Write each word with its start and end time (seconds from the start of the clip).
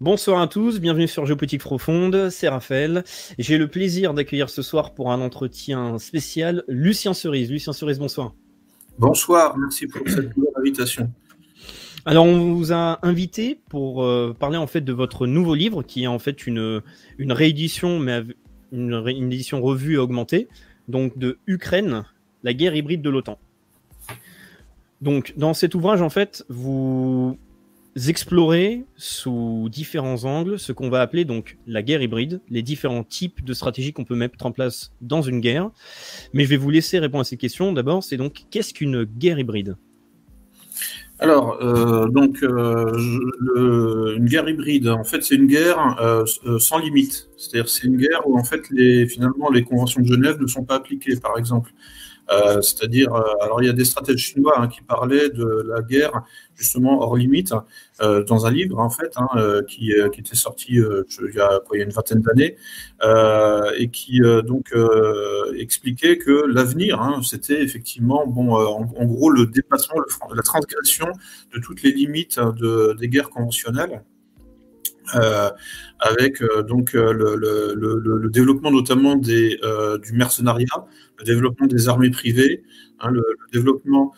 Bonsoir 0.00 0.40
à 0.40 0.48
tous, 0.48 0.80
bienvenue 0.80 1.06
sur 1.06 1.24
Géopolitique 1.26 1.60
Profonde, 1.60 2.28
c'est 2.30 2.48
Raphaël. 2.48 3.04
J'ai 3.38 3.56
le 3.56 3.68
plaisir 3.68 4.14
d'accueillir 4.14 4.50
ce 4.50 4.60
soir 4.60 4.94
pour 4.94 5.12
un 5.12 5.20
entretien 5.20 5.98
spécial 5.98 6.64
Lucien 6.68 7.14
Cerise. 7.14 7.50
Lucien 7.50 7.72
Cerise, 7.72 7.98
bonsoir. 7.98 8.34
Bonsoir, 8.98 9.56
merci 9.56 9.86
pour 9.86 10.02
cette 10.08 10.32
invitation. 10.56 11.10
Alors, 12.04 12.26
on 12.26 12.54
vous 12.54 12.72
a 12.72 12.98
invité 13.06 13.60
pour 13.68 14.02
euh, 14.02 14.34
parler 14.38 14.58
en 14.58 14.66
fait 14.66 14.80
de 14.80 14.92
votre 14.92 15.26
nouveau 15.26 15.54
livre, 15.54 15.82
qui 15.82 16.04
est 16.04 16.08
en 16.08 16.18
fait 16.18 16.46
une, 16.46 16.82
une 17.18 17.32
réédition, 17.32 17.98
mais 17.98 18.22
une, 18.72 19.02
une 19.06 19.32
édition 19.32 19.60
revue 19.62 19.94
et 19.94 19.98
augmentée, 19.98 20.48
donc 20.88 21.16
de 21.16 21.38
Ukraine, 21.46 22.04
la 22.42 22.54
guerre 22.54 22.74
hybride 22.74 23.02
de 23.02 23.10
l'OTAN. 23.10 23.38
Donc, 25.00 25.34
dans 25.36 25.54
cet 25.54 25.74
ouvrage, 25.74 26.02
en 26.02 26.10
fait, 26.10 26.44
vous 26.48 27.38
explorez 28.08 28.84
sous 28.96 29.68
différents 29.70 30.24
angles 30.24 30.58
ce 30.58 30.72
qu'on 30.72 30.90
va 30.90 31.00
appeler 31.00 31.24
donc 31.24 31.58
la 31.66 31.82
guerre 31.82 32.02
hybride, 32.02 32.40
les 32.50 32.62
différents 32.62 33.04
types 33.04 33.44
de 33.44 33.54
stratégies 33.54 33.92
qu'on 33.92 34.04
peut 34.04 34.16
mettre 34.16 34.44
en 34.44 34.52
place 34.52 34.92
dans 35.00 35.22
une 35.22 35.40
guerre. 35.40 35.70
Mais 36.32 36.44
je 36.44 36.50
vais 36.50 36.56
vous 36.56 36.70
laisser 36.70 36.98
répondre 36.98 37.22
à 37.22 37.24
ces 37.24 37.36
questions. 37.36 37.72
D'abord, 37.72 38.04
c'est 38.04 38.16
donc 38.16 38.44
qu'est-ce 38.50 38.74
qu'une 38.74 39.04
guerre 39.04 39.38
hybride? 39.38 39.76
Alors, 41.18 41.62
euh, 41.62 42.08
donc, 42.08 42.42
euh, 42.42 44.14
une 44.16 44.26
guerre 44.26 44.46
hybride, 44.48 44.88
en 44.88 45.04
fait, 45.04 45.22
c'est 45.22 45.36
une 45.36 45.46
guerre 45.46 45.96
euh, 46.00 46.26
sans 46.58 46.78
limite. 46.78 47.30
C'est-à-dire, 47.38 47.70
c'est 47.70 47.86
une 47.86 47.96
guerre 47.96 48.28
où, 48.28 48.38
en 48.38 48.44
fait, 48.44 48.68
les, 48.70 49.06
finalement, 49.06 49.50
les 49.50 49.62
conventions 49.62 50.02
de 50.02 50.06
Genève 50.06 50.38
ne 50.38 50.46
sont 50.46 50.64
pas 50.64 50.74
appliquées, 50.74 51.16
par 51.16 51.38
exemple. 51.38 51.72
Euh, 52.30 52.60
c'est-à-dire, 52.60 53.14
euh, 53.14 53.22
alors 53.40 53.62
il 53.62 53.66
y 53.66 53.68
a 53.68 53.72
des 53.72 53.84
stratèges 53.84 54.18
chinois 54.18 54.54
hein, 54.58 54.68
qui 54.68 54.82
parlaient 54.82 55.30
de 55.30 55.64
la 55.66 55.80
guerre 55.82 56.22
justement 56.56 57.00
hors 57.00 57.16
limite 57.16 57.54
euh, 58.00 58.24
dans 58.24 58.46
un 58.46 58.50
livre 58.50 58.78
en 58.78 58.90
fait 58.90 59.12
hein, 59.16 59.28
qui, 59.68 59.92
qui, 60.12 60.20
était 60.20 60.34
sorti 60.34 60.72
il, 60.72 61.34
y 61.34 61.40
a, 61.40 61.60
quoi, 61.60 61.76
il 61.76 61.78
y 61.78 61.82
a 61.82 61.84
une 61.84 61.92
vingtaine 61.92 62.22
d'années 62.22 62.56
et 63.78 63.88
qui 63.90 64.20
donc 64.44 64.74
expliquait 65.56 66.18
que 66.18 66.46
l'avenir 66.46 67.00
hein, 67.00 67.20
c'était 67.22 67.62
effectivement 67.62 68.26
bon 68.26 68.54
en, 68.54 69.04
gros 69.04 69.30
le 69.30 69.46
dépassement, 69.46 70.00
la 70.34 70.42
transgression 70.42 71.06
de 71.54 71.60
toutes 71.60 71.82
les 71.82 71.92
limites 71.92 72.40
de, 72.40 72.96
des 72.98 73.08
guerres 73.08 73.30
conventionnelles. 73.30 74.02
Euh, 75.14 75.50
avec 76.00 76.42
euh, 76.42 76.62
donc 76.62 76.92
le, 76.92 77.36
le, 77.36 78.28
développement 78.30 78.70
notamment 78.70 79.16
des, 79.16 79.58
euh, 79.62 79.98
du 79.98 80.12
mercenariat, 80.12 80.86
le 81.18 81.24
développement 81.24 81.66
des 81.66 81.88
armées 81.88 82.10
privées, 82.10 82.64
hein, 83.00 83.10
le, 83.10 83.22
développement 83.52 84.12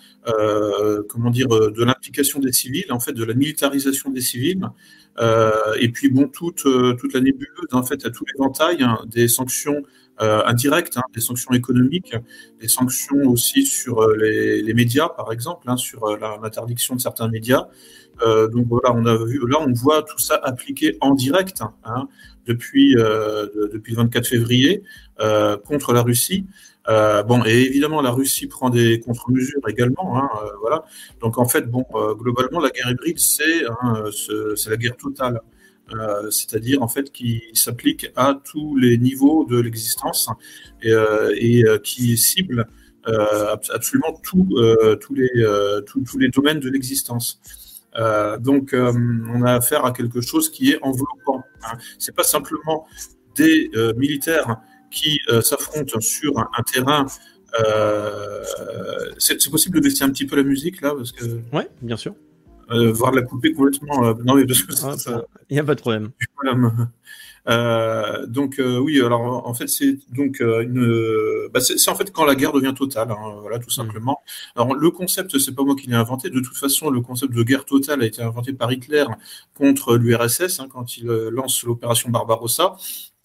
comment 1.09 1.31
dire 1.31 1.49
de 1.49 1.85
l'implication 1.85 2.41
des 2.41 2.53
civils, 2.53 2.91
en 2.91 3.01
fait 3.01 3.13
de 3.13 3.25
la 3.25 3.35
militarisation 3.35 4.11
des 4.11 4.21
civils, 4.21 4.67
et 5.81 5.89
puis 5.91 6.11
bon 6.11 6.29
toute 6.29 6.65
toute 6.99 7.13
la 7.13 7.21
nébuleuse 7.21 7.73
en 7.73 7.83
fait 7.83 8.05
à 8.05 8.11
tout 8.11 8.25
l'éventail 8.33 8.83
hein, 8.83 8.99
des 9.07 9.29
sanctions 9.29 9.83
indirectes, 10.21 10.97
hein, 10.97 11.03
des 11.15 11.21
sanctions 11.21 11.53
économiques, 11.53 12.15
des 12.61 12.69
sanctions 12.69 13.23
aussi 13.27 13.65
sur 13.67 14.07
les, 14.13 14.63
les 14.63 14.75
médias 14.75 15.09
par 15.09 15.33
exemple, 15.33 15.71
hein, 15.71 15.77
sur 15.77 16.07
l'interdiction 16.17 16.97
de 16.97 17.01
certains 17.01 17.29
médias. 17.29 17.69
Euh, 18.23 18.49
donc 18.49 18.67
voilà, 18.69 18.93
on 18.95 19.05
a 19.07 19.17
vu, 19.25 19.41
là 19.49 19.59
on 19.61 19.73
voit 19.73 20.03
tout 20.03 20.19
ça 20.19 20.41
appliqué 20.43 20.97
en 21.01 21.15
direct 21.15 21.63
hein, 21.85 22.09
depuis, 22.47 22.97
euh, 22.97 23.47
depuis 23.73 23.93
le 23.93 23.99
24 23.99 24.27
février 24.27 24.83
euh, 25.21 25.57
contre 25.57 25.93
la 25.93 26.03
Russie. 26.03 26.47
bon, 26.87 27.45
et 27.45 27.63
évidemment, 27.63 28.01
la 28.03 28.11
Russie 28.11 28.47
prend 28.47 28.71
des 28.71 29.01
contre-mesures 29.01 29.69
également. 29.69 30.19
Hein, 30.19 30.29
voilà. 30.61 30.85
Donc 31.21 31.39
en 31.39 31.47
fait, 31.47 31.71
bon, 31.71 31.85
globalement, 32.15 32.61
la 32.61 32.71
guerre 32.71 32.91
hybride, 32.91 33.19
c'est 33.19 33.67
hein, 33.67 34.05
c'est 34.57 34.71
la 34.71 34.77
guerre 34.77 34.97
totale. 34.97 35.41
C'est-à-dire 36.31 36.83
en 36.83 36.89
fait 36.89 37.11
qui 37.13 37.43
s'applique 37.55 38.11
à 38.17 38.41
tous 38.45 38.77
les 38.77 38.99
niveaux 38.99 39.45
de 39.45 39.59
l'existence 39.59 40.29
et, 40.83 40.93
et 41.35 41.65
qui 41.83 42.17
cible 42.17 42.67
absolument 43.73 44.21
tous 44.23 45.15
les, 45.15 46.29
domaines 46.29 46.61
de 46.61 46.69
l'existence. 46.69 47.41
Euh, 47.97 48.39
donc, 48.39 48.75
euh, 48.75 48.93
on 49.29 49.43
a 49.43 49.55
affaire 49.55 49.85
à 49.85 49.93
quelque 49.93 50.21
chose 50.21 50.51
qui 50.51 50.73
est 50.73 50.79
enveloppant. 50.83 51.43
Hein. 51.65 51.79
C'est 51.99 52.15
pas 52.15 52.23
simplement 52.23 52.87
des 53.35 53.71
euh, 53.75 53.93
militaires 53.95 54.61
qui 54.91 55.21
s'affrontent 55.43 56.01
sur 56.01 56.39
un, 56.39 56.63
terrain. 56.73 57.07
c'est 59.19 59.51
possible 59.51 59.77
de 59.77 59.83
baisser 59.83 60.03
un 60.05 60.11
petit 60.11 60.27
peu 60.27 60.37
la 60.37 60.43
musique 60.43 60.81
là 60.81 60.95
parce 60.95 61.13
que. 61.13 61.25
Ouais, 61.53 61.69
bien 61.83 61.97
sûr. 61.97 62.15
Voir 62.71 63.13
la 63.13 63.23
couper 63.23 63.53
complètement. 63.53 64.15
non, 64.25 64.35
mais 64.35 64.45
ah, 64.85 64.95
il 65.49 65.55
n'y 65.55 65.61
a 65.61 65.65
pas 65.65 65.75
de 65.75 65.81
problème. 65.81 66.11
Euh, 67.49 68.27
donc 68.27 68.59
euh, 68.59 68.79
oui, 68.79 69.01
alors 69.01 69.47
en 69.47 69.55
fait 69.55 69.69
c'est 69.69 69.99
donc 70.13 70.41
euh, 70.43 70.61
une, 70.63 71.49
bah, 71.53 71.61
c'est 71.61 71.89
en 71.89 71.95
fait 71.95 72.13
quand 72.13 72.27
la 72.27 72.35
guerre 72.35 72.53
devient 72.53 72.75
totale, 72.77 73.11
hein, 73.11 73.37
voilà 73.41 73.59
tout 73.59 73.71
simplement. 73.71 74.21
Alors 74.55 74.75
le 74.75 74.91
concept, 74.91 75.39
c'est 75.39 75.55
pas 75.55 75.65
moi 75.65 75.75
qui 75.75 75.89
l'ai 75.89 75.97
inventé. 75.97 76.31
De 76.31 76.41
toute 76.41 76.57
façon, 76.57 76.91
le 76.91 77.01
concept 77.01 77.33
de 77.33 77.43
guerre 77.43 77.65
totale 77.65 78.03
a 78.03 78.07
été 78.07 78.23
inventé 78.23 78.53
par 78.53 78.71
Hitler 78.73 79.05
contre 79.55 79.97
l'URSS 79.97 80.61
hein, 80.61 80.69
quand 80.71 80.99
il 80.99 81.07
lance 81.07 81.63
l'opération 81.65 82.11
Barbarossa. 82.11 82.77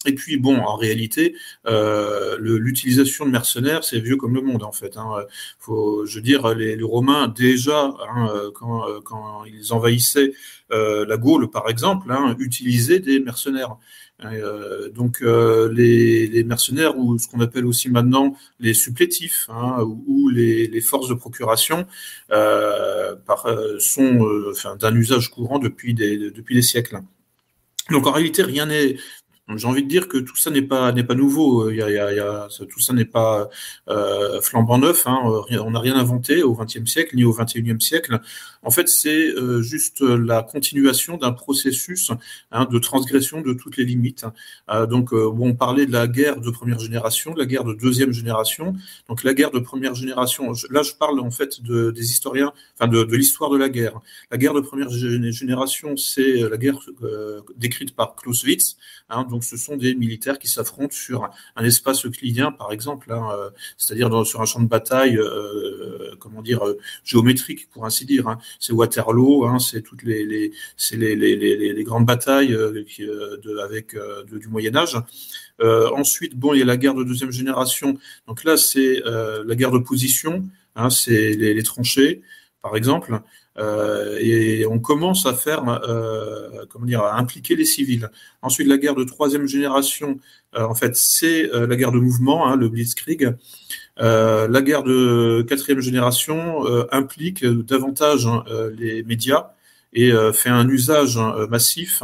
Et 0.05 0.13
puis 0.13 0.37
bon, 0.37 0.57
en 0.57 0.75
réalité, 0.75 1.35
euh, 1.65 2.37
l'utilisation 2.39 3.25
de 3.25 3.31
mercenaires, 3.31 3.83
c'est 3.83 3.99
vieux 3.99 4.17
comme 4.17 4.35
le 4.35 4.41
monde 4.41 4.63
en 4.63 4.71
fait. 4.71 4.97
Hein. 4.97 5.25
Faut, 5.59 6.05
je 6.05 6.15
veux 6.15 6.21
dire, 6.21 6.53
les, 6.53 6.77
Romains 6.83 7.29
déjà, 7.29 7.93
hein, 8.09 8.51
quand, 8.53 9.45
ils 9.45 9.73
envahissaient 9.73 10.33
euh, 10.71 11.05
la 11.05 11.17
Gaule 11.17 11.49
par 11.49 11.69
exemple, 11.69 12.11
hein, 12.11 12.35
utilisaient 12.39 12.99
des 12.99 13.19
mercenaires. 13.19 13.77
Euh, 14.25 14.89
donc 14.89 15.21
les, 15.21 16.43
mercenaires 16.45 16.97
ou 16.97 17.17
ce 17.17 17.27
qu'on 17.27 17.39
appelle 17.39 17.65
aussi 17.65 17.89
maintenant 17.89 18.35
les 18.59 18.73
supplétifs 18.73 19.49
ou, 20.07 20.29
les, 20.29 20.81
forces 20.81 21.09
de 21.09 21.13
procuration 21.13 21.87
sont 23.79 24.75
d'un 24.79 24.95
usage 24.95 25.29
courant 25.31 25.59
depuis 25.59 25.93
depuis 25.93 26.55
des 26.55 26.61
siècles. 26.61 26.99
Donc 27.89 28.07
en 28.07 28.11
réalité 28.11 28.43
rien 28.43 28.65
n'est 28.65 28.97
j'ai 29.55 29.67
envie 29.67 29.83
de 29.83 29.89
dire 29.89 30.07
que 30.07 30.17
tout 30.17 30.37
ça 30.37 30.49
n'est 30.51 30.61
pas 30.61 30.91
n'est 30.91 31.03
pas 31.03 31.15
nouveau. 31.15 31.69
Il 31.69 31.77
y 31.77 31.81
a, 31.81 31.89
il 31.89 32.15
y 32.15 32.19
a, 32.19 32.47
tout 32.69 32.79
ça 32.79 32.93
n'est 32.93 33.05
pas 33.05 33.49
euh, 33.89 34.39
flambant 34.41 34.77
neuf. 34.77 35.05
Hein. 35.05 35.19
On 35.51 35.71
n'a 35.71 35.79
rien 35.79 35.95
inventé 35.95 36.43
au 36.43 36.55
XXe 36.55 36.89
siècle 36.89 37.15
ni 37.15 37.25
au 37.25 37.33
XXIe 37.33 37.79
siècle. 37.79 38.21
En 38.65 38.71
fait, 38.71 38.87
c'est 38.87 39.27
euh, 39.27 39.61
juste 39.61 40.01
la 40.01 40.41
continuation 40.41 41.17
d'un 41.17 41.33
processus 41.33 42.11
hein, 42.51 42.65
de 42.65 42.79
transgression 42.79 43.41
de 43.41 43.53
toutes 43.53 43.77
les 43.77 43.83
limites. 43.83 44.25
Euh, 44.69 44.85
donc, 44.85 45.13
euh, 45.13 45.29
on 45.37 45.53
parlait 45.53 45.85
de 45.85 45.91
la 45.91 46.07
guerre 46.07 46.39
de 46.39 46.49
première 46.49 46.79
génération, 46.79 47.33
de 47.33 47.39
la 47.39 47.45
guerre 47.45 47.65
de 47.65 47.73
deuxième 47.73 48.13
génération. 48.13 48.73
Donc, 49.09 49.23
la 49.23 49.33
guerre 49.33 49.51
de 49.51 49.59
première 49.59 49.95
génération. 49.95 50.53
Là, 50.69 50.81
je 50.81 50.93
parle 50.93 51.19
en 51.19 51.31
fait 51.31 51.61
de, 51.61 51.91
des 51.91 52.11
historiens, 52.11 52.53
enfin 52.75 52.87
de, 52.87 53.03
de 53.03 53.15
l'histoire 53.15 53.49
de 53.49 53.57
la 53.57 53.69
guerre. 53.69 53.99
La 54.31 54.37
guerre 54.37 54.53
de 54.53 54.61
première 54.61 54.89
génération, 54.89 55.97
c'est 55.97 56.49
la 56.49 56.57
guerre 56.57 56.79
décrite 57.57 57.95
par 57.95 58.15
Clausewitz. 58.15 58.77
Hein, 59.09 59.25
donc, 59.33 59.43
ce 59.43 59.57
sont 59.57 59.77
des 59.77 59.95
militaires 59.95 60.37
qui 60.37 60.47
s'affrontent 60.47 60.93
sur 60.93 61.27
un 61.55 61.65
espace 61.65 62.05
euclidien, 62.05 62.51
par 62.51 62.71
exemple, 62.71 63.11
hein, 63.11 63.29
euh, 63.33 63.49
c'est-à-dire 63.79 64.23
sur 64.27 64.41
un 64.41 64.45
champ 64.45 64.61
de 64.61 64.67
bataille, 64.67 65.17
euh, 65.17 66.13
comment 66.19 66.43
dire, 66.43 66.63
euh, 66.63 66.77
géométrique, 67.03 67.67
pour 67.71 67.83
ainsi 67.83 68.05
dire. 68.05 68.27
Hein. 68.27 68.37
C'est 68.59 68.73
Waterloo, 68.73 69.45
hein, 69.45 69.57
c'est 69.57 69.81
toutes 69.81 70.03
les, 70.03 70.23
les, 70.91 71.83
grandes 71.83 72.05
batailles 72.05 72.55
avec 73.63 73.97
du 74.27 74.47
Moyen 74.49 74.75
Âge. 74.75 74.99
ensuite, 75.59 76.35
bon, 76.35 76.53
il 76.53 76.59
y 76.59 76.61
a 76.61 76.65
la 76.65 76.77
guerre 76.77 76.93
de 76.93 77.03
deuxième 77.03 77.31
génération. 77.31 77.97
Donc 78.27 78.43
là, 78.43 78.55
c'est 78.55 79.01
la 79.03 79.55
guerre 79.55 79.71
de 79.71 79.79
position, 79.79 80.47
c'est 80.91 81.33
les, 81.33 81.63
tranchées, 81.63 82.21
par 82.61 82.75
exemple. 82.75 83.19
Euh, 83.59 84.17
et 84.19 84.65
on 84.65 84.79
commence 84.79 85.25
à 85.25 85.33
faire, 85.33 85.63
euh, 85.87 86.65
comment 86.69 86.85
dire, 86.85 87.01
à 87.01 87.17
impliquer 87.17 87.55
les 87.55 87.65
civils. 87.65 88.09
Ensuite, 88.41 88.67
la 88.67 88.77
guerre 88.77 88.95
de 88.95 89.03
troisième 89.03 89.47
génération, 89.47 90.19
euh, 90.55 90.65
en 90.65 90.75
fait, 90.75 90.95
c'est 90.95 91.49
la 91.53 91.75
guerre 91.75 91.91
de 91.91 91.99
mouvement, 91.99 92.47
hein, 92.47 92.55
le 92.55 92.69
Blitzkrieg. 92.69 93.35
la 93.97 94.61
guerre 94.61 94.83
de 94.83 95.45
quatrième 95.47 95.81
génération 95.81 96.65
implique 96.91 97.45
davantage 97.45 98.25
hein, 98.25 98.43
les 98.77 99.03
médias 99.03 99.51
et 99.93 100.11
fait 100.33 100.49
un 100.49 100.67
usage 100.67 101.17
hein, 101.17 101.47
massif 101.49 102.01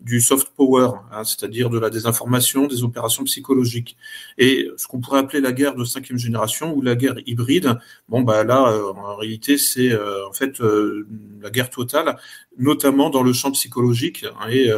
du 0.00 0.20
soft 0.20 0.48
power, 0.56 0.92
hein, 1.12 1.24
c'est-à-dire 1.24 1.68
de 1.68 1.78
la 1.78 1.90
désinformation, 1.90 2.66
des 2.66 2.84
opérations 2.84 3.24
psychologiques. 3.24 3.96
Et 4.38 4.68
ce 4.76 4.86
qu'on 4.86 5.00
pourrait 5.00 5.20
appeler 5.20 5.40
la 5.40 5.52
guerre 5.52 5.74
de 5.74 5.84
cinquième 5.84 6.18
génération 6.18 6.74
ou 6.74 6.80
la 6.80 6.94
guerre 6.94 7.16
hybride, 7.26 7.78
bon 8.08 8.22
bah 8.22 8.44
là, 8.44 8.72
euh, 8.72 8.92
en 8.92 9.16
réalité, 9.16 9.58
c'est 9.58 9.92
euh, 9.92 10.26
en 10.26 10.32
fait 10.32 10.60
euh, 10.60 11.06
la 11.42 11.50
guerre 11.50 11.68
totale, 11.68 12.16
notamment 12.58 13.10
dans 13.10 13.22
le 13.22 13.32
champ 13.32 13.50
psychologique 13.52 14.24
hein, 14.40 14.48
et 14.50 14.70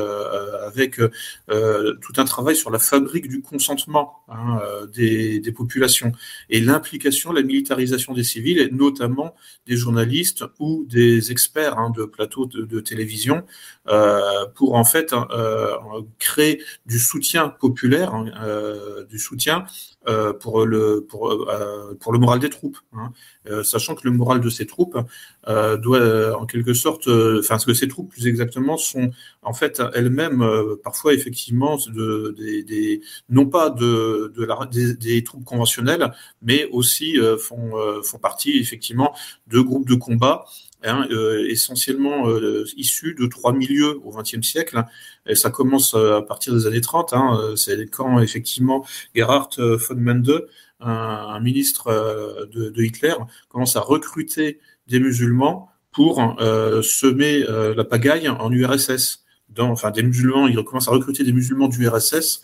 avec 0.67 1.01
tout 1.49 2.13
un 2.17 2.25
travail 2.25 2.55
sur 2.55 2.71
la 2.71 2.79
fabrique 2.79 3.29
du 3.29 3.43
consentement 3.43 4.19
hein, 4.29 4.61
des, 4.95 5.41
des, 5.41 5.53
populations 5.53 6.13
et 6.49 6.61
l'implication, 6.61 7.33
la 7.33 7.43
militarisation 7.43 8.13
des 8.13 8.23
civils, 8.23 8.59
et 8.61 8.71
notamment 8.71 9.35
des 9.67 9.77
journalistes 9.77 10.45
ou 10.61 10.87
des 10.89 11.33
experts 11.33 11.79
hein, 11.79 11.91
de 11.91 12.05
plateaux 12.05 12.47
de, 12.47 12.65
de 12.65 12.81
télévision, 12.81 13.43
pour 14.55 14.75
en 14.75 14.85
fait 14.85 15.12
euh, 15.13 15.77
créer 16.19 16.63
du 16.87 16.99
soutien 16.99 17.49
populaire, 17.49 18.15
hein, 18.15 18.27
euh, 18.43 19.05
du 19.05 19.19
soutien 19.19 19.65
euh, 20.09 20.33
pour 20.33 20.67
le 20.67 21.07
pour 21.09 21.49
pour 22.01 22.13
le 22.13 22.19
moral 22.19 22.41
des 22.41 22.51
troupes, 22.51 22.79
hein. 22.93 23.13
sachant 23.63 23.95
que 23.95 24.03
le 24.05 24.11
moral 24.11 24.41
de 24.41 24.51
ces 24.51 24.67
troupes 24.67 24.99
doit 25.47 26.39
en 26.39 26.47
quelque 26.47 26.75
sorte, 26.75 27.09
enfin 27.09 27.59
ce 27.59 27.67
que 27.67 27.75
ces 27.75 27.89
troupes 27.89 28.11
plus 28.11 28.27
exactement 28.27 28.77
sont 28.77 29.11
en 29.43 29.53
fait 29.53 29.83
elles-mêmes 29.95 30.45
parfois 30.83 31.15
effectivement 31.15 31.77
de, 31.89 32.35
des, 32.37 33.01
non 33.29 33.47
pas 33.47 33.71
de, 33.71 34.33
de 34.37 34.45
la, 34.45 34.69
des, 34.71 35.25
troupes 35.25 35.45
conventionnelles, 35.45 36.13
mais 36.43 36.69
aussi 36.73 37.19
font 37.39 37.73
font 38.03 38.19
partie 38.19 38.59
effectivement 38.59 39.15
de 39.47 39.61
groupes 39.61 39.89
de 39.89 39.95
combat 39.95 40.45
Hein, 40.85 41.07
euh, 41.13 41.47
essentiellement 41.49 42.29
euh, 42.29 42.65
issus 42.77 43.15
de 43.15 43.27
trois 43.27 43.53
milieux 43.53 44.01
au 44.05 44.11
XXe 44.11 44.43
siècle. 44.43 44.83
Et 45.27 45.37
ça 45.37 45.51
commence 45.51 45.95
euh, 45.95 46.17
à 46.19 46.23
partir 46.23 46.55
des 46.55 46.67
années 46.67 46.81
30. 46.81 47.13
Hein, 47.13 47.55
c'est 47.57 47.87
quand 47.87 48.19
effectivement 48.19 48.85
Gerhard 49.15 49.51
von 49.59 49.97
Mende, 49.97 50.49
un, 50.81 51.39
ministre 51.39 52.49
de, 52.53 52.71
de, 52.71 52.83
Hitler, 52.83 53.15
commence 53.49 53.77
à 53.77 53.81
recruter 53.81 54.59
des 54.89 54.99
musulmans 54.99 55.69
pour 55.93 56.17
semer 56.83 57.45
la 57.77 57.85
pagaille 57.85 58.29
en 58.29 58.51
URSS. 58.51 59.25
Dans, 59.49 59.71
enfin, 59.71 59.93
des 59.93 60.03
musulmans, 60.03 60.49
il 60.49 60.57
commence 60.65 60.89
à 60.89 60.91
recruter 60.91 61.23
des 61.23 61.33
musulmans 61.33 61.69
du 61.69 61.87
RSS 61.87 62.43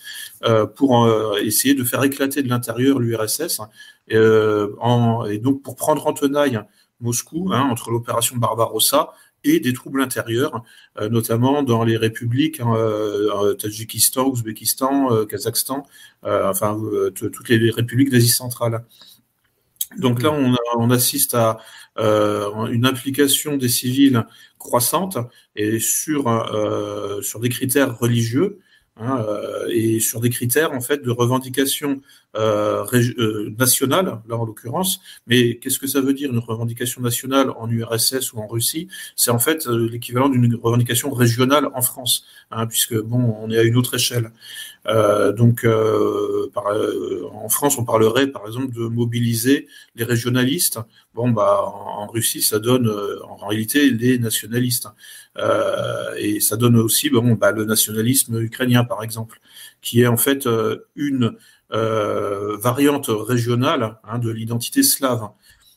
pour 0.77 1.11
essayer 1.43 1.75
de 1.75 1.83
faire 1.83 2.05
éclater 2.05 2.45
de 2.45 2.49
l'intérieur 2.49 3.01
l'URSS 3.01 3.61
et 4.09 5.39
donc 5.39 5.63
pour 5.63 5.75
prendre 5.75 6.07
en 6.07 6.13
tenaille 6.13 6.61
Moscou, 7.01 7.51
hein, 7.53 7.63
entre 7.71 7.91
l'opération 7.91 8.37
Barbarossa 8.37 9.13
et 9.45 9.61
des 9.61 9.73
troubles 9.73 10.03
intérieurs, 10.03 10.65
euh, 11.01 11.09
notamment 11.09 11.63
dans 11.63 11.85
les 11.85 11.97
républiques, 11.97 12.61
hein, 12.61 12.75
euh, 12.77 13.55
Tadjikistan, 13.55 14.27
Ouzbékistan, 14.27 15.13
euh, 15.13 15.27
Kazakhstan, 15.27 15.87
enfin 16.23 16.79
toutes 17.15 17.49
les 17.49 17.71
républiques 17.71 18.11
d'Asie 18.11 18.29
centrale. 18.29 18.85
Donc 19.97 20.23
là, 20.23 20.33
on, 20.77 20.91
assiste 20.91 21.35
à 21.35 21.59
une 21.97 22.85
implication 22.85 23.57
des 23.57 23.69
civils 23.69 24.27
croissante 24.59 25.17
et 25.57 25.79
sur 25.81 26.25
des 27.41 27.49
critères 27.49 27.99
religieux. 27.99 28.61
Hein, 29.01 29.25
et 29.71 30.01
sur 30.01 30.21
des 30.21 30.29
critères 30.29 30.73
en 30.73 30.81
fait 30.81 31.03
de 31.05 31.11
revendication 31.13 32.01
euh, 32.37 32.85
euh, 32.93 33.55
nationale, 33.59 34.21
là 34.29 34.37
en 34.37 34.45
l'occurrence. 34.45 35.01
Mais 35.27 35.57
qu'est-ce 35.57 35.79
que 35.79 35.87
ça 35.87 36.01
veut 36.01 36.13
dire 36.13 36.31
une 36.31 36.39
revendication 36.39 37.01
nationale 37.01 37.51
en 37.57 37.71
URSS 37.71 38.33
ou 38.33 38.39
en 38.41 38.47
Russie? 38.47 38.89
C'est 39.17 39.31
en 39.31 39.39
fait 39.39 39.67
euh, 39.67 39.89
l'équivalent 39.91 40.29
d'une 40.29 40.55
revendication 40.55 41.11
régionale 41.11 41.69
en 41.75 41.81
France, 41.81 42.27
hein, 42.51 42.67
puisque 42.67 42.97
bon, 43.01 43.35
on 43.41 43.51
est 43.51 43.59
à 43.59 43.63
une 43.63 43.77
autre 43.77 43.95
échelle. 43.95 44.31
Euh, 44.89 45.33
donc, 45.33 45.65
euh, 45.65 46.51
par, 46.55 46.65
en 47.33 47.49
France, 47.49 47.79
on 47.79 47.85
parlerait 47.85 48.29
par 48.29 48.47
exemple 48.47 48.73
de 48.73 48.87
mobiliser 48.89 49.69
les 49.95 50.05
régionalistes. 50.05 50.81
Bon, 51.15 51.31
bah, 51.31 51.61
en, 51.63 52.07
Russie, 52.07 52.43
ça 52.43 52.59
donne 52.59 52.91
en 53.25 53.37
réalité 53.47 53.91
les 53.91 54.19
nationalistes, 54.19 54.89
et 56.17 56.41
ça 56.41 56.57
donne 56.57 56.77
aussi 56.77 57.11
bon, 57.11 57.35
bah, 57.35 57.53
le 57.53 57.65
nationalisme 57.65 58.41
ukrainien, 58.41 58.85
par 58.85 59.03
exemple, 59.03 59.41
qui 59.83 60.01
est 60.03 60.07
en 60.07 60.17
fait 60.17 60.49
une 60.97 61.37
euh, 61.71 62.57
variante 62.57 63.11
régionale 63.11 63.99
hein, 64.05 64.19
de 64.19 64.31
l'identité 64.31 64.83
slave, 64.83 65.29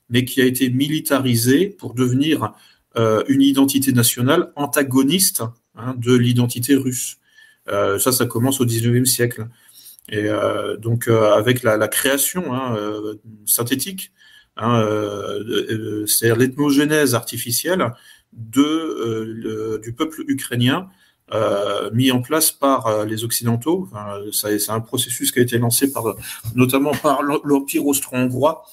mais 0.10 0.24
qui 0.24 0.42
a 0.42 0.46
été 0.46 0.70
militarisée 0.70 1.68
pour 1.68 1.94
devenir 1.94 2.54
euh, 2.96 3.24
une 3.28 3.42
identité 3.42 3.92
nationale 3.92 4.54
antagoniste 4.56 5.44
hein, 5.76 5.94
de 5.98 6.14
l'identité 6.16 6.76
russe. 6.76 7.18
Euh, 7.70 8.00
ça, 8.00 8.12
ça 8.12 8.26
commence 8.26 8.62
au 8.62 8.66
XIXe 8.66 9.10
siècle. 9.10 9.48
Et 10.10 10.26
euh, 10.26 10.78
donc, 10.78 11.08
euh, 11.08 11.34
avec 11.34 11.64
la, 11.64 11.88
création 11.88 12.54
hein, 12.54 12.76
synthétique, 13.46 14.12
hein, 14.58 14.84
c'est-à-dire 16.08 16.38
l'ethnogénèse 16.38 17.16
artificielle 17.16 17.94
du 18.34 19.94
peuple 19.98 20.24
ukrainien 20.28 20.90
mis 21.94 22.12
en 22.12 22.22
place 22.22 22.52
par 22.52 23.06
les 23.06 23.24
Occidentaux. 23.24 23.90
C'est 24.34 24.70
un 24.70 24.82
processus 24.82 25.32
qui 25.32 25.40
a 25.40 25.42
été 25.44 25.58
lancé 25.58 25.94
par, 25.94 26.16
notamment 26.56 26.92
par 26.92 27.22
l'Empire 27.24 27.86
austro-hongrois, 27.86 28.66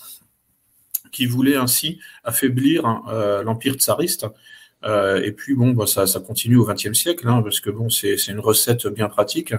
qui 1.11 1.27
voulait 1.27 1.57
ainsi 1.57 1.99
affaiblir 2.25 2.85
euh, 3.09 3.43
l'Empire 3.43 3.75
tsariste. 3.75 4.27
Euh, 4.85 5.21
et 5.23 5.33
puis 5.33 5.55
bon, 5.55 5.73
bah, 5.73 5.87
ça, 5.87 6.07
ça 6.07 6.21
continue 6.21 6.57
au 6.57 6.65
XXe 6.65 6.93
siècle, 6.93 7.27
hein, 7.29 7.43
parce 7.43 7.61
que 7.61 7.71
bon, 7.71 7.89
c'est 7.91 8.15
une 8.29 8.41
recette 8.41 8.87
bien 8.87 9.09
pratique. 9.09 9.55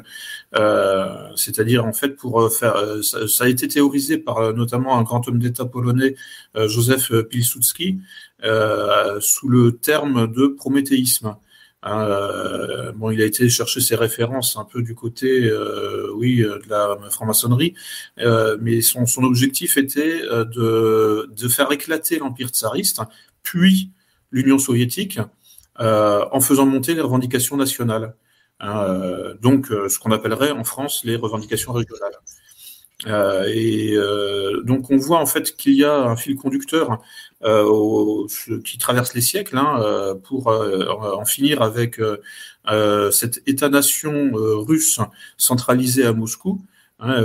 Euh, 0.55 1.29
C'est-à-dire 1.35 1.85
en 1.85 1.93
fait 1.93 2.15
pour 2.15 2.51
faire, 2.53 2.75
ça, 3.03 3.27
ça, 3.27 3.43
a 3.45 3.47
été 3.47 3.67
théorisé 3.67 4.17
par 4.17 4.53
notamment 4.53 4.97
un 4.97 5.03
grand 5.03 5.27
homme 5.27 5.39
d'État 5.39 5.65
polonais, 5.65 6.15
Joseph 6.55 7.11
Pilsudski, 7.29 7.99
sous 9.19 9.49
le 9.49 9.77
terme 9.77 10.31
de 10.31 10.47
prométhéisme. 10.47 11.35
Hein, 11.81 12.01
euh, 12.09 12.91
bon, 12.91 13.09
il 13.11 13.21
a 13.21 13.25
été 13.25 13.47
chercher 13.47 13.79
ses 13.79 13.95
références 13.95 14.57
un 14.57 14.65
peu 14.65 14.81
du 14.81 14.95
côté, 14.95 15.45
euh, 15.45 16.11
oui, 16.13 16.41
euh, 16.41 16.59
de 16.59 16.69
la 16.69 16.97
franc-maçonnerie, 17.09 17.73
euh, 18.19 18.57
mais 18.59 18.81
son, 18.81 19.05
son, 19.05 19.23
objectif 19.23 19.77
était 19.77 20.21
euh, 20.23 20.43
de, 20.43 21.29
de 21.33 21.47
faire 21.47 21.71
éclater 21.71 22.19
l'empire 22.19 22.49
tsariste, 22.49 23.01
puis 23.43 23.91
l'Union 24.31 24.59
soviétique, 24.59 25.19
en 25.79 26.41
faisant 26.41 26.65
monter 26.65 26.93
les 26.93 27.01
revendications 27.01 27.57
nationales. 27.57 28.15
Hein, 28.59 29.35
donc, 29.41 29.67
ce 29.67 29.97
qu'on 29.99 30.11
appellerait 30.11 30.51
en 30.51 30.63
France 30.63 31.01
les 31.05 31.15
revendications 31.15 31.71
régionales. 31.71 32.13
Euh, 33.07 33.45
et 33.47 33.93
euh, 33.93 34.61
donc 34.63 34.91
on 34.91 34.97
voit 34.97 35.19
en 35.19 35.25
fait 35.25 35.55
qu'il 35.55 35.73
y 35.73 35.85
a 35.85 35.95
un 35.95 36.17
fil 36.17 36.35
conducteur 36.35 37.01
euh, 37.43 38.27
qui 38.65 38.77
traverse 38.77 39.13
les 39.13 39.21
siècles 39.21 39.57
hein, 39.57 39.79
euh, 39.81 40.15
pour 40.15 40.47
en 40.47 41.25
finir 41.25 41.61
avec 41.61 42.01
cet 43.11 43.41
État-nation 43.47 44.31
russe 44.33 44.99
centralisé 45.37 46.05
à 46.05 46.13
Moscou. 46.13 46.61
Hein, 46.99 47.23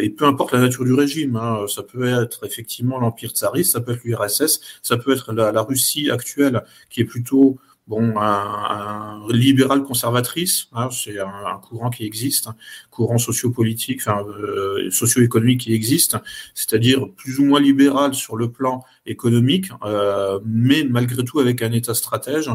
et 0.00 0.10
peu 0.10 0.24
importe 0.24 0.52
la 0.52 0.60
nature 0.60 0.84
du 0.84 0.92
régime, 0.92 1.36
hein, 1.36 1.66
ça 1.68 1.82
peut 1.82 2.06
être 2.06 2.46
effectivement 2.46 2.98
l'Empire 3.00 3.30
tsariste, 3.30 3.72
ça 3.72 3.80
peut 3.80 3.92
être 3.92 4.04
l'URSS, 4.04 4.60
ça 4.82 4.96
peut 4.96 5.12
être 5.12 5.32
la, 5.32 5.62
Russie 5.62 6.10
actuelle 6.10 6.62
qui 6.90 7.00
est 7.00 7.04
plutôt 7.04 7.58
bon, 7.86 8.14
un, 8.18 9.26
libéral 9.30 9.82
conservatrice, 9.82 10.68
hein, 10.72 10.88
c'est 10.90 11.18
un, 11.18 11.58
courant 11.62 11.90
qui 11.90 12.04
existe, 12.04 12.48
un 12.48 12.56
courant 12.90 13.18
sociopolitique, 13.18 14.00
enfin 14.00 14.24
euh, 14.26 14.90
socio-économique 14.90 15.62
qui 15.62 15.72
existe, 15.74 16.16
c'est-à-dire 16.54 17.08
plus 17.16 17.38
ou 17.38 17.44
moins 17.44 17.60
libéral 17.60 18.14
sur 18.14 18.36
le 18.36 18.50
plan 18.50 18.84
économique, 19.06 19.70
euh, 19.84 20.40
mais 20.44 20.84
malgré 20.84 21.24
tout 21.24 21.38
avec 21.38 21.62
un 21.62 21.72
État 21.72 21.94
stratège, 21.94 22.50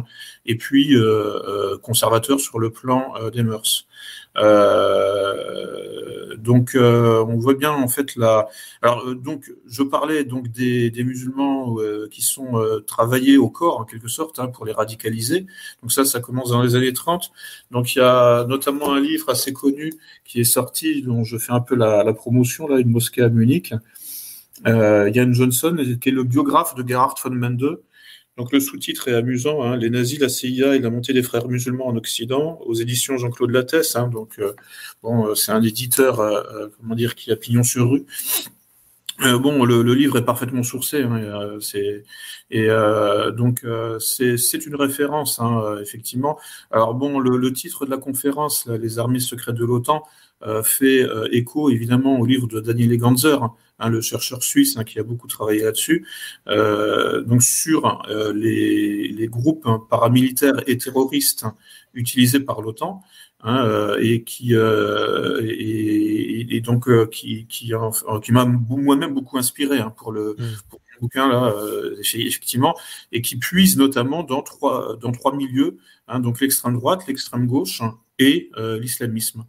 et 0.46 0.56
puis 0.56 0.96
euh, 0.96 1.40
euh 1.48 1.78
conservateur 1.78 2.40
sur 2.40 2.60
le 2.60 2.70
plan 2.70 3.14
euh, 3.18 3.30
des 3.30 3.44
mœurs. 3.44 3.88
Euh, 4.38 6.36
donc, 6.38 6.76
euh, 6.76 7.24
on 7.28 7.38
voit 7.38 7.54
bien 7.54 7.72
en 7.72 7.88
fait 7.88 8.16
la. 8.16 8.48
Alors, 8.82 9.08
euh, 9.08 9.16
donc, 9.16 9.52
je 9.68 9.84
parlais 9.84 10.24
donc 10.24 10.48
des, 10.50 10.90
des 10.90 11.04
musulmans 11.04 11.78
qui 12.10 12.22
sont 12.22 12.62
travaillés 12.88 13.38
au 13.38 13.50
corps 13.50 13.80
en 13.80 13.86
quelque 13.86 14.08
sorte 14.08 14.40
hein, 14.40 14.48
pour 14.48 14.66
les 14.66 14.74
radicaliser. 14.74 15.46
Donc 15.82 15.92
ça, 15.92 16.06
ça 16.06 16.20
commence 16.20 16.50
dans 16.50 16.62
les 16.62 16.76
années 16.76 16.94
30. 16.94 17.32
Donc, 17.72 17.96
il 17.96 18.00
y 18.00 18.02
a 18.02 18.46
notamment 18.46 18.94
un 18.94 19.00
livre 19.00 19.30
assez 19.30 19.54
connu 19.54 19.94
qui 20.26 20.42
est 20.42 20.46
sorti, 20.46 21.02
dont 21.02 21.24
je 21.24 21.38
fais 21.38 21.54
un 21.54 21.62
peu 21.62 21.76
la, 21.76 22.04
la 22.04 22.14
promotion 22.14 22.68
là, 22.68 22.80
une 22.80 22.90
mosquée 22.90 23.22
à 23.22 23.30
Munich. 23.30 23.74
Euh, 24.68 25.12
Jan 25.14 25.34
Johnson, 25.34 25.76
qui 26.00 26.10
est 26.10 26.12
le 26.12 26.24
biographe 26.24 26.76
de 26.76 26.88
Gerhard 26.88 27.16
von 27.24 27.32
Mende, 27.32 27.80
donc 28.42 28.52
le 28.54 28.60
sous-titre 28.60 29.08
est 29.08 29.14
amusant, 29.14 29.62
hein, 29.62 29.78
les 29.78 29.92
nazis, 29.92 30.20
la 30.20 30.28
CIA 30.28 30.76
et 30.76 30.80
la 30.80 30.90
montée 30.90 31.14
des 31.14 31.22
frères 31.22 31.48
musulmans 31.48 31.86
en 31.86 31.96
Occident, 31.96 32.60
aux 32.66 32.74
éditions 32.74 33.16
Jean-Claude 33.20 33.52
Lattès. 33.52 33.96
Hein, 33.96 34.08
donc 34.08 34.40
euh, 34.40 34.54
bon, 35.04 35.28
euh, 35.28 35.36
c'est 35.36 35.52
un 35.52 35.62
éditeur, 35.62 36.20
euh, 36.20 36.68
comment 36.80 36.96
dire, 36.96 37.14
qui 37.14 37.32
a 37.32 37.36
pignon 37.36 37.62
sur 37.62 37.92
rue. 37.92 38.06
Bon, 39.20 39.64
le, 39.64 39.94
livre 39.94 40.18
est 40.18 40.26
parfaitement 40.26 40.64
sourcé, 40.64 41.04
hein, 41.04 41.58
c'est 41.60 42.04
donc 43.38 43.64
c'est 44.00 44.66
une 44.66 44.76
référence 44.76 45.40
effectivement. 45.80 46.40
Alors 46.72 46.96
bon, 46.96 47.20
le, 47.20 47.54
titre 47.54 47.86
de 47.86 47.92
la 47.92 47.98
conférence, 47.98 48.66
les 48.66 48.98
armées 48.98 49.20
secrètes 49.20 49.54
de 49.54 49.66
l'OTAN, 49.66 50.02
fait 50.64 51.06
écho 51.32 51.70
évidemment 51.70 52.18
au 52.18 52.26
livre 52.26 52.48
de 52.48 52.62
Daniel 52.62 52.98
Ganzer, 52.98 53.44
hein, 53.44 53.54
le 53.90 54.02
chercheur 54.02 54.44
suisse 54.44 54.78
qui 54.86 55.00
a 55.00 55.04
beaucoup 55.04 55.28
travaillé 55.28 55.64
là-dessus, 55.64 56.06
donc 56.48 57.42
sur 57.42 58.04
les, 58.34 59.08
les, 59.08 59.28
groupes 59.28 59.68
paramilitaires 59.90 60.62
et 60.68 60.78
terroristes 60.78 61.46
utilisés 61.94 62.40
par 62.40 62.62
l'OTAN. 62.62 63.02
Hein, 63.44 63.66
euh, 63.66 63.98
et 64.00 64.24
qui 64.24 64.54
euh, 64.54 65.42
et, 65.44 66.56
et, 66.56 66.62
donc 66.62 66.88
euh, 66.88 67.08
qui 67.08 67.48
qui, 67.48 67.74
qui 68.22 68.32
m'a 68.32 68.46
moi-même 68.46 69.16
beaucoup 69.16 69.40
inspiré 69.40 69.80
hein, 69.80 69.92
pour 69.98 70.12
le 70.12 70.36
mm. 70.38 70.46
pour 70.70 70.80
bouquin 71.00 71.28
là 71.28 71.52
effectivement 72.14 72.78
et 73.12 73.24
qui 73.24 73.38
puise 73.38 73.78
notamment 73.78 74.22
dans 74.22 74.44
trois 74.44 74.96
dans 74.98 75.12
trois 75.12 75.36
milieux 75.36 75.80
hein, 76.08 76.20
donc 76.20 76.40
l'extrême 76.40 76.76
droite 76.76 77.08
l'extrême 77.08 77.48
gauche 77.48 77.82
et 78.20 78.52
l'islamisme 78.80 79.46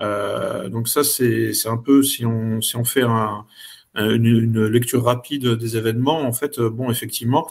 donc 0.00 0.88
ça 0.88 1.04
c'est 1.04 1.52
c'est 1.52 1.68
un 1.68 1.76
peu 1.76 2.02
si 2.02 2.26
on 2.26 2.60
si 2.60 2.74
on 2.74 2.82
fait 2.82 3.04
un 3.04 3.46
une, 3.96 4.26
une, 4.26 4.66
lecture 4.66 5.04
rapide 5.04 5.48
des 5.54 5.76
événements, 5.76 6.22
en 6.22 6.32
fait, 6.32 6.60
bon, 6.60 6.90
effectivement, 6.90 7.48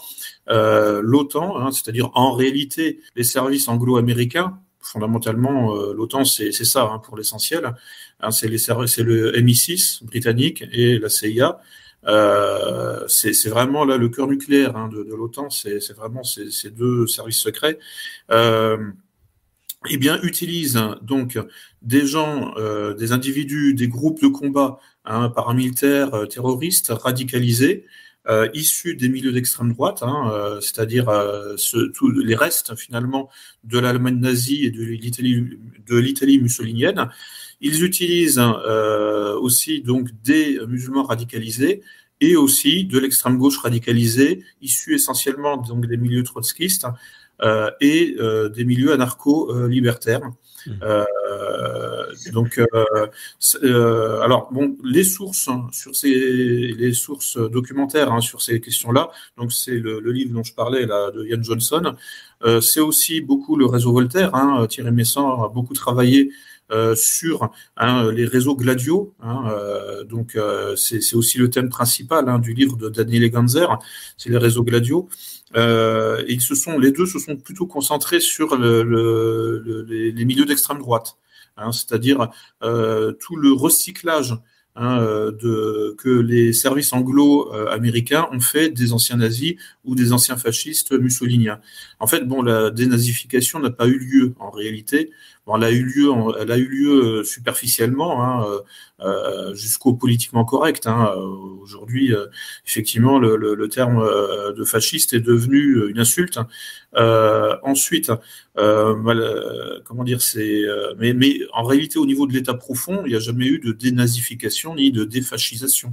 euh, 0.48 1.00
l'OTAN, 1.02 1.58
hein, 1.58 1.72
c'est-à-dire 1.72 2.10
en 2.14 2.32
réalité 2.32 3.00
les 3.16 3.24
services 3.24 3.68
anglo-américains, 3.68 4.58
fondamentalement, 4.80 5.76
euh, 5.76 5.92
l'OTAN, 5.94 6.24
c'est 6.24 6.52
ça 6.52 6.84
hein, 6.84 6.98
pour 6.98 7.16
l'essentiel. 7.16 7.74
Hein, 8.20 8.30
c'est 8.30 8.48
le 8.48 9.32
MI6 9.32 10.04
britannique 10.04 10.64
et 10.72 10.98
la 10.98 11.08
CIA. 11.08 11.60
Euh, 12.06 13.04
c'est 13.08 13.48
vraiment 13.48 13.84
là 13.84 13.96
le 13.96 14.08
cœur 14.08 14.28
nucléaire 14.28 14.76
hein, 14.76 14.88
de, 14.88 15.14
l'OTAN. 15.14 15.50
C'est 15.50 15.92
vraiment 15.92 16.22
ces, 16.22 16.70
deux 16.70 17.06
services 17.06 17.38
secrets. 17.38 17.78
Euh, 18.30 18.78
eh 19.88 19.98
bien, 19.98 20.20
utilisent 20.22 20.80
donc 21.02 21.38
des 21.82 22.06
gens, 22.06 22.54
euh, 22.56 22.94
des 22.94 23.12
individus, 23.12 23.74
des 23.74 23.88
groupes 23.88 24.20
de 24.20 24.28
combat 24.28 24.78
hein, 25.06 25.28
paramilitaires, 25.30 26.26
terroristes 26.28 26.88
radicalisés, 26.90 27.86
euh, 28.28 28.48
issus 28.54 28.96
des 28.96 29.08
milieux 29.08 29.30
d'extrême 29.30 29.72
droite, 29.72 30.02
hein, 30.02 30.28
euh, 30.32 30.60
c'est-à-dire 30.60 31.08
euh, 31.08 31.54
les 32.24 32.34
restes 32.34 32.74
finalement 32.74 33.30
de 33.62 33.78
l'Allemagne 33.78 34.18
nazie 34.18 34.64
et 34.64 34.72
de 34.72 34.82
l'Italie 36.00 36.38
mussolinienne. 36.40 37.08
Ils 37.60 37.84
utilisent 37.84 38.42
aussi 39.40 39.80
donc 39.80 40.08
des 40.24 40.58
musulmans 40.66 41.04
radicalisés 41.04 41.82
et 42.20 42.34
aussi 42.34 42.84
de 42.84 42.98
l'extrême 42.98 43.38
gauche 43.38 43.58
radicalisée, 43.58 44.42
issus 44.60 44.96
essentiellement 44.96 45.56
donc 45.56 45.86
des 45.86 45.96
milieux 45.96 46.24
trotskistes 46.24 46.86
et 47.80 48.16
des 48.54 48.64
milieux 48.64 48.92
anarcho-libertaires. 48.92 50.32
Euh, 50.82 52.06
donc, 52.32 52.58
euh, 52.58 53.06
euh, 53.62 54.20
alors 54.20 54.48
bon, 54.52 54.76
les 54.84 55.04
sources 55.04 55.48
hein, 55.48 55.66
sur 55.72 55.94
ces 55.94 56.08
les 56.08 56.92
sources 56.92 57.38
documentaires 57.38 58.12
hein, 58.12 58.20
sur 58.20 58.42
ces 58.42 58.60
questions-là. 58.60 59.10
Donc, 59.36 59.52
c'est 59.52 59.78
le, 59.78 60.00
livre 60.10 60.34
dont 60.34 60.44
je 60.44 60.54
parlais 60.54 60.86
là 60.86 61.10
de 61.10 61.24
Ian 61.24 61.42
Johnson. 61.42 61.94
c'est 62.60 62.80
aussi 62.80 63.20
beaucoup 63.20 63.56
le 63.56 63.66
réseau 63.66 63.92
Voltaire. 63.92 64.34
Hein, 64.34 64.66
Thierry 64.68 64.92
Messan 64.92 65.44
a 65.44 65.48
beaucoup 65.48 65.74
travaillé 65.74 66.30
sur 66.94 67.50
hein, 67.76 68.10
les 68.12 68.26
réseaux 68.26 68.56
gladiaux. 68.56 69.14
Hein, 69.20 69.44
euh, 69.50 70.04
donc 70.04 70.36
euh, 70.36 70.76
c'est 70.76 71.14
aussi 71.14 71.38
le 71.38 71.50
thème 71.50 71.68
principal 71.68 72.28
hein, 72.28 72.38
du 72.38 72.54
livre 72.54 72.76
de 72.76 72.88
Daniel 72.88 73.28
Ganzer, 73.30 73.66
c'est 74.16 74.30
les 74.30 74.38
réseaux 74.38 74.64
gladiaux. 74.64 75.08
Euh, 75.56 76.22
ils 76.28 76.40
se 76.40 76.54
sont, 76.54 76.78
les 76.78 76.92
deux 76.92 77.06
se 77.06 77.18
sont 77.18 77.36
plutôt 77.36 77.66
concentrés 77.66 78.20
sur 78.20 78.56
le, 78.56 78.82
le, 78.82 79.82
les, 79.88 80.24
milieux 80.24 80.44
d'extrême 80.44 80.78
droite, 80.78 81.16
hein, 81.56 81.72
c'est-à-dire 81.72 82.28
euh, 82.62 83.12
tout 83.12 83.36
le 83.36 83.52
recyclage 83.52 84.34
hein, 84.74 85.00
de, 85.00 85.94
que 85.98 86.08
les 86.08 86.52
services 86.52 86.92
anglo-américains 86.92 88.28
ont 88.32 88.40
fait 88.40 88.70
des 88.70 88.92
anciens 88.92 89.16
nazis 89.16 89.54
ou 89.84 89.94
des 89.94 90.12
anciens 90.12 90.36
fascistes 90.36 90.92
mussoliniens. 90.92 91.60
En 92.00 92.06
fait, 92.06 92.26
bon, 92.26 92.42
la 92.42 92.70
dénazification 92.70 93.60
n'a 93.60 93.70
pas 93.70 93.86
eu 93.86 93.98
lieu 93.98 94.34
en 94.38 94.50
réalité. 94.50 95.10
Bon, 95.46 95.56
elle 95.56 95.64
a 95.64 95.70
eu 95.70 95.84
lieu, 95.84 96.10
elle 96.40 96.50
a 96.50 96.58
eu 96.58 96.66
lieu 96.66 97.24
superficiellement. 97.24 98.22
Hein, 98.24 98.62
euh, 99.02 99.54
jusqu'au 99.54 99.92
politiquement 99.92 100.46
correct. 100.46 100.86
Hein. 100.86 101.12
Aujourd'hui, 101.60 102.14
euh, 102.14 102.28
effectivement, 102.66 103.18
le, 103.18 103.36
le, 103.36 103.54
le, 103.54 103.68
terme 103.68 103.98
euh, 103.98 104.54
de 104.54 104.64
fasciste 104.64 105.12
est 105.12 105.20
devenu 105.20 105.90
une 105.90 105.98
insulte. 105.98 106.38
ensuite, 107.62 108.10
comment 108.54 110.04
dire, 110.04 110.22
c'est, 110.22 110.62
mais, 110.98 111.12
mais 111.12 111.40
en 111.52 111.64
réalité, 111.64 111.98
au 111.98 112.06
niveau 112.06 112.26
de 112.26 112.32
l'État 112.32 112.54
profond, 112.54 113.02
il 113.04 113.10
n'y 113.10 113.16
a 113.16 113.20
jamais 113.20 113.46
eu 113.46 113.58
de 113.58 113.72
dénazification 113.72 114.74
ni 114.74 114.90
de 114.92 115.04
défascisation, 115.04 115.92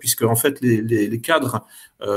puisque 0.00 0.22
en 0.22 0.34
fait, 0.34 0.60
les, 0.60 0.82
les, 0.82 1.06
les 1.06 1.20
cadres 1.20 1.64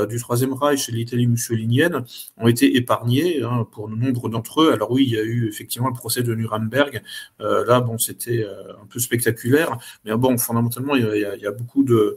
du 0.08 0.18
Troisième 0.18 0.52
Reich 0.52 0.88
et 0.88 0.92
l'Italie 0.92 1.26
mussolinienne 1.26 2.04
ont 2.36 2.46
été 2.46 2.76
épargnés 2.76 3.42
hein, 3.42 3.66
pour 3.70 3.88
nombre 3.88 4.28
d'entre 4.28 4.62
eux. 4.62 4.72
Alors 4.72 4.90
oui, 4.90 5.04
il 5.06 5.14
y 5.14 5.18
a 5.18 5.22
eu 5.22 5.48
effectivement 5.48 5.88
le 5.88 5.94
procès 5.94 6.22
de 6.22 6.34
Nuremberg. 6.34 7.02
là, 7.40 7.80
bon, 7.80 7.96
c'était 7.98 8.44
un 8.44 8.86
peu 8.86 8.98
spectaculaire. 8.98 9.78
Mais 10.04 10.14
bon, 10.16 10.36
fondamentalement, 10.36 10.94
il 10.96 11.04
y 11.40 11.46
a, 11.46 11.52
beaucoup 11.52 11.84
de, 11.84 12.16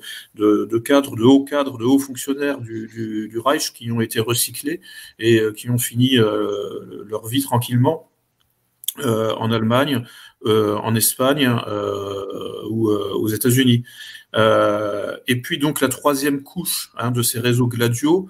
cadres, 0.83 1.15
de 1.15 1.23
hauts 1.23 1.43
cadres, 1.43 1.77
de 1.77 1.85
hauts 1.85 1.99
fonctionnaires 1.99 2.59
du, 2.59 3.39
Reich 3.43 3.73
qui 3.73 3.91
ont 3.91 4.01
été 4.01 4.19
recyclés 4.19 4.81
et 5.19 5.39
euh, 5.39 5.51
qui 5.51 5.69
ont 5.69 5.77
fini 5.77 6.17
euh, 6.17 7.03
leur 7.07 7.27
vie 7.27 7.41
tranquillement 7.41 8.10
euh, 8.99 9.33
en 9.35 9.51
Allemagne, 9.51 10.03
en 10.43 10.95
Espagne 10.95 11.47
ou 12.67 12.89
aux 12.89 13.27
États-Unis. 13.27 13.83
et 14.35 15.35
puis 15.43 15.59
donc 15.59 15.81
la 15.81 15.87
troisième 15.87 16.41
couche 16.41 16.91
hein, 16.97 17.11
de 17.11 17.21
ces 17.21 17.39
réseaux 17.39 17.67
gladiaux, 17.67 18.27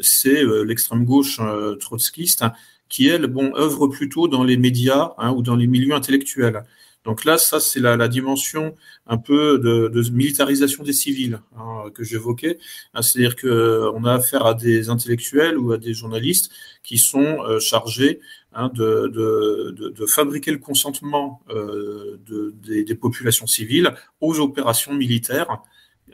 c'est 0.00 0.42
l'extrême 0.64 1.04
gauche 1.04 1.40
trotskiste 1.78 2.44
qui 2.88 3.08
elle, 3.08 3.26
bon, 3.26 3.54
œuvre 3.56 3.88
plutôt 3.88 4.28
dans 4.28 4.44
les 4.44 4.56
médias 4.56 5.12
hein, 5.18 5.30
ou 5.30 5.42
dans 5.42 5.56
les 5.56 5.66
milieux 5.66 5.94
intellectuels. 5.94 6.64
Donc 7.06 7.24
là, 7.24 7.38
ça, 7.38 7.60
c'est 7.60 7.78
la, 7.78 8.08
dimension 8.08 8.76
un 9.06 9.16
peu 9.16 9.60
de, 9.60 10.10
militarisation 10.10 10.82
des 10.82 10.92
civils 10.92 11.40
hein, 11.56 11.84
que 11.94 12.02
j'évoquais. 12.02 12.58
Hein, 12.94 13.00
c'est-à-dire 13.00 13.36
qu'on 13.36 14.04
a 14.04 14.12
affaire 14.12 14.44
à 14.44 14.54
des 14.54 14.90
intellectuels 14.90 15.56
ou 15.56 15.70
à 15.72 15.78
des 15.78 15.94
journalistes 15.94 16.50
qui 16.82 16.98
sont 16.98 17.42
euh, 17.44 17.60
chargés 17.60 18.18
hein, 18.52 18.70
de, 18.74 19.94
fabriquer 20.08 20.50
le 20.50 20.58
consentement 20.58 21.42
euh, 21.48 22.18
des, 22.64 22.94
populations 22.96 23.46
civiles 23.46 23.94
aux 24.20 24.40
opérations 24.40 24.92
militaires. 24.92 25.62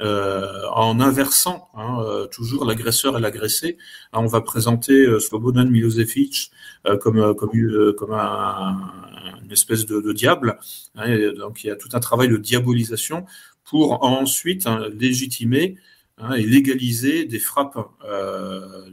Euh, 0.00 0.66
en 0.72 1.00
inversant 1.00 1.68
hein, 1.74 1.98
euh, 2.00 2.26
toujours 2.26 2.64
l'agresseur 2.64 3.18
et 3.18 3.20
l'agressé, 3.20 3.76
on 4.12 4.26
va 4.26 4.40
présenter 4.40 5.06
Slobodan 5.20 5.66
Milosevic 5.66 6.50
comme 7.00 7.34
comme 7.34 7.94
comme 7.96 8.12
un, 8.12 8.90
une 9.44 9.52
espèce 9.52 9.86
de, 9.86 10.12
diable. 10.12 10.58
Hein, 10.96 11.32
donc 11.38 11.62
il 11.62 11.66
y 11.66 11.70
a 11.70 11.76
tout 11.76 11.90
un 11.92 12.00
travail 12.00 12.28
de 12.28 12.36
diabolisation 12.36 13.26
pour 13.64 14.02
ensuite 14.02 14.66
hein, 14.66 14.88
légitimer 14.98 15.76
hein, 16.18 16.32
et 16.34 16.44
légaliser 16.44 17.24
des 17.24 17.38
frappes 17.38 17.78
euh, 18.04 18.92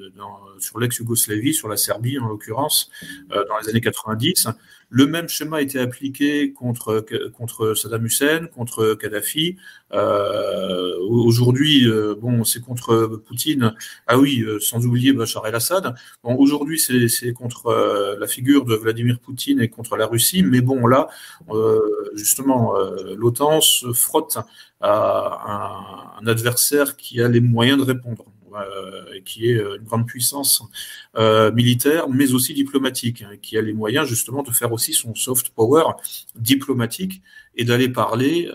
sur 0.59 0.79
l'ex-Yougoslavie, 0.79 1.53
sur 1.53 1.67
la 1.67 1.77
Serbie 1.77 2.19
en 2.19 2.27
l'occurrence, 2.27 2.89
euh, 3.31 3.45
dans 3.47 3.57
les 3.57 3.69
années 3.69 3.81
90. 3.81 4.47
Le 4.89 5.05
même 5.05 5.29
schéma 5.29 5.57
a 5.57 5.61
été 5.61 5.79
appliqué 5.79 6.51
contre, 6.51 7.05
contre 7.33 7.75
Saddam 7.75 8.05
Hussein, 8.05 8.47
contre 8.47 8.95
Kadhafi. 8.95 9.57
Euh, 9.93 10.97
aujourd'hui, 10.99 11.87
euh, 11.87 12.15
bon, 12.15 12.43
c'est 12.43 12.59
contre 12.59 13.21
Poutine. 13.27 13.75
Ah 14.07 14.17
oui, 14.17 14.41
euh, 14.41 14.59
sans 14.59 14.85
oublier 14.85 15.13
Bachar 15.13 15.45
el-Assad. 15.45 15.93
Bon, 16.23 16.35
aujourd'hui, 16.35 16.79
c'est 16.79 17.33
contre 17.33 17.67
euh, 17.67 18.17
la 18.19 18.27
figure 18.27 18.65
de 18.65 18.75
Vladimir 18.75 19.19
Poutine 19.19 19.61
et 19.61 19.69
contre 19.69 19.95
la 19.95 20.07
Russie. 20.07 20.41
Mais 20.41 20.61
bon, 20.61 20.87
là, 20.87 21.07
justement, 22.15 22.73
l'OTAN 23.15 23.61
se 23.61 23.93
frotte 23.93 24.37
à 24.81 26.17
un 26.19 26.27
adversaire 26.27 26.97
qui 26.97 27.21
a 27.21 27.27
les 27.27 27.41
moyens 27.41 27.77
de 27.77 27.83
répondre. 27.83 28.25
Euh, 28.55 29.19
qui 29.25 29.51
est 29.51 29.57
euh, 29.57 29.75
une 29.77 29.83
grande 29.83 30.07
puissance 30.07 30.63
euh, 31.17 31.51
militaire, 31.51 32.07
mais 32.09 32.33
aussi 32.33 32.53
diplomatique, 32.53 33.21
hein, 33.21 33.35
qui 33.41 33.57
a 33.57 33.61
les 33.61 33.73
moyens 33.73 34.07
justement 34.07 34.43
de 34.43 34.51
faire 34.51 34.71
aussi 34.71 34.93
son 34.93 35.13
soft 35.15 35.49
power 35.49 35.83
diplomatique 36.35 37.21
et 37.55 37.65
d'aller 37.65 37.89
parler 37.89 38.49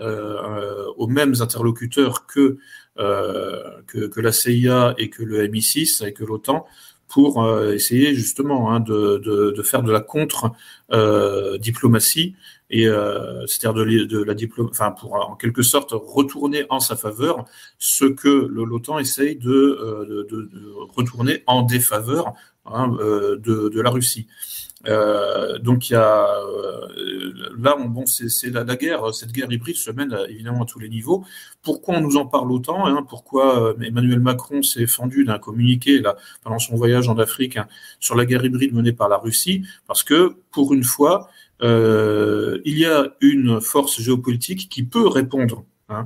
aux 0.97 1.07
mêmes 1.07 1.35
interlocuteurs 1.39 2.25
que, 2.25 2.57
que, 2.97 4.19
la 4.19 4.31
CIA 4.31 4.95
et 4.97 5.09
que 5.09 5.21
le 5.21 5.47
MI6 5.47 6.07
et 6.07 6.13
que 6.13 6.23
l'OTAN 6.23 6.65
pour 7.07 7.47
essayer 7.71 8.15
justement 8.15 8.71
hein, 8.71 8.79
de, 8.79 9.21
de, 9.55 9.61
faire 9.61 9.83
de 9.83 9.91
la 9.91 10.01
contre-diplomatie 10.01 12.35
et 12.69 12.87
euh, 12.87 13.45
c'est-à-dire 13.47 13.85
de, 14.07 14.23
la 14.23 14.33
diplôme, 14.33 14.69
enfin 14.71 14.91
pour 14.91 15.13
en 15.15 15.35
quelque 15.35 15.61
sorte 15.61 15.91
retourner 15.93 16.65
en 16.69 16.79
sa 16.79 16.95
faveur 16.95 17.45
ce 17.77 18.05
que 18.05 18.29
l'OTAN 18.29 18.99
essaye 18.99 19.35
de, 19.35 20.25
de, 20.29 20.49
retourner 20.95 21.43
en 21.45 21.61
défaveur 21.61 22.33
hein, 22.65 22.89
de, 22.89 23.81
la 23.81 23.89
Russie. 23.89 24.27
Euh, 24.87 25.57
donc 25.57 25.89
il 25.89 25.93
y 25.93 25.95
a 25.95 26.27
euh, 26.27 27.33
là, 27.57 27.75
bon, 27.79 28.05
c'est 28.05 28.49
la, 28.51 28.63
la, 28.63 28.75
guerre, 28.75 29.13
cette 29.13 29.31
guerre 29.31 29.51
hybride 29.51 29.77
se 29.77 29.89
mène 29.91 30.15
évidemment 30.29 30.63
à 30.63 30.65
tous 30.65 30.79
les 30.79 30.89
niveaux. 30.89 31.25
Pourquoi 31.63 31.95
on 31.95 32.01
nous 32.01 32.17
en 32.17 32.27
parle 32.27 32.51
autant 32.51 32.85
hein, 32.85 33.03
Pourquoi 33.07 33.69
euh, 33.69 33.73
Emmanuel 33.81 34.19
Macron 34.19 34.61
s'est 34.61 34.87
fendu 34.87 35.25
d'un 35.25 35.39
communiqué 35.39 35.99
là 35.99 36.15
pendant 36.43 36.59
son 36.59 36.75
voyage 36.75 37.09
en 37.09 37.17
Afrique 37.17 37.57
hein, 37.57 37.67
sur 37.99 38.15
la 38.15 38.25
guerre 38.25 38.45
hybride 38.45 38.73
menée 38.73 38.93
par 38.93 39.09
la 39.09 39.17
Russie? 39.17 39.63
Parce 39.87 40.03
que 40.03 40.35
pour 40.51 40.73
une 40.73 40.83
fois, 40.83 41.29
euh, 41.61 42.59
il 42.65 42.77
y 42.77 42.85
a 42.85 43.15
une 43.21 43.61
force 43.61 44.01
géopolitique 44.01 44.69
qui 44.69 44.83
peut 44.83 45.07
répondre 45.07 45.65
hein, 45.89 46.05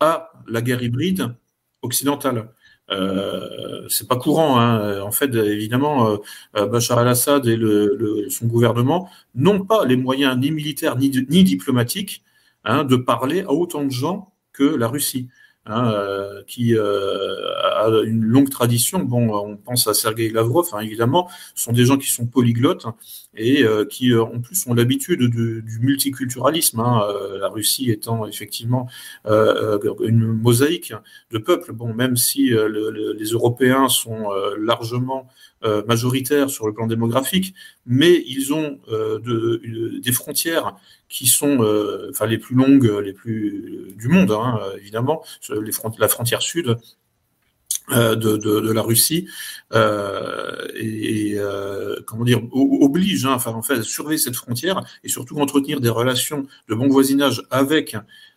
à 0.00 0.32
la 0.48 0.62
guerre 0.62 0.82
hybride 0.82 1.34
occidentale. 1.82 2.48
Euh, 2.90 3.86
c'est 3.88 4.08
pas 4.08 4.16
courant. 4.16 4.58
Hein. 4.60 5.00
En 5.02 5.12
fait, 5.12 5.34
évidemment, 5.34 6.18
euh, 6.56 6.66
Bachar 6.66 6.98
al-Assad 6.98 7.46
et 7.46 7.58
son 8.30 8.46
gouvernement 8.46 9.10
n'ont 9.34 9.64
pas 9.64 9.84
les 9.84 9.96
moyens 9.96 10.36
ni 10.38 10.50
militaires 10.50 10.96
ni, 10.96 11.10
diplomatiques 11.10 12.22
hein, 12.64 12.84
de 12.84 12.96
parler 12.96 13.42
à 13.42 13.52
autant 13.52 13.84
de 13.84 13.90
gens 13.90 14.32
que 14.52 14.64
la 14.64 14.88
Russie. 14.88 15.28
Hein, 15.70 15.92
euh, 15.92 16.42
qui 16.46 16.74
a 16.78 17.88
une 18.06 18.24
longue 18.24 18.48
tradition. 18.48 19.00
Bon, 19.00 19.36
on 19.36 19.56
pense 19.58 19.86
à 19.86 19.92
Sergei 19.92 20.30
Lavrov, 20.30 20.70
hein, 20.72 20.80
évidemment, 20.80 21.28
ce 21.54 21.64
sont 21.64 21.72
des 21.72 21.84
gens 21.84 21.98
qui 21.98 22.10
sont 22.10 22.24
polyglottes 22.24 22.86
et 23.38 23.62
euh, 23.62 23.84
qui, 23.84 24.14
en 24.14 24.40
plus, 24.40 24.66
ont 24.66 24.74
l'habitude 24.74 25.22
du, 25.22 25.78
multiculturalisme. 25.80 26.80
Hein, 26.80 27.02
la 27.40 27.48
Russie 27.48 27.90
étant 27.90 28.26
effectivement 28.26 28.88
une 29.24 30.26
mosaïque 30.26 30.92
de 31.30 31.38
peuples. 31.38 31.72
Bon, 31.72 31.94
même 31.94 32.16
si 32.16 32.50
les 32.50 33.30
Européens 33.30 33.88
sont 33.88 34.28
largement 34.58 35.28
majoritaires 35.86 36.50
sur 36.50 36.66
le 36.66 36.74
plan 36.74 36.86
démographique, 36.86 37.54
mais 37.86 38.22
ils 38.26 38.52
ont 38.52 38.78
de, 38.88 40.00
des 40.02 40.12
frontières 40.12 40.76
qui 41.08 41.26
sont 41.26 41.62
euh, 41.62 42.08
enfin 42.10 42.26
les 42.26 42.38
plus 42.38 42.54
longues, 42.54 42.92
les 43.02 43.12
plus 43.12 43.94
du 43.96 44.08
monde, 44.08 44.30
hein, 44.30 44.60
évidemment, 44.78 45.24
la 45.98 46.08
frontière 46.08 46.42
sud 46.42 46.68
euh, 46.68 46.74
de, 47.90 48.14
de, 48.14 48.36
de, 48.36 48.72
la 48.72 48.82
Russie 48.82 49.28
euh, 49.72 50.66
et, 50.74 51.34
euh, 51.36 51.96
comment 52.06 52.24
dire 52.24 52.42
oblige 52.52 53.24
hein, 53.24 53.32
enfin 53.32 53.52
en 53.52 53.62
fait 53.62 53.78
à 53.78 53.82
surveiller 53.82 54.18
cette 54.18 54.36
frontière 54.36 54.82
et 55.04 55.08
surtout 55.08 55.38
entretenir 55.38 55.80
des 55.80 55.88
relations 55.88 56.46
de 56.68 56.74
bon 56.74 56.88
voisinage 56.88 57.42
avec 57.50 57.96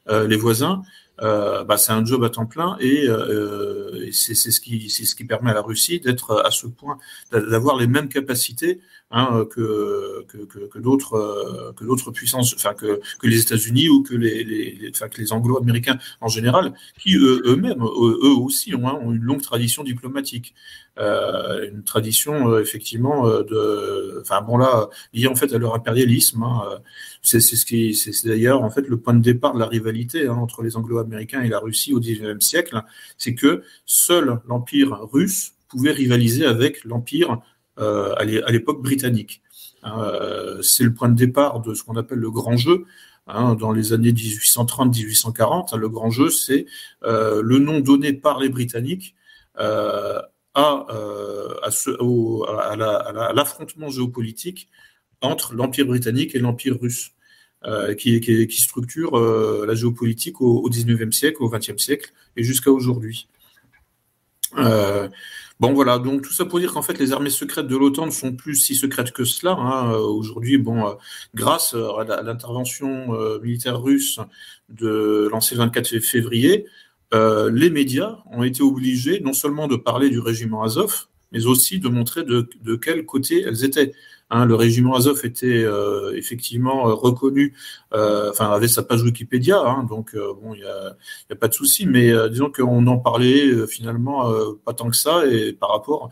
euh, 0.09 0.27
les 0.27 0.37
voisins 0.37 0.83
euh, 1.21 1.63
bah, 1.63 1.77
c'est 1.77 1.91
un 1.91 2.03
job 2.03 2.23
à 2.23 2.29
temps 2.29 2.45
plein 2.45 2.77
et, 2.79 3.07
euh, 3.07 4.07
et 4.07 4.11
c'est 4.11 4.33
ce 4.33 4.59
qui 4.59 4.89
c'est 4.89 5.05
ce 5.05 5.15
qui 5.15 5.25
permet 5.25 5.51
à 5.51 5.53
la 5.53 5.61
Russie 5.61 5.99
d'être 5.99 6.41
à 6.43 6.51
ce 6.51 6.67
point 6.67 6.97
d'avoir 7.31 7.77
les 7.77 7.87
mêmes 7.87 8.09
capacités 8.09 8.79
hein, 9.11 9.45
que, 9.49 10.25
que, 10.27 10.37
que, 10.37 10.59
que 10.59 10.79
d'autres 10.79 11.13
euh, 11.13 11.73
que 11.73 11.83
d'autres 11.83 12.11
puissances, 12.11 12.53
enfin 12.55 12.73
que, 12.73 13.01
que 13.19 13.27
les 13.27 13.41
États-Unis 13.41 13.89
ou 13.89 14.03
que 14.03 14.15
les, 14.15 14.43
les, 14.43 14.91
enfin, 14.93 15.07
que 15.09 15.19
les 15.21 15.33
Anglo-Américains 15.33 15.97
en 16.21 16.27
général, 16.27 16.73
qui 16.99 17.15
eux-mêmes 17.15 17.83
eux, 17.83 18.35
aussi 18.35 18.73
ont, 18.75 18.87
hein, 18.87 18.99
ont, 19.01 19.11
une 19.11 19.23
longue 19.23 19.41
tradition 19.41 19.83
diplomatique, 19.83 20.53
euh, 20.99 21.69
une 21.71 21.83
tradition 21.83 22.49
euh, 22.49 22.61
effectivement 22.61 23.27
euh, 23.27 23.43
de, 23.43 24.19
enfin 24.21 24.41
bon 24.41 24.57
là 24.57 24.89
liée 25.13 25.27
en 25.27 25.35
fait 25.35 25.53
à 25.53 25.57
leur 25.57 25.75
impérialisme. 25.75 26.43
Hein, 26.43 26.81
c'est 27.21 27.39
ce 27.39 27.65
qui, 27.65 27.93
c'est 27.95 28.27
d'ailleurs 28.27 28.63
en 28.63 28.69
fait 28.69 28.87
le 28.87 28.97
point 28.97 29.13
de 29.13 29.21
départ 29.21 29.53
de 29.53 29.59
la 29.59 29.67
rivalité 29.67 30.27
hein, 30.27 30.33
entre 30.33 30.63
les 30.63 30.75
Anglo-Américains 30.77 31.41
et 31.41 31.49
la 31.49 31.59
Russie 31.59 31.93
au 31.93 31.99
XIXe 31.99 32.43
siècle, 32.43 32.81
c'est 33.17 33.35
que 33.35 33.63
seul 33.85 34.39
l'empire 34.47 34.99
russe 35.11 35.53
pouvait 35.71 35.91
rivaliser 35.91 36.45
avec 36.45 36.83
l'empire 36.83 37.31
euh, 37.31 37.35
à 37.77 38.23
l'époque 38.23 38.81
britannique. 38.81 39.41
Euh, 39.85 40.61
c'est 40.61 40.83
le 40.83 40.93
point 40.93 41.09
de 41.09 41.15
départ 41.15 41.61
de 41.61 41.73
ce 41.73 41.83
qu'on 41.83 41.95
appelle 41.95 42.19
le 42.19 42.31
grand 42.31 42.57
jeu. 42.57 42.85
Hein, 43.27 43.55
dans 43.55 43.71
les 43.71 43.93
années 43.93 44.11
1830-1840, 44.11 45.77
le 45.77 45.89
grand 45.89 46.09
jeu, 46.09 46.29
c'est 46.29 46.65
euh, 47.03 47.41
le 47.43 47.59
nom 47.59 47.79
donné 47.79 48.13
par 48.13 48.39
les 48.39 48.49
Britanniques 48.49 49.15
à, 49.55 50.27
l'affrontement 53.33 53.89
géopolitique 53.89 54.69
entre 55.21 55.53
l'Empire 55.53 55.85
britannique 55.85 56.35
et 56.35 56.39
l'Empire 56.39 56.77
russe, 56.81 57.11
qui, 57.97 58.19
qui, 58.21 58.59
structure 58.59 59.17
la 59.19 59.75
géopolitique 59.75 60.41
au, 60.41 60.67
19e 60.67 61.11
siècle, 61.11 61.43
au 61.43 61.49
20e 61.49 61.77
siècle 61.77 62.11
et 62.35 62.43
jusqu'à 62.43 62.71
aujourd'hui. 62.71 63.27
Euh, 65.61 65.67
Bon 65.67 65.73
voilà, 65.73 65.99
donc 65.99 66.23
tout 66.23 66.33
ça 66.33 66.45
pour 66.45 66.59
dire 66.59 66.73
qu'en 66.73 66.81
fait 66.81 66.97
les 66.97 67.13
armées 67.13 67.29
secrètes 67.29 67.67
de 67.67 67.77
l'OTAN 67.77 68.07
ne 68.07 68.11
sont 68.11 68.33
plus 68.33 68.55
si 68.55 68.75
secrètes 68.75 69.11
que 69.11 69.23
cela. 69.23 69.51
Hein. 69.53 69.93
Aujourd'hui, 69.93 70.57
bon, 70.57 70.87
euh, 70.87 70.93
grâce 71.35 71.75
euh, 71.75 71.97
à 71.97 72.23
l'intervention 72.23 73.13
euh, 73.13 73.39
militaire 73.41 73.81
russe 73.81 74.19
de 74.69 75.29
lancée 75.31 75.55
le 75.55 75.61
24 75.61 75.99
février, 75.99 76.65
les 77.13 77.69
médias 77.69 78.19
ont 78.31 78.43
été 78.43 78.63
obligés 78.63 79.19
non 79.19 79.33
seulement 79.33 79.67
de 79.67 79.75
parler 79.75 80.09
du 80.09 80.19
régiment 80.19 80.63
Azov, 80.63 81.07
mais 81.31 81.45
aussi 81.45 81.79
de 81.79 81.89
montrer 81.89 82.23
de, 82.23 82.49
de 82.63 82.75
quel 82.75 83.05
côté 83.05 83.41
elles 83.41 83.63
étaient. 83.63 83.93
Hein, 84.33 84.45
le 84.45 84.55
régiment 84.55 84.95
Azov 84.95 85.25
était 85.25 85.65
euh, 85.65 86.15
effectivement 86.15 86.87
euh, 86.87 86.93
reconnu, 86.93 87.53
euh, 87.93 88.29
enfin 88.29 88.49
avait 88.49 88.69
sa 88.69 88.81
page 88.81 89.03
Wikipédia, 89.03 89.59
hein, 89.59 89.83
donc 89.83 90.15
bon, 90.15 90.53
il 90.53 90.61
y 90.61 90.63
a, 90.63 90.95
y 91.29 91.33
a, 91.33 91.35
pas 91.35 91.49
de 91.49 91.53
souci, 91.53 91.85
mais 91.85 92.13
disons 92.29 92.49
qu'on 92.49 92.87
en 92.87 92.97
parlait 92.97 93.67
finalement 93.67 94.31
pas 94.63 94.73
tant 94.73 94.89
que 94.89 94.95
ça, 94.95 95.25
et 95.27 95.51
par 95.51 95.71
rapport 95.71 96.09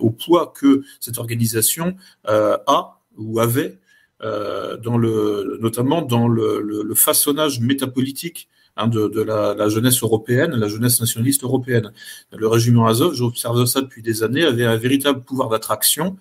au 0.00 0.10
poids 0.10 0.52
que 0.56 0.82
cette 0.98 1.18
organisation 1.18 1.94
a 2.24 3.00
ou 3.16 3.38
avait 3.38 3.78
dans 4.20 4.98
le, 4.98 5.58
notamment 5.60 6.02
dans 6.02 6.26
le, 6.26 6.60
le, 6.60 6.82
le 6.82 6.94
façonnage 6.94 7.60
métapolitique 7.60 8.48
Hein, 8.76 8.88
de, 8.88 9.22
la, 9.22 9.68
jeunesse 9.68 10.02
européenne, 10.02 10.56
la 10.56 10.66
jeunesse 10.66 11.00
nationaliste 11.00 11.44
européenne. 11.44 11.92
Le 12.32 12.48
régiment 12.48 12.86
Azov, 12.86 13.14
j'observe 13.14 13.64
ça 13.66 13.80
depuis 13.80 14.02
des 14.02 14.24
années, 14.24 14.44
avait 14.44 14.64
un 14.64 14.76
véritable 14.76 15.22
pouvoir 15.22 15.48
d'attraction 15.48 16.16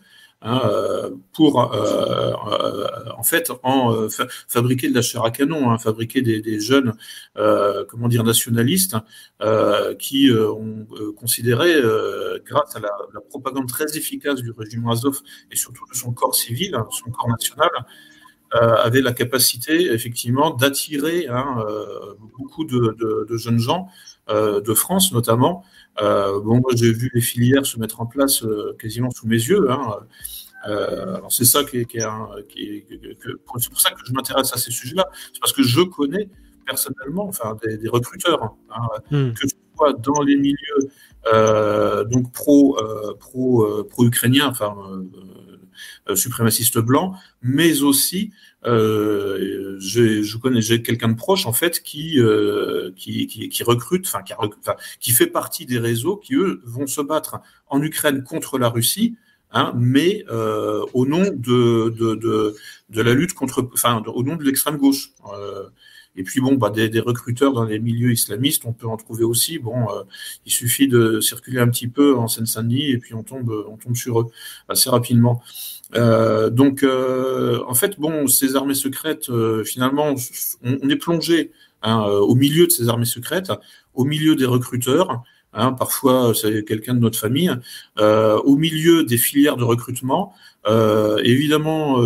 Hein, 0.46 0.62
euh, 0.66 1.12
pour 1.32 1.74
euh, 1.74 2.34
euh, 2.52 3.12
en 3.18 3.24
fait 3.24 3.50
fabriquer 4.50 4.89
de 4.89 4.94
la 4.94 5.02
chair 5.02 5.24
à 5.24 5.32
canon, 5.32 5.72
hein, 5.72 5.78
fabriquer 5.78 6.22
des, 6.22 6.60
jeunes 6.60 6.94
comment 7.88 8.10
dire 8.10 8.26
nationalistes 8.26 8.98
qui 10.00 10.30
ont 10.32 10.86
considéré 11.16 11.82
grâce 12.46 12.76
à 12.76 12.82
la, 12.82 12.89
la, 13.13 13.22
propagande 13.22 13.70
très 13.70 13.98
efficace 13.98 14.42
du 14.42 14.52
régime 14.52 14.88
Azov 14.89 15.22
et 15.50 15.56
surtout 15.56 15.86
de 15.89 15.96
son 15.96 16.12
corps 16.12 16.36
civil, 16.36 16.78
son 16.92 17.10
corps 17.12 17.30
national, 17.30 17.70
avait 18.54 19.02
la 19.02 19.13
capacité 19.13 19.92
effectivement 19.92 20.52
d'attirer 20.52 21.28
hein, 21.28 21.66
beaucoup 22.38 22.66
de, 22.66 22.96
de, 23.00 23.26
de, 23.28 23.38
jeunes 23.38 23.60
gens 23.60 23.88
de 24.30 24.74
France 24.74 25.12
notamment 25.12 25.63
euh, 26.02 26.39
bon, 26.42 26.60
moi, 26.60 26.72
j'ai 26.76 26.92
vu 26.92 27.12
les 27.13 27.22
filières 27.22 27.66
se 27.66 27.80
mettre 27.80 28.02
en 28.02 28.06
place 28.06 28.44
euh, 28.44 28.76
quasiment 28.80 29.12
sous 29.12 29.28
mes 29.28 29.36
yeux. 29.36 29.72
Hein. 29.72 29.98
Euh, 30.68 31.16
alors 31.16 31.32
c'est 31.32 31.46
ça 31.46 31.63
qui 31.66 31.80
est, 31.80 31.86
qui 31.86 31.98
est, 31.98 32.04
un, 32.04 32.30
qui 32.48 32.86
c'est 33.58 33.70
pour 33.70 33.82
ça 33.82 33.92
que 33.92 34.00
je 34.06 34.13
m'intéresse 34.13 34.54
à 34.54 34.58
ces 34.58 34.72
sujets-là. 34.72 35.08
C'est 35.34 35.39
parce 35.39 35.54
que 35.54 35.63
je 35.63 35.82
connais 35.82 36.30
personnellement, 36.66 37.28
enfin, 37.28 37.58
des, 37.63 37.78
des 37.78 37.89
recruteurs, 37.89 38.56
hein, 38.72 38.88
hmm. 39.12 39.34
que 39.34 39.48
ce 39.48 39.56
soit 39.76 39.94
dans 39.94 40.22
les 40.22 40.38
milieux 40.38 40.89
euh, 41.34 42.04
donc 42.04 42.32
pro 42.34 42.78
euh, 42.80 43.13
pro 43.18 43.63
euh, 43.63 43.88
pro 43.89 44.06
ukrainiens, 44.06 44.48
enfin 44.48 44.76
suprémacistes 46.16 46.80
blancs, 46.80 47.16
mais 47.42 47.82
aussi 47.82 48.32
euh, 48.66 49.78
je 49.80 50.38
connais 50.38 50.62
j'ai 50.62 50.82
quelqu'un 50.82 51.10
de 51.10 51.16
proche 51.16 51.46
en 51.46 51.54
fait 51.54 51.82
qui, 51.84 52.20
euh, 52.20 52.92
recrute, 53.66 54.08
qui, 55.00 55.12
fait 55.12 55.28
partie 55.28 55.66
des 55.66 55.80
réseaux 55.80 56.18
qui 56.18 56.36
eux 56.36 56.62
vont 56.66 56.88
se 56.88 57.02
battre 57.02 57.42
en 57.68 57.82
Ukraine 57.82 58.24
contre 58.24 58.58
la 58.58 58.70
Russie, 58.70 59.16
hein, 59.52 59.74
mais 59.76 60.24
euh, 60.30 60.86
au 60.94 61.06
nom 61.06 61.24
de, 61.36 62.56
la 62.90 63.14
lutte 63.14 63.34
contre, 63.34 63.70
enfin 63.74 64.02
au 64.06 64.24
nom 64.24 64.36
de 64.36 64.44
l'extrême 64.44 64.78
gauche. 64.78 65.12
Euh, 66.15 66.19
et 66.19 66.23
puis 66.23 66.41
bon, 66.41 66.56
bah, 66.56 66.69
des, 66.69 66.89
des, 66.89 66.99
recruteurs 66.99 67.54
dans 67.54 67.65
les 67.65 67.80
milieux 67.80 68.12
islamistes, 68.12 68.63
on 68.65 68.73
peut 68.73 68.88
en 68.88 68.97
trouver 68.97 69.23
aussi. 69.23 69.60
Bon, 69.60 69.89
euh, 69.89 70.04
il 70.45 70.52
suffit 70.52 70.88
de 70.88 71.19
circuler 71.19 71.60
un 71.60 71.69
petit 71.69 71.88
peu 71.88 72.15
en 72.15 72.28
Seine-Saint-Denis 72.28 72.91
et 72.91 72.97
puis 72.97 73.13
on 73.13 73.23
tombe, 73.23 73.65
on 73.69 73.78
tombe 73.78 73.95
sur 73.95 74.21
eux 74.21 74.28
assez 74.69 74.89
rapidement. 74.89 75.41
Euh, 75.95 76.49
donc, 76.49 76.84
euh, 76.84 77.62
en 77.67 77.73
fait, 77.73 77.99
bon, 77.99 78.28
ces 78.28 78.56
armées 78.56 78.73
secrètes, 78.73 79.30
euh, 79.30 79.63
finalement, 79.63 80.15
on, 80.63 80.89
est 80.89 80.95
plongé 80.95 81.52
hein, 81.82 82.04
au 82.04 82.36
milieu 82.36 82.65
de 82.67 82.71
ces 82.71 82.89
armées 82.89 83.06
secrètes, 83.06 83.52
au 83.93 84.06
milieu 84.06 84.36
des 84.36 84.45
recruteurs, 84.45 85.23
Hein, 85.56 85.73
parfois, 85.73 86.34
c'est 86.34 86.65
quelqu'un 86.65 86.95
de 86.95 86.99
notre 86.99 87.19
famille. 87.19 87.52
au 87.99 88.56
milieu 88.56 89.04
des 89.04 89.19
filières 89.19 89.56
de 89.56 89.63
recrutement, 89.63 90.34
évidemment, 91.23 92.02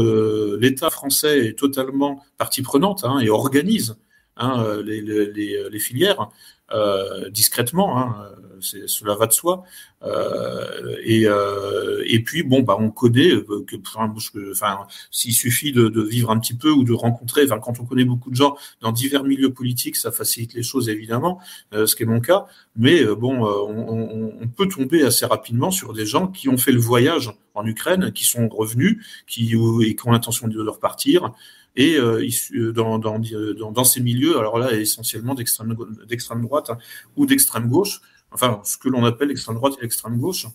l'État 0.60 0.90
français 0.90 1.48
est 1.48 1.60
totalement 1.60 2.24
partie 2.38 2.62
prenante 2.62 3.04
hein, 3.04 3.20
et 3.20 3.30
organise 3.30 3.98
hein, 4.38 4.82
les, 4.84 5.02
les, 5.02 5.80
filières. 5.80 6.30
Euh, 6.74 7.30
discrètement, 7.30 7.98
hein, 7.98 8.30
cela 8.60 9.16
va 9.16 9.28
de 9.28 9.32
soi. 9.32 9.64
Euh, 10.04 10.98
et, 11.02 11.26
euh, 11.26 12.04
et 12.06 12.22
puis 12.22 12.44
bon, 12.44 12.62
bah 12.62 12.76
on 12.78 12.92
connaît 12.92 13.32
que, 13.66 14.52
enfin, 14.52 14.86
s'il 15.10 15.34
suffit 15.34 15.72
de, 15.72 15.88
de, 15.88 16.02
vivre 16.02 16.30
un 16.30 16.40
petit 16.40 16.56
peu 16.56 16.70
ou 16.70 16.84
de 16.84 16.92
rencontrer, 16.92 17.46
enfin, 17.46 17.60
quand 17.60 17.80
on 17.80 17.86
connaît 17.86 18.04
beaucoup 18.04 18.30
de 18.30 18.36
gens 18.36 18.58
dans 18.82 18.92
divers 18.92 19.24
milieux 19.24 19.54
politiques, 19.54 19.96
ça 19.96 20.12
facilite 20.12 20.54
les 20.54 20.64
choses 20.64 20.90
évidemment, 20.90 21.40
ce 21.72 21.96
qui 21.96 22.04
est 22.04 22.08
mon 22.08 22.20
cas. 22.20 22.46
Mais 22.76 23.06
bon, 23.06 23.46
on, 23.46 24.42
on, 24.42 24.48
peut 24.48 24.68
tomber 24.68 25.04
assez 25.04 25.26
rapidement 25.26 25.72
sur 25.72 25.94
des 25.94 26.06
gens 26.06 26.28
qui 26.28 26.50
ont 26.50 26.58
fait 26.58 26.72
le 26.72 26.80
voyage 26.80 27.32
en 27.54 27.66
Ukraine, 27.66 28.12
qui 28.12 28.26
sont 28.26 28.50
revenus, 28.50 29.04
qui, 29.26 29.54
et 29.84 29.96
qui 29.96 30.08
ont 30.08 30.12
l'intention 30.12 30.48
de 30.48 30.68
repartir, 30.68 31.32
et 31.78 31.96
euh, 31.96 32.28
euh, 32.56 32.74
dans, 32.74 33.00
dans, 33.00 33.20
dans, 33.20 33.84
ces 33.84 34.02
milieux, 34.02 34.38
alors 34.38 34.58
là, 34.58 34.74
essentiellement 34.74 35.36
d'extrême 35.36 36.42
droite 36.42 36.70
hein, 36.72 36.78
ou 37.16 37.26
d'extrême 37.26 37.70
gauche, 37.70 38.02
enfin, 38.32 38.60
ce 38.66 38.78
que 38.78 38.90
l'on 38.90 39.06
appelle 39.06 39.30
l'extrême 39.30 39.56
droite 39.56 39.76
et 39.78 39.84
l'extrême 39.84 40.18
gauche. 40.18 40.48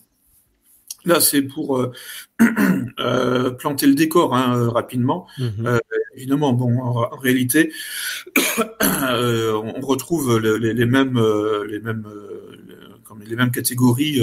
Là, 1.05 1.19
c'est 1.19 1.41
pour 1.41 1.77
euh, 1.77 1.91
euh, 2.99 3.51
planter 3.51 3.87
le 3.87 3.95
décor 3.95 4.35
hein, 4.35 4.69
rapidement. 4.69 5.27
Mhm. 5.37 5.65
Euh, 5.65 5.79
évidemment, 6.15 6.53
bon, 6.53 6.79
en, 6.79 7.17
réalité, 7.17 7.73
on 8.81 9.81
retrouve 9.81 10.39
les, 10.39 10.73
les 10.73 10.85
mêmes, 10.85 11.19
les 11.67 11.79
mêmes, 11.79 12.07
les 13.25 13.35
mêmes 13.35 13.51
catégories 13.51 14.21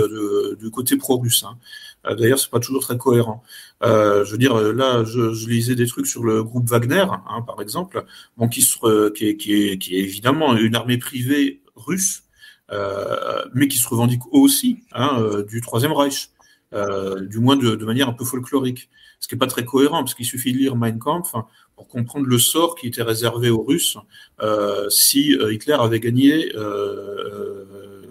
du 0.58 0.70
côté 0.70 0.96
pro-russe. 0.96 1.44
Hein. 1.44 1.58
Euh, 2.06 2.14
d'ailleurs, 2.14 2.38
c'est 2.38 2.50
pas 2.50 2.60
toujours 2.60 2.82
très 2.82 2.96
cohérent. 2.96 3.42
Euh, 3.82 4.24
je 4.24 4.32
veux 4.32 4.38
dire, 4.38 4.54
là, 4.56 5.04
je, 5.04 5.32
je, 5.32 5.48
lisais 5.48 5.74
des 5.74 5.86
trucs 5.86 6.06
sur 6.06 6.24
le 6.24 6.42
groupe 6.42 6.68
Wagner, 6.68 7.04
hein, 7.10 7.42
par 7.42 7.60
exemple, 7.60 8.04
bon, 8.36 8.48
qui, 8.48 8.62
se, 8.62 9.10
qui, 9.10 9.28
est, 9.28 9.36
qui, 9.36 9.52
est, 9.54 9.78
qui, 9.78 9.96
est, 9.96 10.00
évidemment 10.00 10.56
une 10.56 10.74
armée 10.74 10.98
privée 10.98 11.62
russe, 11.76 12.24
euh, 12.72 13.44
mais 13.52 13.66
qui 13.66 13.78
se 13.78 13.88
revendique 13.88 14.22
aussi 14.30 14.84
hein, 14.92 15.18
euh, 15.20 15.42
du 15.42 15.60
Troisième 15.60 15.92
Reich, 15.92 16.30
euh, 16.72 17.20
du 17.26 17.40
moins 17.40 17.56
de, 17.56 17.74
de, 17.74 17.84
manière 17.84 18.08
un 18.08 18.12
peu 18.12 18.24
folklorique. 18.24 18.88
Ce 19.18 19.26
qui 19.26 19.34
n'est 19.34 19.40
pas 19.40 19.48
très 19.48 19.64
cohérent, 19.64 19.98
parce 19.98 20.14
qu'il 20.14 20.24
suffit 20.24 20.52
de 20.52 20.58
lire 20.58 20.76
Mein 20.76 20.98
Kampf 20.98 21.32
pour 21.74 21.88
comprendre 21.88 22.26
le 22.26 22.38
sort 22.38 22.76
qui 22.76 22.86
était 22.86 23.02
réservé 23.02 23.50
aux 23.50 23.62
Russes 23.62 23.98
euh, 24.40 24.88
si 24.88 25.36
Hitler 25.50 25.76
avait 25.78 26.00
gagné 26.00 26.52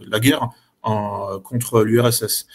la 0.08 0.20
guerre 0.20 0.50
en, 0.84 1.40
contre 1.40 1.84
l'URSS. 1.84 2.48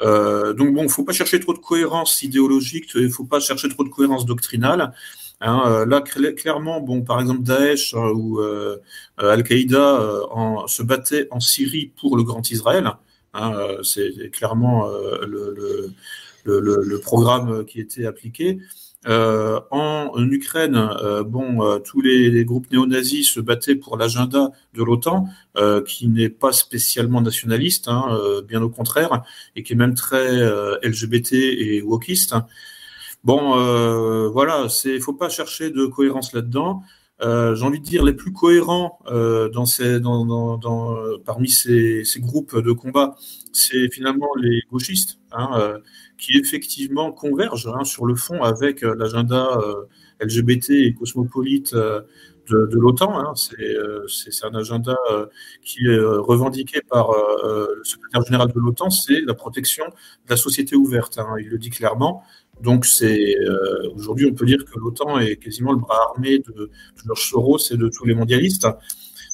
Euh, 0.00 0.52
donc 0.54 0.74
bon, 0.74 0.88
faut 0.88 1.04
pas 1.04 1.12
chercher 1.12 1.40
trop 1.40 1.54
de 1.54 1.58
cohérence 1.58 2.22
idéologique, 2.22 2.90
il 2.96 3.10
faut 3.10 3.24
pas 3.24 3.40
chercher 3.40 3.68
trop 3.68 3.84
de 3.84 3.88
cohérence 3.88 4.26
doctrinale. 4.26 4.92
Hein, 5.40 5.62
euh, 5.66 5.86
là, 5.86 6.00
clairement, 6.00 6.80
bon, 6.80 7.02
par 7.02 7.20
exemple, 7.20 7.42
Daesh 7.42 7.94
euh, 7.94 8.12
ou 8.14 8.40
euh, 8.40 8.78
Al-Qaïda 9.18 10.00
se 10.66 10.82
battaient 10.82 11.28
en 11.30 11.40
Syrie 11.40 11.92
pour 12.00 12.16
le 12.16 12.22
Grand 12.22 12.50
Israël. 12.50 12.90
Hein, 13.34 13.52
c'est 13.82 14.30
clairement 14.30 14.86
le, 14.86 15.52
le, 16.44 16.60
le, 16.60 16.82
le, 16.82 17.00
programme 17.00 17.64
qui 17.64 17.80
était 17.80 18.06
appliqué. 18.06 18.58
Euh, 19.06 19.60
en, 19.70 20.12
Ukraine, 20.30 20.76
euh, 20.76 21.22
bon, 21.24 21.62
euh, 21.62 21.78
tous 21.78 22.00
les, 22.00 22.44
groupes 22.44 22.70
néo-nazis 22.70 23.30
se 23.30 23.40
battaient 23.40 23.74
pour 23.74 23.96
l'agenda 23.96 24.50
de 24.74 24.82
l'OTAN, 24.82 25.28
qui 25.86 26.08
n'est 26.08 26.28
pas 26.28 26.52
spécialement 26.52 27.20
nationaliste, 27.20 27.88
hein, 27.88 28.18
bien 28.46 28.62
au 28.62 28.68
contraire, 28.68 29.22
et 29.56 29.62
qui 29.62 29.74
est 29.74 29.76
même 29.76 29.94
très 29.94 30.42
LGBT 30.82 31.32
et 31.32 31.82
wokiste. 31.82 32.34
Bon, 33.22 33.54
voilà, 34.30 34.68
c'est, 34.68 34.98
faut 35.00 35.12
pas 35.12 35.28
chercher 35.28 35.70
de 35.70 35.86
cohérence 35.86 36.32
là-dedans. 36.32 36.82
J'ai 37.20 37.62
envie 37.62 37.80
de 37.80 37.84
dire 37.84 38.04
les 38.04 38.12
plus 38.12 38.32
cohérents 38.32 38.98
dans, 39.06 40.58
dans, 40.58 41.18
parmi 41.24 41.48
ces, 41.48 42.04
groupes 42.18 42.56
de 42.56 42.72
combat, 42.72 43.14
c'est 43.52 43.88
finalement 43.90 44.28
les 44.40 44.60
gauchistes. 44.70 45.18
Hein, 45.36 45.80
qui 46.18 46.38
effectivement 46.38 47.12
convergent 47.12 47.68
hein, 47.68 47.84
sur 47.84 48.06
le 48.06 48.14
fond 48.14 48.42
avec 48.42 48.82
euh, 48.82 48.94
l'agenda 48.96 49.58
euh, 49.58 49.84
LGBT 50.20 50.70
et 50.70 50.94
cosmopolite 50.94 51.74
euh, 51.74 52.00
de, 52.50 52.78
l'OTAN. 52.78 53.18
Hein. 53.18 53.32
C'est 53.36 54.44
un 54.44 54.54
agenda 54.54 54.96
qui 55.62 55.86
est 55.86 55.98
revendiqué 55.98 56.82
par 56.90 57.08
le 57.42 57.82
secrétaire 57.84 58.20
général 58.20 58.52
de 58.52 58.60
l'OTAN, 58.60 58.90
c'est 58.90 59.22
la 59.22 59.32
protection 59.32 59.86
de 59.86 60.30
la 60.30 60.36
société 60.36 60.76
ouverte. 60.76 61.18
Il 61.40 61.48
le 61.48 61.56
dit 61.56 61.70
clairement. 61.70 62.22
Donc 62.60 62.86
c'est 62.86 63.36
aujourd'hui 63.94 64.26
on 64.30 64.34
peut 64.34 64.46
dire 64.46 64.64
que 64.64 64.78
l'OTAN 64.78 65.18
est 65.18 65.36
quasiment 65.36 65.72
le 65.72 65.78
bras 65.78 65.98
armé 66.10 66.38
de, 66.38 66.70
George 67.04 67.28
Soros 67.28 67.58
et 67.70 67.76
de 67.76 67.88
tous 67.88 68.04
les 68.04 68.14
mondialistes. 68.14 68.66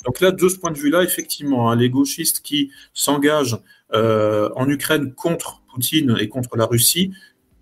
Donc 0.07 0.21
là, 0.21 0.31
de 0.31 0.49
ce 0.49 0.57
point 0.57 0.71
de 0.71 0.79
vue-là, 0.79 1.03
effectivement, 1.03 1.75
les 1.75 1.91
gauchistes 1.91 2.41
qui 2.41 2.71
s'engagent 2.95 3.59
en 3.93 4.69
Ukraine 4.69 5.13
contre 5.15 5.63
Poutine 5.71 6.17
et 6.19 6.29
contre 6.29 6.57
la 6.57 6.67
Russie 6.67 7.13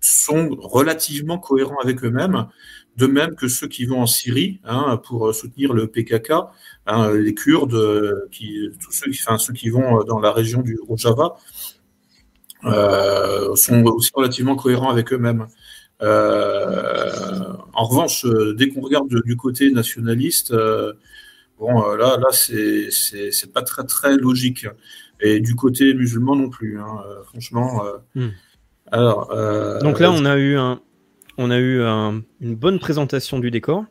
sont 0.01 0.55
relativement 0.59 1.37
cohérents 1.37 1.79
avec 1.83 2.03
eux-mêmes, 2.03 2.47
de 2.95 3.07
même 3.07 3.35
que 3.35 3.47
ceux 3.47 3.67
qui 3.67 3.85
vont 3.85 4.01
en 4.01 4.07
Syrie 4.07 4.59
hein, 4.63 4.99
pour 5.05 5.33
soutenir 5.33 5.73
le 5.73 5.87
PKK, 5.87 6.31
hein, 6.85 7.11
les 7.13 7.33
Kurdes, 7.33 8.29
tous 8.31 8.91
ceux 8.91 9.09
enfin, 9.09 9.37
ceux 9.37 9.53
qui 9.53 9.69
vont 9.69 10.03
dans 10.03 10.19
la 10.19 10.31
région 10.31 10.61
du 10.61 10.77
Rojava, 10.87 11.23
euh, 11.25 11.78
sont 12.63 13.83
aussi 13.85 14.11
relativement 14.13 14.55
cohérents 14.55 14.89
avec 14.89 15.13
eux-mêmes. 15.13 15.47
Euh, 16.01 17.53
en 17.73 17.83
revanche, 17.85 18.25
dès 18.55 18.69
qu'on 18.69 18.81
regarde 18.81 19.09
du 19.23 19.35
côté 19.35 19.71
nationaliste, 19.71 20.51
euh, 20.51 20.93
bon, 21.57 21.95
là, 21.95 22.17
là, 22.17 22.27
c'est 22.31 22.89
c'est 22.91 23.53
pas 23.53 23.61
très 23.61 23.83
très 23.85 24.15
logique 24.17 24.65
et 25.21 25.39
du 25.39 25.55
côté 25.55 25.93
musulman 25.93 26.35
non 26.35 26.49
plus. 26.49 26.79
Hein, 26.79 27.03
euh, 27.07 27.23
franchement. 27.23 27.85
Euh. 27.85 27.97
Hmm. 28.15 28.31
Alors. 28.91 29.31
Euh, 29.31 29.79
Donc 29.79 29.99
là, 29.99 30.11
on 30.11 30.25
a 30.25 30.37
eu 30.37 30.57
un, 30.57 30.81
on 31.37 31.51
a 31.51 31.59
eu 31.59 31.81
une 31.81 32.55
bonne 32.55 32.79
présentation 32.79 33.39
du 33.39 33.51
décor. 33.51 33.85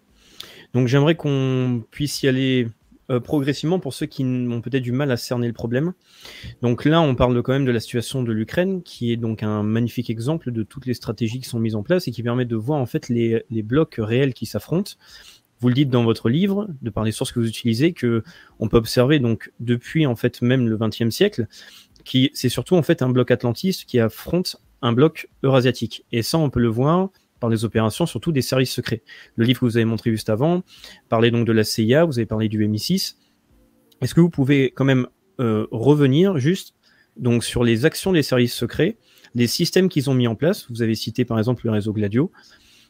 Donc 0.74 0.86
j'aimerais 0.88 1.14
qu'on 1.14 1.82
puisse 1.90 2.22
y 2.22 2.28
aller 2.28 2.68
progressivement 3.22 3.78
pour 3.78 3.94
ceux 3.94 4.06
qui 4.06 4.24
ont 4.24 4.60
peut-être 4.60 4.82
du 4.82 4.92
mal 4.92 5.10
à 5.10 5.16
cerner 5.16 5.46
le 5.46 5.52
problème. 5.52 5.94
Donc 6.62 6.84
là, 6.84 7.00
on 7.00 7.14
parle 7.14 7.42
quand 7.42 7.52
même 7.52 7.64
de 7.64 7.70
la 7.70 7.80
situation 7.80 8.22
de 8.22 8.32
l'Ukraine, 8.32 8.82
qui 8.82 9.12
est 9.12 9.16
donc 9.16 9.42
un 9.42 9.62
magnifique 9.62 10.10
exemple 10.10 10.52
de 10.52 10.62
toutes 10.62 10.86
les 10.86 10.94
stratégies 10.94 11.40
qui 11.40 11.48
sont 11.48 11.58
mises 11.58 11.74
en 11.74 11.82
place 11.82 12.06
et 12.08 12.10
qui 12.10 12.22
permettent 12.22 12.48
de 12.48 12.56
voir 12.56 12.80
en 12.80 12.86
fait 12.86 13.08
les, 13.08 13.44
les 13.50 13.62
blocs 13.62 13.96
réels 13.98 14.34
qui 14.34 14.46
s'affrontent 14.46 14.92
vous 15.60 15.68
le 15.68 15.74
dites 15.74 15.90
dans 15.90 16.04
votre 16.04 16.28
livre, 16.28 16.68
de 16.82 16.90
par 16.90 17.04
les 17.04 17.12
sources 17.12 17.32
que 17.32 17.40
vous 17.40 17.48
utilisez, 17.48 17.92
que 17.92 18.22
on 18.58 18.68
peut 18.68 18.76
observer 18.76 19.18
donc 19.18 19.52
depuis 19.60 20.06
en 20.06 20.16
fait 20.16 20.40
même 20.42 20.68
le 20.68 20.76
XXe 20.76 21.10
siècle, 21.10 21.46
qui 22.04 22.30
c'est 22.34 22.48
surtout 22.48 22.76
en 22.76 22.82
fait 22.82 23.02
un 23.02 23.10
bloc 23.10 23.30
atlantiste 23.30 23.84
qui 23.84 23.98
affronte 23.98 24.56
un 24.82 24.92
bloc 24.92 25.28
eurasiatique. 25.42 26.04
Et 26.12 26.22
ça, 26.22 26.38
on 26.38 26.50
peut 26.50 26.60
le 26.60 26.68
voir 26.68 27.10
par 27.38 27.50
les 27.50 27.64
opérations, 27.64 28.06
surtout 28.06 28.32
des 28.32 28.42
services 28.42 28.72
secrets. 28.72 29.02
Le 29.36 29.44
livre 29.44 29.60
que 29.60 29.66
vous 29.66 29.76
avez 29.76 29.84
montré 29.84 30.10
juste 30.10 30.30
avant 30.30 30.62
parlait 31.08 31.30
donc 31.30 31.46
de 31.46 31.52
la 31.52 31.64
CIA, 31.64 32.04
vous 32.04 32.18
avez 32.18 32.26
parlé 32.26 32.48
du 32.48 32.66
MI6. 32.66 33.16
Est-ce 34.00 34.14
que 34.14 34.20
vous 34.20 34.30
pouvez 34.30 34.70
quand 34.70 34.84
même 34.84 35.06
euh, 35.40 35.66
revenir 35.70 36.38
juste 36.38 36.74
donc 37.16 37.44
sur 37.44 37.64
les 37.64 37.84
actions 37.84 38.12
des 38.12 38.22
services 38.22 38.54
secrets, 38.54 38.96
les 39.34 39.46
systèmes 39.46 39.88
qu'ils 39.88 40.08
ont 40.10 40.14
mis 40.14 40.26
en 40.26 40.34
place? 40.34 40.70
Vous 40.70 40.82
avez 40.82 40.94
cité 40.94 41.24
par 41.24 41.38
exemple 41.38 41.62
le 41.64 41.72
réseau 41.72 41.92
Gladio 41.92 42.30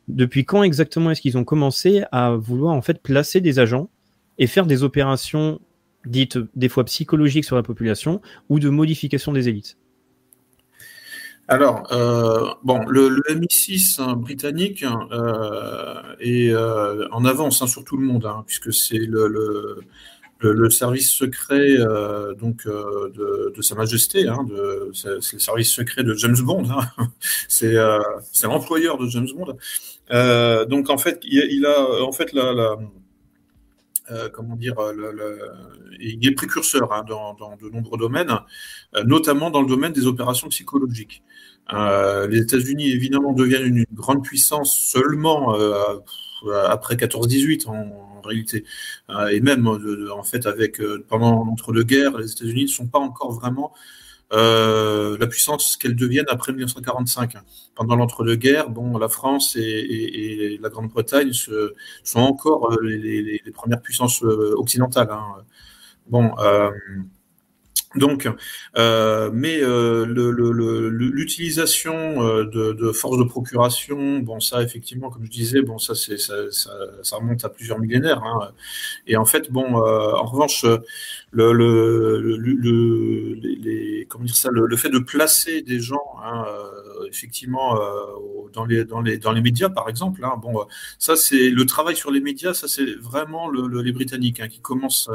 depuis 0.08 0.44
quand 0.44 0.62
exactement 0.62 1.10
est-ce 1.10 1.20
qu'ils 1.20 1.36
ont 1.36 1.44
commencé 1.44 2.02
à 2.12 2.30
vouloir 2.32 2.74
en 2.74 2.82
fait 2.82 3.02
placer 3.02 3.40
des 3.40 3.58
agents 3.58 3.90
et 4.38 4.46
faire 4.46 4.66
des 4.66 4.82
opérations 4.82 5.60
dites 6.06 6.38
des 6.56 6.68
fois 6.68 6.84
psychologiques 6.84 7.44
sur 7.44 7.56
la 7.56 7.62
population 7.62 8.20
ou 8.48 8.58
de 8.58 8.70
modification 8.70 9.32
des 9.32 9.48
élites? 9.48 9.76
Alors, 11.50 11.90
euh, 11.92 12.52
bon, 12.62 12.84
le, 12.86 13.22
MI6 13.30 14.02
hein, 14.02 14.16
britannique 14.16 14.84
euh, 14.84 15.94
est 16.20 16.50
euh, 16.50 17.08
en 17.10 17.24
avance 17.24 17.62
hein, 17.62 17.66
sur 17.66 17.84
tout 17.84 17.96
le 17.96 18.04
monde, 18.04 18.26
hein, 18.26 18.44
puisque 18.46 18.70
c'est 18.70 18.98
le, 18.98 19.80
service 20.68 21.10
secret 21.10 21.78
donc 22.38 22.66
de, 22.66 23.62
Sa 23.62 23.74
Majesté, 23.76 24.26
c'est 24.92 25.08
le 25.32 25.38
service 25.40 25.70
secret 25.70 26.04
de 26.04 26.12
James 26.12 26.36
Bond, 26.38 26.68
c'est 27.48 27.76
l'employeur 28.42 28.98
de 28.98 29.08
James 29.08 29.28
Bond. 29.34 29.56
Donc 30.66 30.90
en 30.90 30.98
fait, 30.98 31.20
il, 31.24 31.64
a 31.64 32.02
en 32.02 32.12
fait 32.12 32.34
la, 32.34 32.76
euh, 34.10 34.28
comment 34.30 34.56
dire, 34.56 34.74
il 36.00 36.26
est 36.26 36.32
précurseur 36.32 36.92
hein, 36.92 37.04
dans, 37.06 37.34
de 37.60 37.68
nombreux 37.68 37.98
domaines, 37.98 38.32
notamment 39.04 39.50
dans 39.50 39.60
le 39.60 39.68
domaine 39.68 39.92
des 39.92 40.06
opérations 40.06 40.48
psychologiques. 40.48 41.22
Les 41.70 42.38
États-Unis 42.40 42.90
évidemment 42.90 43.32
deviennent 43.32 43.66
une, 43.66 43.84
grande 43.92 44.22
puissance 44.24 44.76
seulement 44.76 45.54
après 46.66 46.96
14-18 46.96 47.68
en, 47.68 48.20
réalité. 48.24 48.64
et 49.30 49.40
même 49.40 49.66
en 49.66 50.22
fait 50.22 50.46
avec 50.46 50.82
pendant 51.08 51.44
l'entre-deux-guerres, 51.44 52.18
les 52.18 52.32
États-Unis 52.32 52.64
ne 52.64 52.68
sont 52.68 52.86
pas 52.86 52.98
encore 52.98 53.32
vraiment 53.32 53.72
la 54.30 55.26
puissance 55.26 55.76
qu'elles 55.76 55.96
deviennent 55.96 56.26
après 56.28 56.52
1945. 56.52 57.34
Pendant 57.74 57.96
l'entre-deux-guerres, 57.96 58.70
bon, 58.70 58.98
la 58.98 59.08
France 59.08 59.56
et, 59.56 60.58
la 60.60 60.68
Grande-Bretagne 60.68 61.32
sont 61.32 62.20
encore 62.20 62.76
les, 62.82 63.42
premières 63.54 63.80
puissances 63.80 64.22
occidentales. 64.22 65.08
Hein. 65.10 65.44
Bon, 66.08 66.32
donc, 67.94 68.28
euh, 68.76 69.30
mais 69.32 69.60
euh, 69.62 70.04
l'utilisation 70.90 72.22
euh, 72.22 72.44
de, 72.44 72.72
de 72.72 72.92
forces 72.92 73.16
de 73.16 73.24
procuration, 73.24 74.18
bon, 74.18 74.40
ça, 74.40 74.62
effectivement, 74.62 75.08
comme 75.08 75.24
je 75.24 75.30
disais, 75.30 75.62
bon, 75.62 75.78
ça, 75.78 75.94
ça, 75.94 76.16
ça, 76.52 77.16
remonte 77.16 77.44
à 77.46 77.48
plusieurs 77.48 77.78
millénaires. 77.78 78.22
Hein. 78.22 78.52
Et 79.06 79.16
en 79.16 79.24
fait, 79.24 79.50
bon, 79.50 79.76
en 79.76 80.24
revanche, 80.26 80.64
le, 81.30 81.52
le, 81.52 82.20
le, 82.20 83.34
les, 83.34 84.06
comment 84.08 84.24
dire 84.24 84.36
ça, 84.36 84.50
le, 84.52 84.76
fait 84.76 84.90
de 84.90 84.98
placer 84.98 85.62
des 85.62 85.80
gens, 85.80 86.16
hein, 86.22 86.44
effectivement, 87.08 87.78
dans 88.52 88.64
les 88.64 88.84
dans 88.84 89.00
les 89.00 89.18
dans 89.18 89.32
les 89.32 89.40
médias, 89.40 89.68
par 89.68 89.88
exemple, 89.88 90.24
hein, 90.24 90.34
bon, 90.40 90.66
ça, 90.98 91.16
c'est 91.16 91.50
le 91.50 91.66
travail 91.66 91.96
sur 91.96 92.10
les 92.10 92.20
médias, 92.20 92.54
ça, 92.54 92.68
c'est 92.68 92.94
vraiment 92.96 93.50
les 93.50 93.92
Britanniques 93.92 94.40
hein, 94.40 94.48
qui 94.48 94.60
commencent, 94.60 95.10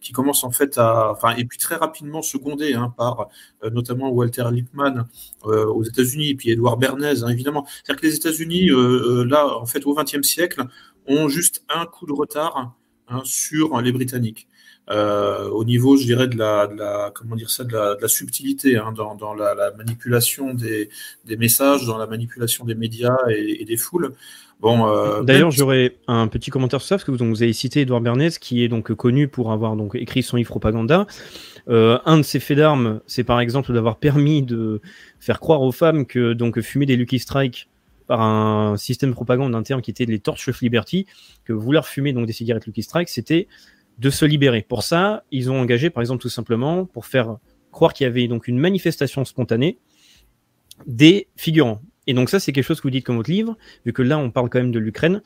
qui 0.00 0.12
commencent 0.12 0.44
en 0.44 0.50
fait 0.50 0.78
à, 0.78 1.12
enfin, 1.12 1.34
et 1.36 1.44
puis 1.44 1.58
très 1.58 1.76
rapidement 1.76 2.22
secondé 2.22 2.74
hein, 2.74 2.92
par 2.96 3.28
euh, 3.64 3.70
notamment 3.70 4.10
Walter 4.10 4.44
Lippmann 4.52 5.06
euh, 5.46 5.66
aux 5.66 5.82
États-Unis, 5.82 6.34
puis 6.34 6.50
Edouard 6.50 6.76
Bernays, 6.76 7.28
évidemment. 7.28 7.66
C'est-à-dire 7.66 8.00
que 8.00 8.06
les 8.06 8.14
États-Unis, 8.14 8.70
euh, 8.70 9.24
là, 9.24 9.58
en 9.58 9.66
fait, 9.66 9.84
au 9.86 9.94
XXe 9.94 10.26
siècle, 10.26 10.64
ont 11.06 11.28
juste 11.28 11.64
un 11.68 11.86
coup 11.86 12.06
de 12.06 12.12
retard 12.12 12.74
sur 13.24 13.80
les 13.80 13.90
Britanniques. 13.90 14.48
Au 14.90 15.64
niveau, 15.64 15.96
je 15.96 16.04
dirais, 16.04 16.28
de 16.28 16.36
la, 16.36 17.10
comment 17.14 17.36
dire 17.36 17.50
ça, 17.50 17.64
de 17.64 17.72
la, 18.00 18.08
subtilité 18.08 18.80
dans, 18.96 19.34
la, 19.34 19.72
manipulation 19.76 20.54
des, 20.54 20.88
messages, 21.36 21.86
dans 21.86 21.98
la 21.98 22.06
manipulation 22.06 22.64
des 22.64 22.74
médias 22.74 23.16
et 23.28 23.64
des 23.64 23.76
foules. 23.76 24.12
Bon, 24.60 24.88
euh, 24.88 25.22
D'ailleurs, 25.22 25.52
j'aurais 25.52 25.96
un 26.08 26.26
petit 26.26 26.50
commentaire 26.50 26.80
sur 26.80 26.88
ça, 26.88 26.96
parce 26.96 27.04
que 27.04 27.12
vous, 27.12 27.42
avez 27.42 27.52
cité 27.52 27.82
Edouard 27.82 28.00
Bernays, 28.00 28.30
qui 28.40 28.64
est 28.64 28.68
donc 28.68 28.92
connu 28.94 29.28
pour 29.28 29.52
avoir 29.52 29.76
donc 29.76 29.94
écrit 29.94 30.22
son 30.22 30.36
livre 30.36 30.48
Propaganda. 30.48 31.06
Euh, 31.68 31.98
un 32.06 32.16
de 32.16 32.22
ses 32.22 32.40
faits 32.40 32.56
d'armes, 32.56 33.00
c'est 33.06 33.24
par 33.24 33.40
exemple 33.40 33.72
d'avoir 33.72 33.98
permis 33.98 34.42
de 34.42 34.80
faire 35.20 35.38
croire 35.38 35.62
aux 35.62 35.70
femmes 35.70 36.06
que 36.06 36.32
donc 36.32 36.60
fumer 36.60 36.86
des 36.86 36.96
Lucky 36.96 37.18
Strike 37.18 37.68
par 38.08 38.22
un 38.22 38.76
système 38.78 39.10
de 39.10 39.14
propagande 39.14 39.54
interne 39.54 39.82
qui 39.82 39.90
était 39.90 40.06
les 40.06 40.18
Torch 40.18 40.48
of 40.48 40.60
Liberty, 40.60 41.06
que 41.44 41.52
vouloir 41.52 41.86
fumer 41.86 42.12
donc 42.12 42.26
des 42.26 42.32
cigarettes 42.32 42.66
Lucky 42.66 42.82
Strike, 42.82 43.10
c'était 43.10 43.46
de 43.98 44.10
se 44.10 44.24
libérer. 44.24 44.62
Pour 44.62 44.82
ça, 44.82 45.24
ils 45.30 45.50
ont 45.50 45.60
engagé, 45.60 45.90
par 45.90 46.02
exemple, 46.02 46.22
tout 46.22 46.28
simplement, 46.28 46.84
pour 46.84 47.06
faire 47.06 47.38
croire 47.72 47.92
qu'il 47.92 48.04
y 48.04 48.08
avait 48.08 48.28
donc 48.28 48.48
une 48.48 48.58
manifestation 48.58 49.24
spontanée, 49.24 49.78
des 50.86 51.28
figurants. 51.36 51.82
Et 52.06 52.14
donc 52.14 52.30
ça, 52.30 52.40
c'est 52.40 52.52
quelque 52.52 52.64
chose 52.64 52.78
que 52.80 52.84
vous 52.84 52.90
dites 52.90 53.04
comme 53.04 53.16
votre 53.16 53.30
livre, 53.30 53.56
vu 53.84 53.92
que 53.92 54.02
là, 54.02 54.18
on 54.18 54.30
parle 54.30 54.48
quand 54.48 54.58
même 54.58 54.72
de 54.72 54.78
l'Ukraine, 54.78 55.22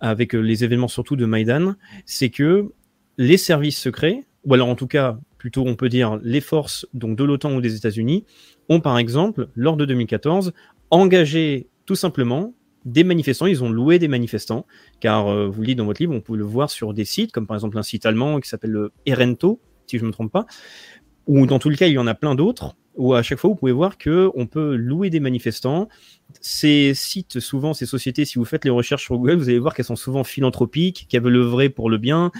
avec 0.00 0.34
euh, 0.34 0.40
les 0.40 0.64
événements 0.64 0.88
surtout 0.88 1.16
de 1.16 1.26
Maïdan, 1.26 1.74
c'est 2.06 2.30
que 2.30 2.72
les 3.18 3.36
services 3.36 3.78
secrets, 3.78 4.24
ou 4.44 4.54
alors 4.54 4.68
en 4.68 4.74
tout 4.74 4.88
cas, 4.88 5.18
plutôt 5.38 5.64
on 5.66 5.76
peut 5.76 5.88
dire 5.88 6.18
les 6.22 6.40
forces 6.40 6.86
donc 6.92 7.16
de 7.16 7.24
l'OTAN 7.24 7.54
ou 7.54 7.60
des 7.60 7.76
États-Unis, 7.76 8.24
ont 8.68 8.80
par 8.80 8.98
exemple, 8.98 9.48
lors 9.54 9.76
de 9.76 9.84
2014, 9.84 10.52
engagé 10.90 11.68
tout 11.86 11.94
simplement 11.94 12.54
des 12.84 13.04
manifestants, 13.04 13.46
ils 13.46 13.64
ont 13.64 13.70
loué 13.70 13.98
des 13.98 14.08
manifestants, 14.08 14.66
car 15.00 15.28
euh, 15.28 15.48
vous 15.48 15.60
le 15.62 15.68
dites 15.68 15.78
dans 15.78 15.86
votre 15.86 16.02
livre, 16.02 16.14
on 16.14 16.20
peut 16.20 16.36
le 16.36 16.44
voir 16.44 16.70
sur 16.70 16.92
des 16.92 17.04
sites, 17.04 17.32
comme 17.32 17.46
par 17.46 17.56
exemple 17.56 17.78
un 17.78 17.82
site 17.82 18.06
allemand 18.06 18.40
qui 18.40 18.48
s'appelle 18.48 18.70
le 18.70 18.92
Erento, 19.06 19.60
si 19.86 19.98
je 19.98 20.02
ne 20.02 20.08
me 20.08 20.12
trompe 20.12 20.32
pas, 20.32 20.46
ou 21.26 21.46
dans 21.46 21.58
tout 21.58 21.70
le 21.70 21.76
cas, 21.76 21.86
il 21.86 21.92
y 21.92 21.98
en 21.98 22.06
a 22.06 22.14
plein 22.14 22.34
d'autres, 22.34 22.76
où 22.96 23.14
à 23.14 23.22
chaque 23.22 23.38
fois, 23.38 23.50
vous 23.50 23.56
pouvez 23.56 23.72
voir 23.72 23.98
que 23.98 24.30
on 24.34 24.46
peut 24.46 24.76
louer 24.76 25.10
des 25.10 25.20
manifestants. 25.20 25.88
Ces 26.40 26.94
sites, 26.94 27.40
souvent, 27.40 27.74
ces 27.74 27.86
sociétés, 27.86 28.24
si 28.24 28.38
vous 28.38 28.44
faites 28.44 28.64
les 28.64 28.70
recherches 28.70 29.04
sur 29.04 29.16
Google, 29.16 29.36
vous 29.36 29.48
allez 29.48 29.58
voir 29.58 29.74
qu'elles 29.74 29.84
sont 29.84 29.96
souvent 29.96 30.22
philanthropiques, 30.22 31.06
qu'elles 31.08 31.22
veulent 31.22 31.36
œuvrer 31.36 31.70
pour 31.70 31.90
le 31.90 31.98
bien, 31.98 32.30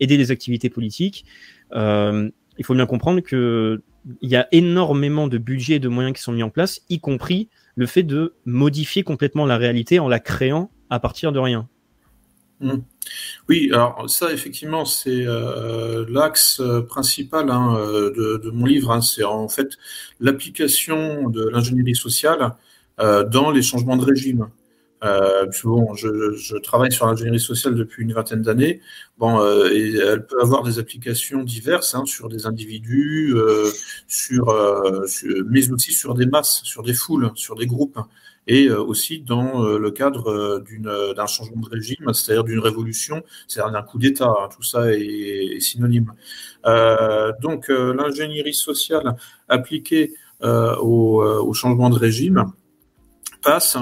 aider 0.00 0.16
les 0.16 0.30
activités 0.30 0.70
politiques. 0.70 1.24
Euh, 1.72 2.30
il 2.58 2.64
faut 2.64 2.74
bien 2.74 2.86
comprendre 2.86 3.20
que 3.20 3.82
il 4.20 4.28
y 4.28 4.36
a 4.36 4.46
énormément 4.52 5.28
de 5.28 5.38
budgets 5.38 5.76
et 5.76 5.78
de 5.80 5.88
moyens 5.88 6.14
qui 6.14 6.22
sont 6.22 6.32
mis 6.32 6.42
en 6.42 6.50
place, 6.50 6.82
y 6.90 7.00
compris 7.00 7.48
le 7.76 7.86
fait 7.86 8.02
de 8.02 8.34
modifier 8.44 9.02
complètement 9.02 9.46
la 9.46 9.56
réalité 9.56 9.98
en 9.98 10.08
la 10.08 10.20
créant 10.20 10.70
à 10.90 11.00
partir 11.00 11.32
de 11.32 11.38
rien. 11.38 11.68
Mmh. 12.60 12.78
Oui, 13.48 13.68
alors 13.72 14.08
ça, 14.08 14.32
effectivement, 14.32 14.84
c'est 14.84 15.26
euh, 15.26 16.04
l'axe 16.08 16.60
euh, 16.60 16.82
principal 16.82 17.50
hein, 17.50 17.76
euh, 17.76 18.38
de, 18.38 18.50
mon 18.50 18.64
livre. 18.64 18.90
Hein. 18.90 19.00
c'est 19.00 19.24
en 19.24 19.48
fait 19.48 19.76
l'application 20.20 21.28
de 21.28 21.48
l'ingénierie 21.48 21.96
sociale 21.96 22.54
dans 22.98 23.50
les 23.50 23.62
changements 23.62 23.96
de 23.96 24.04
régime. 24.04 24.48
Bon, 25.64 25.94
je, 25.94 26.58
travaille 26.58 26.92
sur 26.92 27.06
l'ingénierie 27.06 27.40
sociale 27.40 27.74
depuis 27.74 28.02
une 28.02 28.12
vingtaine 28.12 28.42
d'années. 28.42 28.80
Bon, 29.18 29.40
et 29.70 29.94
elle 29.94 30.26
peut 30.26 30.40
avoir 30.40 30.62
des 30.62 30.78
applications 30.78 31.42
diverses 31.42 31.94
hein, 31.94 32.04
sur 32.06 32.28
des 32.28 32.46
individus, 32.46 33.34
sur, 34.08 34.46
mais 35.48 35.70
aussi 35.70 35.92
sur 35.92 36.14
des 36.14 36.26
masses, 36.26 36.62
sur 36.64 36.82
des 36.82 36.94
foules, 36.94 37.30
sur 37.34 37.54
des 37.54 37.66
groupes 37.66 37.98
et 38.46 38.66
euh, 38.66 38.82
aussi 38.82 39.20
dans 39.20 39.64
euh, 39.64 39.78
le 39.78 39.90
cadre 39.90 40.30
euh, 40.30 41.14
d'un 41.14 41.26
changement 41.26 41.60
de 41.60 41.68
régime, 41.68 42.12
c'est-à-dire 42.12 42.44
d'une 42.44 42.58
révolution, 42.58 43.22
c'est-à-dire 43.46 43.72
d'un 43.72 43.82
coup 43.82 43.98
d'État. 43.98 44.28
Hein, 44.28 44.48
tout 44.54 44.62
ça 44.62 44.92
est, 44.92 45.60
synonyme. 45.60 46.12
donc 47.40 47.68
l'ingénierie 47.68 48.54
sociale 48.54 49.16
appliquée 49.48 50.14
au, 50.42 51.52
changement 51.54 51.90
de 51.90 51.98
régime 51.98 52.52
passe 53.44 53.76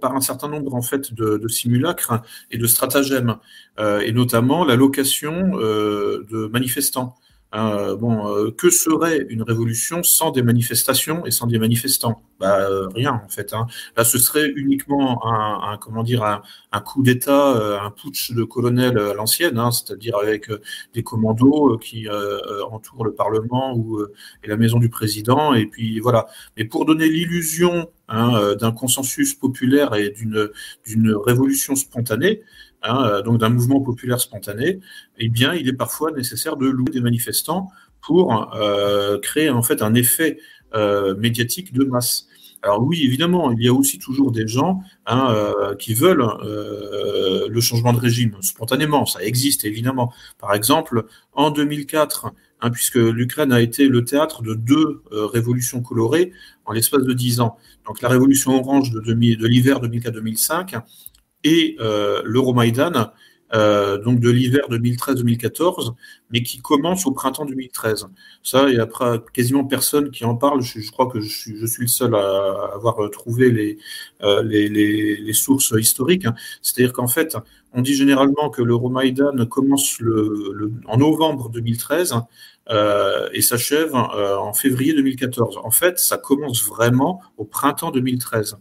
par 0.00 0.14
un 0.14 0.20
certain 0.20 0.48
nombre 0.48 0.74
en 0.74 0.82
fait 0.82 1.14
de, 1.14 1.48
simulacres 1.48 2.22
et 2.50 2.58
de 2.58 2.66
stratagèmes, 2.66 3.36
et 3.78 4.12
notamment 4.12 4.64
la 4.64 4.76
location 4.76 5.56
de 5.56 6.48
manifestants. 6.52 7.14
Euh, 7.52 7.96
bon, 7.96 8.28
euh, 8.28 8.52
que 8.52 8.70
serait 8.70 9.26
une 9.28 9.42
révolution 9.42 10.04
sans 10.04 10.30
des 10.30 10.42
manifestations 10.42 11.26
et 11.26 11.32
sans 11.32 11.46
des 11.46 11.58
manifestants? 11.58 12.22
Bah 12.38 12.60
euh, 12.60 12.86
rien 12.94 13.20
en 13.24 13.28
fait. 13.28 13.52
Hein. 13.52 13.66
Là, 13.96 14.04
ce 14.04 14.18
serait 14.18 14.48
uniquement 14.54 15.20
un, 15.26 15.76
comment 15.78 16.04
dire 16.04 16.22
un, 16.22 16.80
coup 16.80 17.02
d'État, 17.02 17.82
un 17.82 17.90
putsch 17.90 18.32
de 18.32 18.44
colonel 18.44 18.96
à 18.98 19.14
l'ancienne, 19.14 19.58
hein, 19.58 19.72
c'est-à-dire 19.72 20.16
avec 20.16 20.48
des 20.94 21.02
commandos 21.02 21.76
qui 21.78 22.06
entourent 22.70 23.04
le 23.04 23.12
Parlement 23.14 23.74
ou 23.76 24.00
et 24.44 24.48
la 24.48 24.56
maison 24.56 24.78
du 24.78 24.88
président. 24.88 25.52
Et 25.54 25.66
puis 25.66 26.00
voilà. 26.00 26.28
Mais 26.56 26.64
pour 26.64 26.84
donner 26.86 27.08
l'illusion 27.08 27.90
hein, 28.08 28.54
d'un 28.58 28.72
consensus 28.72 29.34
populaire 29.34 29.94
et 29.94 30.10
d'une 30.10 30.50
d'une 30.86 31.14
révolution 31.14 31.74
spontanée, 31.76 32.42
Hein, 32.82 33.04
euh, 33.04 33.22
donc 33.22 33.38
d'un 33.38 33.50
mouvement 33.50 33.80
populaire 33.80 34.20
spontané, 34.20 34.80
eh 35.18 35.28
bien, 35.28 35.54
il 35.54 35.68
est 35.68 35.74
parfois 35.74 36.12
nécessaire 36.12 36.56
de 36.56 36.66
louer 36.66 36.90
des 36.90 37.00
manifestants 37.00 37.68
pour 38.00 38.54
euh, 38.54 39.18
créer 39.18 39.50
en 39.50 39.62
fait 39.62 39.82
un 39.82 39.94
effet 39.94 40.38
euh, 40.74 41.14
médiatique 41.16 41.74
de 41.74 41.84
masse. 41.84 42.26
Alors 42.62 42.82
oui, 42.82 43.02
évidemment, 43.04 43.50
il 43.52 43.62
y 43.62 43.68
a 43.68 43.72
aussi 43.72 43.98
toujours 43.98 44.32
des 44.32 44.46
gens 44.46 44.82
hein, 45.06 45.34
qui 45.78 45.94
veulent 45.94 46.26
le 46.42 47.60
changement 47.62 47.94
de 47.94 47.98
régime 47.98 48.36
spontanément. 48.42 49.06
Ça 49.06 49.22
existe 49.22 49.64
évidemment. 49.64 50.12
Par 50.38 50.52
exemple, 50.52 51.06
en 51.32 51.50
2004, 51.50 52.26
hein, 52.60 52.70
puisque 52.70 52.96
l'Ukraine 52.96 53.50
a 53.54 53.62
été 53.62 53.88
le 53.88 54.04
théâtre 54.04 54.42
de 54.42 54.52
deux 54.52 55.02
révolutions 55.10 55.80
colorées 55.80 56.32
en 56.66 56.72
l'espace 56.72 57.02
de 57.02 57.14
dix 57.14 57.40
ans. 57.40 57.56
Donc 57.86 58.02
la 58.02 58.10
révolution 58.10 58.54
orange 58.60 58.90
de, 58.90 59.00
de 59.00 59.46
l'hiver 59.46 59.80
2004-2005 59.80 60.82
et 61.44 61.76
euh, 61.80 62.22
l'Euromaïdan, 62.24 63.12
euh, 63.52 63.98
donc 63.98 64.20
de 64.20 64.30
l'hiver 64.30 64.62
2013-2014, 64.70 65.94
mais 66.30 66.42
qui 66.42 66.58
commence 66.58 67.06
au 67.06 67.12
printemps 67.12 67.44
2013. 67.44 68.06
Ça, 68.42 68.68
il 68.68 68.76
y 68.76 68.80
a 68.80 68.88
quasiment 69.32 69.64
personne 69.64 70.10
qui 70.10 70.24
en 70.24 70.36
parle. 70.36 70.62
Je, 70.62 70.88
crois 70.90 71.08
que 71.08 71.20
je 71.20 71.28
suis, 71.28 71.54
le 71.58 71.86
seul 71.88 72.14
à 72.14 72.70
avoir 72.74 73.10
trouvé 73.10 73.50
les, 73.50 73.78
euh, 74.22 74.42
les, 74.44 74.68
les, 74.68 75.16
les, 75.16 75.32
sources 75.32 75.74
historiques. 75.76 76.26
C'est-à-dire 76.62 76.92
qu'en 76.92 77.08
fait, 77.08 77.36
on 77.72 77.82
dit 77.82 77.94
généralement 77.94 78.50
que 78.50 78.62
l'Euromaïdan 78.62 79.44
commence 79.46 79.98
le, 79.98 80.52
le, 80.54 80.72
en 80.86 80.98
novembre 80.98 81.50
2013 81.50 82.14
euh, 82.70 83.28
et 83.32 83.42
s'achève 83.42 83.94
euh, 83.94 84.38
en 84.38 84.52
février 84.52 84.94
2014. 84.94 85.58
En 85.64 85.70
fait, 85.70 85.98
ça 85.98 86.18
commence 86.18 86.64
vraiment 86.64 87.20
au 87.36 87.44
printemps 87.44 87.90
2013. 87.90 88.58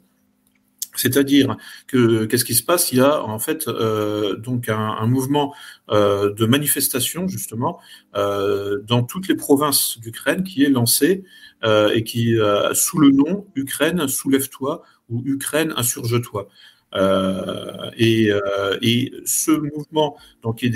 C'est-à-dire 0.95 1.55
que 1.87 2.25
qu'est-ce 2.25 2.45
qui 2.45 2.55
se 2.55 2.63
passe? 2.63 2.91
Il 2.91 2.97
y 2.97 3.01
a 3.01 3.23
en 3.23 3.39
fait 3.39 3.67
euh, 3.67 4.35
donc 4.35 4.69
un, 4.69 5.05
mouvement 5.07 5.53
euh, 5.89 6.33
de 6.33 6.45
manifestation 6.45 7.27
justement 7.27 7.79
euh, 8.15 8.81
dans 8.87 9.03
toutes 9.03 9.27
les 9.27 9.35
provinces 9.35 9.99
d'Ukraine 9.99 10.43
qui 10.43 10.63
est 10.63 10.69
lancé 10.69 11.23
et 11.93 12.05
qui 12.05 12.37
sous 12.73 12.99
le 12.99 13.11
nom 13.11 13.45
Ukraine 13.53 14.07
soulève-toi 14.07 14.81
ou 15.09 15.21
Ukraine 15.25 15.73
insurge-toi. 15.75 16.47
et, 17.97 18.31
ce 19.25 19.51
mouvement 19.51 20.17
donc 20.41 20.63
est 20.63 20.69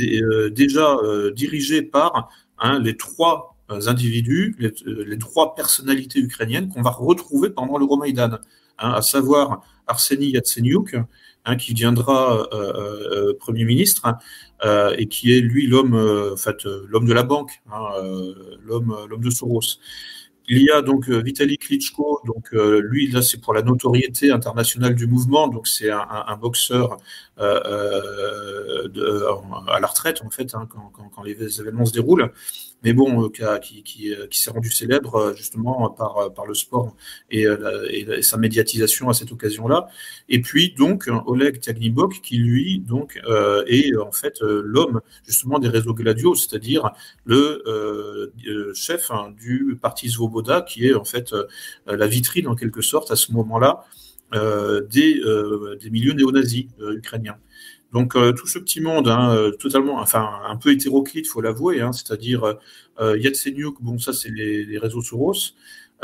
déjà 0.52 0.98
dirigé 1.34 1.84
par 1.84 2.30
hein, 2.60 2.80
les 2.80 2.98
trois 2.98 3.56
individus, 3.70 4.58
les, 4.60 5.18
trois 5.18 5.56
personnalités 5.56 6.20
ukrainiennes 6.20 6.68
qu'on 6.68 6.82
va 6.82 6.92
retrouver 6.92 7.50
pendant 7.50 7.78
l'Euromaïdan, 7.78 8.40
hein, 8.80 8.92
à 8.92 9.02
savoir 9.02 9.64
Arseny 9.88 10.32
Yatsenyuk, 10.32 10.96
hein, 11.46 11.56
qui 11.56 11.74
viendra 11.74 12.48
Premier 13.40 13.66
ministre, 13.66 14.16
euh, 14.66 14.96
et 14.98 15.08
qui 15.08 15.34
est 15.34 15.42
lui 15.42 15.68
l'homme, 15.68 15.94
euh, 15.94 16.38
fait, 16.38 16.66
euh, 16.66 16.88
de 16.88 17.14
la 17.14 17.24
banque, 17.24 17.52
hein, 17.70 17.90
l'homme, 18.64 18.96
de 19.18 19.30
Soros. 19.30 19.80
Il 20.48 20.62
y 20.62 20.70
a 20.70 20.82
donc 20.82 21.10
Vitaly 21.10 21.58
Klitschko, 21.58 22.22
donc 22.26 22.52
lui 22.52 23.10
là 23.10 23.22
c'est 23.22 23.40
pour 23.40 23.54
la 23.54 23.62
notoriété 23.62 24.30
internationale 24.30 24.94
du 24.94 25.08
mouvement, 25.08 25.48
donc 25.48 25.68
c'est 25.68 25.90
un, 25.90 26.38
boxeur 26.38 26.98
euh, 27.40 28.90
à 29.70 29.80
la 29.80 29.88
retraite 29.88 30.22
en 30.26 30.30
fait 30.30 30.54
hein, 30.54 30.68
quand, 31.16 31.24
les 31.24 31.62
événements 31.62 31.86
se 31.86 31.94
déroulent 31.94 32.34
mais 32.84 32.94
bon, 32.94 33.26
euh, 33.26 33.58
qui, 33.60 33.82
qui, 33.84 34.14
s'est 34.32 34.52
rendu 34.52 34.70
célèbre 34.70 35.16
euh, 35.16 35.34
justement 35.34 35.90
par, 35.90 36.46
le 36.46 36.54
sport 36.54 36.96
et, 37.32 37.48
euh, 37.48 38.22
sa 38.22 38.38
médiatisation 38.38 39.10
à 39.10 39.14
cette 39.14 39.32
occasion-là. 39.32 39.88
Et 40.30 40.42
puis 40.42 40.74
donc 40.74 41.10
Oleg 41.26 41.60
Tiagnibok, 41.60 42.22
qui 42.22 42.38
lui 42.38 42.80
donc 42.80 43.20
est 43.68 43.96
en 43.96 44.12
fait 44.12 44.40
l'homme 44.42 45.02
justement 45.26 45.60
des 45.60 45.70
réseaux 45.70 45.94
gladiaux, 45.94 46.36
c'est-à-dire 46.36 46.92
le 47.26 48.32
chef 48.76 49.12
hein, 49.12 49.34
du 49.40 49.78
parti 49.82 50.10
Svoboda, 50.10 50.62
qui 50.62 50.88
est 50.88 50.94
en 50.94 51.06
fait 51.06 51.34
la 51.86 52.08
vitrine 52.08 52.48
en 52.48 52.56
quelque 52.56 52.82
sorte 52.82 53.12
à 53.12 53.16
ce 53.16 53.32
moment-là 53.32 53.86
des 54.90 55.90
milieux 55.90 56.14
néo-nazis 56.14 56.66
ukrainiens. 56.80 57.38
Donc 57.94 58.16
euh, 58.16 58.34
tout 58.34 58.48
ce 58.48 58.58
petit 58.58 58.82
monde, 58.82 59.08
hein, 59.08 59.36
euh, 59.36 59.52
totalement, 59.52 60.00
enfin 60.00 60.28
un 60.48 60.58
peu 60.58 60.72
hétéroclite, 60.72 61.28
faut 61.28 61.42
l'avouer, 61.42 61.80
hein, 61.80 61.92
c'est-à-dire 61.92 62.58
euh, 63.00 63.18
Yatsenyuk, 63.20 63.82
bon 63.82 64.00
ça 64.00 64.14
c'est 64.14 64.32
les, 64.32 64.78
réseaux 64.80 65.04
Soros. 65.04 65.54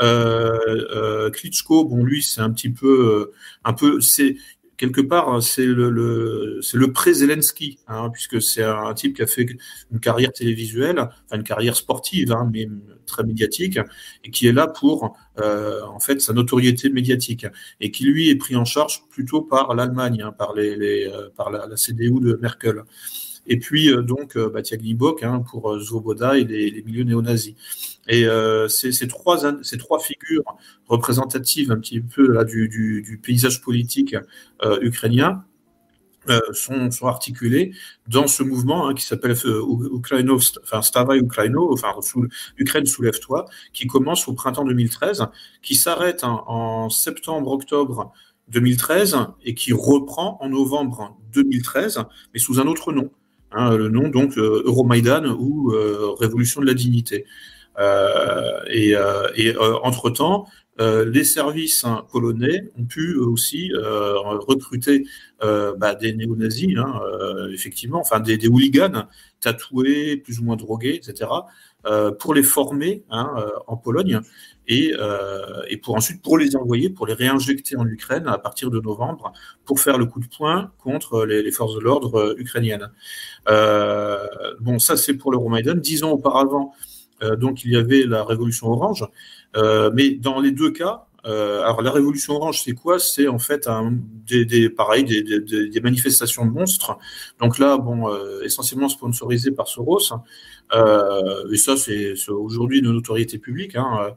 Euh, 0.00 1.30
Klitschko, 1.30 1.84
bon 1.84 2.04
lui 2.04 2.22
c'est 2.22 2.40
un 2.40 2.50
petit 2.52 2.70
peu, 2.70 3.32
un 3.64 3.72
peu, 3.72 4.00
c'est 4.00 4.36
quelque 4.80 5.02
part, 5.02 5.28
hein, 5.28 5.42
c'est 5.42 5.66
le, 5.66 5.90
le 5.90 6.60
le 6.72 6.92
pré-Zelensky, 6.92 7.78
hein, 7.86 8.08
puisque 8.10 8.40
c'est 8.40 8.62
un 8.62 8.94
type 8.94 9.14
qui 9.16 9.22
a 9.22 9.26
fait 9.26 9.46
une 9.92 10.00
carrière 10.00 10.32
télévisuelle, 10.32 10.98
enfin 10.98 11.36
une 11.36 11.42
carrière 11.42 11.76
sportive, 11.76 12.32
hein, 12.32 12.48
mais 12.50 12.66
très 13.04 13.22
médiatique, 13.22 13.78
et 14.24 14.30
qui 14.30 14.46
est 14.46 14.52
là 14.52 14.66
pour, 14.68 15.14
euh, 15.38 15.82
en 15.84 16.00
fait, 16.00 16.22
sa 16.22 16.32
notoriété 16.32 16.88
médiatique, 16.88 17.46
et 17.80 17.90
qui 17.90 18.04
lui 18.04 18.30
est 18.30 18.36
pris 18.36 18.56
en 18.56 18.64
charge 18.64 19.02
plutôt 19.10 19.42
par 19.42 19.74
l'Allemagne, 19.74 20.24
par 20.38 20.54
les, 20.54 21.06
euh, 21.06 21.28
par 21.36 21.50
la, 21.50 21.76
CDU 21.76 22.18
de 22.20 22.38
Merkel. 22.40 22.82
Et 23.46 23.58
puis 23.58 23.90
euh, 23.90 24.02
donc 24.02 24.36
euh, 24.36 24.48
bah, 24.48 24.60
hein, 25.22 25.40
pour 25.50 25.72
euh, 25.72 25.80
Zvoboda 25.80 26.38
et 26.38 26.44
les, 26.44 26.82
milieux 26.82 27.04
néo-nazis. 27.04 27.54
Et 28.08 28.26
euh, 28.26 28.68
ces, 28.68 29.06
trois, 29.08 29.38
ces 29.62 29.78
trois 29.78 30.00
figures 30.00 30.44
représentatives 30.88 31.70
un 31.70 31.78
petit 31.78 32.00
peu 32.00 32.26
là, 32.32 32.44
du, 32.44 32.68
du, 32.68 33.02
du 33.02 33.18
paysage 33.18 33.60
politique 33.60 34.16
euh, 34.64 34.78
ukrainien 34.82 35.44
euh, 36.28 36.40
sont, 36.52 36.90
sont, 36.90 37.06
articulées 37.06 37.72
dans 38.06 38.26
ce 38.26 38.42
mouvement 38.42 38.88
hein, 38.88 38.94
qui 38.94 39.06
s'appelle 39.06 39.34
Ukraino, 39.92 40.38
enfin 40.62 40.82
Stavaj 40.82 41.18
Ukraino, 41.18 41.72
enfin 41.72 41.94
Ukraine 42.58 42.84
soulève-toi, 42.84 43.46
qui 43.72 43.86
commence 43.86 44.28
au 44.28 44.34
printemps 44.34 44.64
2013, 44.64 45.26
qui 45.62 45.76
s'arrête 45.76 46.22
hein, 46.22 46.42
en 46.46 46.90
septembre-octobre 46.90 48.12
2013 48.48 49.16
et 49.44 49.54
qui 49.54 49.72
reprend 49.72 50.36
en 50.42 50.48
novembre 50.50 51.16
2013, 51.32 52.04
mais 52.34 52.40
sous 52.40 52.60
un 52.60 52.66
autre 52.66 52.92
nom. 52.92 53.10
Hein, 53.52 53.76
le 53.76 53.88
nom 53.88 54.08
donc 54.08 54.38
euh, 54.38 54.62
Euromaïdan 54.64 55.24
ou 55.38 55.72
euh, 55.72 56.12
Révolution 56.18 56.60
de 56.60 56.66
la 56.66 56.74
dignité. 56.74 57.26
Euh, 57.78 58.60
et, 58.68 58.94
et 59.36 59.56
entre-temps, 59.58 60.46
les 60.78 61.24
services 61.24 61.84
hein, 61.84 62.06
polonais 62.10 62.62
ont 62.78 62.84
pu 62.84 63.16
aussi 63.16 63.70
recruter 63.74 65.04
bah, 65.40 65.94
des 65.94 66.14
néo-nazis, 66.14 66.76
hein, 66.78 67.00
effectivement, 67.52 68.00
enfin 68.00 68.20
des, 68.20 68.38
des, 68.38 68.48
hooligans 68.48 69.06
tatoués, 69.40 70.16
plus 70.16 70.40
ou 70.40 70.44
moins 70.44 70.56
drogués, 70.56 70.94
etc., 70.94 71.30
pour 72.18 72.34
les 72.34 72.42
former 72.42 73.04
hein, 73.10 73.34
en 73.66 73.76
Pologne 73.76 74.20
et, 74.70 74.94
euh, 74.98 75.62
et, 75.68 75.76
pour 75.76 75.96
ensuite 75.96 76.22
pour 76.22 76.38
les 76.38 76.54
envoyer, 76.54 76.90
pour 76.90 77.06
les 77.06 77.14
réinjecter 77.14 77.76
en 77.76 77.86
Ukraine 77.86 78.28
à 78.28 78.38
partir 78.38 78.70
de 78.70 78.80
novembre, 78.80 79.32
pour 79.64 79.80
faire 79.80 79.98
le 79.98 80.06
coup 80.06 80.20
de 80.20 80.28
poing 80.28 80.70
contre 80.78 81.26
les, 81.26 81.50
forces 81.50 81.74
de 81.74 81.80
l'ordre 81.80 82.14
euh, 82.20 82.34
ukrainiennes. 82.38 82.88
Euh, 83.48 84.26
bon, 84.60 84.78
ça 84.78 84.96
c'est 84.96 85.14
pour 85.14 85.32
l'Euromaidan. 85.32 85.74
Dix 85.74 86.04
ans 86.04 86.12
auparavant, 86.12 86.72
euh, 87.22 87.34
donc 87.34 87.64
il 87.64 87.72
y 87.72 87.76
avait 87.76 88.04
la 88.04 88.22
révolution 88.24 88.68
orange, 88.68 89.04
euh, 89.56 89.90
mais 89.92 90.10
dans 90.10 90.40
les 90.40 90.52
deux 90.52 90.70
cas, 90.70 91.06
euh, 91.26 91.62
alors 91.62 91.82
la 91.82 91.90
révolution 91.90 92.34
orange, 92.34 92.62
c'est 92.62 92.72
quoi? 92.72 92.98
C'est 92.98 93.28
en 93.28 93.38
fait 93.38 93.68
des, 94.26 94.70
pareil, 94.70 95.04
des, 95.04 95.80
manifestations 95.80 96.46
de 96.46 96.50
monstres. 96.50 96.98
Donc 97.40 97.58
là, 97.58 97.78
bon, 97.78 98.08
euh, 98.08 98.42
essentiellement 98.42 98.88
sponsorisé 98.88 99.50
par 99.50 99.68
Soros. 99.68 100.12
Euh, 100.72 101.50
et 101.52 101.56
ça, 101.56 101.76
c'est 101.76 102.14
aujourd'hui 102.28 102.78
une 102.80 102.92
notoriété 102.92 103.38
publique. 103.38 103.76
Hein, 103.76 104.14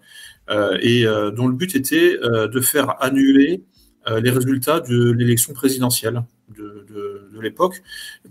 et 0.81 1.05
dont 1.35 1.47
le 1.47 1.53
but 1.53 1.75
était 1.75 2.17
de 2.17 2.59
faire 2.59 3.01
annuler 3.01 3.63
les 4.07 4.29
résultats 4.29 4.81
de 4.81 5.11
l'élection 5.11 5.53
présidentielle 5.53 6.23
de, 6.49 6.85
de, 6.89 7.29
de 7.33 7.39
l'époque 7.39 7.81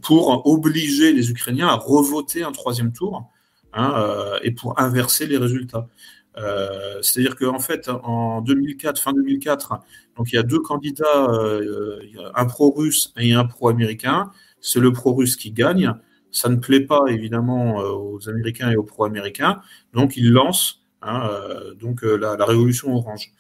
pour 0.03 0.47
obliger 0.47 1.15
les 1.15 1.31
Ukrainiens 1.31 1.69
à 1.69 1.77
revoter 1.77 2.43
un 2.43 2.53
troisième 2.53 2.93
tour 2.93 3.31
hein, 3.73 4.39
et 4.43 4.51
pour 4.51 4.79
inverser 4.79 5.27
les 5.27 5.39
résultats. 5.39 5.89
Euh, 6.39 7.01
C'est-à-dire 7.03 7.37
qu'en 7.37 7.59
fait, 7.59 7.89
en 7.89 8.41
2004, 8.41 9.01
fin 9.01 9.13
2004, 9.13 9.81
donc 10.17 10.33
il 10.33 10.37
y 10.37 10.39
a 10.39 10.43
deux 10.43 10.61
candidats, 10.61 11.29
euh, 11.29 12.01
un 12.35 12.47
pro-russe 12.47 13.13
et 13.19 13.33
un 13.33 13.45
pro-américain. 13.45 14.31
C'est 14.61 14.81
le 14.81 14.93
pro-russe 14.93 15.37
qui 15.37 15.51
gagne. 15.51 15.95
Ça 16.31 16.49
ne 16.49 16.57
plaît 16.57 16.81
pas 16.81 17.03
évidemment 17.09 17.77
aux 17.77 18.29
Américains 18.29 18.71
et 18.71 18.77
aux 18.77 18.83
pro-américains. 18.85 19.61
Donc 19.93 20.17
ils 20.17 20.31
lancent 20.31 20.83
hein, 21.03 21.29
euh, 21.31 21.75
donc 21.75 22.05
euh, 22.05 22.17
la, 22.17 22.45
révolution 22.45 22.95
orange. 22.95 23.33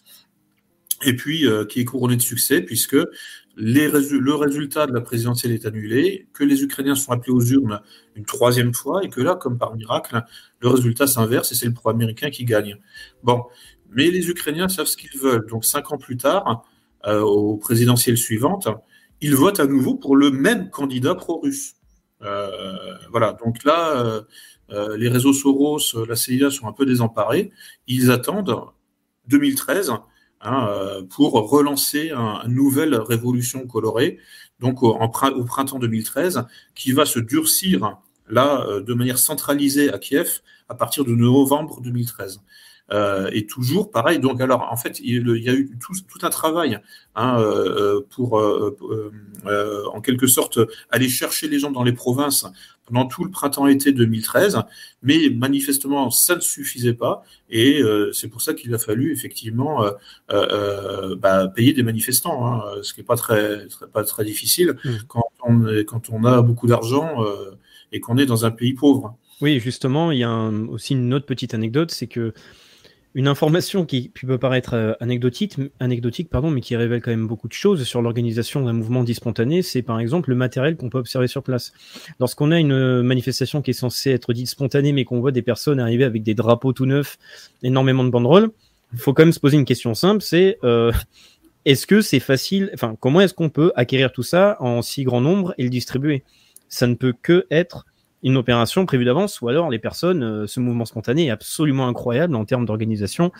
Et 1.04 1.16
puis 1.16 1.46
euh, 1.46 1.64
qui 1.64 1.80
est 1.80 1.84
couronné 1.84 2.16
de 2.16 2.22
succès 2.22 2.60
puisque 2.60 2.96
le 3.56 4.34
résultat 4.34 4.86
de 4.86 4.92
la 4.92 5.00
présidentielle 5.00 5.52
est 5.52 5.66
annulé, 5.66 6.26
que 6.32 6.44
les 6.44 6.62
Ukrainiens 6.62 6.94
sont 6.94 7.12
appelés 7.12 7.32
aux 7.32 7.44
urnes 7.44 7.80
une 8.14 8.24
troisième 8.24 8.72
fois 8.72 9.04
et 9.04 9.08
que 9.08 9.20
là, 9.20 9.34
comme 9.34 9.58
par 9.58 9.74
miracle, 9.74 10.22
le 10.62 10.68
résultat 10.68 11.06
s'inverse 11.06 11.52
et 11.52 11.54
c'est 11.54 11.66
le 11.66 11.74
pro-américain 11.74 12.30
qui 12.30 12.44
gagne. 12.44 12.78
Bon, 13.22 13.42
mais 13.90 14.10
les 14.10 14.28
Ukrainiens 14.28 14.68
savent 14.68 14.86
ce 14.86 14.96
qu'ils 14.96 15.18
veulent. 15.18 15.46
Donc 15.46 15.64
cinq 15.64 15.92
ans 15.92 15.98
plus 15.98 16.16
tard, 16.16 16.64
euh, 17.06 17.20
aux 17.20 17.56
présidentielles 17.56 18.16
ils 19.20 19.36
votent 19.36 19.60
à 19.60 19.66
nouveau 19.66 19.94
pour 19.94 20.16
le 20.16 20.30
même 20.30 20.70
candidat 20.70 21.14
pro-russe. 21.14 21.74
Euh, 22.22 22.96
voilà, 23.10 23.36
donc 23.44 23.64
là, 23.64 24.24
euh, 24.72 24.96
les 24.96 25.08
réseaux 25.08 25.32
Soros, 25.32 25.78
euh, 25.94 26.06
la 26.08 26.16
CIA 26.16 26.50
sont 26.50 26.66
un 26.66 26.72
peu 26.72 26.86
désemparés. 26.86 27.52
Ils 27.86 28.10
attendent 28.10 28.56
2013 29.28 29.92
hein, 30.40 30.68
euh, 30.68 31.02
pour 31.02 31.32
relancer 31.50 32.10
un, 32.10 32.42
une 32.46 32.54
nouvelle 32.54 32.94
révolution 32.94 33.66
colorée, 33.66 34.18
donc 34.60 34.82
au, 34.82 34.96
printemps 35.08 35.78
2013, 35.78 36.44
qui 36.74 36.92
va 36.92 37.04
se 37.04 37.18
durcir 37.18 37.98
là 38.28 38.66
de 38.80 38.94
manière 38.94 39.18
centralisée 39.18 39.92
à 39.92 39.98
Kiev 39.98 40.40
à 40.68 40.74
partir 40.74 41.04
de 41.04 41.12
novembre 41.14 41.80
2013. 41.80 42.40
Euh, 42.92 43.30
et 43.32 43.46
toujours 43.46 43.90
pareil. 43.90 44.18
Donc, 44.18 44.40
alors, 44.40 44.68
en 44.70 44.76
fait, 44.76 45.00
il, 45.00 45.26
il 45.28 45.42
y 45.42 45.48
a 45.48 45.54
eu 45.54 45.70
tout, 45.80 45.94
tout 46.08 46.26
un 46.26 46.30
travail 46.30 46.78
hein, 47.14 47.38
euh, 47.38 48.00
pour, 48.10 48.38
euh, 48.38 48.76
euh, 49.46 49.84
en 49.92 50.00
quelque 50.00 50.26
sorte, 50.26 50.58
aller 50.90 51.08
chercher 51.08 51.48
les 51.48 51.58
gens 51.58 51.70
dans 51.70 51.84
les 51.84 51.92
provinces 51.92 52.46
pendant 52.86 53.06
tout 53.06 53.24
le 53.24 53.30
printemps-été 53.30 53.92
2013, 53.92 54.58
mais 55.02 55.30
manifestement, 55.30 56.10
ça 56.10 56.34
ne 56.34 56.40
suffisait 56.40 56.94
pas, 56.94 57.22
et 57.48 57.80
euh, 57.80 58.10
c'est 58.12 58.26
pour 58.26 58.42
ça 58.42 58.54
qu'il 58.54 58.74
a 58.74 58.78
fallu 58.78 59.12
effectivement 59.12 59.84
bah, 60.28 61.48
payer 61.54 61.72
des 61.72 61.84
manifestants, 61.84 62.44
hein, 62.44 62.64
ce 62.82 62.92
qui 62.92 63.00
n'est 63.00 63.06
pas 63.06 63.16
très, 63.16 63.68
très, 63.68 63.86
pas 63.86 64.02
très 64.02 64.24
difficile 64.24 64.76
mmh. 64.84 64.90
quand, 65.06 65.24
on, 65.44 65.64
quand 65.86 66.10
on 66.10 66.24
a 66.24 66.42
beaucoup 66.42 66.66
d'argent 66.66 67.24
et 67.92 68.00
qu'on 68.00 68.16
est 68.16 68.26
dans 68.26 68.44
un 68.44 68.50
pays 68.50 68.74
pauvre. 68.74 69.16
Oui, 69.40 69.58
justement, 69.60 70.12
il 70.12 70.18
y 70.18 70.24
a 70.24 70.50
aussi 70.70 70.94
une 70.94 71.12
autre 71.14 71.26
petite 71.26 71.54
anecdote, 71.54 71.90
c'est 71.90 72.06
que 72.06 72.32
une 73.14 73.28
information 73.28 73.84
qui 73.84 74.08
peut 74.08 74.38
paraître 74.38 74.74
euh, 74.74 74.94
anecdotique, 75.00 76.30
pardon, 76.30 76.50
mais 76.50 76.62
qui 76.62 76.76
révèle 76.76 77.02
quand 77.02 77.10
même 77.10 77.26
beaucoup 77.26 77.46
de 77.46 77.52
choses 77.52 77.84
sur 77.84 78.00
l'organisation 78.00 78.64
d'un 78.64 78.72
mouvement 78.72 79.04
dit 79.04 79.14
spontané, 79.14 79.60
c'est 79.60 79.82
par 79.82 80.00
exemple 80.00 80.30
le 80.30 80.36
matériel 80.36 80.76
qu'on 80.76 80.88
peut 80.88 80.98
observer 80.98 81.26
sur 81.26 81.42
place. 81.42 81.72
Lorsqu'on 82.20 82.50
a 82.52 82.58
une 82.58 83.02
manifestation 83.02 83.60
qui 83.60 83.72
est 83.72 83.74
censée 83.74 84.12
être 84.12 84.32
dite 84.32 84.48
spontanée, 84.48 84.92
mais 84.92 85.04
qu'on 85.04 85.20
voit 85.20 85.32
des 85.32 85.42
personnes 85.42 85.78
arriver 85.78 86.04
avec 86.04 86.22
des 86.22 86.34
drapeaux 86.34 86.72
tout 86.72 86.86
neufs, 86.86 87.18
énormément 87.62 88.04
de 88.04 88.10
banderoles, 88.10 88.50
il 88.94 88.98
faut 88.98 89.12
quand 89.12 89.24
même 89.24 89.32
se 89.32 89.40
poser 89.40 89.58
une 89.58 89.64
question 89.64 89.94
simple, 89.94 90.22
c'est 90.22 90.58
euh, 90.64 90.92
est-ce 91.64 91.86
que 91.86 92.00
c'est 92.00 92.20
facile 92.20 92.70
Enfin, 92.74 92.96
comment 92.98 93.20
est-ce 93.20 93.34
qu'on 93.34 93.50
peut 93.50 93.72
acquérir 93.76 94.12
tout 94.12 94.22
ça 94.22 94.56
en 94.60 94.82
si 94.82 95.04
grand 95.04 95.20
nombre 95.20 95.54
et 95.58 95.64
le 95.64 95.70
distribuer? 95.70 96.22
Ça 96.72 96.86
ne 96.86 96.94
peut 96.94 97.12
que 97.20 97.46
être 97.50 97.84
une 98.22 98.38
opération 98.38 98.86
prévue 98.86 99.04
d'avance, 99.04 99.42
ou 99.42 99.48
alors 99.48 99.68
les 99.68 99.78
personnes, 99.78 100.22
euh, 100.22 100.46
ce 100.46 100.58
mouvement 100.58 100.86
spontané 100.86 101.26
est 101.26 101.30
absolument 101.30 101.86
incroyable 101.86 102.34
en 102.34 102.46
termes 102.46 102.64
d'organisation. 102.64 103.30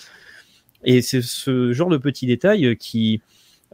Et 0.85 1.01
c'est 1.01 1.22
ce 1.22 1.72
genre 1.72 1.89
de 1.89 1.97
petit 1.97 2.26
détail 2.26 2.76
qui 2.76 3.22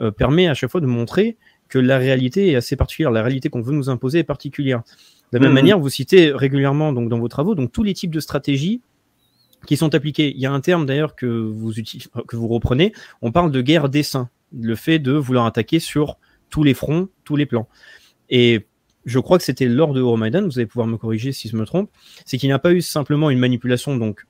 euh, 0.00 0.12
permet 0.12 0.46
à 0.46 0.54
chaque 0.54 0.70
fois 0.70 0.80
de 0.80 0.86
montrer 0.86 1.36
que 1.68 1.80
la 1.80 1.98
réalité 1.98 2.52
est 2.52 2.54
assez 2.54 2.76
particulière. 2.76 3.10
La 3.10 3.22
réalité 3.22 3.48
qu'on 3.48 3.60
veut 3.60 3.74
nous 3.74 3.90
imposer 3.90 4.20
est 4.20 4.24
particulière. 4.24 4.82
De 5.32 5.38
la 5.38 5.40
même 5.40 5.50
mmh. 5.50 5.54
manière, 5.54 5.78
vous 5.80 5.88
citez 5.88 6.30
régulièrement 6.30 6.92
donc 6.92 7.08
dans 7.08 7.18
vos 7.18 7.28
travaux 7.28 7.56
donc 7.56 7.72
tous 7.72 7.82
les 7.82 7.94
types 7.94 8.14
de 8.14 8.20
stratégies 8.20 8.80
qui 9.66 9.76
sont 9.76 9.92
appliquées. 9.92 10.32
Il 10.36 10.40
y 10.40 10.46
a 10.46 10.52
un 10.52 10.60
terme 10.60 10.86
d'ailleurs 10.86 11.16
que 11.16 11.26
vous 11.26 11.72
que 12.28 12.36
vous 12.36 12.46
reprenez. 12.46 12.92
On 13.22 13.32
parle 13.32 13.50
de 13.50 13.60
guerre 13.60 13.88
dessin, 13.88 14.30
le 14.56 14.76
fait 14.76 15.00
de 15.00 15.14
vouloir 15.14 15.46
attaquer 15.46 15.80
sur 15.80 16.16
tous 16.48 16.62
les 16.62 16.74
fronts, 16.74 17.08
tous 17.24 17.34
les 17.34 17.44
plans. 17.44 17.68
Et 18.30 18.66
je 19.08 19.18
crois 19.18 19.38
que 19.38 19.44
c'était 19.44 19.66
lors 19.66 19.94
de 19.94 20.00
Euromaidan, 20.00 20.44
vous 20.44 20.58
allez 20.58 20.66
pouvoir 20.66 20.86
me 20.86 20.98
corriger 20.98 21.32
si 21.32 21.48
je 21.48 21.56
me 21.56 21.64
trompe, 21.64 21.90
c'est 22.26 22.36
qu'il 22.36 22.48
n'y 22.48 22.52
a 22.52 22.58
pas 22.58 22.72
eu 22.72 22.82
simplement 22.82 23.30
une 23.30 23.38
manipulation 23.38 23.96
donc 23.96 24.24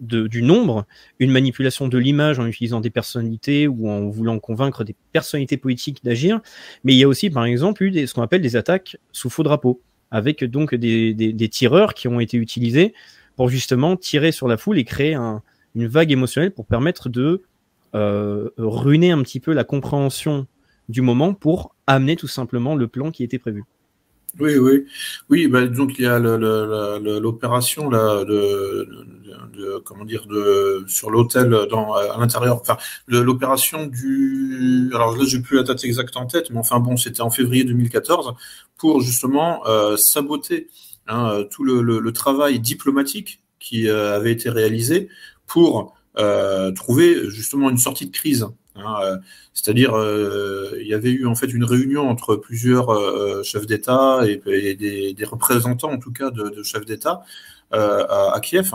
du 0.00 0.42
nombre, 0.42 0.86
une 1.18 1.32
manipulation 1.32 1.88
de 1.88 1.98
l'image 1.98 2.38
en 2.38 2.46
utilisant 2.46 2.80
des 2.80 2.90
personnalités 2.90 3.66
ou 3.66 3.88
en 3.88 4.08
voulant 4.08 4.38
convaincre 4.38 4.84
des 4.84 4.94
personnalités 5.12 5.56
politiques 5.56 6.04
d'agir, 6.04 6.40
mais 6.84 6.94
il 6.94 6.98
y 6.98 7.04
a 7.04 7.08
aussi 7.08 7.30
par 7.30 7.44
exemple 7.44 7.82
eu 7.82 7.90
des, 7.90 8.06
ce 8.06 8.14
qu'on 8.14 8.22
appelle 8.22 8.42
des 8.42 8.54
attaques 8.54 8.96
sous 9.12 9.30
faux 9.30 9.42
drapeau, 9.42 9.80
avec 10.10 10.44
donc 10.44 10.74
des, 10.74 11.48
tireurs 11.50 11.94
qui 11.94 12.06
ont 12.06 12.20
été 12.20 12.36
utilisés 12.36 12.94
pour 13.36 13.48
justement 13.48 13.96
tirer 13.96 14.32
sur 14.32 14.46
la 14.46 14.56
foule 14.56 14.78
et 14.78 14.84
créer 14.84 15.14
une 15.14 15.86
vague 15.86 16.12
émotionnelle 16.12 16.52
pour 16.52 16.66
permettre 16.66 17.08
de 17.08 17.42
euh, 17.94 18.50
ruiner 18.56 19.10
un 19.10 19.22
petit 19.22 19.40
peu 19.40 19.52
la 19.52 19.64
compréhension 19.64 20.46
du 20.88 21.02
moment 21.02 21.34
pour 21.34 21.74
amener 21.86 22.16
tout 22.16 22.28
simplement 22.28 22.74
le 22.74 22.88
plan 22.88 23.10
qui 23.10 23.24
était 23.24 23.38
prévu. 23.38 23.64
Oui, 24.40 24.56
oui, 24.56 24.86
oui. 25.30 25.48
Bah, 25.48 25.66
donc 25.66 25.98
il 25.98 26.04
y 26.04 26.06
a 26.06 26.18
l'opération 26.18 27.90
là 27.90 28.24
comment 29.84 30.04
dire 30.04 30.24
sur 30.86 31.10
l'hôtel 31.10 31.66
dans 31.70 31.92
à 31.94 32.18
l'intérieur. 32.18 32.60
Enfin, 32.60 32.76
l'opération 33.06 33.86
du. 33.86 34.90
Alors 34.94 35.16
là, 35.16 35.24
j'ai 35.26 35.40
plus 35.40 35.56
la 35.56 35.62
date 35.62 35.84
exacte 35.84 36.16
en 36.16 36.26
tête, 36.26 36.50
mais 36.50 36.58
enfin 36.58 36.78
bon, 36.80 36.96
c'était 36.96 37.22
en 37.22 37.30
février 37.30 37.64
2014 37.64 38.34
pour 38.76 39.00
justement 39.00 39.66
euh, 39.66 39.96
saboter 39.96 40.68
hein, 41.08 41.44
tout 41.50 41.64
le, 41.64 41.80
le, 41.80 42.12
travail 42.12 42.60
diplomatique 42.60 43.42
qui 43.58 43.88
euh, 43.88 44.14
avait 44.14 44.32
été 44.32 44.50
réalisé 44.50 45.08
pour 45.46 45.96
euh, 46.18 46.72
trouver 46.72 47.28
justement 47.30 47.70
une 47.70 47.78
sortie 47.78 48.06
de 48.06 48.12
crise 48.12 48.46
Hein, 48.78 48.96
euh, 49.02 49.16
c'est-à-dire, 49.54 49.94
euh, 49.96 50.76
il 50.80 50.86
y 50.86 50.94
avait 50.94 51.10
eu 51.10 51.26
en 51.26 51.34
fait 51.34 51.46
une 51.46 51.64
réunion 51.64 52.08
entre 52.08 52.36
plusieurs 52.36 52.90
euh, 52.90 53.42
chefs 53.42 53.66
d'État 53.66 54.20
et, 54.26 54.74
des, 54.74 55.24
représentants, 55.24 55.92
en 55.92 55.98
tout 55.98 56.12
cas, 56.12 56.30
de, 56.30 56.62
chefs 56.62 56.84
d'État 56.84 57.22
à, 57.70 58.38
Kiev, 58.42 58.72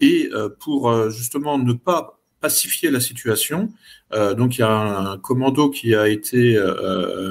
et 0.00 0.30
pour 0.60 1.10
justement 1.10 1.58
ne 1.58 1.72
pas 1.72 2.18
pacifier 2.40 2.90
la 2.90 3.00
situation, 3.00 3.70
donc 4.12 4.56
il 4.56 4.60
y 4.60 4.64
a 4.64 4.70
un 4.70 5.18
commando 5.18 5.70
qui 5.70 5.94
a 5.94 6.08
été 6.08 6.58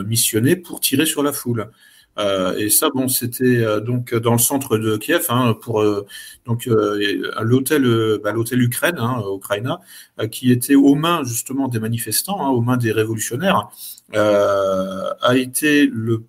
missionné 0.05 0.55
pour 0.55 0.81
tirer 0.81 1.05
sur 1.05 1.23
la 1.23 1.31
foule. 1.31 1.71
Euh, 2.17 2.57
et 2.57 2.69
ça, 2.69 2.89
bon, 2.93 3.07
c'était 3.07 3.43
euh, 3.45 3.79
donc 3.79 4.13
dans 4.13 4.33
le 4.33 4.39
centre 4.39 4.77
de 4.77 4.97
Kiev, 4.97 5.25
hein, 5.29 5.53
pour 5.53 5.81
euh, 5.81 6.05
donc 6.45 6.67
l'hôtel, 7.39 8.19
bah, 8.23 8.31
l'hôtel 8.31 8.61
Ukraine, 8.61 8.97
hein, 8.97 9.23
Ukraina, 9.35 9.79
qui 10.31 10.51
était 10.51 10.75
aux 10.75 10.95
mains 10.95 11.23
justement 11.23 11.67
des 11.67 11.79
manifestants, 11.79 12.45
hein, 12.45 12.49
aux 12.49 12.61
mains 12.61 12.77
des 12.77 12.91
révolutionnaires, 12.91 13.69
a 14.13 15.35
été 15.35 15.87
le 15.87 16.23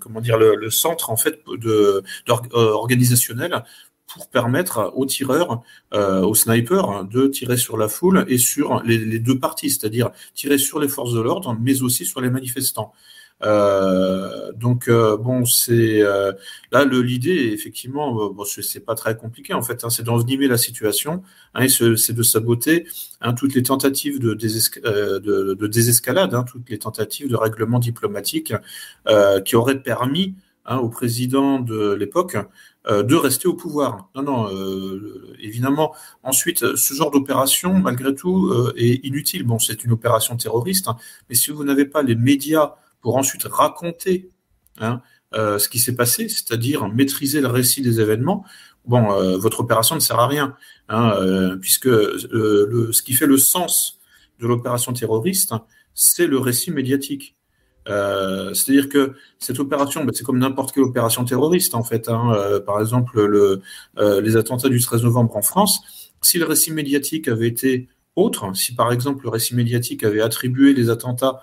comment 0.00 0.20
dire 0.20 0.36
le, 0.36 0.70
centre 0.70 1.10
en 1.10 1.16
fait 1.16 1.38
de, 1.46 2.02
organisationnel 2.52 3.62
pour 4.12 4.28
permettre 4.28 4.92
aux 4.96 5.06
tireurs, 5.06 5.62
aux 5.92 6.34
snipers, 6.34 7.04
de 7.04 7.28
tirer 7.28 7.56
sur 7.56 7.76
la 7.76 7.86
foule 7.86 8.24
et 8.26 8.38
sur 8.38 8.82
les, 8.82 8.98
les 8.98 9.20
deux 9.20 9.38
parties, 9.38 9.70
c'est-à-dire 9.70 10.10
tirer 10.34 10.58
sur 10.58 10.80
les 10.80 10.88
forces 10.88 11.14
de 11.14 11.20
l'ordre, 11.20 11.56
mais 11.60 11.82
aussi 11.82 12.04
sur 12.04 12.20
les 12.20 12.30
manifestants. 12.30 12.92
Euh, 13.44 14.52
donc 14.52 14.88
euh, 14.88 15.16
bon, 15.16 15.44
c'est 15.44 16.00
euh, 16.02 16.32
là 16.70 16.84
l'idée 16.84 17.50
effectivement, 17.52 18.30
bon, 18.30 18.44
c'est 18.44 18.84
pas 18.84 18.94
très 18.94 19.16
compliqué 19.16 19.52
en 19.52 19.62
fait, 19.62 19.84
hein, 19.84 19.90
c'est 19.90 20.04
d'envenimer 20.04 20.46
la 20.46 20.58
situation, 20.58 21.22
hein, 21.54 21.66
c'est 21.68 22.12
de 22.12 22.22
saboter 22.22 22.86
hein, 23.20 23.32
toutes 23.32 23.54
les 23.54 23.62
tentatives 23.64 24.20
de, 24.20 24.34
de, 24.34 25.66
désescalade, 25.66 26.34
hein, 26.34 26.44
toutes 26.44 26.70
les 26.70 26.78
tentatives 26.78 27.28
de 27.28 27.36
règlement 27.36 27.78
diplomatique 27.78 28.54
qui 29.44 29.56
auraient 29.56 29.82
permis 29.82 30.34
au 30.68 30.88
président 30.88 31.58
de 31.58 31.92
l'époque 31.92 32.36
de 32.88 33.14
rester 33.14 33.48
au 33.48 33.54
pouvoir. 33.54 34.08
Non, 34.14 34.22
non, 34.22 34.48
évidemment. 35.40 35.94
Ensuite, 36.22 36.76
ce 36.76 36.94
genre 36.94 37.10
d'opération, 37.10 37.74
malgré 37.74 38.14
tout, 38.14 38.52
est 38.76 39.04
inutile. 39.04 39.44
Bon, 39.44 39.58
c'est 39.58 39.84
une 39.84 39.92
opération 39.92 40.36
terroriste, 40.36 40.88
mais 41.28 41.34
si 41.34 41.50
vous 41.50 41.64
n'avez 41.64 41.84
pas 41.84 42.02
les 42.02 42.14
médias 42.14 42.74
pour 43.02 43.16
ensuite 43.16 43.44
raconter 43.44 44.30
hein, 44.80 45.02
euh, 45.34 45.58
ce 45.58 45.68
qui 45.68 45.78
s'est 45.78 45.94
passé, 45.94 46.28
c'est-à-dire 46.28 46.88
maîtriser 46.88 47.40
le 47.40 47.48
récit 47.48 47.82
des 47.82 48.00
événements, 48.00 48.44
bon, 48.86 49.12
euh, 49.12 49.36
votre 49.36 49.60
opération 49.60 49.94
ne 49.94 50.00
sert 50.00 50.18
à 50.18 50.26
rien, 50.26 50.56
hein, 50.88 51.14
euh, 51.16 51.56
puisque 51.56 51.88
ce 51.88 53.02
qui 53.02 53.12
fait 53.12 53.26
le 53.26 53.36
sens 53.36 53.98
de 54.40 54.46
l'opération 54.46 54.92
terroriste, 54.92 55.54
c'est 55.94 56.26
le 56.26 56.38
récit 56.38 56.70
médiatique. 56.70 57.36
C'est-à-dire 57.84 58.88
que 58.88 59.14
cette 59.40 59.58
opération, 59.58 60.04
ben, 60.04 60.12
c'est 60.14 60.22
comme 60.22 60.38
n'importe 60.38 60.72
quelle 60.72 60.84
opération 60.84 61.24
terroriste 61.24 61.74
en 61.74 61.82
fait. 61.82 62.08
Hein, 62.08 62.60
par 62.64 62.80
exemple, 62.80 63.20
le, 63.24 63.60
les 64.20 64.36
attentats 64.36 64.68
du 64.68 64.80
13 64.80 65.02
novembre 65.02 65.36
en 65.36 65.42
France, 65.42 65.80
si 66.22 66.38
le 66.38 66.44
récit 66.44 66.72
médiatique 66.72 67.26
avait 67.26 67.48
été 67.48 67.88
autre, 68.14 68.54
si 68.54 68.74
par 68.74 68.92
exemple 68.92 69.24
le 69.24 69.30
récit 69.30 69.56
médiatique 69.56 70.04
avait 70.04 70.20
attribué 70.20 70.74
les 70.74 70.90
attentats 70.90 71.40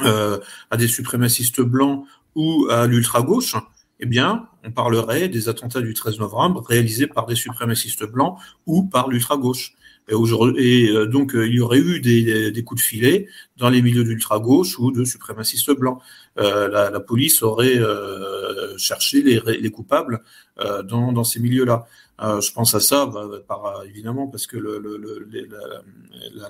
à 0.00 0.76
des 0.76 0.88
suprémacistes 0.88 1.60
blancs 1.60 2.04
ou 2.34 2.66
à 2.70 2.86
l'ultra-gauche, 2.86 3.56
eh 4.00 4.06
bien, 4.06 4.48
on 4.64 4.70
parlerait 4.70 5.28
des 5.28 5.48
attentats 5.48 5.80
du 5.80 5.94
13 5.94 6.18
novembre 6.18 6.64
réalisés 6.66 7.06
par 7.06 7.26
des 7.26 7.34
suprémacistes 7.34 8.04
blancs 8.04 8.38
ou 8.66 8.84
par 8.84 9.08
l'ultra-gauche. 9.08 9.74
Et, 10.10 10.90
euh, 10.90 11.06
donc, 11.06 11.34
euh, 11.34 11.46
il 11.46 11.54
y 11.54 11.60
aurait 11.60 11.80
eu 11.80 12.00
des, 12.00 12.64
coups 12.64 12.80
de 12.80 12.86
filet 12.86 13.28
dans 13.58 13.68
les 13.68 13.82
milieux 13.82 14.04
d'ultra-gauche 14.04 14.78
ou 14.78 14.90
de 14.90 15.04
suprémacistes 15.04 15.72
blancs. 15.72 16.00
Euh, 16.38 16.68
la, 16.90 17.00
police 17.00 17.42
aurait 17.42 17.78
euh, 17.78 18.76
cherché 18.78 19.22
les, 19.22 19.40
les 19.60 19.70
coupables 19.70 20.22
euh, 20.60 20.82
dans, 20.82 21.24
ces 21.24 21.40
milieux-là. 21.40 21.86
Euh, 22.20 22.40
je 22.40 22.52
pense 22.52 22.74
à 22.74 22.80
ça, 22.80 23.06
bah, 23.06 23.28
par, 23.46 23.84
évidemment, 23.84 24.26
parce 24.26 24.46
que 24.46 24.56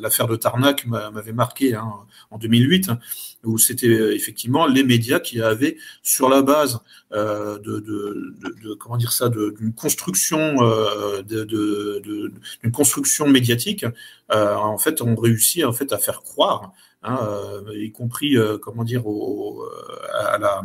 l'affaire 0.01 0.27
de 0.27 0.37
Tarnac 0.37 0.87
m'avait 0.87 1.33
marqué 1.33 1.75
hein, 1.75 1.93
en 2.31 2.39
2008, 2.39 2.91
où 3.45 3.59
c'était 3.59 4.15
effectivement 4.15 4.67
les 4.67 4.83
médias 4.83 5.21
qui 5.21 5.41
avaient, 5.41 5.77
sur 6.03 6.29
la 6.29 6.43
base 6.43 6.81
euh, 7.13 7.59
de, 7.59 7.81
de, 7.81 8.35
de, 8.63 8.75
comment 8.75 8.97
dire 8.97 9.13
ça, 9.13 9.29
d'une 9.29 9.73
construction, 9.75 10.63
euh, 10.63 11.23
d'une 11.23 12.73
construction 12.73 13.29
médiatique, 13.29 13.85
euh, 14.33 14.55
en 14.55 14.79
fait, 14.79 15.01
ont 15.03 15.17
réussi 15.17 15.65
en 15.65 15.73
fait 15.73 15.93
à 15.93 15.99
faire 15.99 16.23
croire 16.23 16.73
Hein, 17.09 17.21
euh, 17.23 17.75
y 17.75 17.91
compris 17.91 18.37
euh, 18.37 18.59
comment 18.59 18.85
dire 18.85 19.07
au, 19.07 19.65
à 20.13 20.37
la 20.37 20.61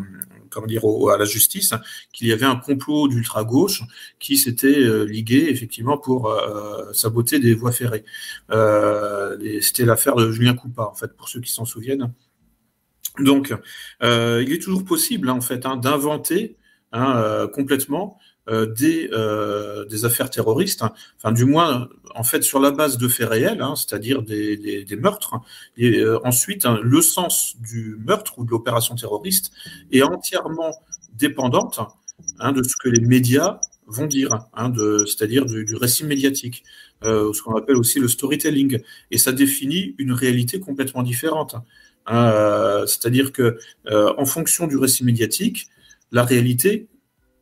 comment 0.49 0.67
dire 0.67 0.83
à 1.09 1.17
la 1.17 1.23
justice 1.23 1.73
qu'il 2.11 2.27
y 2.27 2.33
avait 2.33 2.45
un 2.45 2.57
complot 2.57 3.07
d'ultra 3.07 3.45
gauche 3.45 3.81
qui 4.19 4.35
s'était 4.35 4.77
euh, 4.77 5.03
ligué 5.03 5.47
effectivement 5.49 5.97
pour 5.97 6.35
saboter 6.91 7.39
des 7.39 7.53
voies 7.53 7.71
ferrées. 7.71 8.03
C'était 9.61 9.85
l'affaire 9.85 10.15
de 10.15 10.31
Julien 10.31 10.53
Coupa 10.53 10.83
en 10.83 10.95
fait 10.95 11.15
pour 11.15 11.29
ceux 11.29 11.39
qui 11.39 11.51
s'en 11.51 11.65
souviennent. 11.65 12.11
Donc, 13.19 13.55
il 14.01 14.51
est 14.51 14.61
toujours 14.61 14.83
possible 14.83 15.29
en 15.29 15.39
fait 15.39 15.65
hein, 15.65 15.77
d'inventer 15.77 16.57
hein, 16.91 17.47
complètement 17.53 18.19
euh, 18.49 18.65
des, 18.65 19.09
euh, 19.13 19.85
des 19.85 20.03
affaires 20.03 20.29
terroristes, 20.29 20.81
hein. 20.81 20.91
enfin 21.17 21.31
du 21.31 21.45
moins 21.45 21.87
en 22.13 22.25
fait 22.25 22.43
sur 22.43 22.59
la 22.59 22.71
base 22.71 22.97
de 22.97 23.07
faits 23.07 23.29
réels, 23.29 23.61
hein, 23.61 23.73
c'est-à-dire 23.77 24.21
des, 24.21 24.57
des, 24.57 24.83
des, 24.83 24.95
meurtres. 24.97 25.35
Et 25.77 25.99
euh, 25.99 26.19
ensuite, 26.25 26.65
hein, 26.65 26.77
le 26.83 27.01
sens 27.01 27.55
du 27.61 27.95
meurtre 28.05 28.37
ou 28.39 28.43
de 28.43 28.51
l'opération 28.51 28.95
terroriste 28.95 29.53
est 29.93 30.01
entièrement 30.01 30.73
dépendante 31.13 31.79
de 32.41 32.63
ce 32.63 32.75
que 32.75 32.89
les 32.89 32.99
médias 32.99 33.61
vont 33.87 34.07
dire, 34.07 34.37
c'est-à-dire 35.07 35.45
du, 35.45 35.63
du, 35.63 35.75
récit 35.75 36.03
médiatique, 36.05 36.65
ce 37.01 37.41
qu'on 37.41 37.55
appelle 37.55 37.77
aussi 37.77 37.99
le 37.99 38.09
storytelling. 38.09 38.81
Et 39.09 39.17
ça 39.17 39.31
définit 39.31 39.95
une 39.99 40.11
réalité 40.11 40.59
complètement 40.59 41.03
différente. 41.03 41.55
c'est-à-dire 42.07 43.31
que 43.31 43.57
en 43.89 44.25
fonction 44.25 44.67
du 44.67 44.75
récit 44.77 45.05
médiatique, 45.05 45.69
la 46.11 46.23
réalité 46.23 46.87
euh, 46.87 46.92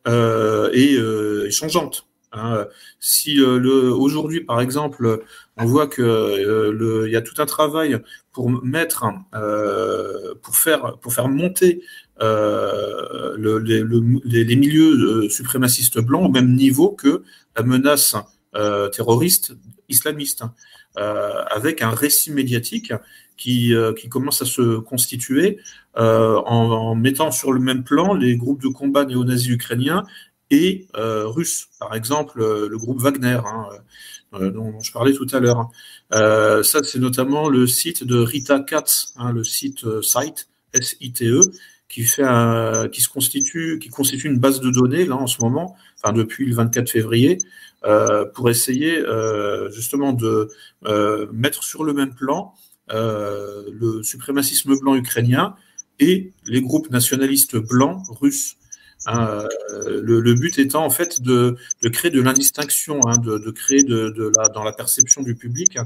et, 0.06 0.96
euh, 0.96 1.50
changeante. 1.50 2.06
Hein. 2.32 2.66
Si 2.98 3.34
le 3.34 3.92
aujourd'hui, 3.92 4.40
par 4.40 4.60
exemple, 4.60 5.22
on 5.58 5.66
voit 5.66 5.86
que 5.86 7.04
il 7.04 7.12
y 7.12 7.16
a 7.16 7.22
tout 7.22 7.34
un 7.38 7.46
travail 7.46 7.98
pour 8.32 8.50
mettre, 8.50 9.04
pour 10.42 10.56
faire, 10.56 10.98
pour 11.00 11.12
faire 11.12 11.28
monter 11.28 11.82
le, 12.20 13.58
les, 13.58 14.44
les, 14.44 14.56
milieux 14.56 15.28
suprémacistes 15.28 15.98
blancs 15.98 16.24
au 16.24 16.30
même 16.30 16.54
niveau 16.54 16.90
que 16.90 17.22
la 17.54 17.64
menace 17.64 18.16
terroriste 18.92 19.52
islamiste, 19.90 20.44
avec 20.96 21.82
un 21.82 21.90
récit 21.90 22.32
médiatique 22.32 22.94
qui, 23.42 23.74
qui 23.98 24.08
commence 24.08 24.40
à 24.40 24.44
se 24.44 24.78
constituer 24.78 25.58
euh, 25.96 26.36
en, 26.46 26.94
mettant 26.94 27.32
sur 27.32 27.52
le 27.52 27.58
même 27.58 27.82
plan 27.82 28.14
les 28.14 28.36
groupes 28.36 28.62
de 28.62 28.68
combat 28.68 29.04
néo-nazis 29.04 29.48
ukrainiens 29.48 30.04
et 30.50 30.86
euh, 30.96 31.26
russes. 31.26 31.68
Par 31.80 31.94
exemple, 31.94 32.40
euh, 32.40 32.68
le 32.68 32.78
groupe 32.78 33.00
Wagner, 33.00 33.40
hein, 33.44 33.68
dont, 34.32 34.78
je 34.80 34.92
parlais 34.92 35.12
tout 35.12 35.26
à 35.32 35.40
l'heure. 35.40 35.70
ça, 36.12 36.82
c'est 36.84 37.00
notamment 37.00 37.48
le 37.48 37.66
site 37.66 38.04
de 38.04 38.16
Rita 38.18 38.60
Katz, 38.60 39.12
hein, 39.16 39.32
le 39.32 39.42
site 39.42 39.84
site 40.02 40.48
S-I-T-E, 40.72 41.40
qui 41.88 42.04
fait 42.04 42.22
qui 42.92 43.02
se 43.02 43.08
constitue, 43.08 43.78
qui 43.80 43.88
constitue 43.88 44.28
une 44.28 44.38
base 44.38 44.60
de 44.60 44.70
données 44.70 45.04
là 45.04 45.16
en 45.16 45.26
ce 45.26 45.42
moment, 45.42 45.76
enfin 45.98 46.14
depuis 46.14 46.46
le 46.46 46.54
24 46.54 46.88
février, 46.88 47.38
euh, 47.84 48.24
pour 48.24 48.48
essayer 48.48 48.96
euh, 48.98 49.68
justement 49.72 50.12
de 50.12 50.48
euh, 50.86 51.26
mettre 51.32 51.64
sur 51.64 51.82
le 51.82 51.92
même 51.92 52.14
plan 52.14 52.54
le 52.92 54.02
suprémacisme 54.02 54.78
blanc 54.78 54.94
ukrainien 54.94 55.56
et 55.98 56.32
les 56.46 56.60
groupes 56.60 56.90
nationalistes 56.90 57.56
blancs 57.56 58.02
russes. 58.20 58.56
Hein, 59.06 59.48
euh, 59.72 60.00
le, 60.00 60.34
but 60.34 60.58
étant 60.60 60.84
en 60.84 60.90
fait 60.90 61.20
de, 61.22 61.56
créer 61.92 62.10
de 62.10 62.22
l'indistinction, 62.22 63.00
hein, 63.08 63.18
de, 63.18 63.50
créer 63.50 63.82
de, 63.82 64.32
dans 64.54 64.62
la 64.62 64.72
perception 64.72 65.22
du 65.22 65.34
public, 65.34 65.76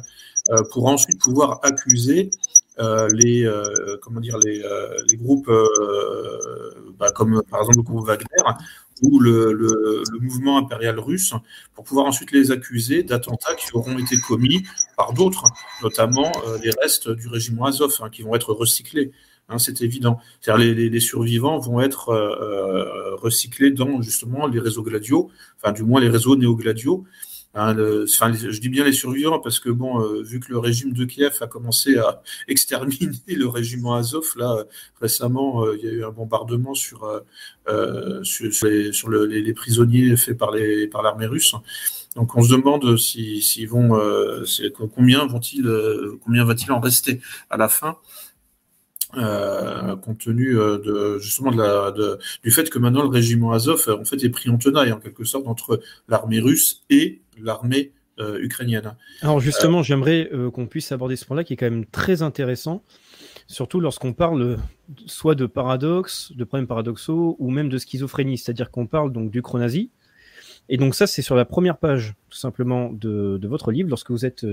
euh, 0.51 0.63
pour 0.71 0.87
ensuite 0.87 1.19
pouvoir 1.19 1.61
accuser 1.63 2.31
euh, 2.79 3.09
les 3.15 3.51
comment 4.03 4.21
dire 4.21 4.37
les, 4.39 4.63
les 5.09 5.17
groupes 5.17 5.51
bah, 6.99 7.11
comme 7.13 7.43
par 7.51 7.61
exemple 7.61 7.79
le 7.79 7.83
groupe 7.83 8.07
Wagner 8.07 8.27
ou 9.03 9.19
le, 9.21 9.53
le, 9.53 10.03
mouvement 10.21 10.59
impérial 10.59 10.99
russe 10.99 11.35
pour 11.75 11.85
pouvoir 11.85 12.07
ensuite 12.07 12.33
les 12.33 12.51
accuser 12.51 13.03
d'attentats 13.03 13.55
qui 13.55 13.69
auront 13.75 13.99
été 13.99 14.17
commis 14.27 14.65
par 14.97 15.13
d'autres, 15.13 15.45
notamment 15.83 16.33
les 16.63 16.71
restes 16.83 17.11
du 17.11 17.29
régime 17.29 17.63
Azov, 17.63 17.95
hein, 18.01 18.09
qui 18.11 18.23
vont 18.23 18.35
être 18.35 18.53
recyclés. 18.53 19.13
Hein, 19.49 19.59
c'est 19.59 19.81
évident. 19.81 20.19
Les, 20.59 20.75
les, 20.75 20.91
les, 20.91 21.01
survivants 21.01 21.59
vont 21.59 21.81
être 21.81 22.09
euh, 22.09 22.35
euh, 22.41 23.15
recyclés 23.17 23.71
dans 23.71 24.03
justement 24.03 24.47
les 24.49 24.59
réseaux 24.59 24.83
gladiaux, 24.83 25.31
enfin 25.57 25.73
du 25.73 25.85
moins 25.85 26.01
les 26.01 26.09
réseaux 26.09 26.37
néo-gladiaux. 26.37 27.05
Hein, 27.59 27.75
enfin, 28.05 28.33
je 28.35 28.61
dis 28.61 28.69
bien 28.69 28.85
les 28.85 28.93
survivants 28.93 29.41
parce 29.41 29.61
que 29.61 29.71
bon, 29.71 30.03
euh, 30.03 30.23
vu 30.23 30.41
que 30.41 30.53
le 30.53 30.59
régime 30.59 30.93
de 30.93 31.07
Kiev 31.07 31.39
a 31.41 31.47
commencé 31.47 31.97
à 31.97 32.23
exterminer 32.49 33.11
le 33.27 33.49
régiment 33.49 33.95
Azov, 33.95 34.27
là 34.37 34.65
récemment, 35.01 35.65
il 35.73 35.85
y 35.85 35.89
a 35.89 35.93
eu 35.93 36.05
un 36.05 36.11
bombardement 36.11 36.75
sur 36.75 37.11
les, 37.67 38.93
sur 38.93 39.09
le, 39.09 39.25
les, 39.25 39.55
prisonniers 39.55 40.17
faits 40.19 40.37
par 40.37 40.51
les 40.51 40.87
par 40.87 41.03
l'armée 41.03 41.27
russe. 41.27 41.55
Donc 42.15 42.37
on 42.37 42.43
se 42.43 42.51
demande 42.55 42.99
s'ils 42.99 43.43
si, 43.43 43.65
vont, 43.65 43.99
combien 44.95 45.27
vont-ils, 45.27 45.67
combien 46.25 46.45
va-t-il 46.45 46.73
en 46.73 46.81
rester 46.81 47.21
à 47.49 47.57
la 47.57 47.71
fin? 47.71 47.97
Euh, 49.15 49.95
compte 49.97 50.19
tenu 50.19 50.59
euh, 50.59 50.79
de 50.79 51.19
justement 51.21 51.53
de 51.53 51.59
la, 51.59 51.93
de, 51.93 52.19
du 52.43 52.51
fait 52.51 52.69
que 52.69 52.79
maintenant 52.79 53.03
le 53.03 53.09
régiment 53.09 53.53
Azov 53.53 53.89
en 53.89 54.05
fait 54.05 54.23
est 54.25 54.31
pris 54.31 54.51
en 54.51 54.59
tenaille 54.59 54.91
en 54.91 54.99
quelque 54.99 55.25
sorte 55.25 55.47
entre 55.47 55.81
l'armée 56.09 56.41
russe 56.41 56.83
et 56.91 57.23
l'armée 57.41 57.93
euh, 58.19 58.41
ukrainienne. 58.41 58.97
Alors 59.23 59.39
justement, 59.39 59.85
j'aimerais 59.85 60.29
qu'on 60.53 60.67
puisse 60.67 60.91
aborder 60.91 61.15
ce 61.15 61.25
point-là 61.25 61.45
qui 61.45 61.53
est 61.53 61.57
quand 61.57 61.71
même 61.71 61.87
très 61.87 62.23
intéressant, 62.23 62.83
surtout 63.47 63.79
lorsqu'on 63.79 64.13
parle 64.13 64.59
soit 65.07 65.37
de 65.37 65.47
paradoxes, 65.47 66.33
de 66.35 66.43
problèmes 66.43 66.67
paradoxaux 66.67 67.37
ou 67.39 67.51
même 67.51 67.69
de 67.69 67.79
schizophrénie, 67.79 68.39
c'est-à-dire 68.39 68.73
qu'on 68.73 68.87
parle 68.87 69.13
donc 69.13 69.31
du 69.31 69.41
chronazi. 69.41 69.91
Et 70.69 70.79
donc 70.79 70.97
ça, 70.97 71.07
c'est 71.07 71.23
sur 71.23 71.37
la 71.37 71.45
première 71.45 71.79
page 71.79 72.15
tout 72.29 72.39
simplement 72.39 72.91
de, 72.93 73.39
de 73.41 73.49
votre 73.49 73.71
livre. 73.71 73.89
Lorsque 73.89 74.11
vous 74.11 74.27
êtes 74.27 74.45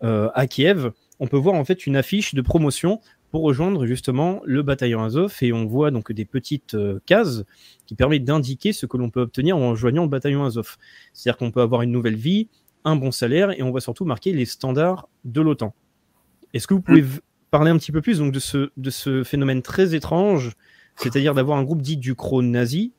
à 0.00 0.46
Kiev, 0.46 0.92
on 1.20 1.26
peut 1.26 1.36
voir 1.36 1.54
en 1.54 1.64
fait 1.64 1.86
une 1.86 1.94
affiche 1.94 2.34
de 2.34 2.40
promotion 2.40 3.00
pour 3.32 3.42
rejoindre 3.42 3.86
justement 3.86 4.42
le 4.44 4.62
bataillon 4.62 5.02
Azov 5.02 5.34
et 5.40 5.54
on 5.54 5.64
voit 5.64 5.90
donc 5.90 6.12
des 6.12 6.26
petites 6.26 6.74
euh, 6.74 7.00
cases 7.06 7.44
qui 7.86 7.94
permettent 7.94 8.24
d'indiquer 8.24 8.74
ce 8.74 8.84
que 8.84 8.98
l'on 8.98 9.08
peut 9.08 9.22
obtenir 9.22 9.56
en 9.56 9.70
rejoignant 9.70 10.02
le 10.02 10.10
bataillon 10.10 10.44
Azov. 10.44 10.76
C'est-à-dire 11.14 11.38
qu'on 11.38 11.50
peut 11.50 11.62
avoir 11.62 11.80
une 11.80 11.90
nouvelle 11.90 12.14
vie, 12.14 12.48
un 12.84 12.94
bon 12.94 13.10
salaire 13.10 13.50
et 13.58 13.62
on 13.62 13.70
voit 13.70 13.80
surtout 13.80 14.04
marquer 14.04 14.34
les 14.34 14.44
standards 14.44 15.08
de 15.24 15.40
l'OTAN. 15.40 15.74
Est-ce 16.52 16.66
que 16.66 16.74
vous 16.74 16.82
pouvez 16.82 17.02
parler 17.50 17.70
un 17.70 17.78
petit 17.78 17.90
peu 17.90 18.02
plus 18.02 18.18
donc 18.18 18.32
de 18.32 18.38
ce, 18.38 18.70
de 18.76 18.90
ce 18.90 19.24
phénomène 19.24 19.62
très 19.62 19.94
étrange, 19.94 20.52
c'est-à-dire 20.96 21.32
d'avoir 21.32 21.56
un 21.56 21.64
groupe 21.64 21.80
dit 21.80 21.96
du 21.96 22.14
cro 22.14 22.42
nazi 22.42 22.92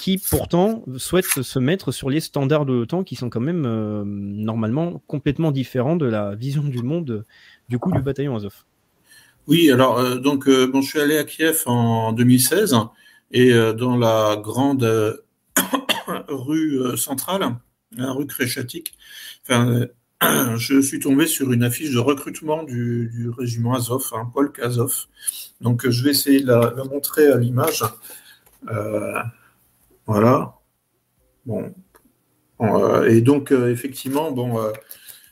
qui 0.00 0.18
pourtant 0.18 0.82
souhaite 0.96 1.24
se 1.24 1.58
mettre 1.60 1.92
sur 1.92 2.10
les 2.10 2.18
standards 2.18 2.66
de 2.66 2.72
l'OTAN 2.72 3.04
qui 3.04 3.14
sont 3.14 3.30
quand 3.30 3.40
même 3.40 3.64
euh, 3.64 4.02
normalement 4.04 5.00
complètement 5.06 5.52
différents 5.52 5.94
de 5.94 6.06
la 6.06 6.34
vision 6.34 6.64
du 6.64 6.82
monde 6.82 7.24
du 7.68 7.78
coup 7.78 7.92
du 7.92 8.02
bataillon 8.02 8.34
Azov? 8.34 8.64
Oui, 9.48 9.70
alors 9.70 9.98
euh, 9.98 10.16
donc 10.16 10.48
euh, 10.48 10.66
bon, 10.66 10.82
je 10.82 10.88
suis 10.88 11.00
allé 11.00 11.16
à 11.18 11.24
Kiev 11.24 11.62
en 11.66 12.12
2016 12.12 12.74
et 13.30 13.52
euh, 13.52 13.72
dans 13.72 13.96
la 13.96 14.36
grande 14.42 15.22
rue 16.28 16.96
centrale, 16.96 17.56
la 17.92 18.10
rue 18.12 18.26
Kreshatik, 18.26 18.94
je 19.48 20.80
suis 20.80 20.98
tombé 20.98 21.28
sur 21.28 21.52
une 21.52 21.62
affiche 21.62 21.92
de 21.92 21.98
recrutement 22.00 22.64
du, 22.64 23.30
régiment 23.38 23.74
Azov, 23.74 24.10
hein, 24.14 24.28
Paul 24.34 24.52
Azov. 24.60 25.06
Donc 25.60 25.88
je 25.88 26.02
vais 26.02 26.10
essayer 26.10 26.40
de 26.40 26.48
la, 26.48 26.84
montrer 26.90 27.28
à 27.28 27.36
l'image. 27.36 27.84
voilà. 30.06 30.54
Bon. 31.44 31.72
et 33.06 33.20
donc 33.20 33.52
effectivement, 33.52 34.32
bon 34.32 34.58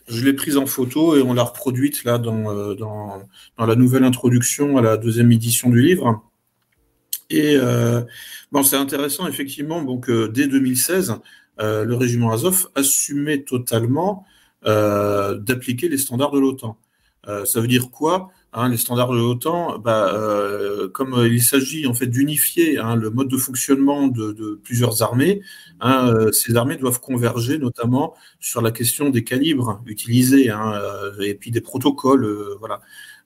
je 0.08 0.24
l'ai 0.24 0.32
prise 0.32 0.56
en 0.56 0.66
photo 0.66 1.16
et 1.16 1.22
on 1.22 1.32
l'a 1.32 1.42
reproduite 1.42 2.04
là 2.04 2.18
dans, 2.18 2.50
euh, 2.50 2.74
dans, 2.74 3.22
dans, 3.58 3.66
la 3.66 3.74
nouvelle 3.74 4.04
introduction 4.04 4.76
à 4.76 4.82
la 4.82 4.96
deuxième 4.96 5.32
édition 5.32 5.70
du 5.70 5.80
livre. 5.80 6.22
Et 7.30 7.56
euh, 7.56 8.02
bon, 8.52 8.62
c'est 8.62 8.76
intéressant 8.76 9.26
effectivement 9.26 9.82
donc 9.82 10.10
dès 10.10 10.46
2016, 10.46 11.16
euh, 11.60 11.84
le 11.84 11.94
régiment 11.94 12.32
Azov 12.32 12.68
assumait 12.74 13.42
totalement 13.42 14.26
d'appliquer 14.64 15.90
les 15.90 15.98
standards 15.98 16.30
de 16.30 16.38
l'OTAN. 16.38 16.78
Ça 17.26 17.60
veut 17.60 17.68
dire 17.68 17.90
quoi? 17.90 18.30
Hein, 18.56 18.68
les 18.68 18.76
standards 18.76 19.10
de 19.10 19.16
l'OTAN, 19.16 19.80
bah, 19.80 20.14
euh, 20.14 20.88
comme 20.88 21.26
il 21.26 21.42
s'agit 21.42 21.88
en 21.88 21.94
fait 21.94 22.06
d'unifier 22.06 22.78
hein, 22.78 22.94
le 22.94 23.10
mode 23.10 23.26
de 23.26 23.36
fonctionnement 23.36 24.06
de, 24.06 24.60
plusieurs 24.62 25.02
armées, 25.02 25.42
hein, 25.80 26.08
euh, 26.14 26.30
ces 26.30 26.54
armées 26.54 26.76
doivent 26.76 27.00
converger 27.00 27.58
notamment 27.58 28.14
sur 28.38 28.62
la 28.62 28.70
question 28.70 29.10
des 29.10 29.24
calibres 29.24 29.82
utilisés 29.86 30.52
euh, 30.52 31.18
et 31.20 31.34
puis 31.34 31.50
des 31.50 31.60
protocoles, 31.60 32.24
euh, 32.24 32.56
voilà. 32.60 32.80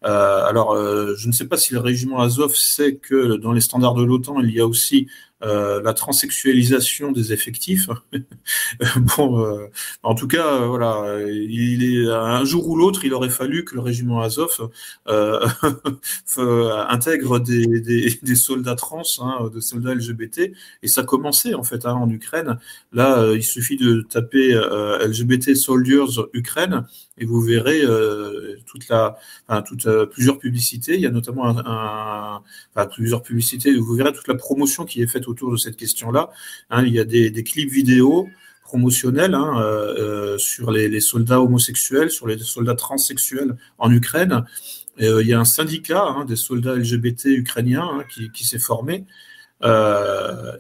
Euh, 0.05 0.47
alors, 0.47 0.77
je 0.77 1.27
ne 1.27 1.33
sais 1.33 1.47
pas 1.47 1.57
si 1.57 1.75
le 1.75 1.81
régiment 1.81 2.21
Azov 2.21 2.55
sait 2.55 2.97
que 2.97 3.37
dans 3.37 3.53
les 3.53 3.61
standards 3.61 3.95
de 3.95 4.05
l'OTAN, 4.05 4.41
il 4.41 4.51
y 4.53 4.61
a 4.61 4.67
aussi 4.67 5.09
euh, 5.45 5.81
la 5.83 5.95
transsexualisation 5.95 7.13
des 7.13 7.33
effectifs. 7.33 7.89
bon, 9.17 9.41
euh, 9.41 9.71
en 10.03 10.17
tout 10.17 10.27
cas, 10.27 10.63
euh, 10.63 10.67
voilà, 10.67 11.17
il 11.31 11.85
est 11.85 12.11
un 12.11 12.45
jour 12.45 12.69
ou 12.69 12.77
l'autre, 12.77 13.05
il 13.05 13.15
aurait 13.15 13.31
fallu 13.31 13.65
que 13.65 13.77
le 13.77 13.81
régiment 13.81 14.21
Azov 14.21 14.69
intègre 16.89 17.39
des, 17.39 17.81
des, 17.81 18.19
des, 18.21 18.35
soldats 18.35 18.75
trans, 18.75 19.03
hein, 19.21 19.49
des 19.55 19.61
soldats 19.61 19.95
LGBT, 19.95 20.51
et 20.83 20.89
ça 20.89 21.05
commençait 21.05 21.55
en 21.55 21.63
fait 21.63 21.87
hein, 21.87 21.95
en 21.95 22.11
Ukraine. 22.11 22.59
Là, 22.93 23.33
il 23.33 23.45
suffit 23.45 23.77
de 23.77 24.01
taper 24.01 24.55
LGBT 24.55 25.55
Soldiers 25.55 26.21
Ukraine 26.33 26.85
et 27.17 27.25
vous 27.25 27.41
verrez 27.41 27.83
toute 28.67 28.89
la, 28.89 29.17
enfin, 29.47 29.63
toute, 29.63 29.89
plusieurs 30.11 30.39
publicités. 30.39 30.95
Il 30.95 31.01
y 31.01 31.07
a 31.07 31.11
notamment 31.11 31.47
un, 31.47 31.65
un 31.65 32.87
plusieurs 32.87 33.23
publicités. 33.23 33.77
Vous 33.77 33.95
verrez 33.95 34.13
toute 34.13 34.29
la 34.29 34.35
promotion 34.35 34.85
qui 34.85 35.03
est 35.03 35.07
faite 35.07 35.28
autour 35.29 35.53
de 35.53 35.57
cette 35.57 35.77
question-là. 35.77 36.31
Hein, 36.71 36.85
il 36.85 36.95
y 36.95 36.99
a 36.99 37.05
des, 37.05 37.45
clips 37.45 37.71
vidéo 37.71 38.29
promotionnels 38.63 39.35
hein, 39.35 39.55
euh, 39.61 40.35
euh, 40.35 40.39
sur 40.39 40.71
les, 40.71 41.01
soldats 41.01 41.41
homosexuels, 41.41 42.11
sur 42.11 42.27
les 42.27 42.39
soldats 42.39 42.75
transsexuels 42.75 43.57
en 43.79 43.91
Ukraine. 43.91 44.45
Euh, 45.01 45.23
il 45.23 45.29
y 45.29 45.33
a 45.33 45.41
un 45.41 45.45
syndicat 45.45 46.05
hein, 46.05 46.25
des 46.25 46.37
soldats 46.37 46.75
LGBT 46.75 47.27
ukrainiens 47.27 48.05
qui, 48.35 48.45
s'est 48.45 48.59
formé. 48.59 49.07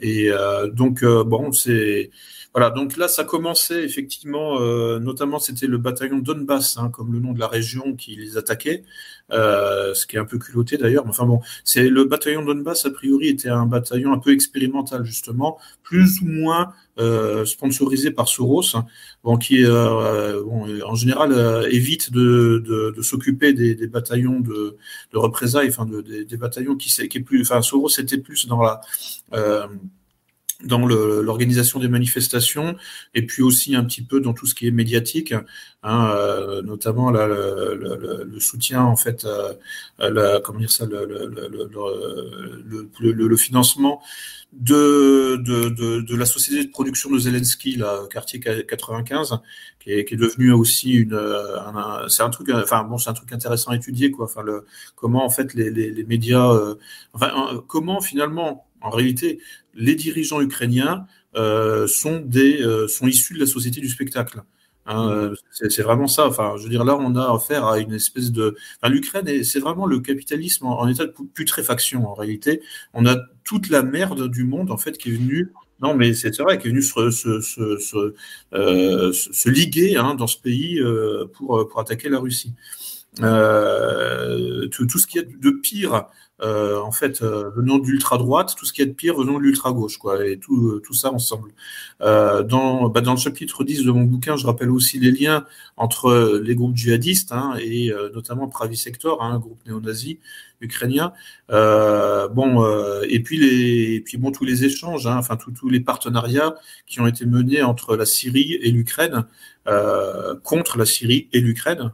et 0.01 0.31
donc, 0.73 1.05
bon, 1.05 1.53
c'est. 1.53 2.11
Voilà, 2.55 2.71
donc 2.71 2.97
là, 2.97 3.09
ça 3.09 3.25
commençait 3.25 3.85
effectivement, 3.85 4.59
notamment 4.99 5.39
c'était 5.39 5.66
le 5.66 5.77
bataillon 5.79 6.19
Donbass, 6.19 6.79
comme 6.93 7.12
le 7.12 7.21
nom 7.21 7.33
de 7.33 7.39
la 7.39 7.47
région 7.47 7.95
qui 7.95 8.16
les 8.16 8.37
attaquait. 8.37 8.85
Euh, 9.31 9.95
ce 9.95 10.07
qui 10.07 10.16
est 10.16 10.18
un 10.18 10.24
peu 10.24 10.39
culotté 10.39 10.76
d'ailleurs. 10.79 11.05
Enfin 11.07 11.26
bon, 11.26 11.41
c'est 11.64 11.89
le 11.89 12.05
bataillon 12.05 12.45
Donbass 12.45 12.87
a 12.87 12.91
priori 12.91 13.29
était 13.29 13.49
un 13.49 13.66
bataillon 13.66 14.12
un 14.12 14.18
peu 14.18 14.33
expérimental 14.33 15.05
justement, 15.05 15.59
plus 15.83 16.20
ou 16.22 16.26
moins 16.26 16.72
euh, 16.99 17.45
sponsorisé 17.45 18.11
par 18.11 18.29
Soros, 18.29 18.74
hein, 18.74 18.87
bon, 19.22 19.37
qui 19.37 19.64
euh, 19.64 20.43
bon, 20.43 20.66
en 20.85 20.95
général 20.95 21.33
euh, 21.33 21.68
évite 21.70 22.11
de, 22.11 22.62
de, 22.66 22.93
de 22.97 23.03
s'occuper 23.03 23.53
des, 23.53 23.74
des, 23.74 23.87
bataillons 23.87 24.41
de, 24.41 24.76
de 25.12 25.18
représailles, 25.18 25.68
enfin 25.68 25.87
de, 25.87 26.01
des, 26.01 26.24
des, 26.24 26.37
bataillons 26.37 26.76
qui, 26.76 26.89
qui 27.09 27.18
est 27.18 27.20
plus, 27.20 27.43
enfin 27.43 27.62
Soros 27.62 27.89
était 27.99 28.18
plus 28.18 28.47
dans 28.49 28.62
la 28.62 28.81
euh, 29.33 29.66
dans 30.65 30.85
l'organisation 30.87 31.79
des 31.79 31.89
manifestations 31.89 32.77
et 33.15 33.25
puis 33.25 33.43
aussi 33.43 33.77
un 33.77 33.85
petit 33.85 34.03
peu 34.03 34.21
dans 34.21 34.33
tout 34.33 34.47
ce 34.47 34.57
qui 34.57 34.67
est 34.67 34.73
médiatique, 34.73 35.33
hein, 35.85 36.11
euh, 36.11 36.63
notamment 36.63 37.11
la, 37.11 37.29
le, 37.29 37.77
le, 37.77 38.25
le, 38.25 38.41
soutien 38.41 38.83
en 38.83 38.97
fait, 38.97 39.25
euh, 39.25 39.55
la, 40.01 40.41
comment 40.41 40.59
dire 40.59 40.73
ça, 40.73 40.85
le, 40.87 41.07
le 43.01 43.37
financement 43.37 44.03
de, 44.53 45.37
de, 45.37 45.69
de, 45.69 46.01
de, 46.01 46.17
la 46.17 46.27
société 46.27 46.65
de 46.65 46.71
production 46.71 47.11
de 47.11 47.19
Zelensky, 47.19 47.77
la 47.77 48.07
quartier 48.11 48.41
95, 48.41 49.39
qui 49.79 49.93
est, 49.93 50.05
qui 50.05 50.15
est 50.15 50.17
devenu 50.17 50.53
aussi 50.53 50.93
une, 50.93 51.21
c'est 52.09 52.23
un 52.23 52.31
truc, 52.31 52.51
enfin 52.51 52.83
bon, 52.83 52.99
c'est 52.99 53.11
un 53.11 53.15
truc 53.15 53.33
intéressant 53.33 53.71
à 53.73 53.77
étudier 53.77 54.11
quoi. 54.11 54.25
Enfin 54.25 54.43
le, 54.43 54.65
comment 54.97 55.25
en 55.25 55.31
fait 55.31 55.55
les, 55.55 55.71
les, 55.71 55.91
les 55.91 56.05
médias, 56.05 56.51
euh, 56.53 56.75
enfin 57.13 57.63
comment 57.69 58.01
finalement 58.01 58.68
en 58.81 58.91
réalité, 58.91 59.41
les 59.74 59.95
dirigeants 59.95 60.41
ukrainiens 60.41 61.07
euh, 61.37 61.87
sont, 61.87 62.20
des, 62.20 62.62
euh, 62.62 62.89
sont 62.89 63.07
issus 63.07 63.35
de 63.35 63.41
la 63.41 63.47
société 63.47 63.81
du 63.81 63.89
spectacle. 63.89 64.43
Hein, 64.87 65.07
mmh. 65.07 65.11
euh, 65.11 65.35
c'est 65.68 65.83
vraiment 65.83 66.07
ça. 66.07 66.26
Enfin, 66.26 66.55
je 66.57 66.62
veux 66.62 66.70
dire, 66.70 66.85
là, 66.85 66.97
on 66.97 67.14
a 67.16 67.35
affaire 67.35 67.66
à 67.66 67.79
une 67.79 67.93
espèce 67.93 68.33
de. 68.33 68.57
Enfin, 68.81 68.93
L'Ukraine, 68.93 69.45
c'est 69.45 69.61
vraiment 69.61 69.87
le 69.87 70.01
capitalisme 70.01 70.66
en, 70.66 70.89
état 70.89 71.07
de 71.07 71.14
putréfaction. 71.35 72.09
En 72.09 72.14
réalité, 72.14 72.62
on 72.95 73.07
a 73.07 73.16
toute 73.45 73.68
la 73.68 73.83
merde 73.83 74.29
du 74.29 74.45
monde 74.45 74.70
en 74.70 74.79
fait 74.79 74.97
qui 74.97 75.11
est 75.11 75.16
venue. 75.16 75.53
Non, 75.81 75.95
mais 75.95 76.12
c'est 76.14 76.37
vrai, 76.39 76.59
qui 76.59 76.66
est 76.66 76.70
venue 76.70 76.83
se, 76.83 77.11
se, 77.11 77.41
se, 77.41 78.14
euh, 78.53 79.12
se 79.12 79.49
liguer 79.49 79.97
hein, 79.97 80.16
dans 80.16 80.26
ce 80.26 80.37
pays 80.37 80.81
pour, 81.35 81.68
pour 81.68 81.81
attaquer 81.81 82.09
la 82.09 82.18
Russie. 82.18 82.53
Euh, 83.20 84.68
tout, 84.68 84.87
tout, 84.87 84.99
ce 84.99 85.07
qui 85.07 85.18
est 85.18 85.41
de 85.41 85.51
pire 85.51 86.07
euh, 86.41 86.80
en 86.80 86.93
fait, 86.93 87.22
euh, 87.22 87.51
venant 87.51 87.78
de 87.78 87.86
l'ultra 87.86 88.18
droite, 88.18 88.55
tout 88.57 88.64
ce 88.64 88.72
qui 88.72 88.82
est 88.82 88.86
de 88.86 88.93
pire 88.93 89.16
venant 89.16 89.39
de 89.39 89.43
l'ultra 89.43 89.72
gauche, 89.72 89.99
quoi, 89.99 90.24
et 90.26 90.39
tout, 90.39 90.68
euh, 90.68 90.82
tout 90.84 90.95
ça 90.95 91.12
ensemble. 91.12 91.51
Euh, 92.01 92.43
dans, 92.43 92.89
bah, 92.89 93.01
dans 93.01 93.12
le 93.12 93.18
chapitre 93.18 93.64
10 93.64 93.84
de 93.84 93.91
mon 93.91 94.05
bouquin, 94.05 94.36
je 94.36 94.47
rappelle 94.47 94.70
aussi 94.70 95.01
les 95.01 95.11
liens 95.11 95.45
entre 95.76 96.41
les 96.43 96.55
groupes 96.55 96.76
djihadistes 96.76 97.32
hein, 97.32 97.55
et 97.61 97.93
notamment 98.14 98.49
Pravi 98.49 98.76
Sector, 98.76 99.22
hein, 99.22 99.34
un 99.34 99.39
groupe 99.39 99.59
néo-nazi 99.66 100.18
ukrainien. 100.61 101.13
bon, 101.49 103.03
et 103.09 103.21
puis 103.21 103.39
les, 103.39 104.01
puis 104.01 104.19
bon, 104.19 104.33
tous 104.33 104.45
les 104.45 104.65
échanges, 104.65 105.07
hein, 105.07 105.17
enfin 105.17 105.37
tous 105.37 105.69
les 105.69 105.81
partenariats 105.81 106.55
qui 106.87 107.01
ont 107.01 107.07
été 107.07 107.27
menés 107.27 107.63
entre 107.63 107.97
la 107.97 108.07
Syrie 108.07 108.55
et 108.61 108.71
l'Ukraine, 108.71 109.27
contre 110.43 110.79
la 110.79 110.87
Syrie 110.87 111.29
et 111.33 111.41
l'Ukraine 111.41 111.93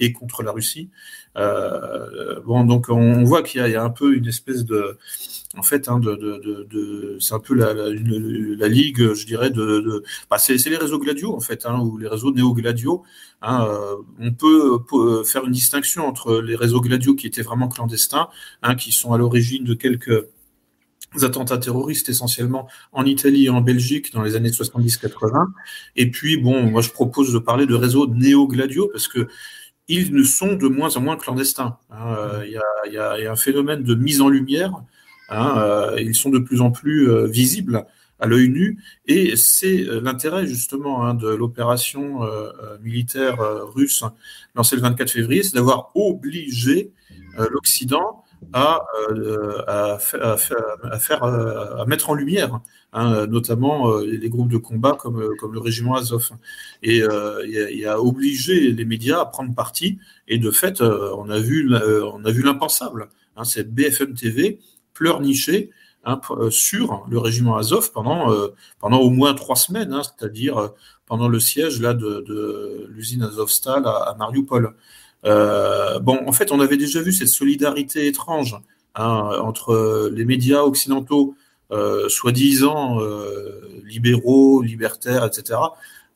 et 0.00 0.12
contre 0.12 0.42
la 0.42 0.52
Russie. 0.52 0.90
Euh, 1.36 2.40
bon, 2.40 2.64
donc 2.64 2.86
on 2.88 3.24
voit 3.24 3.42
qu'il 3.42 3.66
y, 3.66 3.74
a 3.74 3.82
un 3.82 3.90
peu 3.90 4.14
une 4.14 4.26
espèce 4.28 4.64
de, 4.64 4.98
en 5.56 5.62
fait, 5.62 5.88
hein, 5.88 6.00
c'est 7.20 7.34
un 7.34 7.40
peu 7.40 7.54
la, 7.54 7.74
la, 7.74 8.68
ligue, 8.68 9.14
je 9.14 9.26
dirais, 9.26 9.50
de, 9.50 10.04
bah, 10.30 10.38
c'est, 10.38 10.56
les 10.68 10.76
réseaux 10.76 10.98
gladiaux 10.98 11.34
en 11.34 11.40
fait, 11.40 11.66
hein, 11.66 11.80
ou 11.80 11.98
les 11.98 12.08
réseaux 12.08 12.32
néo-gladiaux. 12.32 13.02
Euh, 13.42 13.96
on 14.20 14.32
peut, 14.32 14.78
peut, 14.88 15.22
faire 15.24 15.44
une 15.44 15.52
distinction 15.52 16.06
entre 16.06 16.40
les 16.40 16.56
réseaux 16.56 16.80
gladiaux 16.80 17.14
qui 17.14 17.26
étaient 17.26 17.42
vraiment 17.42 17.68
clandestins, 17.68 17.93
hein, 18.62 18.74
qui 18.74 18.92
sont 18.92 19.12
à 19.12 19.18
l'origine 19.18 19.64
de 19.64 19.74
quelques 19.74 20.26
attentats 21.22 21.58
terroristes 21.58 22.08
essentiellement 22.08 22.68
en 22.92 23.04
Italie 23.04 23.46
et 23.46 23.50
en 23.50 23.60
Belgique 23.60 24.12
dans 24.12 24.22
les 24.22 24.34
années 24.34 24.50
70-80. 24.50 25.46
Et 25.96 26.10
puis, 26.10 26.36
bon, 26.36 26.62
moi 26.70 26.82
je 26.82 26.90
propose 26.90 27.32
de 27.32 27.38
parler 27.38 27.66
de 27.66 27.74
réseaux 27.74 28.06
néo-gladiaux 28.06 28.88
parce 28.92 29.08
que 29.08 29.28
ils 29.86 30.14
ne 30.14 30.22
sont 30.22 30.54
de 30.54 30.66
moins 30.66 30.96
en 30.96 31.00
moins 31.00 31.16
clandestins. 31.16 31.76
Hein. 31.90 32.16
Euh, 32.16 32.44
il 32.46 32.92
y, 32.92 32.98
a, 32.98 33.30
un 33.30 33.36
phénomène 33.36 33.82
de 33.82 33.94
mise 33.94 34.22
en 34.22 34.28
lumière. 34.28 34.72
Hein, 35.28 35.58
euh, 35.58 36.00
ils 36.00 36.14
sont 36.14 36.30
de 36.30 36.38
plus 36.38 36.60
en 36.60 36.70
plus 36.70 37.10
euh, 37.10 37.26
visibles 37.26 37.86
à 38.20 38.26
l'œil 38.26 38.48
nu, 38.48 38.78
et 39.06 39.34
c'est 39.36 39.84
l'intérêt 39.84 40.46
justement 40.46 41.12
de 41.14 41.28
l'opération 41.28 42.22
euh, 42.22 42.48
militaire 42.80 43.38
russe 43.74 44.04
lancée 44.54 44.76
le 44.76 44.82
24 44.82 45.10
février, 45.10 45.42
c'est 45.42 45.56
d'avoir 45.56 45.90
obligé 45.96 46.92
l'Occident 47.50 48.22
à, 48.52 48.80
à, 49.66 49.94
à, 49.94 49.98
faire, 49.98 51.24
à 51.24 51.84
mettre 51.86 52.10
en 52.10 52.14
lumière 52.14 52.60
Hein, 52.96 53.26
notamment 53.26 53.90
euh, 53.90 54.04
les 54.06 54.28
groupes 54.28 54.48
de 54.48 54.56
combat 54.56 54.92
comme, 54.92 55.20
euh, 55.20 55.34
comme 55.40 55.52
le 55.52 55.58
régiment 55.58 55.96
Azov. 55.96 56.30
Et 56.84 57.02
euh, 57.02 57.90
a, 57.90 58.00
obligé 58.00 58.70
les 58.70 58.84
médias 58.84 59.20
à 59.20 59.26
prendre 59.26 59.52
parti. 59.52 59.98
Et 60.28 60.38
de 60.38 60.52
fait, 60.52 60.80
on 60.80 61.28
a 61.28 61.40
vu, 61.40 61.74
on 61.74 62.24
a 62.24 62.30
vu 62.30 62.42
l'impensable. 62.42 63.08
Hein, 63.36 63.42
c'est 63.42 63.74
BFM 63.74 64.14
TV 64.14 64.60
pleurnicher 64.92 65.70
hein, 66.04 66.20
sur 66.50 67.04
le 67.10 67.18
régiment 67.18 67.56
Azov 67.56 67.90
pendant, 67.90 68.32
pendant 68.78 69.00
au 69.00 69.10
moins 69.10 69.34
trois 69.34 69.56
semaines, 69.56 69.92
hein, 69.92 70.02
c'est-à-dire 70.04 70.70
pendant 71.06 71.26
le 71.26 71.40
siège 71.40 71.80
là 71.80 71.94
de, 71.94 72.24
de 72.28 72.86
l'usine 72.90 73.24
Azovstal 73.24 73.84
à 73.86 74.14
Mariupol. 74.16 74.72
Euh, 75.26 75.98
bon, 75.98 76.20
en 76.26 76.32
fait, 76.32 76.52
on 76.52 76.60
avait 76.60 76.76
déjà 76.76 77.00
vu 77.00 77.12
cette 77.12 77.28
solidarité 77.28 78.06
étrange 78.06 78.56
hein, 78.94 79.30
entre 79.40 80.10
les 80.12 80.24
médias 80.24 80.62
occidentaux 80.62 81.34
euh, 81.70 82.08
soi-disant 82.08 83.00
euh, 83.00 83.82
libéraux, 83.84 84.62
libertaires, 84.62 85.24
etc. 85.24 85.58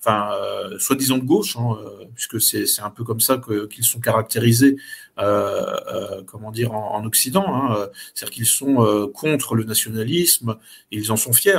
Enfin, 0.01 0.31
soi-disant 0.79 1.19
de 1.19 1.25
gauche, 1.25 1.57
hein, 1.57 1.77
puisque 2.15 2.41
c'est 2.41 2.81
un 2.81 2.91
peu 2.91 3.03
comme 3.03 3.19
ça 3.19 3.41
qu'ils 3.69 3.85
sont 3.85 3.99
caractérisés, 3.99 4.77
comment 5.17 6.53
dire, 6.53 6.73
en, 6.73 6.95
en 6.95 7.05
Occident. 7.05 7.45
Hein, 7.49 7.89
C'est-à-dire 8.15 8.33
qu'ils 8.33 8.47
sont 8.47 9.11
contre 9.13 9.57
le 9.57 9.65
nationalisme, 9.65 10.57
et 10.93 10.99
ils 10.99 11.11
en 11.11 11.17
sont 11.17 11.33
fiers. 11.33 11.59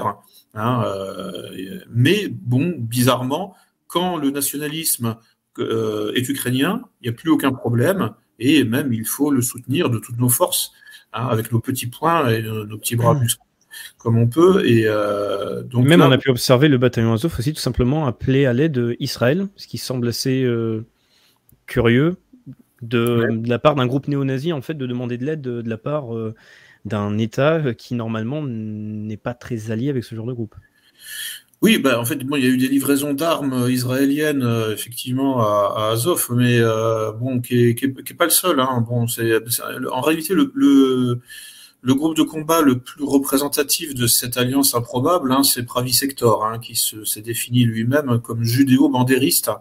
Mais 1.89 2.29
bon, 2.29 2.75
bizarrement, 2.77 3.55
quand 3.87 4.15
le 4.15 4.29
nationalisme 4.31 5.17
est 6.15 6.29
ukrainien, 6.29 6.81
il 7.01 7.09
n'y 7.09 7.15
a 7.15 7.17
plus 7.17 7.29
aucun 7.29 7.51
problème, 7.51 8.11
et 8.39 8.63
même 8.63 8.93
il 8.93 9.05
faut 9.05 9.31
le 9.31 9.41
soutenir 9.41 9.89
de 9.89 9.99
toutes 9.99 10.17
nos 10.17 10.29
forces, 10.29 10.71
hein, 11.13 11.27
avec 11.27 11.51
nos 11.51 11.59
petits 11.59 11.87
points 11.87 12.29
et 12.29 12.41
nos, 12.41 12.77
petits 12.77 12.95
bras 12.95 13.13
mmh 13.13 13.27
comme 13.97 14.17
on 14.17 14.27
peut. 14.27 14.65
Et 14.65 14.83
euh, 14.85 15.63
donc 15.63 15.85
même 15.85 16.01
on 16.01 16.11
a 16.11 16.17
pu 16.17 16.29
observer 16.29 16.67
le 16.67 16.77
bataillon 16.77 17.13
Azov 17.13 17.35
aussi 17.37 17.53
tout 17.53 17.59
simplement 17.59 18.07
appeler 18.07 18.45
à 18.45 18.53
l'aide 18.53 18.95
Israël, 18.99 19.47
ce 19.55 19.67
qui 19.67 19.77
semble 19.77 20.07
assez 20.07 20.43
euh, 20.43 20.85
curieux 21.65 22.17
de, 22.81 23.19
ouais. 23.19 23.37
de, 23.37 23.49
la 23.49 23.59
part 23.59 23.75
d'un 23.75 23.87
groupe 23.87 24.07
néo-nazi 24.07 24.53
en 24.53 24.61
fait 24.61 24.73
de 24.73 24.87
demander 24.87 25.17
de 25.17 25.25
l'aide 25.25 25.41
de, 25.41 25.61
de, 25.61 25.69
la 25.69 25.77
part 25.77 26.15
euh, 26.15 26.33
d'un 26.85 27.17
État 27.17 27.73
qui 27.73 27.93
normalement 27.93 28.41
n'est 28.43 29.17
pas 29.17 29.33
très 29.33 29.71
allié 29.71 29.89
avec 29.89 30.03
ce 30.03 30.15
genre 30.15 30.27
de 30.27 30.33
groupe. 30.33 30.55
Oui, 31.61 31.77
bah, 31.77 31.99
en 31.99 32.05
fait, 32.05 32.15
bon, 32.23 32.37
il 32.37 32.43
y 32.45 32.47
a 32.47 32.49
eu 32.49 32.57
des 32.57 32.69
livraisons 32.69 33.13
d'armes 33.13 33.69
israéliennes, 33.69 34.43
euh, 34.43 34.73
effectivement, 34.73 35.41
à, 35.41 35.73
à, 35.75 35.91
Azov, 35.91 36.27
mais 36.31 36.57
euh, 36.59 37.11
bon, 37.11 37.41
qui 37.41 37.69
est, 37.69 37.75
qui, 37.75 37.85
est, 37.85 38.13
pas 38.17 38.23
le 38.25 38.29
seul. 38.31 38.59
Hein. 38.61 38.85
Bon, 38.87 39.07
c'est 39.07 39.33
en 39.91 39.99
réalité 40.01 40.33
le, 40.33 40.51
le, 40.55 41.19
le 41.81 41.95
groupe 41.95 42.15
de 42.15 42.23
combat 42.23 42.61
le 42.61 42.79
plus 42.79 43.03
représentatif 43.03 43.93
de 43.93 44.07
cette 44.07 44.37
alliance 44.37 44.75
improbable, 44.75 45.31
hein, 45.31 45.43
c'est 45.43 45.63
Pravi 45.63 45.93
Sector, 45.93 46.45
hein, 46.45 46.59
qui 46.59 46.75
s'est 46.75 47.21
défini 47.21 47.63
lui-même 47.65 48.19
comme 48.21 48.43
judéo-bandériste. 48.43 49.51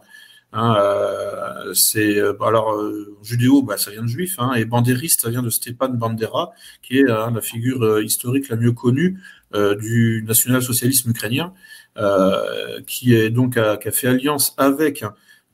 Hein, 0.53 0.76
euh, 0.78 1.74
c'est 1.74 2.16
euh, 2.16 2.32
alors 2.40 2.72
euh, 2.72 3.14
judéo, 3.22 3.62
bah, 3.62 3.76
ça 3.76 3.90
vient 3.90 4.03
de 4.03 4.09
juif, 4.09 4.36
hein, 4.38 4.55
et 4.55 4.64
bandériste, 4.64 5.20
ça 5.20 5.30
vient 5.30 5.42
de 5.42 5.51
Stepan 5.51 5.90
Bandera, 5.90 6.53
qui 6.82 6.99
est 6.99 7.11
hein, 7.11 7.32
la 7.34 7.42
figure 7.42 7.82
euh, 7.82 8.03
historique 8.03 8.49
la 8.49 8.57
mieux 8.57 8.72
connue 8.72 9.18
euh, 9.18 9.38
du 9.55 10.24
national-socialisme 10.26 11.11
ukrainien, 11.11 11.55
euh, 11.99 12.80
qui 12.86 13.14
est 13.14 13.30
donc 13.30 13.57
a 13.57 13.76
fait 13.90 14.07
alliance 14.07 14.55
avec 14.57 15.05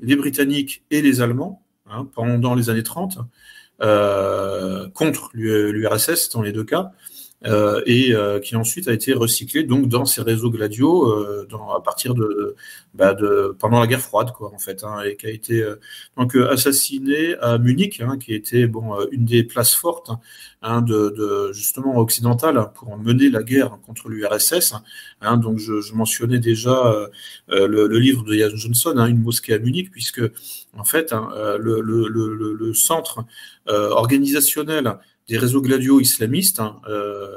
les 0.00 0.14
Britanniques 0.14 0.82
et 0.90 1.00
les 1.00 1.22
Allemands 1.22 1.62
hein, 1.88 2.06
pendant 2.14 2.54
les 2.54 2.68
années 2.68 2.82
30 2.82 3.18
euh, 3.80 4.88
contre 4.90 5.30
l'URSS 5.32 6.28
dans 6.30 6.42
les 6.42 6.52
deux 6.52 6.64
cas. 6.64 6.92
Euh, 7.46 7.82
et 7.84 8.14
euh, 8.14 8.40
qui 8.40 8.56
ensuite 8.56 8.88
a 8.88 8.92
été 8.92 9.12
recyclé 9.12 9.64
donc 9.64 9.86
dans 9.86 10.06
ces 10.06 10.22
réseaux 10.22 10.50
Gladio 10.50 11.10
euh, 11.10 11.46
dans, 11.50 11.74
à 11.74 11.80
partir 11.82 12.14
de, 12.14 12.56
bah, 12.94 13.12
de 13.12 13.54
pendant 13.58 13.80
la 13.80 13.86
guerre 13.86 14.00
froide 14.00 14.32
quoi 14.32 14.50
en 14.54 14.58
fait 14.58 14.82
hein, 14.82 15.02
et 15.02 15.16
qui 15.16 15.26
a 15.26 15.30
été 15.30 15.62
donc 16.16 16.36
assassiné 16.36 17.36
à 17.42 17.58
Munich 17.58 18.00
hein, 18.00 18.16
qui 18.16 18.32
était 18.32 18.66
bon 18.66 18.96
une 19.12 19.26
des 19.26 19.44
places 19.44 19.74
fortes 19.74 20.10
hein, 20.62 20.80
de, 20.80 21.10
de, 21.10 21.52
justement 21.52 21.98
occidentale 21.98 22.70
pour 22.74 22.96
mener 22.96 23.28
la 23.28 23.42
guerre 23.42 23.78
contre 23.84 24.08
l'URSS 24.08 24.74
hein, 25.20 25.36
donc 25.36 25.58
je, 25.58 25.82
je, 25.82 25.92
mentionnais 25.92 26.38
déjà 26.38 27.10
le, 27.48 27.66
le, 27.66 27.98
livre 27.98 28.24
de 28.24 28.34
Jan 28.34 28.56
Johnson 28.56 28.96
une 29.06 29.20
mosquée 29.20 29.52
à 29.52 29.58
Munich 29.58 29.90
puisque 29.90 30.22
en 30.78 30.84
fait 30.84 31.12
le, 31.12 31.82
le, 31.82 32.08
le, 32.08 32.74
centre 32.74 33.24
organisationnel 33.66 34.96
des 35.28 35.38
réseaux 35.38 35.62
gladiaux 35.62 36.00
islamistes 36.00 36.60
hein, 36.60 36.80
euh, 36.88 37.28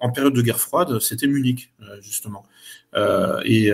en 0.00 0.10
période 0.10 0.34
de 0.34 0.42
guerre 0.42 0.58
froide, 0.58 0.98
c'était 0.98 1.28
Munich, 1.28 1.72
euh, 1.82 2.00
justement. 2.00 2.44
Euh, 2.94 3.40
et, 3.44 3.70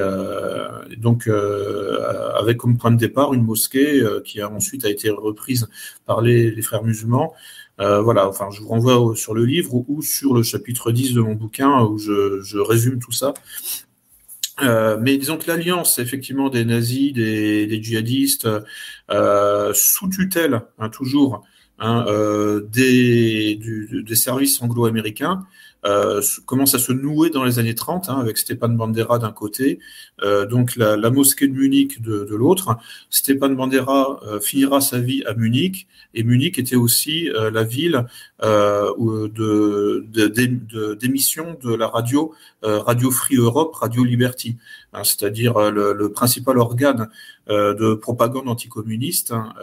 donc, 0.96 1.28
avec 1.28 2.58
comme 2.58 2.76
point 2.76 2.90
de 2.90 2.96
départ 2.98 3.34
une 3.34 3.44
mosquée 3.44 4.02
qui 4.24 4.40
a 4.40 4.50
ensuite 4.50 4.84
a 4.84 4.90
été 4.90 5.10
reprise 5.10 5.68
par 6.06 6.20
les, 6.20 6.60
frères 6.62 6.84
musulmans. 6.84 7.34
voilà, 7.78 8.28
enfin, 8.28 8.48
je 8.52 8.60
vous 8.60 8.68
renvoie 8.68 9.16
sur 9.16 9.34
le 9.34 9.44
livre 9.44 9.74
ou, 9.88 10.02
sur 10.02 10.34
le 10.34 10.42
chapitre 10.42 10.92
10 10.92 11.14
de 11.14 11.20
mon 11.20 11.34
bouquin 11.34 11.82
où 11.82 11.98
je, 11.98 12.58
résume 12.58 12.98
tout 12.98 13.12
ça. 13.12 13.34
mais 15.00 15.16
disons 15.16 15.38
que 15.38 15.48
l'alliance, 15.48 15.98
effectivement, 15.98 16.48
des 16.48 16.64
nazis, 16.64 17.12
des, 17.12 17.82
djihadistes, 17.82 18.48
sous 19.72 20.08
tutelle, 20.10 20.62
hein, 20.78 20.90
toujours, 20.90 21.42
hein, 21.78 22.04
euh, 22.08 22.60
des, 22.72 23.56
du, 23.56 24.02
des 24.06 24.16
services 24.16 24.60
anglo-américains 24.62 25.46
euh, 25.86 26.20
commence 26.44 26.74
à 26.74 26.78
se 26.78 26.92
nouer 26.92 27.30
dans 27.30 27.44
les 27.44 27.58
années 27.58 27.74
30 27.74 28.08
hein, 28.08 28.18
avec 28.18 28.36
Stepan 28.38 28.70
Bandera 28.70 29.18
d'un 29.18 29.30
côté, 29.30 29.78
euh, 30.22 30.44
donc 30.44 30.74
la, 30.76 30.96
la, 30.96 31.10
mosquée 31.10 31.46
de 31.46 31.52
Munich 31.52 32.02
de, 32.02 32.24
de 32.24 32.34
l'autre. 32.34 32.76
Stepan 33.10 33.50
Bandera 33.50 34.20
euh, 34.26 34.40
finira 34.40 34.80
sa 34.80 34.98
vie 34.98 35.22
à 35.24 35.34
Munich 35.34 35.86
et 36.14 36.24
Munich 36.24 36.58
était 36.58 36.76
aussi 36.76 37.30
euh, 37.30 37.50
la 37.50 37.62
ville 37.62 38.06
euh, 38.42 39.28
de, 39.28 40.94
d'émission 40.94 41.56
de, 41.62 41.70
de, 41.70 41.74
la 41.76 41.86
radio 41.86 42.32
Radio 42.62 43.10
Free 43.12 43.36
Europe, 43.36 43.76
Radio 43.76 44.02
Liberty, 44.02 44.56
hein, 44.92 45.04
c'est-à-dire 45.04 45.70
le, 45.70 45.92
le, 45.92 46.12
principal 46.12 46.58
organe 46.58 47.08
de 47.48 47.94
propagande 47.94 48.48
anticommuniste 48.48 49.30
hein, 49.30 49.54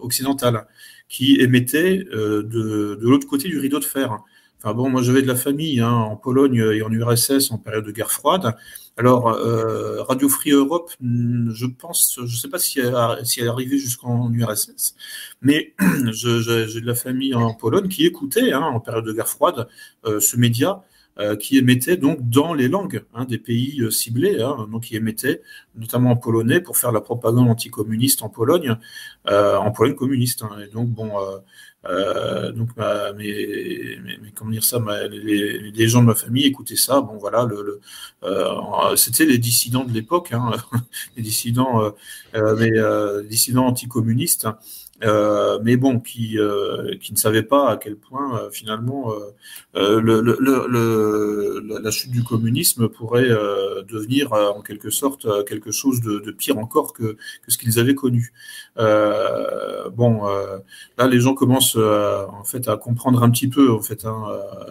occidentale 0.00 0.66
qui 1.10 1.38
émettait 1.40 2.06
euh, 2.14 2.42
de, 2.42 2.98
de 2.98 3.08
l'autre 3.08 3.26
côté 3.26 3.48
du 3.48 3.58
rideau 3.58 3.80
de 3.80 3.84
fer. 3.84 4.16
Enfin 4.62 4.74
bon, 4.74 4.90
moi 4.90 5.02
j'avais 5.02 5.22
de 5.22 5.26
la 5.26 5.36
famille 5.36 5.80
hein, 5.80 5.90
en 5.90 6.16
Pologne 6.16 6.62
et 6.72 6.82
en 6.82 6.90
URSS 6.90 7.50
en 7.50 7.58
période 7.58 7.84
de 7.84 7.92
guerre 7.92 8.12
froide. 8.12 8.54
Alors 8.98 9.28
euh, 9.28 10.02
Radio 10.02 10.28
Free 10.28 10.50
Europe, 10.50 10.90
je 11.00 11.66
pense, 11.66 12.16
je 12.18 12.22
ne 12.22 12.36
sais 12.36 12.48
pas 12.48 12.58
si 12.58 12.78
elle, 12.78 12.94
si 13.24 13.40
elle 13.40 13.46
est 13.46 13.48
arrivée 13.48 13.78
jusqu'en 13.78 14.30
URSS, 14.30 14.94
mais 15.40 15.74
j'ai 16.12 16.80
de 16.80 16.86
la 16.86 16.94
famille 16.94 17.34
en 17.34 17.54
Pologne 17.54 17.88
qui 17.88 18.04
écoutait 18.04 18.52
hein, 18.52 18.60
en 18.60 18.80
période 18.80 19.06
de 19.06 19.12
guerre 19.14 19.28
froide 19.28 19.66
euh, 20.04 20.20
ce 20.20 20.36
média 20.36 20.84
euh, 21.20 21.36
qui 21.36 21.58
émettait 21.58 21.98
donc 21.98 22.30
dans 22.30 22.54
les 22.54 22.66
langues 22.66 23.04
hein, 23.12 23.26
des 23.26 23.36
pays 23.36 23.82
euh, 23.82 23.90
ciblés, 23.90 24.40
hein, 24.40 24.66
donc 24.72 24.84
qui 24.84 24.96
émettait 24.96 25.42
notamment 25.74 26.12
en 26.12 26.16
polonais 26.16 26.62
pour 26.62 26.78
faire 26.78 26.92
la 26.92 27.02
propagande 27.02 27.50
anticommuniste 27.50 28.22
en 28.22 28.30
Pologne, 28.30 28.76
euh, 29.28 29.56
en 29.56 29.70
Pologne 29.70 29.94
communiste. 29.94 30.44
Hein. 30.44 30.56
et 30.64 30.72
donc 30.72 30.88
bon, 30.88 31.10
donc 32.54 32.70
mais, 33.18 33.98
comment 34.34 34.50
dire 34.50 34.64
ça, 34.64 34.80
les, 35.10 35.58
les, 35.58 35.88
gens 35.88 36.00
de 36.00 36.06
ma 36.06 36.14
famille 36.14 36.46
écoutaient 36.46 36.76
ça. 36.76 37.02
Bon 37.02 37.18
voilà, 37.18 37.44
le, 37.44 37.80
c'était 38.96 39.26
les 39.26 39.38
dissidents 39.38 39.84
de 39.84 39.92
l'époque, 39.92 40.32
les 41.16 41.22
dissidents, 41.22 41.92
mais 42.34 42.72
dissidents 43.28 43.66
anticommunistes. 43.66 44.48
Euh, 45.02 45.58
mais 45.62 45.76
bon, 45.76 45.98
qui, 45.98 46.38
euh, 46.38 46.94
qui 47.00 47.12
ne 47.12 47.18
savait 47.18 47.42
pas 47.42 47.70
à 47.70 47.76
quel 47.78 47.96
point 47.96 48.38
euh, 48.38 48.50
finalement 48.50 49.12
le, 49.74 50.20
le, 50.20 50.36
le, 50.40 51.80
la 51.82 51.90
chute 51.90 52.10
du 52.10 52.22
communisme 52.22 52.88
pourrait 52.88 53.28
devenir 53.88 54.32
en 54.32 54.60
quelque 54.60 54.90
sorte 54.90 55.26
quelque 55.46 55.70
chose 55.70 56.00
de, 56.00 56.18
de 56.18 56.30
pire 56.30 56.58
encore 56.58 56.92
que, 56.92 57.16
que 57.42 57.50
ce 57.50 57.58
qu'ils 57.58 57.78
avaient 57.78 57.94
connu. 57.94 58.32
bon, 58.76 60.22
là 60.98 61.06
les 61.08 61.20
gens 61.20 61.34
commencent 61.34 61.76
en 61.76 62.44
fait 62.44 62.68
à 62.68 62.76
comprendre 62.76 63.22
un 63.22 63.30
petit 63.30 63.48
peu 63.48 63.72
en 63.72 63.80
fait 63.80 64.04
hein, 64.04 64.24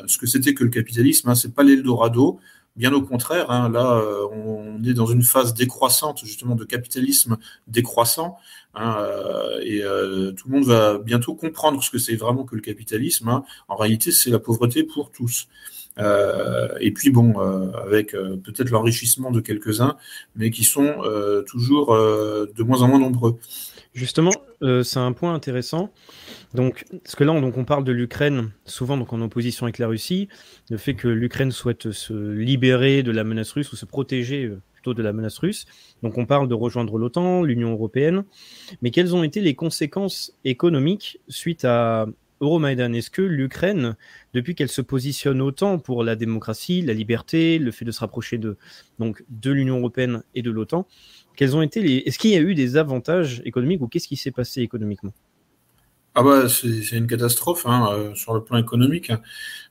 ce 0.07 0.17
que 0.17 0.27
c'était 0.27 0.53
que 0.53 0.63
le 0.63 0.69
capitalisme. 0.69 1.29
Hein, 1.29 1.35
c'est 1.35 1.53
pas 1.53 1.63
l'Eldorado. 1.63 2.39
Bien 2.75 2.93
au 2.93 3.01
contraire, 3.01 3.51
hein, 3.51 3.67
là, 3.69 4.01
on 4.31 4.81
est 4.83 4.93
dans 4.93 5.07
une 5.07 5.23
phase 5.23 5.53
décroissante, 5.53 6.19
justement, 6.23 6.55
de 6.55 6.63
capitalisme 6.63 7.37
décroissant, 7.67 8.37
Hein, 8.75 8.97
euh, 8.99 9.59
et 9.63 9.81
euh, 9.83 10.31
tout 10.31 10.47
le 10.47 10.55
monde 10.55 10.65
va 10.65 10.99
bientôt 10.99 11.33
comprendre 11.33 11.83
ce 11.83 11.89
que 11.89 11.97
c'est 11.97 12.15
vraiment 12.15 12.43
que 12.43 12.55
le 12.55 12.61
capitalisme. 12.61 13.29
Hein. 13.29 13.43
En 13.67 13.75
réalité, 13.75 14.11
c'est 14.11 14.29
la 14.29 14.39
pauvreté 14.39 14.83
pour 14.83 15.11
tous. 15.11 15.47
Euh, 15.97 16.69
et 16.79 16.91
puis 16.91 17.09
bon, 17.09 17.39
avec 17.39 18.11
peut-être 18.11 18.69
l'enrichissement 18.69 19.31
de 19.31 19.41
quelques-uns, 19.41 19.97
mais 20.35 20.49
qui 20.51 20.63
sont 20.63 20.95
toujours 21.45 21.93
de 21.93 22.63
moins 22.63 22.81
en 22.83 22.87
moins 22.87 22.99
nombreux. 22.99 23.37
Justement, 23.93 24.31
c'est 24.61 24.99
un 24.99 25.11
point 25.13 25.33
intéressant. 25.33 25.91
Donc, 26.53 26.85
parce 27.03 27.15
que 27.15 27.23
là, 27.23 27.31
on, 27.31 27.41
donc, 27.41 27.57
on 27.57 27.65
parle 27.65 27.83
de 27.83 27.91
l'Ukraine, 27.91 28.51
souvent 28.65 28.97
donc 28.97 29.13
en 29.13 29.21
opposition 29.21 29.65
avec 29.65 29.79
la 29.79 29.87
Russie, 29.87 30.29
le 30.69 30.77
fait 30.77 30.93
que 30.93 31.07
l'Ukraine 31.07 31.51
souhaite 31.51 31.91
se 31.91 32.13
libérer 32.13 33.01
de 33.03 33.11
la 33.11 33.23
menace 33.23 33.51
russe 33.51 33.71
ou 33.73 33.75
se 33.75 33.85
protéger 33.85 34.51
plutôt 34.73 34.93
de 34.93 35.01
la 35.01 35.11
menace 35.11 35.39
russe. 35.39 35.65
Donc 36.03 36.17
on 36.17 36.25
parle 36.25 36.47
de 36.47 36.53
rejoindre 36.53 36.97
l'OTAN, 36.97 37.43
l'Union 37.43 37.71
européenne. 37.71 38.23
Mais 38.81 38.91
quelles 38.91 39.15
ont 39.15 39.23
été 39.23 39.41
les 39.41 39.55
conséquences 39.55 40.33
économiques 40.45 41.19
suite 41.27 41.65
à 41.65 42.07
Euromaidan? 42.41 42.93
Est-ce 42.93 43.09
que 43.09 43.21
l'Ukraine, 43.21 43.97
depuis 44.33 44.55
qu'elle 44.55 44.69
se 44.69 44.81
positionne 44.81 45.41
autant 45.41 45.79
pour 45.79 46.03
la 46.05 46.15
démocratie, 46.15 46.81
la 46.81 46.93
liberté, 46.93 47.59
le 47.59 47.71
fait 47.71 47.83
de 47.83 47.91
se 47.91 47.99
rapprocher 47.99 48.37
de, 48.37 48.55
donc, 48.99 49.25
de 49.29 49.51
l'Union 49.51 49.79
européenne 49.79 50.23
et 50.35 50.41
de 50.41 50.51
l'OTAN, 50.51 50.87
quels 51.39 51.55
ont 51.55 51.61
été 51.61 51.81
les... 51.81 52.03
Est-ce 52.05 52.19
qu'il 52.19 52.31
y 52.31 52.35
a 52.35 52.41
eu 52.41 52.53
des 52.53 52.75
avantages 52.75 53.41
économiques 53.45 53.81
ou 53.81 53.87
qu'est-ce 53.87 54.09
qui 54.09 54.17
s'est 54.17 54.29
passé 54.29 54.59
économiquement? 54.59 55.13
Ah 56.13 56.21
bah 56.21 56.49
c'est 56.49 56.97
une 56.97 57.07
catastrophe 57.07 57.65
hein, 57.65 57.93
euh, 57.93 58.13
sur 58.13 58.33
le 58.33 58.43
plan 58.43 58.57
économique. 58.57 59.13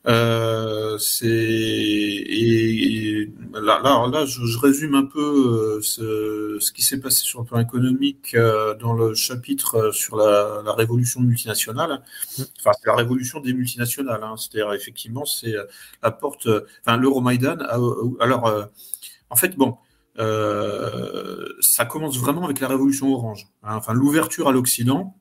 Euh, 0.06 0.96
c'est 0.96 1.26
et, 1.26 3.30
là, 3.52 3.82
là, 3.84 4.08
là 4.10 4.24
je, 4.24 4.46
je, 4.46 4.58
résume 4.58 4.94
un 4.94 5.04
peu 5.04 5.20
euh, 5.20 5.82
ce, 5.82 6.56
ce 6.58 6.72
qui 6.72 6.82
s'est 6.82 7.00
passé 7.00 7.24
sur 7.24 7.40
le 7.40 7.44
plan 7.44 7.60
économique 7.60 8.34
euh, 8.34 8.74
dans 8.74 8.94
le 8.94 9.14
chapitre 9.14 9.90
sur 9.92 10.16
la, 10.16 10.62
la 10.64 10.72
révolution 10.72 11.20
multinationale. 11.20 12.00
Enfin, 12.60 12.70
c'est 12.80 12.86
la 12.86 12.96
révolution 12.96 13.40
des 13.40 13.52
multinationales. 13.52 14.24
Hein, 14.24 14.36
C'est-à-dire 14.38 14.72
effectivement, 14.72 15.26
c'est 15.26 15.54
la 16.02 16.12
porte. 16.12 16.48
Enfin, 16.80 16.96
l'Euromaïdan. 16.96 17.58
Alors, 18.20 18.68
en 19.28 19.36
fait, 19.36 19.54
bon. 19.54 19.76
Ça 20.18 21.84
commence 21.84 22.18
vraiment 22.18 22.44
avec 22.44 22.60
la 22.60 22.68
révolution 22.68 23.12
orange. 23.12 23.46
Hein, 23.62 23.76
enfin, 23.76 23.92
l'ouverture 23.92 24.48
à 24.48 24.52
l'Occident, 24.52 25.14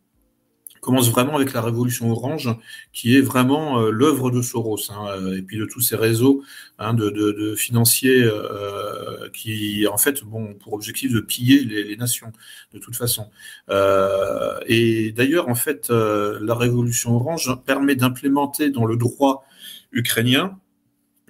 commence 0.88 1.12
vraiment 1.12 1.36
avec 1.36 1.52
la 1.54 1.62
révolution 1.62 2.10
orange, 2.12 2.50
qui 2.94 3.18
est 3.18 3.22
vraiment 3.22 3.82
euh, 3.82 3.92
l'œuvre 3.92 4.32
de 4.32 4.42
Soros, 4.42 4.90
hein, 4.90 5.08
euh, 5.10 5.38
et 5.38 5.42
puis 5.42 5.58
de 5.58 5.66
tous 5.66 5.82
ces 5.82 5.98
réseaux 5.98 6.44
hein, 6.80 6.94
de, 6.94 7.56
financiers 7.58 8.24
euh, 8.24 9.30
qui, 9.34 9.86
en 9.88 9.98
fait, 9.98 10.24
bon, 10.24 10.54
pour 10.54 10.74
objectif 10.74 11.12
de 11.12 11.20
piller 11.20 11.64
les, 11.66 11.84
les 11.84 11.98
nations, 11.98 12.32
de 12.74 12.80
toute 12.80 12.96
façon. 12.96 13.30
Euh, 13.70 14.60
et 14.66 15.12
d'ailleurs, 15.12 15.50
en 15.50 15.56
fait, 15.56 15.90
euh, 15.90 16.40
la 16.42 16.56
révolution 16.56 17.16
orange 17.16 17.54
permet 17.66 17.96
d'implémenter 17.96 18.70
dans 18.70 18.86
le 18.86 18.96
droit 18.96 19.46
ukrainien 19.92 20.58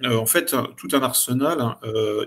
en 0.04 0.26
fait 0.26 0.54
tout 0.76 0.88
un 0.92 1.02
arsenal 1.02 1.60
hein, 1.60 1.78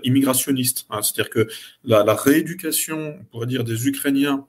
immigrationniste. 0.04 0.86
Hein, 0.90 1.00
C'est-à-dire 1.02 1.30
que 1.30 1.48
la, 1.84 2.14
rééducation, 2.14 3.16
on 3.20 3.24
pourrait 3.24 3.46
dire, 3.46 3.64
des 3.64 3.88
Ukrainiens 3.88 4.46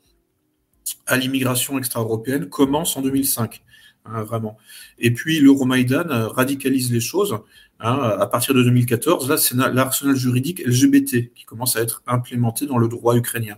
à 1.07 1.17
l'immigration 1.17 1.77
extra-européenne 1.77 2.49
commence 2.49 2.97
en 2.97 3.01
2005. 3.01 3.63
Hein, 4.05 4.23
vraiment. 4.23 4.57
Et 4.99 5.11
puis 5.11 5.39
l'Euromaïdan 5.39 6.09
euh, 6.09 6.27
radicalise 6.27 6.91
les 6.91 6.99
choses. 6.99 7.37
À 7.79 8.27
partir 8.27 8.53
de 8.53 8.63
2014, 8.63 9.27
là, 9.29 9.35
c'est 9.35 9.55
l'arsenal 9.55 10.15
juridique 10.15 10.61
LGBT 10.65 11.33
qui 11.33 11.43
commence 11.43 11.75
à 11.75 11.81
être 11.81 12.01
implémenté 12.07 12.65
dans 12.65 12.77
le 12.77 12.87
droit 12.87 13.17
ukrainien. 13.17 13.57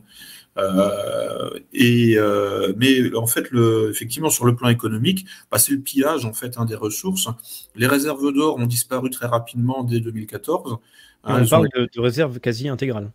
Euh, 0.58 1.50
et 1.74 2.16
euh, 2.18 2.74
mais 2.78 3.14
en 3.16 3.28
fait, 3.28 3.52
le, 3.52 3.90
effectivement, 3.92 4.30
sur 4.30 4.46
le 4.46 4.56
plan 4.56 4.70
économique, 4.70 5.26
bah, 5.52 5.60
c'est 5.60 5.74
le 5.74 5.80
pillage 5.80 6.26
en 6.26 6.34
fait 6.34 6.58
hein, 6.58 6.66
des 6.66 6.76
ressources. 6.76 7.28
Les 7.76 7.88
réserves 7.88 8.34
d'or 8.34 8.58
ont 8.58 8.66
disparu 8.66 9.10
très 9.10 9.28
rapidement 9.28 9.84
dès 9.84 10.00
2014. 10.00 10.78
On 11.24 11.46
parle 11.48 11.70
de, 11.76 11.90
de 11.94 12.00
réserves 12.00 12.40
quasi 12.40 12.70
intégrales. 12.70 13.12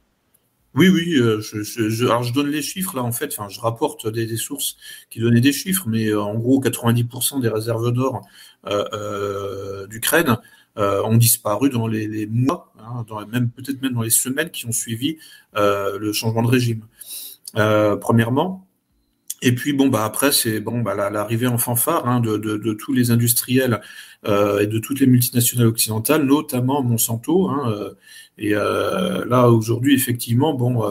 Oui, 0.75 0.89
oui, 0.89 1.17
euh, 1.17 1.41
je, 1.41 1.63
je, 1.63 2.05
alors 2.05 2.23
je 2.23 2.33
donne 2.33 2.49
les 2.49 2.63
chiffres 2.63 2.95
là 2.95 3.03
en 3.03 3.11
fait, 3.11 3.35
enfin 3.37 3.49
je 3.49 3.59
rapporte 3.61 4.07
des, 4.07 4.25
des 4.25 4.37
sources 4.37 4.77
qui 5.11 5.19
donnaient 5.19 5.41
des 5.41 5.53
chiffres, 5.53 5.89
mais 5.89 6.15
en 6.15 6.35
gros 6.37 6.63
90% 6.63 7.41
des 7.41 7.49
réserves 7.49 7.91
d'or 7.91 8.25
euh, 8.67 8.85
euh, 8.93 9.87
d'Ukraine 9.89 10.37
ont 10.77 11.17
disparu 11.19 11.69
dans 11.69 11.87
les, 11.87 12.27
mois, 12.27 12.73
hein, 12.79 13.05
dans, 13.07 13.27
même 13.27 13.51
peut-être 13.51 13.83
même 13.83 13.93
dans 13.93 14.01
les 14.01 14.09
semaines 14.09 14.51
qui 14.51 14.65
ont 14.65 14.73
suivi 14.73 15.19
le 15.55 16.13
changement 16.15 16.43
de 16.43 16.49
régime. 16.49 16.87
Premièrement. 17.55 18.67
Et 19.43 19.55
puis 19.55 19.73
bon 19.73 19.89
bah 19.89 20.05
après 20.05 20.33
c'est 20.33 20.61
bon 20.61 20.81
bah 20.83 20.95
l'arrivée 21.11 21.47
en 21.47 21.57
fanfare 21.57 22.07
hein, 22.07 22.21
de, 22.21 22.37
de, 22.37 22.57
de, 22.59 22.73
tous 22.75 22.93
les 22.93 23.11
industriels 23.11 23.81
euh, 24.27 24.61
et 24.61 24.67
de 24.67 24.79
toutes 24.79 25.01
les 25.01 25.07
multinationales 25.07 25.67
occidentales, 25.67 26.25
notamment 26.25 26.83
Monsanto. 26.83 27.49
Hein, 27.49 27.73
euh, 27.73 27.95
et 28.37 28.55
euh, 28.55 29.25
là 29.27 29.49
aujourd'hui 29.49 29.95
effectivement 29.95 30.53
bon 30.55 30.85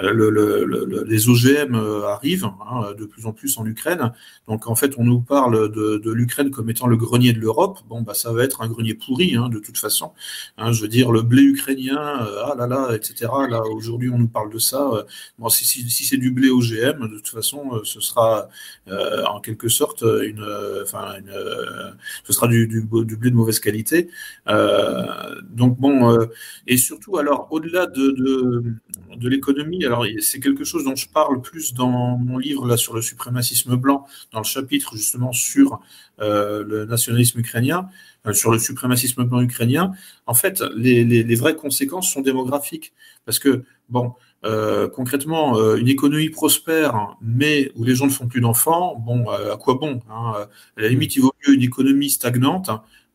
euh, 0.00 0.12
le, 0.12 0.30
le, 0.30 1.04
les 1.04 1.28
OGM 1.28 1.74
euh, 1.74 2.06
arrivent 2.06 2.44
hein, 2.44 2.92
de 2.96 3.04
plus 3.04 3.26
en 3.26 3.32
plus 3.32 3.58
en 3.58 3.66
Ukraine. 3.66 4.12
Donc 4.46 4.68
en 4.68 4.74
fait, 4.74 4.94
on 4.96 5.04
nous 5.04 5.20
parle 5.20 5.72
de, 5.72 5.98
de 5.98 6.12
l'Ukraine 6.12 6.50
comme 6.50 6.70
étant 6.70 6.86
le 6.86 6.96
grenier 6.96 7.32
de 7.32 7.40
l'Europe. 7.40 7.80
Bon, 7.88 8.02
bah 8.02 8.14
ça 8.14 8.32
va 8.32 8.44
être 8.44 8.62
un 8.62 8.68
grenier 8.68 8.94
pourri 8.94 9.34
hein, 9.36 9.48
de 9.48 9.58
toute 9.58 9.76
façon. 9.76 10.12
Hein, 10.56 10.72
je 10.72 10.82
veux 10.82 10.88
dire, 10.88 11.10
le 11.10 11.22
blé 11.22 11.42
ukrainien, 11.42 11.98
euh, 11.98 12.42
ah 12.44 12.54
là 12.56 12.66
là, 12.66 12.94
etc. 12.94 13.30
Là 13.48 13.62
aujourd'hui, 13.62 14.10
on 14.10 14.18
nous 14.18 14.28
parle 14.28 14.52
de 14.52 14.58
ça. 14.58 15.04
Bon, 15.38 15.48
si, 15.48 15.64
si, 15.64 15.88
si 15.90 16.04
c'est 16.04 16.16
du 16.16 16.30
blé 16.30 16.48
OGM, 16.50 17.08
de 17.08 17.16
toute 17.16 17.28
façon, 17.28 17.80
ce 17.84 18.00
sera 18.00 18.48
en 18.86 19.40
quelque 19.40 19.68
sorte 19.68 20.02
une, 20.02 20.44
enfin, 20.82 21.14
ce 22.24 22.32
sera 22.32 22.46
du, 22.46 22.66
du, 22.66 22.82
du, 23.04 23.16
blé 23.16 23.30
de 23.30 23.36
mauvaise 23.36 23.60
qualité. 23.60 24.08
donc 24.46 25.78
bon, 25.78 26.28
et 26.66 26.76
surtout 26.76 27.18
alors 27.18 27.48
au-delà 27.50 27.86
de, 27.86 28.10
de, 28.10 28.64
de 29.16 29.28
l'économie 29.28 29.84
alors 29.88 30.04
c'est 30.20 30.38
quelque 30.38 30.64
chose 30.64 30.84
dont 30.84 30.96
je 30.96 31.08
parle 31.08 31.40
plus 31.40 31.72
dans 31.72 32.18
mon 32.18 32.36
livre 32.36 32.66
là 32.66 32.76
sur 32.76 32.94
le 32.94 33.00
suprémacisme 33.00 33.74
blanc, 33.76 34.06
dans 34.32 34.40
le 34.40 34.44
chapitre 34.44 34.94
justement 34.96 35.32
sur 35.32 35.80
euh, 36.20 36.62
le 36.62 36.84
nationalisme 36.84 37.40
ukrainien, 37.40 37.88
euh, 38.26 38.34
sur 38.34 38.52
le 38.52 38.58
suprémacisme 38.58 39.24
blanc 39.24 39.40
ukrainien. 39.40 39.92
En 40.26 40.34
fait, 40.34 40.62
les, 40.76 41.34
vraies 41.36 41.56
conséquences 41.56 42.12
sont 42.12 42.20
démographiques, 42.20 42.92
parce 43.24 43.38
que 43.38 43.64
bon, 43.88 44.12
euh, 44.44 44.88
concrètement, 44.88 45.58
une 45.76 45.88
économie 45.88 46.28
prospère, 46.28 47.16
mais 47.22 47.72
où 47.74 47.84
les 47.84 47.94
gens 47.94 48.06
ne 48.06 48.10
font 48.10 48.28
plus 48.28 48.42
d'enfants, 48.42 48.96
bon, 48.96 49.28
à 49.30 49.56
quoi 49.56 49.74
bon 49.74 50.00
hein 50.10 50.46
À 50.76 50.80
la 50.82 50.88
limite, 50.88 51.16
il 51.16 51.22
vaut 51.22 51.32
mieux 51.46 51.54
une 51.54 51.62
économie 51.62 52.10
stagnante. 52.10 52.70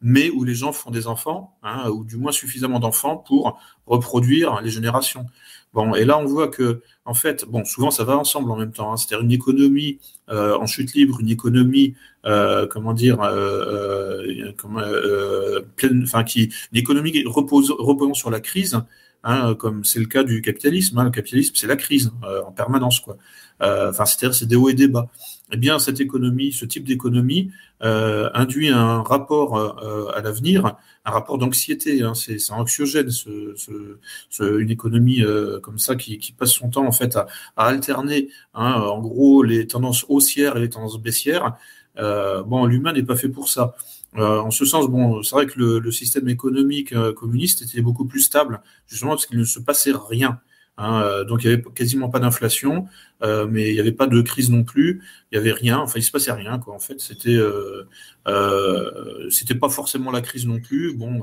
mais 0.05 0.29
où 0.31 0.43
les 0.43 0.53
gens 0.53 0.73
font 0.73 0.91
des 0.91 1.07
enfants, 1.07 1.55
hein, 1.63 1.89
ou 1.89 2.03
du 2.03 2.17
moins 2.17 2.33
suffisamment 2.33 2.79
d'enfants 2.81 3.15
pour 3.15 3.57
reproduire 3.85 4.59
les 4.61 4.69
générations. 4.69 5.27
Bon, 5.73 5.95
et 5.95 6.05
là, 6.05 6.19
on 6.19 6.25
voit 6.25 6.49
que, 6.49 6.81
en 7.05 7.15
fait, 7.15 7.45
bon, 7.45 7.65
souvent 7.65 7.89
ça 7.89 8.03
va 8.03 8.17
ensemble 8.17 8.51
en 8.51 8.55
même 8.55 8.71
temps. 8.71 8.93
Hein. 8.93 8.97
C'est-à-dire 8.97 9.25
une 9.25 9.31
économie 9.31 9.99
euh, 10.29 10.55
en 10.55 10.67
chute 10.67 10.93
libre, 10.93 11.19
une 11.19 11.29
économie, 11.29 11.95
euh, 12.25 12.67
comment 12.67 12.93
dire, 12.93 13.21
euh, 13.23 14.51
euh 14.77 15.61
pleine, 15.75 16.03
enfin, 16.03 16.23
qui, 16.23 16.53
une 16.71 16.77
économie 16.77 17.23
repose, 17.25 17.71
reposant 17.71 18.13
sur 18.13 18.29
la 18.29 18.39
crise, 18.39 18.79
hein, 19.23 19.55
comme 19.55 19.83
c'est 19.83 19.99
le 19.99 20.05
cas 20.05 20.23
du 20.23 20.41
capitalisme. 20.41 20.97
Hein. 20.97 21.05
Le 21.05 21.11
capitalisme, 21.11 21.53
c'est 21.55 21.67
la 21.67 21.75
crise 21.75 22.11
en 22.45 22.51
permanence, 22.51 22.99
quoi. 22.99 23.17
Enfin, 23.59 24.05
c'est-à-dire 24.05 24.35
c'est 24.35 24.45
des 24.45 24.57
hauts 24.57 24.69
et 24.69 24.73
des 24.73 24.87
bas 24.89 25.09
eh 25.53 25.57
bien, 25.57 25.77
cette 25.77 25.99
économie, 25.99 26.51
ce 26.51 26.65
type 26.65 26.83
d'économie, 26.83 27.51
euh, 27.83 28.29
induit 28.33 28.69
un 28.69 29.03
rapport 29.03 29.55
euh, 29.57 30.11
à 30.15 30.21
l'avenir, 30.21 30.77
un 31.05 31.11
rapport 31.11 31.37
d'anxiété. 31.37 32.01
Hein, 32.01 32.13
c'est 32.15 32.39
anxiogène, 32.51 33.11
ce, 33.11 33.53
ce, 33.55 34.59
une 34.59 34.71
économie 34.71 35.21
euh, 35.21 35.59
comme 35.59 35.77
ça 35.77 35.95
qui, 35.95 36.17
qui, 36.17 36.31
passe 36.31 36.51
son 36.51 36.69
temps 36.69 36.87
en 36.87 36.91
fait 36.91 37.15
à, 37.15 37.27
à 37.55 37.67
alterner, 37.67 38.29
hein, 38.55 38.73
en 38.73 38.99
gros, 38.99 39.43
les 39.43 39.67
tendances 39.67 40.05
haussières 40.09 40.57
et 40.57 40.61
les 40.61 40.69
tendances 40.69 40.99
baissières. 40.99 41.55
Euh, 41.99 42.41
bon, 42.41 42.65
l'humain 42.65 42.93
n'est 42.93 43.03
pas 43.03 43.15
fait 43.15 43.29
pour 43.29 43.47
ça. 43.47 43.75
Euh, 44.17 44.39
en 44.39 44.51
ce 44.51 44.65
sens, 44.65 44.87
bon, 44.89 45.23
c'est 45.23 45.35
vrai 45.35 45.45
que 45.47 45.57
le, 45.57 45.79
le 45.79 45.91
système 45.91 46.29
économique 46.29 46.93
communiste 47.15 47.63
était 47.63 47.81
beaucoup 47.81 48.05
plus 48.05 48.21
stable, 48.21 48.61
justement 48.87 49.11
parce 49.11 49.25
qu'il 49.25 49.39
ne 49.39 49.43
se 49.43 49.59
passait 49.59 49.93
rien. 50.09 50.39
Hein, 50.77 51.03
euh, 51.03 51.23
donc 51.23 51.43
il 51.43 51.51
y 51.51 51.53
avait 51.53 51.61
quasiment 51.75 52.09
pas 52.09 52.19
d'inflation, 52.19 52.87
euh, 53.21 53.45
mais 53.47 53.69
il 53.69 53.73
n'y 53.75 53.79
avait 53.79 53.91
pas 53.91 54.07
de 54.07 54.21
crise 54.21 54.49
non 54.49 54.63
plus. 54.63 55.03
Il 55.31 55.35
y 55.35 55.37
avait 55.37 55.51
rien. 55.51 55.79
Enfin, 55.79 55.99
il 55.99 56.03
se 56.03 56.11
passait 56.11 56.31
rien. 56.31 56.57
Quoi. 56.59 56.73
En 56.73 56.79
fait, 56.79 56.99
c'était 56.99 57.35
euh, 57.35 57.87
euh 58.27 59.29
c'était 59.29 59.55
pas 59.55 59.69
forcément 59.69 60.11
la 60.11 60.21
crise 60.21 60.47
non 60.47 60.59
plus. 60.59 60.95
Bon, 60.95 61.21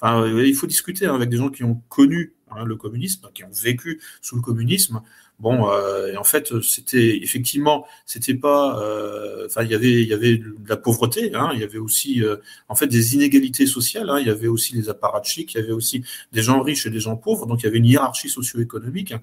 enfin, 0.00 0.26
il 0.26 0.54
faut 0.54 0.66
discuter 0.66 1.06
hein, 1.06 1.14
avec 1.14 1.30
des 1.30 1.38
gens 1.38 1.48
qui 1.50 1.64
ont 1.64 1.82
connu 1.88 2.34
hein, 2.50 2.64
le 2.64 2.76
communisme, 2.76 3.28
qui 3.34 3.44
ont 3.44 3.50
vécu 3.50 4.00
sous 4.20 4.36
le 4.36 4.42
communisme. 4.42 5.00
Bon, 5.40 5.68
euh, 5.70 6.14
en 6.16 6.24
fait, 6.24 6.60
c'était 6.60 7.16
effectivement, 7.22 7.86
c'était 8.04 8.34
pas, 8.34 8.78
euh, 8.82 9.46
enfin, 9.46 9.62
il 9.62 9.70
y 9.70 9.74
avait, 9.74 10.02
il 10.02 10.08
y 10.08 10.12
avait 10.12 10.36
de 10.36 10.68
la 10.68 10.76
pauvreté, 10.76 11.34
hein, 11.34 11.48
il 11.54 11.60
y 11.60 11.64
avait 11.64 11.78
aussi, 11.78 12.22
euh, 12.22 12.36
en 12.68 12.74
fait, 12.74 12.86
des 12.86 13.14
inégalités 13.14 13.66
sociales. 13.66 14.10
Hein, 14.10 14.18
il 14.20 14.26
y 14.26 14.30
avait 14.30 14.48
aussi 14.48 14.74
les 14.74 14.90
apparatchiks, 14.90 15.54
il 15.54 15.60
y 15.60 15.62
avait 15.62 15.72
aussi 15.72 16.04
des 16.32 16.42
gens 16.42 16.60
riches 16.60 16.84
et 16.84 16.90
des 16.90 17.00
gens 17.00 17.16
pauvres. 17.16 17.46
Donc, 17.46 17.62
il 17.62 17.64
y 17.64 17.68
avait 17.68 17.78
une 17.78 17.86
hiérarchie 17.86 18.28
socio-économique. 18.28 19.14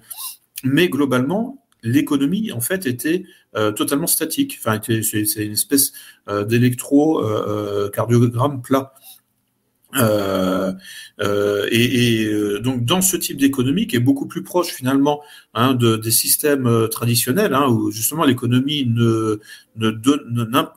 Mais 0.64 0.88
globalement, 0.88 1.64
l'économie, 1.84 2.50
en 2.50 2.60
fait, 2.60 2.86
était 2.86 3.22
totalement 3.52 4.08
statique. 4.08 4.58
Enfin, 4.60 4.80
c'est 4.84 5.44
une 5.44 5.52
espèce 5.52 5.92
d'électrocardiogramme 6.28 8.62
plat. 8.62 8.92
Euh, 9.96 10.72
euh, 11.20 11.66
et, 11.70 12.26
euh, 12.26 12.60
donc 12.60 12.84
dans 12.84 13.00
ce 13.00 13.16
type 13.16 13.38
d'économie 13.38 13.86
qui 13.86 13.96
est 13.96 14.00
beaucoup 14.00 14.26
plus 14.26 14.42
proche 14.42 14.68
finalement 14.68 15.22
hein, 15.54 15.72
de, 15.72 15.96
des 15.96 16.10
systèmes 16.10 16.66
euh, 16.66 16.88
traditionnels, 16.88 17.54
hein, 17.54 17.68
où 17.68 17.90
justement 17.90 18.24
l'économie 18.24 18.84
ne, 18.86 19.40
ne, 19.76 19.90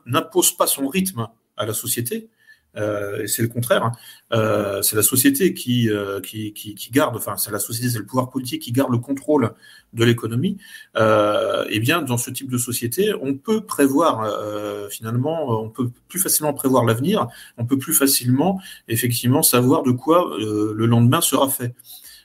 n'impose 0.06 0.56
pas 0.56 0.68
son 0.68 0.88
rythme 0.88 1.28
à 1.58 1.66
la 1.66 1.74
société, 1.74 2.30
euh, 2.78 3.26
c'est 3.28 3.42
le 3.42 3.48
contraire. 3.48 3.84
Hein. 3.84 3.92
Euh, 4.34 4.82
c'est 4.82 4.96
la 4.96 5.04
société 5.04 5.54
qui, 5.54 5.90
euh, 5.90 6.22
qui, 6.22 6.54
qui, 6.54 6.76
qui, 6.76 6.92
garde, 6.92 7.16
enfin, 7.16 7.38
c'est 7.38 7.52
la 7.52 7.60
société, 7.60 7.90
c'est 7.90 8.00
le 8.00 8.06
pouvoir 8.06 8.30
politique 8.30 8.62
qui 8.62 8.72
garde 8.72 8.92
le 8.92 8.98
contrôle 8.98 9.54
de 9.94 10.06
l'économie. 10.06 10.58
Euh, 10.96 11.66
et 11.70 11.80
bien, 11.80 12.02
dans 12.02 12.18
ce 12.18 12.32
type 12.32 12.50
de 12.50 12.58
société, 12.58 13.14
on 13.22 13.36
peut 13.36 13.62
prévoir 13.62 14.22
euh, 14.24 14.88
finalement, 14.90 15.62
on 15.62 15.70
peut 15.70 15.90
plus 16.08 16.20
facilement 16.20 16.54
prévoir 16.54 16.86
l'avenir. 16.86 17.28
On 17.58 17.66
peut 17.66 17.78
plus 17.78 17.94
facilement, 17.94 18.60
effectivement, 18.88 19.44
savoir 19.44 19.84
de 19.84 19.92
quoi 19.92 20.36
le 20.38 20.86
lendemain 20.86 21.22
sera 21.22 21.50
fait. 21.50 21.74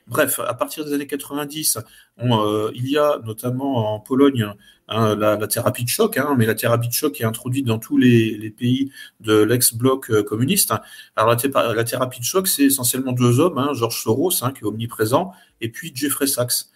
Bref, 0.06 0.38
à 0.38 0.54
partir 0.54 0.84
des 0.84 0.92
années 0.92 1.06
90, 1.06 1.78
on, 2.18 2.70
il 2.74 2.88
y 2.88 2.96
a 2.96 3.18
notamment 3.24 3.94
en 3.94 4.00
Pologne 4.00 4.54
Hein, 4.88 5.16
la, 5.16 5.46
thérapie 5.48 5.82
de 5.82 5.88
choc, 5.88 6.16
hein, 6.16 6.36
mais 6.38 6.46
la 6.46 6.54
thérapie 6.54 6.86
de 6.86 6.92
choc 6.92 7.20
est 7.20 7.24
introduite 7.24 7.66
dans 7.66 7.80
tous 7.80 7.98
les, 7.98 8.50
pays 8.56 8.92
de 9.20 9.42
l'ex-bloc 9.42 10.10
euh, 10.10 10.22
communiste. 10.22 10.72
Alors 11.16 11.34
la, 11.34 11.84
thérapie 11.84 12.20
de 12.20 12.24
choc, 12.24 12.46
c'est 12.46 12.64
essentiellement 12.64 13.10
deux 13.10 13.40
hommes, 13.40 13.58
hein, 13.58 13.72
Georges 13.74 14.00
Soros, 14.00 14.44
hein, 14.44 14.52
qui 14.52 14.60
est 14.60 14.66
omniprésent, 14.66 15.32
et 15.60 15.70
puis 15.70 15.90
Jeffrey 15.92 16.28
Sachs. 16.28 16.66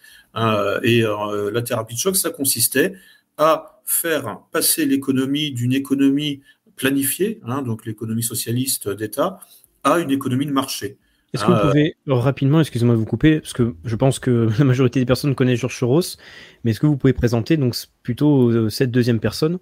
Et 0.83 1.03
euh, 1.05 1.51
la 1.51 1.61
thérapie 1.61 1.95
de 1.95 1.99
choc, 1.99 2.17
ça 2.17 2.31
consistait 2.31 2.95
à 3.37 3.81
faire 3.85 4.41
passer 4.51 4.85
l'économie 4.85 5.51
d'une 5.51 5.73
économie 5.73 6.41
planifiée, 6.75 7.41
donc 7.65 7.85
l'économie 7.85 8.23
socialiste 8.23 8.89
d'État, 8.89 9.39
à 9.83 9.99
une 9.99 10.11
économie 10.11 10.45
de 10.45 10.51
marché. 10.51 10.97
Est-ce 11.33 11.43
que 11.43 11.51
vous 11.51 11.57
ah, 11.57 11.67
pouvez 11.67 11.95
rapidement, 12.07 12.59
excusez-moi 12.59 12.95
de 12.95 12.99
vous 12.99 13.05
couper, 13.05 13.39
parce 13.39 13.53
que 13.53 13.75
je 13.85 13.95
pense 13.95 14.19
que 14.19 14.49
la 14.59 14.65
majorité 14.65 14.99
des 14.99 15.05
personnes 15.05 15.33
connaissent 15.33 15.59
Georges 15.59 15.77
Soros, 15.77 16.17
mais 16.63 16.71
est-ce 16.71 16.79
que 16.79 16.87
vous 16.87 16.97
pouvez 16.97 17.13
présenter 17.13 17.57
donc 17.57 17.75
plutôt 18.03 18.49
euh, 18.49 18.69
cette 18.69 18.91
deuxième 18.91 19.19
personne, 19.19 19.59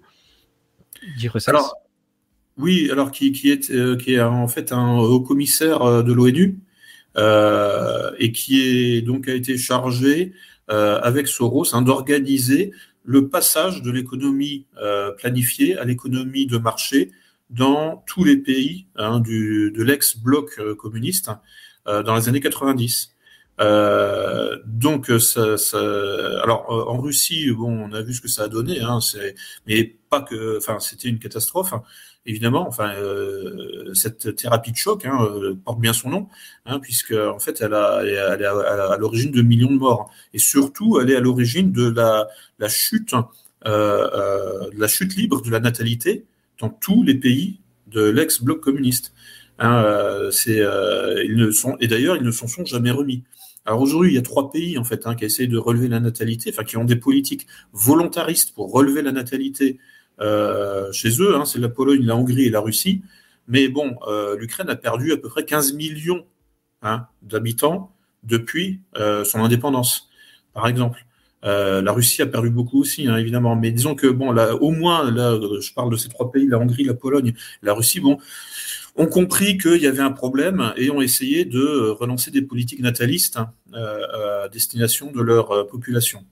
Alors, 1.46 1.76
oui, 2.60 2.90
alors 2.90 3.10
qui, 3.10 3.32
qui 3.32 3.50
est 3.50 3.70
euh, 3.70 3.96
qui 3.96 4.14
est 4.14 4.20
en 4.20 4.48
fait 4.48 4.72
un 4.72 4.98
haut 4.98 5.20
commissaire 5.20 5.82
euh, 5.82 6.02
de 6.02 6.12
l'ONU 6.12 6.58
euh, 7.16 8.10
et 8.18 8.32
qui 8.32 8.60
est 8.60 9.02
donc 9.02 9.28
a 9.28 9.34
été 9.34 9.56
chargé 9.56 10.34
euh, 10.70 11.00
avec 11.00 11.26
Soros 11.26 11.74
hein, 11.74 11.82
d'organiser 11.82 12.72
le 13.04 13.28
passage 13.28 13.82
de 13.82 13.90
l'économie 13.90 14.66
planifiée 15.18 15.76
à 15.78 15.84
l'économie 15.84 16.46
de 16.46 16.58
marché 16.58 17.10
dans 17.50 18.04
tous 18.06 18.24
les 18.24 18.36
pays 18.36 18.86
hein, 18.96 19.20
du, 19.20 19.72
de 19.72 19.82
l'ex-bloc 19.82 20.60
communiste 20.76 21.30
euh, 21.88 22.02
dans 22.02 22.14
les 22.14 22.28
années 22.28 22.40
90. 22.40 23.14
Euh, 23.60 24.58
donc, 24.66 25.10
ça, 25.18 25.58
ça, 25.58 25.78
alors 26.42 26.66
en 26.68 26.98
Russie, 27.00 27.50
bon, 27.50 27.90
on 27.90 27.92
a 27.92 28.02
vu 28.02 28.14
ce 28.14 28.20
que 28.20 28.28
ça 28.28 28.44
a 28.44 28.48
donné, 28.48 28.80
hein, 28.80 29.00
mais 29.66 29.96
pas 30.08 30.22
que, 30.22 30.58
enfin, 30.58 30.78
c'était 30.78 31.08
une 31.08 31.18
catastrophe, 31.18 31.74
évidemment. 32.26 32.66
Enfin, 32.66 32.94
euh, 32.96 33.92
cette 33.94 34.36
thérapie 34.36 34.72
de 34.72 34.76
choc 34.76 35.04
hein, 35.04 35.18
euh, 35.22 35.54
porte 35.62 35.80
bien 35.80 35.92
son 35.92 36.10
nom, 36.10 36.28
hein, 36.66 36.80
puisque 36.80 37.12
en 37.12 37.38
fait, 37.38 37.60
elle, 37.60 37.74
a, 37.74 38.02
elle 38.02 38.42
est 38.42 38.46
à, 38.46 38.96
l'origine 38.98 39.30
de 39.30 39.42
millions 39.42 39.70
de 39.70 39.78
morts, 39.78 40.10
et 40.32 40.38
surtout, 40.38 41.00
elle 41.00 41.10
est 41.10 41.16
à 41.16 41.20
l'origine 41.20 41.72
de 41.72 41.90
la, 41.90 42.28
la 42.58 42.68
chute, 42.68 43.14
euh, 43.66 44.70
de 44.70 44.80
la 44.80 44.88
chute 44.88 45.16
libre 45.16 45.42
de 45.42 45.50
la 45.50 45.60
natalité 45.60 46.24
dans 46.60 46.68
tous 46.68 47.02
les 47.02 47.14
pays 47.14 47.60
de 47.88 48.02
l'ex-bloc 48.02 48.60
communiste. 48.60 49.12
Hein, 49.58 49.82
euh, 49.84 50.30
euh, 50.48 51.24
ils 51.24 51.36
ne 51.36 51.50
sont, 51.50 51.76
et 51.80 51.88
d'ailleurs, 51.88 52.16
ils 52.16 52.22
ne 52.22 52.30
s'en 52.30 52.46
sont 52.46 52.64
jamais 52.64 52.90
remis. 52.90 53.24
Alors 53.66 53.82
aujourd'hui, 53.82 54.10
il 54.10 54.14
y 54.14 54.18
a 54.18 54.22
trois 54.22 54.50
pays 54.50 54.78
en 54.78 54.84
fait 54.84 55.06
hein, 55.06 55.14
qui 55.14 55.26
essayent 55.26 55.48
de 55.48 55.58
relever 55.58 55.88
la 55.88 56.00
natalité, 56.00 56.50
enfin 56.50 56.64
qui 56.64 56.78
ont 56.78 56.84
des 56.84 56.96
politiques 56.96 57.46
volontaristes 57.72 58.54
pour 58.54 58.72
relever 58.72 59.02
la 59.02 59.12
natalité 59.12 59.78
euh, 60.20 60.90
chez 60.92 61.20
eux. 61.20 61.36
Hein, 61.36 61.44
c'est 61.44 61.58
la 61.58 61.68
Pologne, 61.68 62.04
la 62.04 62.16
Hongrie 62.16 62.46
et 62.46 62.50
la 62.50 62.60
Russie. 62.60 63.02
Mais 63.48 63.68
bon, 63.68 63.96
l'Ukraine 64.38 64.68
a 64.70 64.76
perdu 64.76 65.12
à 65.12 65.16
peu 65.16 65.28
près 65.28 65.44
15 65.44 65.72
millions 65.72 66.24
d'habitants 67.22 67.92
depuis 68.22 68.80
son 68.94 69.40
indépendance, 69.40 70.08
par 70.54 70.68
exemple. 70.68 71.04
La 71.42 71.92
Russie 71.92 72.22
a 72.22 72.26
perdu 72.26 72.50
beaucoup 72.50 72.80
aussi, 72.80 73.06
hein, 73.08 73.16
évidemment. 73.16 73.56
Mais 73.56 73.70
disons 73.70 73.94
que, 73.94 74.06
bon, 74.06 74.36
au 74.36 74.70
moins, 74.70 75.06
je 75.08 75.72
parle 75.72 75.90
de 75.90 75.96
ces 75.96 76.08
trois 76.08 76.30
pays, 76.30 76.46
la 76.46 76.58
Hongrie, 76.58 76.84
la 76.84 76.94
Pologne, 76.94 77.34
la 77.62 77.74
Russie, 77.74 78.00
bon, 78.00 78.18
ont 78.96 79.06
compris 79.06 79.56
qu'il 79.56 79.80
y 79.80 79.86
avait 79.86 80.02
un 80.02 80.10
problème 80.10 80.72
et 80.76 80.90
ont 80.90 81.00
essayé 81.00 81.44
de 81.44 81.90
relancer 81.90 82.30
des 82.30 82.42
politiques 82.42 82.80
natalistes 82.80 83.38
hein, 83.38 83.50
à 83.72 84.48
destination 84.48 85.10
de 85.12 85.22
leur 85.22 85.66
population. 85.68 86.24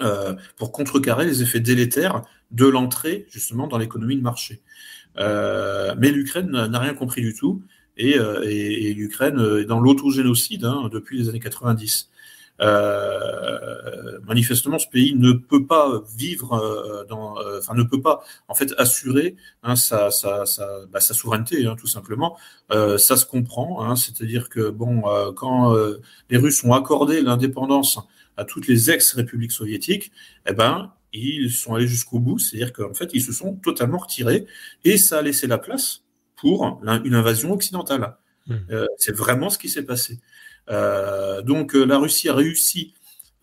Euh, 0.00 0.34
pour 0.56 0.72
contrecarrer 0.72 1.24
les 1.24 1.40
effets 1.42 1.60
délétères 1.60 2.24
de 2.50 2.66
l'entrée 2.66 3.26
justement 3.30 3.68
dans 3.68 3.78
l'économie 3.78 4.16
de 4.16 4.22
marché. 4.22 4.60
Euh, 5.18 5.94
mais 5.96 6.10
l'Ukraine 6.10 6.50
n'a 6.50 6.78
rien 6.80 6.94
compris 6.94 7.22
du 7.22 7.32
tout 7.32 7.62
euh, 8.00 8.42
et 8.42 8.92
l'Ukraine 8.92 9.38
est 9.60 9.66
dans 9.66 9.78
l'autogénocide 9.78 10.64
hein, 10.64 10.90
depuis 10.92 11.16
les 11.16 11.28
années 11.28 11.38
90. 11.38 12.10
Euh, 12.60 14.20
manifestement, 14.26 14.78
ce 14.78 14.86
pays 14.88 15.14
ne 15.16 15.32
peut 15.32 15.66
pas 15.66 16.02
vivre, 16.16 16.54
euh, 16.54 17.04
dans, 17.04 17.36
enfin 17.58 17.74
ne 17.74 17.82
peut 17.82 18.00
pas 18.00 18.22
en 18.48 18.54
fait 18.54 18.72
assurer 18.78 19.36
hein, 19.62 19.74
sa, 19.76 20.10
sa, 20.10 20.46
sa, 20.46 20.86
bah, 20.86 21.00
sa, 21.00 21.14
souveraineté, 21.14 21.66
hein, 21.66 21.76
tout 21.76 21.88
simplement. 21.88 22.36
Euh, 22.70 22.96
ça 22.96 23.16
se 23.16 23.26
comprend, 23.26 23.84
hein, 23.84 23.96
c'est-à-dire 23.96 24.48
que 24.48 24.70
bon, 24.70 25.02
quand 25.36 25.74
les 26.30 26.36
Russes 26.36 26.62
ont 26.64 26.72
accordé 26.72 27.20
l'indépendance 27.22 27.98
à 28.36 28.44
toutes 28.44 28.66
les 28.68 28.90
ex-républiques 28.90 29.52
soviétiques, 29.52 30.12
eh 30.46 30.52
ben, 30.52 30.92
ils 31.12 31.50
sont 31.50 31.74
allés 31.74 31.86
jusqu'au 31.86 32.18
bout, 32.18 32.38
c'est-à-dire 32.38 32.72
qu'en 32.72 32.94
fait, 32.94 33.10
ils 33.14 33.22
se 33.22 33.32
sont 33.32 33.54
totalement 33.56 33.98
retirés 33.98 34.46
et 34.84 34.96
ça 34.96 35.18
a 35.18 35.22
laissé 35.22 35.46
la 35.46 35.58
place 35.58 36.02
pour 36.36 36.80
une 36.82 37.14
invasion 37.14 37.52
occidentale. 37.52 38.16
Mmh. 38.46 38.54
Euh, 38.70 38.86
c'est 38.98 39.16
vraiment 39.16 39.48
ce 39.50 39.58
qui 39.58 39.68
s'est 39.68 39.84
passé. 39.84 40.18
Euh, 40.70 41.42
donc, 41.42 41.74
euh, 41.74 41.84
la 41.84 41.98
Russie 41.98 42.28
a 42.28 42.34
réussi 42.34 42.94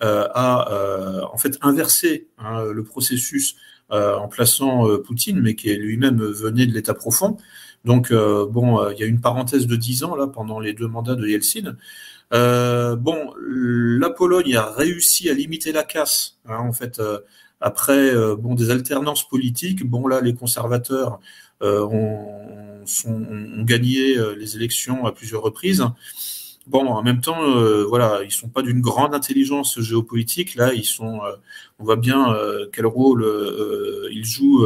euh, 0.03 0.27
à 0.33 1.29
en 1.31 1.37
fait 1.37 1.57
inverser 1.61 2.27
hein, 2.39 2.65
le 2.65 2.83
processus 2.83 3.55
en 3.89 4.29
plaçant 4.29 4.87
Poutine, 4.99 5.41
mais 5.41 5.55
qui 5.55 5.75
lui-même 5.75 6.23
venait 6.23 6.65
de 6.65 6.73
l'État 6.73 6.93
profond. 6.93 7.35
Donc, 7.83 8.13
bon, 8.13 8.89
il 8.89 8.97
y 8.97 9.03
a 9.03 9.05
une 9.05 9.19
parenthèse 9.19 9.67
de 9.67 9.75
dix 9.75 10.05
ans 10.05 10.15
là 10.15 10.27
pendant 10.27 10.61
les 10.61 10.71
deux 10.71 10.87
mandats 10.87 11.15
de 11.15 11.27
Yeltsin. 11.27 11.75
Euh, 12.33 12.95
bon, 12.95 13.33
la 13.37 14.09
Pologne 14.09 14.55
a 14.55 14.71
réussi 14.71 15.29
à 15.29 15.33
limiter 15.33 15.71
la 15.71 15.83
casse. 15.83 16.37
Hein, 16.45 16.59
en 16.59 16.71
fait, 16.71 16.99
euh, 16.99 17.19
après 17.59 18.13
euh, 18.13 18.35
bon 18.35 18.55
des 18.55 18.69
alternances 18.69 19.27
politiques, 19.27 19.85
bon 19.85 20.07
là 20.07 20.21
les 20.21 20.33
conservateurs 20.33 21.19
ont, 21.61 22.81
sont, 22.85 23.11
ont, 23.13 23.61
gagné 23.63 24.15
les 24.35 24.55
élections 24.55 25.05
à 25.05 25.11
plusieurs 25.11 25.43
reprises. 25.43 25.83
Bon, 26.71 26.87
en 26.87 27.03
même 27.03 27.19
temps, 27.19 27.43
euh, 27.43 27.83
voilà, 27.83 28.21
ils 28.23 28.31
sont 28.31 28.47
pas 28.47 28.61
d'une 28.61 28.79
grande 28.79 29.13
intelligence 29.13 29.81
géopolitique. 29.81 30.55
Là, 30.55 30.73
ils 30.73 30.85
sont, 30.85 31.21
euh, 31.25 31.35
on 31.79 31.83
voit 31.83 31.97
bien 31.97 32.33
euh, 32.33 32.69
quel 32.71 32.85
rôle 32.85 33.25
ils 34.09 34.23
jouent 34.23 34.65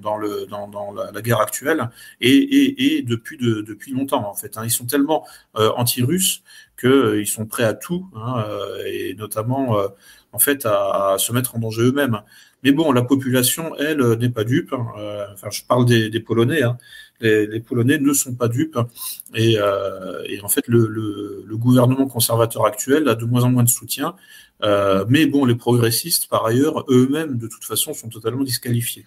dans 0.00 0.16
le 0.16 0.46
dans, 0.46 0.66
dans 0.66 0.92
la, 0.92 1.22
guerre 1.22 1.40
actuelle 1.40 1.88
et, 2.20 2.34
et, 2.34 2.96
et 2.96 3.02
depuis 3.02 3.36
de, 3.36 3.60
depuis 3.60 3.92
longtemps 3.92 4.28
en 4.28 4.34
fait. 4.34 4.58
Hein. 4.58 4.62
Ils 4.64 4.72
sont 4.72 4.86
tellement 4.86 5.24
anti-russes 5.54 6.42
qu'ils 6.80 7.28
sont 7.28 7.46
prêts 7.46 7.64
à 7.64 7.74
tout, 7.74 8.08
hein, 8.16 8.44
et 8.86 9.14
notamment 9.14 9.78
en 10.32 10.38
fait 10.40 10.66
à, 10.66 11.14
se 11.18 11.32
mettre 11.32 11.54
en 11.54 11.60
danger 11.60 11.82
eux-mêmes. 11.82 12.22
Mais 12.64 12.72
bon, 12.72 12.90
la 12.90 13.02
population, 13.02 13.76
elle, 13.76 14.02
n'est 14.18 14.30
pas 14.30 14.44
dupe. 14.44 14.72
Hein. 14.72 14.86
enfin, 15.32 15.48
je 15.50 15.62
parle 15.62 15.86
des, 15.86 16.20
Polonais. 16.20 16.62
Les, 17.20 17.60
Polonais 17.60 17.98
ne 17.98 18.12
sont 18.12 18.34
pas 18.34 18.48
dupes. 18.48 18.78
Et, 19.34 19.56
euh, 19.58 20.22
et 20.26 20.40
en 20.40 20.48
fait, 20.48 20.66
le, 20.66 21.44
gouvernement 21.56 22.06
conservateur 22.06 22.64
actuel 22.64 23.08
a 23.08 23.14
de 23.14 23.24
moins 23.24 23.44
en 23.44 23.50
moins 23.50 23.64
de 23.64 23.68
soutien. 23.68 24.14
Euh, 24.62 25.04
mais 25.08 25.26
bon, 25.26 25.44
les 25.44 25.54
progressistes, 25.54 26.28
par 26.28 26.46
ailleurs, 26.46 26.84
eux-mêmes, 26.88 27.38
de 27.38 27.46
toute 27.46 27.64
façon, 27.64 27.94
sont 27.94 28.08
totalement 28.08 28.44
disqualifiés. 28.44 29.04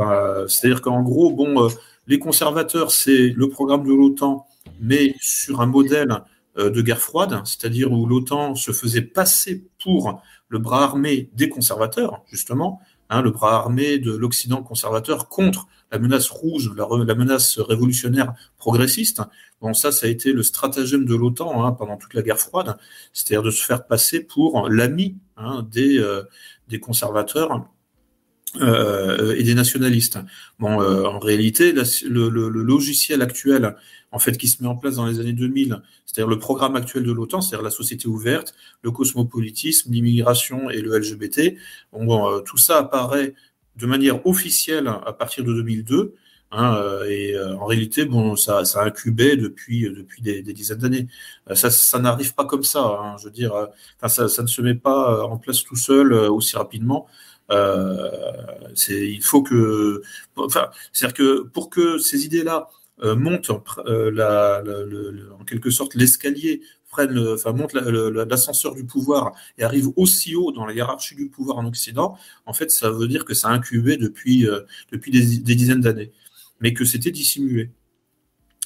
Euh, 0.00 0.46
C'est-à-dire 0.48 0.82
qu'en 0.82 1.02
gros, 1.02 1.32
bon, 1.32 1.68
les 2.06 2.18
conservateurs, 2.18 2.90
c'est 2.90 3.30
le 3.30 3.48
programme 3.48 3.84
de 3.84 3.92
l'OTAN, 3.92 4.46
mais 4.80 5.14
sur 5.20 5.60
un 5.60 5.66
modèle 5.66 6.22
de 6.56 6.82
guerre 6.82 7.00
froide, 7.00 7.40
c'est-à-dire 7.44 7.90
où 7.90 8.06
l'OTAN 8.06 8.54
se 8.54 8.70
faisait 8.70 9.02
passer 9.02 9.64
pour 9.82 10.22
le 10.48 10.58
bras 10.60 10.84
armé 10.84 11.28
des 11.34 11.48
conservateurs, 11.48 12.22
justement, 12.26 12.80
hein, 13.10 13.22
le 13.22 13.30
bras 13.30 13.56
armé 13.56 13.98
de 13.98 14.14
l'Occident 14.14 14.62
conservateur 14.62 15.28
contre 15.28 15.66
la 15.94 16.00
menace 16.00 16.28
rouge, 16.28 16.72
la, 16.76 17.14
menace 17.14 17.60
révolutionnaire 17.60 18.34
progressiste. 18.58 19.22
Bon, 19.60 19.74
ça, 19.74 19.92
ça 19.92 20.06
a 20.06 20.10
été 20.10 20.32
le 20.32 20.42
stratagème 20.42 21.04
de 21.04 21.14
l'OTAN 21.14 21.64
hein, 21.64 21.70
pendant 21.70 21.96
toute 21.96 22.14
la 22.14 22.22
guerre 22.22 22.40
froide, 22.40 22.76
c'est-à-dire 23.12 23.44
de 23.44 23.52
se 23.52 23.64
faire 23.64 23.86
passer 23.86 24.20
pour 24.20 24.68
l'ami 24.68 25.16
hein, 25.36 25.64
des, 25.70 25.98
euh, 25.98 26.24
des 26.68 26.80
conservateurs 26.80 27.64
euh, 28.56 29.36
et 29.36 29.44
des 29.44 29.54
nationalistes. 29.54 30.18
Bon, 30.58 30.82
euh, 30.82 31.04
en 31.04 31.20
réalité, 31.20 31.72
la, 31.72 31.84
le, 32.08 32.28
logiciel 32.48 33.22
actuel, 33.22 33.76
en 34.10 34.18
fait, 34.18 34.36
qui 34.36 34.48
se 34.48 34.60
met 34.60 34.68
en 34.68 34.74
place 34.74 34.96
dans 34.96 35.06
les 35.06 35.20
années 35.20 35.32
2000, 35.32 35.80
c'est-à-dire 36.06 36.28
le 36.28 36.40
programme 36.40 36.74
actuel 36.74 37.04
de 37.04 37.12
l'OTAN, 37.12 37.40
c'est-à-dire 37.40 37.64
la 37.64 37.70
société 37.70 38.08
ouverte, 38.08 38.52
le 38.82 38.90
cosmopolitisme, 38.90 39.92
l'immigration 39.92 40.70
et 40.70 40.80
le 40.80 40.98
LGBT, 40.98 41.56
bon, 41.92 42.40
tout 42.40 42.58
ça 42.58 42.78
apparaît 42.78 43.34
de 43.76 43.86
manière 43.86 44.26
officielle 44.26 44.88
à 44.88 45.12
partir 45.12 45.44
de 45.44 45.52
2002. 45.52 46.14
Hein, 46.50 46.76
euh, 46.76 47.04
et 47.08 47.34
euh, 47.34 47.56
en 47.56 47.66
réalité, 47.66 48.04
bon, 48.04 48.36
ça, 48.36 48.64
ça 48.64 48.82
a 48.82 48.86
incubé 48.86 49.36
depuis 49.36 49.82
depuis 49.90 50.22
des, 50.22 50.42
dizaines 50.42 50.78
d'années. 50.78 51.08
Euh, 51.50 51.54
ça, 51.56 51.70
ça 51.70 51.98
n'arrive 51.98 52.34
pas 52.34 52.44
comme 52.44 52.62
ça. 52.62 52.80
Hein, 52.80 53.16
je 53.18 53.24
veux 53.24 53.30
dire, 53.32 53.68
ça, 54.06 54.24
ne 54.24 54.46
se 54.46 54.62
met 54.62 54.74
pas 54.74 55.24
en 55.24 55.36
place 55.38 55.64
tout 55.64 55.76
seul 55.76 56.12
aussi 56.12 56.56
rapidement. 56.56 57.08
Euh, 57.50 58.10
il 58.88 59.22
faut 59.22 59.42
que, 59.42 60.02
enfin, 60.36 60.70
c'est-à-dire 60.92 61.14
que 61.14 61.42
pour 61.42 61.70
que 61.70 61.98
ces 61.98 62.24
idées-là 62.24 62.68
euh, 63.02 63.16
montent 63.16 63.50
euh, 63.86 65.30
en 65.38 65.44
quelque 65.44 65.70
sorte 65.70 65.94
l'escalier 65.94 66.62
prennent 66.94 67.18
enfin, 67.34 67.52
monte 67.52 67.74
l'ascenseur 67.74 68.74
du 68.74 68.84
pouvoir 68.84 69.32
et 69.58 69.64
arrive 69.64 69.88
aussi 69.96 70.36
haut 70.36 70.52
dans 70.52 70.64
la 70.64 70.72
hiérarchie 70.72 71.16
du 71.16 71.28
pouvoir 71.28 71.58
en 71.58 71.66
Occident, 71.66 72.16
en 72.46 72.52
fait, 72.52 72.70
ça 72.70 72.90
veut 72.90 73.08
dire 73.08 73.24
que 73.24 73.34
ça 73.34 73.48
a 73.48 73.52
incubé 73.52 73.96
depuis, 73.96 74.46
euh, 74.46 74.60
depuis 74.92 75.10
des, 75.10 75.54
dizaines 75.54 75.80
d'années, 75.80 76.12
mais 76.60 76.72
que 76.72 76.84
c'était 76.84 77.10
dissimulé. 77.10 77.70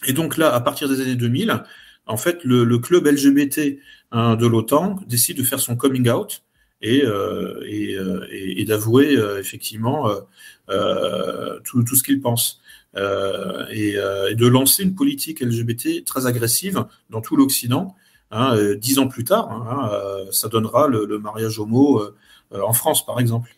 Et 0.07 0.12
donc 0.12 0.37
là, 0.37 0.55
à 0.55 0.61
partir 0.61 0.89
des 0.91 1.01
années 1.01 1.16
2000, 1.16 1.64
en 2.07 2.16
fait, 2.18 2.45
le, 2.45 2.79
club 2.79 3.07
LGBT 3.07 3.79
hein, 4.12 4.37
de 4.37 4.47
l'OTAN 4.47 4.97
décide 5.07 5.39
de 5.39 5.43
faire 5.43 5.61
son 5.61 5.74
coming 5.74 6.11
out 6.11 6.43
et, 6.83 7.03
euh, 7.05 7.62
euh, 7.62 8.26
et, 8.31 8.61
et 8.61 8.64
d'avouer 8.66 9.16
effectivement 9.39 10.09
tout, 11.64 11.83
tout, 11.83 11.97
ce 11.97 12.03
qu'il 12.03 12.20
pense. 12.20 12.61
Et, 12.95 13.95
de 13.95 14.47
lancer 14.47 14.83
une 14.83 14.95
politique 14.95 15.41
LGBT 15.41 16.05
très 16.05 16.26
agressive 16.26 16.85
dans 17.11 17.20
tout 17.20 17.37
l'Occident, 17.37 17.97
Hein, 18.31 18.55
euh, 18.57 18.76
dix 18.76 18.99
ans 18.99 19.09
plus 19.09 19.24
tard, 19.24 19.51
hein, 19.51 19.91
euh, 19.93 20.31
ça 20.33 20.49
donnera 20.49 20.87
le, 20.87 21.18
mariage 21.18 21.59
homo 21.59 22.03
euh, 22.03 22.61
en 22.62 22.72
France, 22.74 23.05
par 23.07 23.20
exemple. 23.20 23.51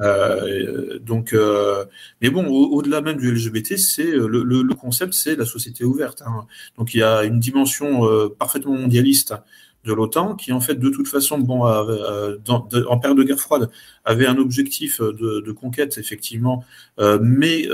Euh, 0.00 0.98
donc, 1.00 1.32
euh, 1.32 1.84
mais 2.20 2.30
bon, 2.30 2.46
au-delà 2.46 3.00
même 3.00 3.16
du 3.16 3.32
LGBT, 3.32 3.76
c'est 3.76 4.10
le, 4.12 4.74
concept, 4.74 5.12
c'est 5.12 5.36
la 5.36 5.44
société 5.44 5.84
ouverte. 5.84 6.22
Hein. 6.26 6.46
Donc, 6.76 6.94
il 6.94 6.98
y 6.98 7.02
a 7.02 7.24
une 7.24 7.40
dimension 7.40 8.06
euh, 8.06 8.28
parfaitement 8.28 8.74
mondialiste 8.74 9.34
de 9.88 9.94
l'OTAN 9.94 10.36
qui, 10.36 10.52
en 10.52 10.60
fait, 10.60 10.76
de 10.76 10.88
toute 10.90 11.08
façon, 11.08 11.38
bon, 11.38 11.64
en 11.64 12.98
période 12.98 13.18
de 13.18 13.24
guerre 13.24 13.40
froide, 13.40 13.70
avait 14.04 14.26
un 14.26 14.36
objectif 14.36 15.00
de, 15.00 15.40
de 15.40 15.52
conquête, 15.52 15.98
effectivement, 15.98 16.64
mais 17.20 17.66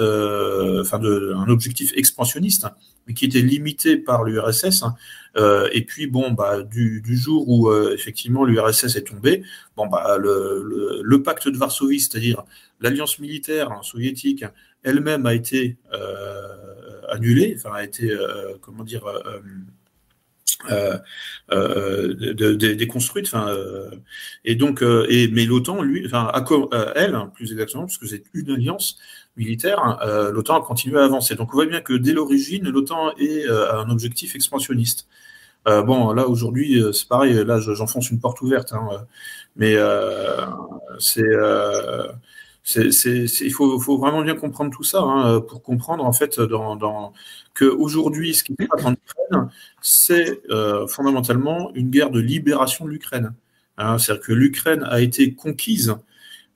enfin, 0.81 0.99
de, 0.99 1.35
un 1.37 1.49
objectif 1.49 1.93
expansionniste 1.97 2.67
mais 3.07 3.15
qui 3.15 3.25
était 3.25 3.41
limité 3.41 3.97
par 3.97 4.25
l'URSS. 4.25 4.83
Hein. 4.83 4.95
Euh, 5.37 5.69
et 5.73 5.85
puis 5.85 6.07
bon, 6.07 6.33
bah, 6.33 6.63
du, 6.63 7.03
jour 7.07 7.49
où 7.49 7.69
euh, 7.69 7.93
effectivement 7.95 8.45
l'URSS 8.45 8.97
est 8.97 9.09
tombé, 9.09 9.43
bon 9.77 9.87
bah 9.87 10.17
le, 10.19 11.23
pacte 11.23 11.49
de 11.49 11.57
Varsovie, 11.57 12.01
c'est-à-dire 12.01 12.45
l'alliance 12.81 13.19
militaire 13.19 13.73
hein, 13.73 13.81
soviétique, 13.83 14.45
elle-même 14.83 15.27
a 15.27 15.35
été 15.35 15.77
euh, 15.93 17.03
annulée, 17.11 17.57
enfin 17.57 17.75
a 17.75 17.85
été 17.85 18.11
euh, 18.11 18.55
comment 18.61 18.85
dire 18.85 19.05
euh, 20.71 20.99
euh, 21.53 22.15
euh, 22.21 22.35
de, 22.35 22.55
de, 22.55 22.73
déconstruite. 22.75 23.33
Euh, 23.35 23.91
et 24.45 24.55
donc, 24.55 24.83
euh, 24.83 25.07
et 25.09 25.29
mais 25.29 25.45
l'OTAN, 25.45 25.83
lui, 25.83 26.09
à, 26.13 26.45
elle, 26.97 27.19
plus 27.35 27.53
exactement, 27.53 27.85
parce 27.85 27.99
que 27.99 28.07
c'est 28.07 28.25
une 28.35 28.51
alliance 28.51 28.99
militaire, 29.37 29.81
hein, 29.81 29.99
l'OTAN 30.33 30.63
a 30.63 30.65
continué 30.65 31.01
à 31.01 31.05
avancer. 31.05 31.35
Donc, 31.35 31.51
on 31.53 31.57
voit 31.57 31.67
bien 31.67 31.81
que 31.81 31.95
dès 31.95 32.13
l'origine, 32.13 32.69
l'OTAN 32.69 33.13
est 33.19 33.49
un 33.49 33.91
objectif 33.91 34.35
expansionniste. 34.37 35.09
bon, 35.67 36.13
là 36.13 36.29
aujourd'hui, 36.29 36.83
c'est 36.93 37.09
pareil. 37.09 37.35
Là, 37.45 37.59
j'enfonce 37.61 38.11
une 38.11 38.21
porte 38.21 38.41
ouverte, 38.43 38.73
hein, 38.73 39.07
mais 39.57 39.77
c'est 41.01 41.23
il 42.77 43.53
faut, 43.53 43.99
vraiment 43.99 44.23
bien 44.23 44.35
comprendre 44.35 44.75
tout 44.75 44.85
ça 44.85 45.01
hein, 45.03 45.41
pour 45.41 45.63
comprendre 45.63 46.05
en 46.05 46.13
fait 46.13 46.41
dans, 46.41 46.77
dans 46.77 47.13
que 47.55 47.65
aujourd'hui, 47.65 48.35
ce 48.35 48.45
qui 48.45 48.55
se 48.59 48.67
passe 48.67 48.85
en 48.85 48.93
Ukraine, 48.93 49.49
c'est 49.81 50.43
euh, 50.51 50.87
fondamentalement 50.87 51.73
une 51.75 51.91
guerre 51.91 52.11
de 52.11 52.21
libération 52.21 52.85
de 52.85 52.91
l'Ukraine. 52.91 53.33
Hein. 53.79 53.97
C'est-à-dire 53.99 54.25
que 54.25 54.33
l'Ukraine 54.33 54.83
a 54.83 55.01
été 55.01 55.35
conquise, 55.35 55.95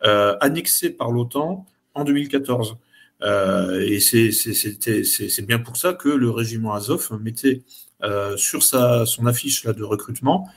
euh, 0.04 0.36
annexée 0.40 0.90
par 0.90 1.11
l'OTAN 1.11 1.64
en 1.94 2.04
2014. 2.04 2.76
Euh, 3.22 3.80
et 3.80 4.00
c'est 4.00 5.46
bien 5.46 5.59
pour 5.59 5.76
ça 5.76 5.92
que 5.92 6.09
le 6.09 6.30
régiment 6.30 6.74
Azov 6.74 7.18
mettait 7.20 7.62
sur 8.36 8.62
sa, 8.62 9.06
son 9.06 9.26
affiche 9.26 9.64
là, 9.64 9.72
de 9.72 9.82
recrutement 9.82 10.48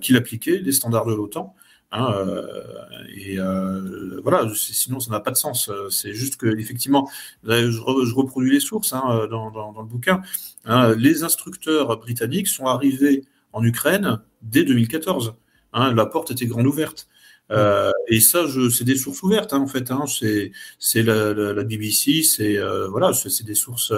qu'il 0.00 0.16
appliquait 0.16 0.58
les 0.58 0.72
standards 0.72 1.06
de 1.06 1.14
l'OTAN 1.14 1.54
Hein, 1.96 2.12
euh, 2.12 2.74
et 3.14 3.38
euh, 3.38 4.20
voilà, 4.24 4.50
sinon 4.54 4.98
ça 4.98 5.12
n'a 5.12 5.20
pas 5.20 5.30
de 5.30 5.36
sens. 5.36 5.70
C'est 5.90 6.12
juste 6.12 6.36
que 6.36 6.58
effectivement, 6.58 7.08
je, 7.44 8.14
reproduis 8.14 8.50
les 8.50 8.60
sources 8.60 8.92
hein, 8.92 9.28
dans, 9.30 9.72
le 9.78 9.86
bouquin. 9.86 10.20
Hein, 10.64 10.94
les 10.96 11.22
instructeurs 11.22 11.96
britanniques 11.98 12.48
sont 12.48 12.66
arrivés 12.66 13.24
en 13.52 13.62
Ukraine 13.62 14.20
dès 14.42 14.64
2014. 14.64 15.34
la 15.72 16.06
porte 16.06 16.32
était 16.32 16.46
grande 16.46 16.66
ouverte. 16.66 17.08
Euh, 17.50 17.92
et 18.08 18.20
ça, 18.20 18.46
c'est 18.70 18.84
des 18.84 18.96
sources 18.96 19.22
ouvertes 19.22 19.52
en 19.52 19.68
fait. 19.68 19.92
c'est 20.08 21.02
la, 21.02 21.62
BBC, 21.62 22.24
c'est 22.24 22.58
voilà, 22.88 23.12
des 23.44 23.54
sources 23.54 23.92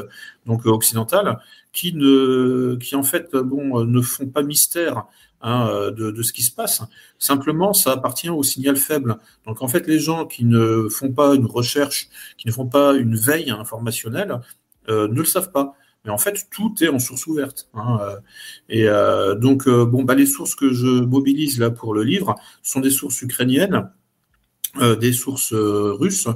donc 0.44 0.66
occidentales 0.66 1.38
qui 1.72 1.94
ne, 1.94 2.76
qui 2.76 2.94
en 2.94 3.03
fait, 3.03 3.34
bon, 3.34 3.84
ne 3.86 4.01
font 4.03 4.26
pas 4.26 4.42
mystère 4.42 5.07
Hein, 5.43 5.68
euh, 5.68 5.91
de, 5.91 6.22
ce 6.22 6.32
qui 6.32 6.43
se 6.43 6.51
passe. 6.51 6.82
Simplement, 7.18 7.72
ça 7.72 7.93
appartient 7.93 8.30
au 8.30 8.43
signal 8.43 8.76
faible. 8.76 9.18
Donc, 9.47 9.62
en 9.62 9.68
fait, 9.68 9.87
les 9.87 9.99
gens 9.99 10.26
qui 10.26 10.45
ne 10.45 10.89
font 10.89 11.12
pas 11.12 11.34
une 11.34 11.45
recherche, 11.45 12.09
qui 12.39 12.49
ne 12.49 12.53
font 12.53 12.66
pas 12.66 12.95
une 12.95 13.16
veille 13.16 13.51
informationnelle, 13.51 14.41
euh, 14.89 15.09
ne 15.09 15.18
le 15.18 15.24
savent 15.24 15.53
pas. 15.53 15.74
Mais 16.05 16.11
en 16.11 16.18
fait, 16.18 16.47
tout 16.51 16.74
est 16.80 16.89
en 16.89 16.99
source 16.99 17.26
ouverte. 17.26 17.68
Hein, 17.74 17.99
euh. 18.01 18.16
et 18.68 18.87
donc, 19.39 19.68
bon, 19.68 20.05
bah, 20.05 20.14
les 20.14 20.26
sources 20.26 20.55
que 20.55 20.72
je 20.72 20.87
mobilise 20.87 21.59
là 21.61 21.70
pour 21.70 21.95
le 21.95 22.03
livre 22.03 22.34
sont 22.62 22.80
des 22.80 22.91
sources 22.91 23.20
ukrainiennes 23.22 23.91
des 25.01 25.12
sources 25.12 25.53
euh, 25.53 25.93
russes 25.93 26.29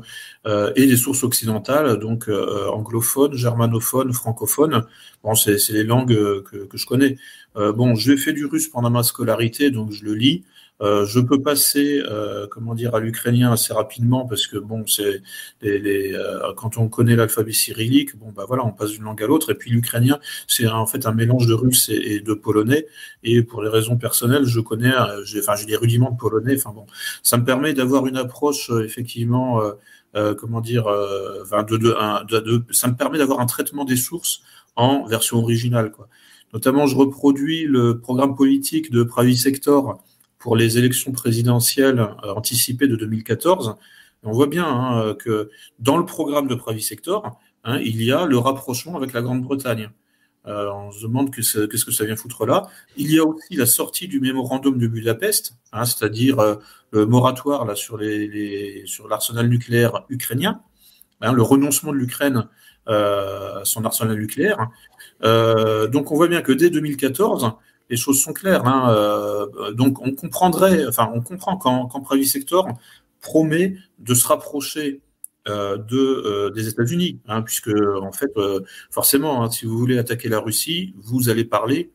euh, 0.47 0.73
et 0.77 0.87
des 0.87 0.97
sources 0.97 1.25
occidentales, 1.25 1.99
donc 1.99 2.29
anglophones, 2.29 3.35
germanophones, 3.35 4.13
francophones. 4.13 4.87
Bon, 5.23 5.35
c'est 5.35 5.57
les 5.71 5.85
langues 5.85 6.15
que, 6.43 6.67
que, 6.67 6.77
je 6.77 6.87
connais. 6.87 7.19
bon, 7.55 7.95
j'ai 7.95 8.17
fait 8.17 8.33
du 8.33 8.47
russe 8.47 8.69
pendant 8.69 8.91
ma 8.91 9.03
scolarité, 9.03 9.71
donc 9.71 9.93
je 9.93 10.05
le 10.05 10.15
lis. 10.15 10.45
Euh, 10.83 11.05
je 11.05 11.21
peux 11.21 11.43
passer, 11.43 12.03
euh, 12.09 12.47
comment 12.51 12.75
dire, 12.75 12.95
à 12.95 13.01
l'ukrainien 13.01 13.53
assez 13.53 13.73
rapidement 13.73 14.27
parce 14.27 14.47
que 14.47 14.57
bon, 14.57 14.87
c'est 14.87 15.23
les, 15.61 16.15
euh, 16.15 16.53
quand 16.57 16.79
on 16.79 16.89
connaît 16.89 17.17
l'alphabet 17.17 17.53
cyrillique, 17.53 18.17
bon 18.19 18.33
bah 18.33 18.45
voilà, 18.49 18.65
on 18.65 18.73
passe 18.73 18.93
d'une 18.93 19.05
langue 19.05 19.23
à 19.23 19.27
l'autre. 19.27 19.51
Et 19.51 19.55
puis 19.55 19.71
l'ukrainien, 19.71 20.19
c'est 20.47 20.67
en 20.69 20.87
fait 20.87 21.07
un 21.07 21.13
mélange 21.13 21.47
de 21.47 21.55
russe 21.55 21.91
et, 21.91 22.21
de 22.21 22.35
polonais. 22.35 22.87
Et 23.23 23.43
pour 23.43 23.63
les 23.63 23.69
raisons 23.69 23.97
personnelles, 23.99 24.45
je 24.47 24.61
connais, 24.61 24.93
j'ai, 25.25 25.41
enfin 25.41 25.55
j'ai 25.57 25.67
des 25.67 25.77
rudiments 25.77 26.11
de 26.11 26.17
polonais. 26.17 26.55
Enfin 26.57 26.73
bon, 26.73 26.87
ça 27.23 27.37
me 27.37 27.45
permet 27.45 27.75
d'avoir 27.75 28.07
une 28.07 28.17
approche 28.17 28.71
effectivement, 28.85 29.61
comment 30.39 30.61
dire, 30.61 30.87
enfin 31.43 31.63
de, 31.63 31.77
de, 31.77 32.41
de, 32.41 32.65
ça 32.71 32.89
me 32.89 32.95
permet 32.97 33.19
d'avoir 33.19 33.41
un 33.41 33.47
traitement 33.47 33.85
des 33.85 33.97
sources 33.97 34.43
en 34.77 35.07
version 35.07 35.39
originale, 35.39 35.91
quoi. 35.91 36.09
Notamment, 36.53 36.87
je 36.87 36.97
reproduis 36.97 37.65
le 37.65 38.01
programme 38.01 38.35
politique 38.35 38.91
de 38.91 39.05
Pravi 39.05 39.37
Sector 39.37 40.03
pour 40.41 40.57
les 40.57 40.79
élections 40.79 41.13
présidentielles 41.13 42.01
euh, 42.01 42.35
anticipées 42.35 42.89
de 42.89 42.97
2014. 42.97 43.77
on 44.25 44.33
voit 44.33 44.49
bien 44.49 44.67
hein, 44.67 45.15
que 45.15 45.51
dans 45.79 45.99
le 45.99 46.05
programme 46.05 46.49
de 46.49 46.57
Pravi 46.57 46.83
Sector, 46.83 47.39
hein, 47.63 47.79
il 47.79 48.03
y 48.03 48.11
a 48.11 48.27
le 48.27 48.39
rapprochement 48.39 48.97
avec 48.97 49.13
la 49.13 49.23
Grande-Bretagne. 49.23 49.91
Euh, 50.47 50.73
on 50.73 50.91
se 50.91 51.03
demande 51.03 51.33
qu'est-ce 51.33 51.85
que 51.85 51.93
ça 51.93 52.07
vient 52.07 52.17
foutre 52.17 52.47
là. 52.47 52.67
Il 52.97 53.13
y 53.13 53.19
a 53.19 53.25
aussi 53.25 53.55
la 53.55 53.67
sortie 53.67 54.09
du 54.09 54.21
mémorandum 54.21 54.79
de 54.79 54.87
Budapest, 54.87 55.57
hein, 55.73 55.85
c'est-à-dire 55.85 56.39
euh, 56.39 56.57
le 56.93 57.05
moratoire 57.05 57.67
là, 57.67 57.75
sur 57.77 57.99
l'arsenal 59.09 59.49
nucléaire 59.49 60.05
ukrainien, 60.09 60.63
le 61.21 61.43
renoncement 61.43 61.93
de 61.93 61.99
l'Ukraine 61.99 62.49
à 62.87 63.61
son 63.65 63.85
arsenal 63.85 64.19
nucléaire. 64.19 64.71
donc 65.23 66.11
on 66.11 66.17
voit 66.17 66.27
bien 66.27 66.43
que 66.43 66.51
dès 66.51 66.71
2014, 66.71 67.53
les 67.91 67.97
choses 67.97 68.23
sont 68.23 68.33
claires. 68.33 68.67
Hein, 68.67 68.95
euh, 68.95 69.73
donc 69.73 70.01
on 70.01 70.15
comprendrait, 70.15 70.87
enfin 70.87 71.11
on 71.13 71.21
comprend 71.21 71.57
quand, 71.57 71.87
quand 71.89 72.23
Sector 72.25 72.69
promet 73.21 73.77
de 73.99 74.15
se 74.15 74.27
rapprocher 74.27 75.03
euh, 75.49 75.77
de, 75.77 75.99
euh, 75.99 76.51
des 76.51 76.69
États-Unis, 76.69 77.21
hein, 77.27 77.43
puisque 77.43 77.71
en 77.71 78.13
fait, 78.13 78.33
forcément, 78.91 79.43
hein, 79.43 79.51
si 79.51 79.67
vous 79.67 79.77
voulez 79.77 79.99
attaquer 79.99 80.29
la 80.29 80.39
Russie, 80.39 80.95
vous 80.97 81.29
allez 81.29 81.45
parler 81.45 81.91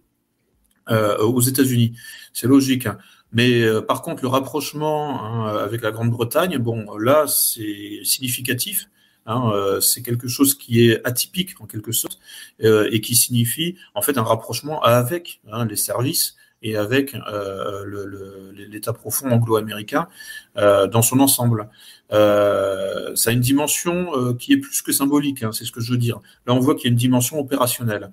aux 0.87 1.41
États-Unis. 1.41 1.97
C'est 2.31 2.45
logique. 2.45 2.87
Mais 3.31 3.63
par 3.87 4.03
contre, 4.03 4.21
le 4.21 4.27
rapprochement 4.27 5.47
avec 5.47 5.81
la 5.81 5.89
Grande-Bretagne, 5.89 6.59
bon, 6.59 6.95
là, 6.99 7.25
c'est 7.27 8.01
significatif 8.03 8.87
Hein, 9.25 9.49
euh, 9.53 9.81
c'est 9.81 10.03
quelque 10.03 10.27
chose 10.27 10.55
qui 10.55 10.87
est 10.87 11.05
atypique 11.05 11.59
en 11.59 11.65
quelque 11.65 11.91
sorte 11.91 12.19
euh, 12.63 12.87
et 12.91 13.01
qui 13.01 13.15
signifie 13.15 13.75
en 13.95 14.03
fait 14.03 14.19
un 14.19 14.23
rapprochement 14.23 14.83
avec 14.83 15.41
hein, 15.51 15.65
les 15.65 15.75
services 15.75 16.35
et 16.61 16.77
avec 16.77 17.15
euh, 17.15 18.53
l'État 18.53 18.93
profond 18.93 19.29
anglo-américain 19.29 20.07
dans 20.55 21.01
son 21.01 21.19
ensemble. 21.19 21.69
ça 22.09 23.29
a 23.29 23.31
une 23.31 23.39
dimension 23.39 24.33
qui 24.35 24.53
est 24.53 24.57
plus 24.57 24.81
que 24.81 24.91
symbolique, 24.91 25.43
hein, 25.43 25.51
c'est 25.51 25.65
ce 25.65 25.71
que 25.71 25.81
je 25.81 25.91
veux 25.91 25.97
dire. 25.97 26.21
Là, 26.47 26.53
on 26.53 26.59
voit 26.59 26.75
qu'il 26.75 26.85
y 26.85 26.87
a 26.87 26.91
une 26.91 26.97
dimension 26.97 27.39
opérationnelle. 27.39 28.11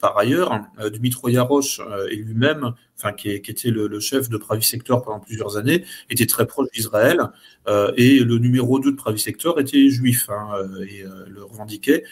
Par 0.00 0.18
ailleurs, 0.18 0.64
euh, 0.80 0.90
Dmitro 0.90 1.28
Yarosh 1.28 1.80
euh, 1.80 2.08
et 2.10 2.16
lui-même, 2.16 2.72
enfin 2.98 3.12
qui, 3.12 3.30
était 3.30 3.70
le, 3.70 4.00
chef 4.00 4.28
de 4.28 4.36
Pravi 4.36 4.64
Sector 4.64 5.02
pendant 5.02 5.20
plusieurs 5.20 5.56
années, 5.56 5.84
était 6.08 6.26
très 6.26 6.44
proche 6.44 6.68
d'Israël 6.74 7.20
euh, 7.68 7.92
et 7.96 8.18
le 8.18 8.38
numéro 8.38 8.80
2 8.80 8.90
de 8.90 8.96
Pravi 8.96 9.20
Sector 9.20 9.60
était 9.60 9.88
juif 9.88 10.28
hein, 10.28 10.48
et 10.88 11.04
le 11.28 11.44
revendiquait. 11.44 12.02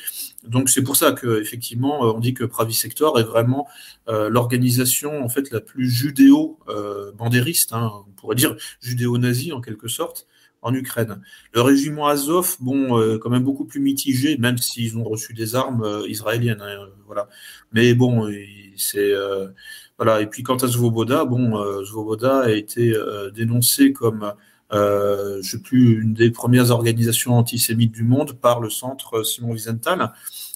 Donc 0.47 0.69
c'est 0.69 0.83
pour 0.83 0.95
ça 0.95 1.13
que 1.13 1.41
effectivement 1.41 2.03
on 2.03 2.21
dit 2.21 2.33
que 2.33 2.45
Pravi 2.45 2.75
Sector 2.75 3.19
est 3.19 3.25
vraiment 3.25 3.67
l'organisation 4.07 5.25
en 5.25 5.29
fait 5.29 5.51
la 5.51 5.61
plus 5.61 5.91
judéo-bandériste, 5.91 7.73
hein, 7.73 7.91
on 8.09 8.13
pourrait 8.13 8.37
dire 8.37 8.57
judéo-nazi 8.81 9.53
en 9.53 9.61
quelque 9.61 9.89
sorte, 9.89 10.27
en 10.63 10.75
Ukraine. 10.75 11.21
Le 11.53 11.61
régiment 11.63 12.09
Azov, 12.09 12.57
bon, 12.61 12.99
euh, 12.99 13.19
quand 13.19 13.31
même 13.31 13.45
beaucoup 13.45 13.65
plus 13.65 13.81
mitigé, 13.81 14.37
même 14.39 14.59
s'ils 14.59 14.99
ont 14.99 15.05
reçu 15.05 15.35
des 15.35 15.55
armes 15.55 15.83
euh, 15.83 16.09
israéliennes, 16.09 16.61
hein, 16.61 16.89
voilà. 17.07 17.29
Mais 17.73 17.95
bon, 17.95 18.29
c'est 18.77 19.13
euh, 19.13 19.49
voilà. 19.97 20.21
Et 20.21 20.27
puis 20.27 20.43
quant 20.43 20.57
à 20.57 20.69
Svoboda, 20.69 21.25
bon, 21.25 21.85
Svoboda 21.85 22.41
a 22.41 22.51
été 22.51 22.95
dénoncé 23.35 23.93
comme 23.93 24.33
je 24.71 25.41
sais 25.43 25.61
plus, 25.61 26.01
une 26.03 26.15
des 26.15 26.31
premières 26.31 26.71
organisations 26.71 27.35
antisémites 27.35 27.93
du 27.93 28.05
monde 28.05 28.33
par 28.35 28.61
le 28.61 28.71
centre 28.71 29.23
Simon 29.23 29.53
Wiesenthal. 29.53 30.13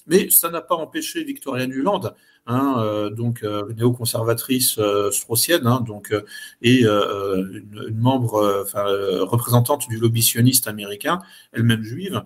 Mais 0.07 0.29
ça 0.29 0.49
n'a 0.49 0.61
pas 0.61 0.75
empêché 0.75 1.23
Victoria 1.23 1.65
Nuland 1.67 2.13
Hein, 2.45 2.75
euh, 2.79 3.09
donc 3.09 3.41
euh, 3.43 3.71
néoconservatrice 3.77 4.77
euh, 4.77 5.11
straussienne, 5.11 5.65
hein, 5.65 5.79
donc 5.79 6.13
et 6.61 6.83
une, 6.83 7.97
membre, 7.97 8.63
enfin 8.63 8.83
représentante 9.21 9.87
du 9.87 9.97
lobby 9.97 10.33
américain, 10.65 11.19
elle-même 11.53 11.83
juive, 11.83 12.23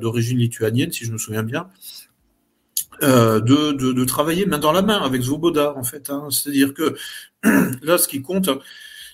d'origine 0.00 0.38
lituanienne, 0.38 0.92
si 0.92 1.04
je 1.04 1.12
me 1.12 1.18
souviens 1.18 1.42
bien. 1.42 1.68
De, 3.00 3.72
de, 3.72 4.04
travailler 4.04 4.44
main 4.44 4.58
dans 4.58 4.72
la 4.72 4.82
main 4.82 5.00
avec 5.00 5.22
Svoboda, 5.22 5.74
en 5.74 5.84
fait. 5.84 6.10
Hein. 6.10 6.28
C'est-à-dire 6.30 6.74
que 6.74 6.96
là, 7.82 7.96
ce 7.96 8.08
qui 8.08 8.20
compte, 8.20 8.50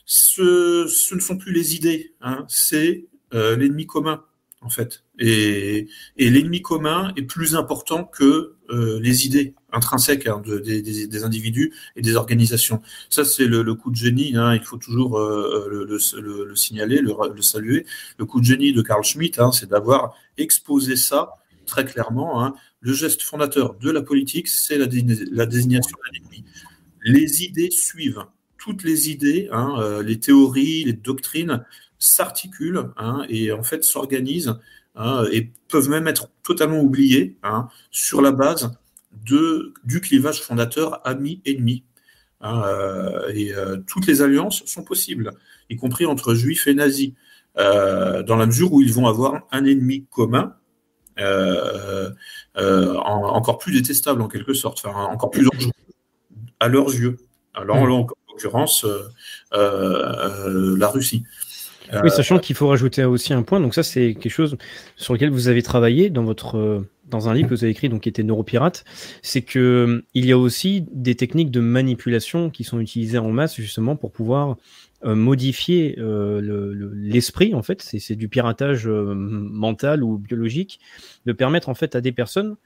ce, 0.07 0.87
ce 0.89 1.15
ne 1.15 1.21
sont 1.21 1.37
plus 1.37 1.53
les 1.53 1.77
idées, 1.77 2.15
hein, 2.21 2.45
c'est 2.49 3.07
l'ennemi 3.33 3.87
commun 3.87 4.25
en 4.67 4.69
fait. 4.69 5.05
Et, 5.19 5.89
l'ennemi 6.19 6.61
commun 6.61 7.13
est 7.17 7.23
plus 7.23 7.55
important 7.55 8.05
que 8.05 8.57
euh, 8.71 8.99
les 9.01 9.27
idées 9.27 9.55
intrinsèques 9.77 10.27
hein, 10.27 10.43
des, 10.45 11.25
individus 11.25 11.73
et 11.95 12.03
des 12.03 12.17
organisations. 12.17 12.83
Ça, 13.11 13.25
c'est 13.25 13.47
le, 13.47 13.75
coup 13.75 13.91
de 13.91 13.97
génie. 13.97 14.37
Hein, 14.37 14.55
il 14.55 14.63
faut 14.63 14.79
toujours 14.79 15.19
euh, 15.19 15.87
le, 15.87 16.57
signaler, 16.57 17.01
le, 17.01 17.43
saluer. 17.43 17.87
Le 18.19 18.25
coup 18.25 18.41
de 18.41 18.45
génie 18.45 18.73
de 18.73 18.83
Carl 18.83 19.05
Schmitt, 19.05 19.39
hein, 19.39 19.53
c'est 19.53 19.69
d'avoir 19.69 20.15
exposé 20.39 20.97
ça 20.97 21.35
très 21.67 21.85
clairement. 21.85 22.55
Le 22.81 22.93
geste 22.93 23.23
fondateur 23.23 23.75
de 23.75 23.91
la 23.91 24.03
politique, 24.03 24.49
c'est 24.49 24.79
la, 24.79 24.87
désignation 24.87 25.97
d'un 26.05 26.19
ennemi. 26.19 26.45
Les 27.05 27.45
idées 27.45 27.71
suivent. 27.71 28.25
Toutes 28.59 28.83
les 28.83 29.11
idées, 29.11 29.49
euh, 29.53 30.03
les 30.03 30.19
théories, 30.19 30.85
les 30.85 30.93
doctrines 30.93 31.65
s'articulent 31.99 32.91
et 33.29 33.53
en 33.53 33.63
fait 33.63 33.85
s'organisent 33.85 34.55
et 35.31 35.51
peuvent 35.69 35.89
même 35.89 36.09
être 36.09 36.31
totalement 36.43 36.81
oubliés 36.81 37.37
hein, 37.43 37.69
sur 37.91 38.23
la 38.23 38.33
base 38.33 38.77
de, 39.25 39.75
du 39.85 40.01
clivage 40.01 40.43
fondateur 40.43 41.07
ami-ennemi. 41.07 41.85
Euh, 42.43 43.33
et 43.33 43.55
euh, 43.55 43.79
toutes 43.87 44.07
les 44.07 44.21
alliances 44.21 44.63
sont 44.67 44.85
possibles, 44.85 45.33
y 45.71 45.77
compris 45.77 46.05
entre 46.05 46.35
juifs 46.35 46.67
et 46.67 46.75
nazis. 46.75 47.13
dans 47.57 48.37
la 48.37 48.47
mesure 48.47 48.73
où 48.73 48.83
ils 48.83 48.93
vont 48.93 49.07
avoir 49.07 49.47
un 49.51 49.65
ennemi 49.65 50.05
commun 50.11 50.55
euh, 51.19 52.11
euh, 52.59 52.95
encore 52.97 53.59
plus 53.59 53.73
détestable 53.73 54.21
en 54.21 54.29
quelque 54.29 54.53
sorte, 54.53 54.83
enfin, 54.85 55.05
encore 55.05 55.31
plus 55.31 55.45
dangereux 55.45 55.73
à 56.61 56.69
leurs 56.69 56.95
yeux. 56.95 57.17
Alors, 57.55 57.77
hmm. 57.77 57.91
en 57.91 58.07
l'occurrence, 58.31 58.87
euh, 59.55 60.77
la 60.77 60.89
Russie. 60.89 61.25
Oui, 62.03 62.11
sachant 62.11 62.39
qu'il 62.39 62.57
faut 62.57 62.69
rajouter 62.69 63.05
aussi 63.05 63.33
un 63.33 63.43
point, 63.43 63.61
donc 63.61 63.73
ça 63.73 63.85
c'est 63.85 64.15
quelque 64.15 64.33
chose 64.33 64.57
sur 64.97 65.15
lequel 65.15 65.31
vous 65.31 65.47
avez 65.47 65.63
travaillé 65.63 66.11
dans 66.11 66.25
votre 66.25 66.85
dans 67.09 67.29
un 67.29 67.35
livre 67.35 67.49
que 67.49 67.55
vous 67.55 67.65
avez 67.65 67.71
écrit, 67.71 67.89
donc 67.89 68.03
qui 68.03 68.09
était 68.09 68.23
Neuropirate, 68.23 68.85
c'est 69.23 69.43
que 69.43 70.05
il 70.15 70.27
y 70.27 70.33
a 70.33 70.39
aussi 70.39 70.85
des 70.91 71.15
techniques 71.15 71.51
de 71.51 71.61
manipulation 71.61 72.51
qui 72.51 72.65
sont 72.65 72.81
utilisées 72.81 73.19
en 73.19 73.31
masse 73.31 73.57
justement 73.57 73.97
pour 73.97 74.13
pouvoir 74.13 74.57
euh, 75.05 75.15
modifier 75.15 75.97
euh, 75.99 76.91
l'esprit, 76.95 77.55
en 77.55 77.63
fait, 77.63 77.83
c'est 77.83 78.17
du 78.17 78.29
piratage 78.29 78.89
euh, 78.89 79.15
mental 79.15 80.03
ou 80.03 80.19
biologique, 80.19 80.81
de 81.27 81.33
permettre 81.33 81.69
en 81.69 81.75
fait 81.75 81.95
à 81.95 82.01
des 82.01 82.13
personnes, 82.13 82.57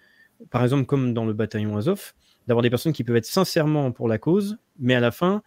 par 0.51 0.63
exemple 0.63 0.87
comme 0.87 1.13
dans 1.13 1.27
le 1.27 1.33
bataillon 1.33 1.77
Azov, 1.77 2.13
d'avoir 2.47 2.63
des 2.63 2.71
personnes 2.71 2.93
qui 2.93 3.05
peuvent 3.05 3.17
être 3.17 3.27
sincèrement 3.27 3.93
pour 3.93 4.09
la 4.09 4.19
cause, 4.19 4.59
mais 4.79 4.95
à 4.95 5.01
la 5.01 5.11
fin 5.11 5.43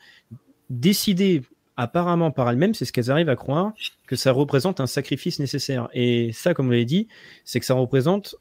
décider 0.69 1.41
apparemment 1.77 2.31
par 2.31 2.49
elles-mêmes, 2.49 2.73
c'est 2.73 2.85
ce 2.85 2.93
qu'elles 2.93 3.09
arrivent 3.09 3.29
à 3.29 3.35
croire, 3.35 3.73
que 4.05 4.15
ça 4.15 4.31
représente 4.31 4.79
un 4.79 4.87
sacrifice 4.87 5.39
nécessaire. 5.39 5.89
Et 5.93 6.31
ça, 6.33 6.53
comme 6.53 6.67
vous 6.67 6.71
l'avez 6.71 6.85
dit, 6.85 7.07
c'est 7.45 7.59
que 7.59 7.65
ça 7.65 7.73
représente 7.73 8.35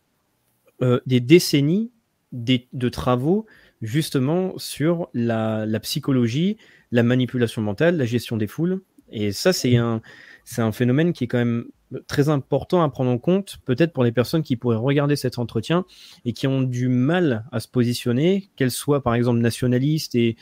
des 1.07 1.21
décennies 1.21 1.91
de 2.33 2.89
travaux 2.89 3.47
justement 3.83 4.55
sur 4.57 5.09
la, 5.13 5.67
la, 5.67 5.81
psychologie, 5.81 6.57
la 6.93 7.03
manipulation 7.03 7.63
mentale, 7.63 7.97
la 7.97 8.05
gestion 8.05 8.37
des 8.37 8.47
foules. 8.47 8.81
Et 9.11 9.33
ça, 9.33 9.53
c'est 9.53 9.77
un, 9.77 10.01
c'est 10.45 10.63
un 10.63 10.73
phénomène 10.73 11.13
qui 11.13 11.25
est 11.25 11.27
quand 11.27 11.39
même 11.39 11.67
très 12.07 12.29
important 12.29 12.83
à 12.83 12.89
prendre 12.89 13.11
en 13.11 13.19
compte, 13.19 13.59
peut-être 13.67 13.93
pour 13.93 14.05
les 14.05 14.13
personnes 14.13 14.43
qui 14.43 14.57
pourraient 14.57 14.77
regarder 14.77 15.17
cet 15.17 15.39
entretien 15.39 15.85
et 16.25 16.33
qui 16.33 16.47
ont 16.47 16.63
du 16.63 16.89
mal 16.89 17.45
à 17.53 17.61
se 17.61 17.69
positionner, 17.69 18.51
qu'elles 18.57 18.71
soient 18.71 19.03
par 19.03 19.15
exemple 19.15 19.41
nationalistes 19.41 20.15
et 20.15 20.37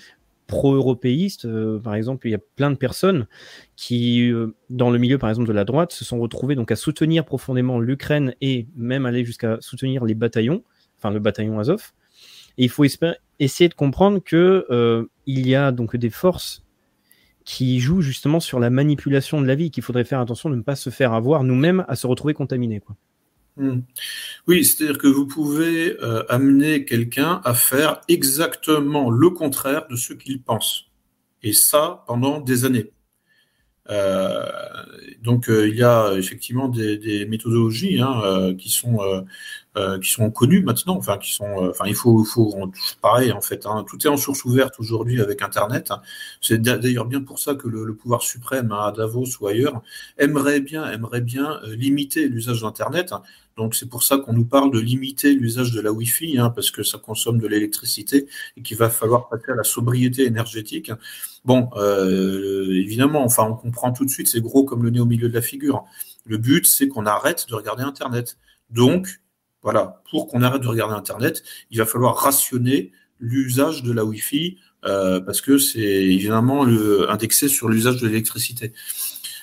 pro-européistes. 0.51 1.44
Euh, 1.47 1.78
par 1.78 1.94
exemple, 1.94 2.27
il 2.27 2.32
y 2.32 2.35
a 2.35 2.40
plein 2.56 2.70
de 2.70 2.77
personnes 2.77 3.27
qui, 3.77 4.28
euh, 4.31 4.55
dans 4.68 4.90
le 4.90 4.98
milieu 4.98 5.16
par 5.16 5.31
exemple 5.31 5.48
de 5.48 5.52
la 5.52 5.64
droite, 5.64 5.93
se 5.93 6.05
sont 6.05 6.18
retrouvées 6.18 6.56
donc 6.56 6.72
à 6.72 6.77
soutenir 6.77 7.24
profondément 7.24 7.78
l'Ukraine 7.78 8.35
et 8.40 8.66
même 8.77 9.06
aller 9.06 9.24
jusqu'à 9.24 9.59
soutenir 9.60 10.05
les 10.05 10.14
bataillons, 10.14 10.62
enfin 10.98 11.10
le 11.10 11.20
bataillon 11.20 11.59
Azov. 11.60 11.93
Et 12.59 12.64
il 12.64 12.68
faut 12.68 12.85
essayer 12.85 13.68
de 13.68 13.74
comprendre 13.74 14.18
que 14.18 14.66
euh, 14.70 15.06
il 15.27 15.47
y 15.47 15.55
a 15.55 15.70
donc 15.70 15.97
des 15.97 16.10
forces 16.10 16.64
qui 17.44 17.78
jouent 17.81 18.02
justement 18.02 18.40
sur 18.40 18.60
la 18.60 18.68
manipulation 18.68 19.40
de 19.40 19.47
la 19.47 19.55
vie, 19.55 19.70
qu'il 19.70 19.82
faudrait 19.82 20.05
faire 20.05 20.20
attention 20.20 20.51
de 20.51 20.56
ne 20.56 20.62
pas 20.62 20.77
se 20.77 20.90
faire 20.90 21.14
avoir 21.14 21.44
nous-mêmes 21.44 21.85
à 21.89 21.94
se 21.94 22.06
retrouver 22.06 22.35
contaminés. 22.35 22.82
Hmm. 23.56 23.81
Oui, 24.47 24.64
c'est-à-dire 24.64 24.98
que 24.98 25.06
vous 25.06 25.27
pouvez 25.27 25.97
euh, 26.02 26.24
amener 26.28 26.85
quelqu'un 26.85 27.40
à 27.44 27.55
faire 27.55 28.01
exactement 28.09 29.10
le 29.10 29.31
contraire 29.31 29.86
de 29.89 29.97
ce 29.97 30.12
qu'il 30.14 30.43
pense. 30.43 30.86
Et 31.43 31.52
ça 31.52 32.05
pendant 32.06 32.40
des 32.40 32.64
années. 32.64 32.93
Euh, 33.90 34.47
donc 35.22 35.47
il 35.48 35.74
y 35.74 35.82
a 35.82 36.14
effectivement 36.14 36.68
des, 36.68 37.27
méthodologies 37.27 38.01
hein, 38.01 38.55
qui 38.56 38.68
sont 38.68 39.02
euh, 39.02 39.22
qui 39.76 40.10
sont 40.10 40.30
connus 40.32 40.62
maintenant, 40.62 40.97
enfin 40.97 41.16
qui 41.16 41.32
sont, 41.32 41.64
euh, 41.64 41.70
enfin 41.70 41.84
il 41.86 41.94
faut, 41.94 42.24
faut 42.24 42.70
pareil 43.01 43.30
en 43.30 43.40
fait, 43.40 43.66
hein, 43.66 43.84
tout 43.88 44.05
est 44.05 44.10
en 44.10 44.16
source 44.16 44.44
ouverte 44.44 44.74
aujourd'hui 44.80 45.20
avec 45.20 45.42
Internet. 45.42 45.92
C'est 46.40 46.60
d'ailleurs 46.60 47.06
bien 47.06 47.22
pour 47.22 47.38
ça 47.38 47.55
que 47.55 47.68
le, 47.68 47.94
pouvoir 47.94 48.22
suprême 48.22 48.72
à 48.72 48.92
Davos 48.92 49.26
ou 49.40 49.47
ailleurs 49.47 49.80
aimerait 50.18 50.60
bien, 50.60 50.90
aimerait 50.90 51.20
bien 51.20 51.60
euh, 51.62 51.76
limiter 51.76 52.28
l'usage 52.28 52.62
d'Internet. 52.62 53.14
Donc 53.56 53.74
c'est 53.76 53.88
pour 53.88 54.02
ça 54.02 54.18
qu'on 54.18 54.32
nous 54.32 54.44
parle 54.44 54.72
de 54.72 54.80
limiter 54.80 55.34
l'usage 55.34 55.70
de 55.72 55.80
la 55.80 55.92
Wi-Fi, 55.92 56.38
hein, 56.38 56.51
parce 56.51 56.70
que 56.72 56.82
ça 56.82 56.98
consomme 56.98 57.38
de 57.38 57.47
l'électricité 57.47 58.26
et 58.56 58.62
qu'il 58.62 58.76
va 58.76 58.90
falloir 58.90 59.28
passer 59.28 59.52
à 59.52 59.55
la 59.55 59.64
sobriété 59.64 60.24
énergétique. 60.24 60.90
Bon, 61.44 61.70
euh, 61.76 62.72
évidemment, 62.72 63.22
enfin 63.22 63.44
on 63.44 63.55
comprend 63.55 63.92
tout 63.92 64.05
de 64.05 64.10
suite, 64.10 64.28
c'est 64.28 64.40
gros 64.40 64.64
comme 64.64 64.82
le 64.82 64.90
nez 64.90 65.01
au 65.01 65.06
milieu 65.06 65.28
de 65.28 65.34
la 65.34 65.42
figure. 65.42 65.84
Le 66.26 66.38
but, 66.38 66.66
c'est 66.66 66.88
qu'on 66.88 67.06
arrête 67.06 67.47
de 67.48 67.55
regarder 67.55 67.82
Internet. 67.82 68.36
Donc, 68.70 69.20
voilà, 69.62 70.03
pour 70.11 70.27
qu'on 70.27 70.43
arrête 70.43 70.62
de 70.62 70.69
regarder 70.69 70.95
Internet, 70.95 71.43
il 71.70 71.78
va 71.78 71.87
falloir 71.87 72.16
rationner 72.16 72.93
l'usage 73.20 73.82
de 73.82 73.93
la 73.93 74.05
Wi-Fi 74.05 74.59
euh, 74.85 75.20
parce 75.20 75.41
que 75.41 75.59
c'est 75.59 75.81
évidemment 75.81 76.65
le, 76.65 77.11
indexé 77.11 77.49
sur 77.49 77.69
l'usage 77.69 78.01
de 78.01 78.07
l'électricité. 78.07 78.73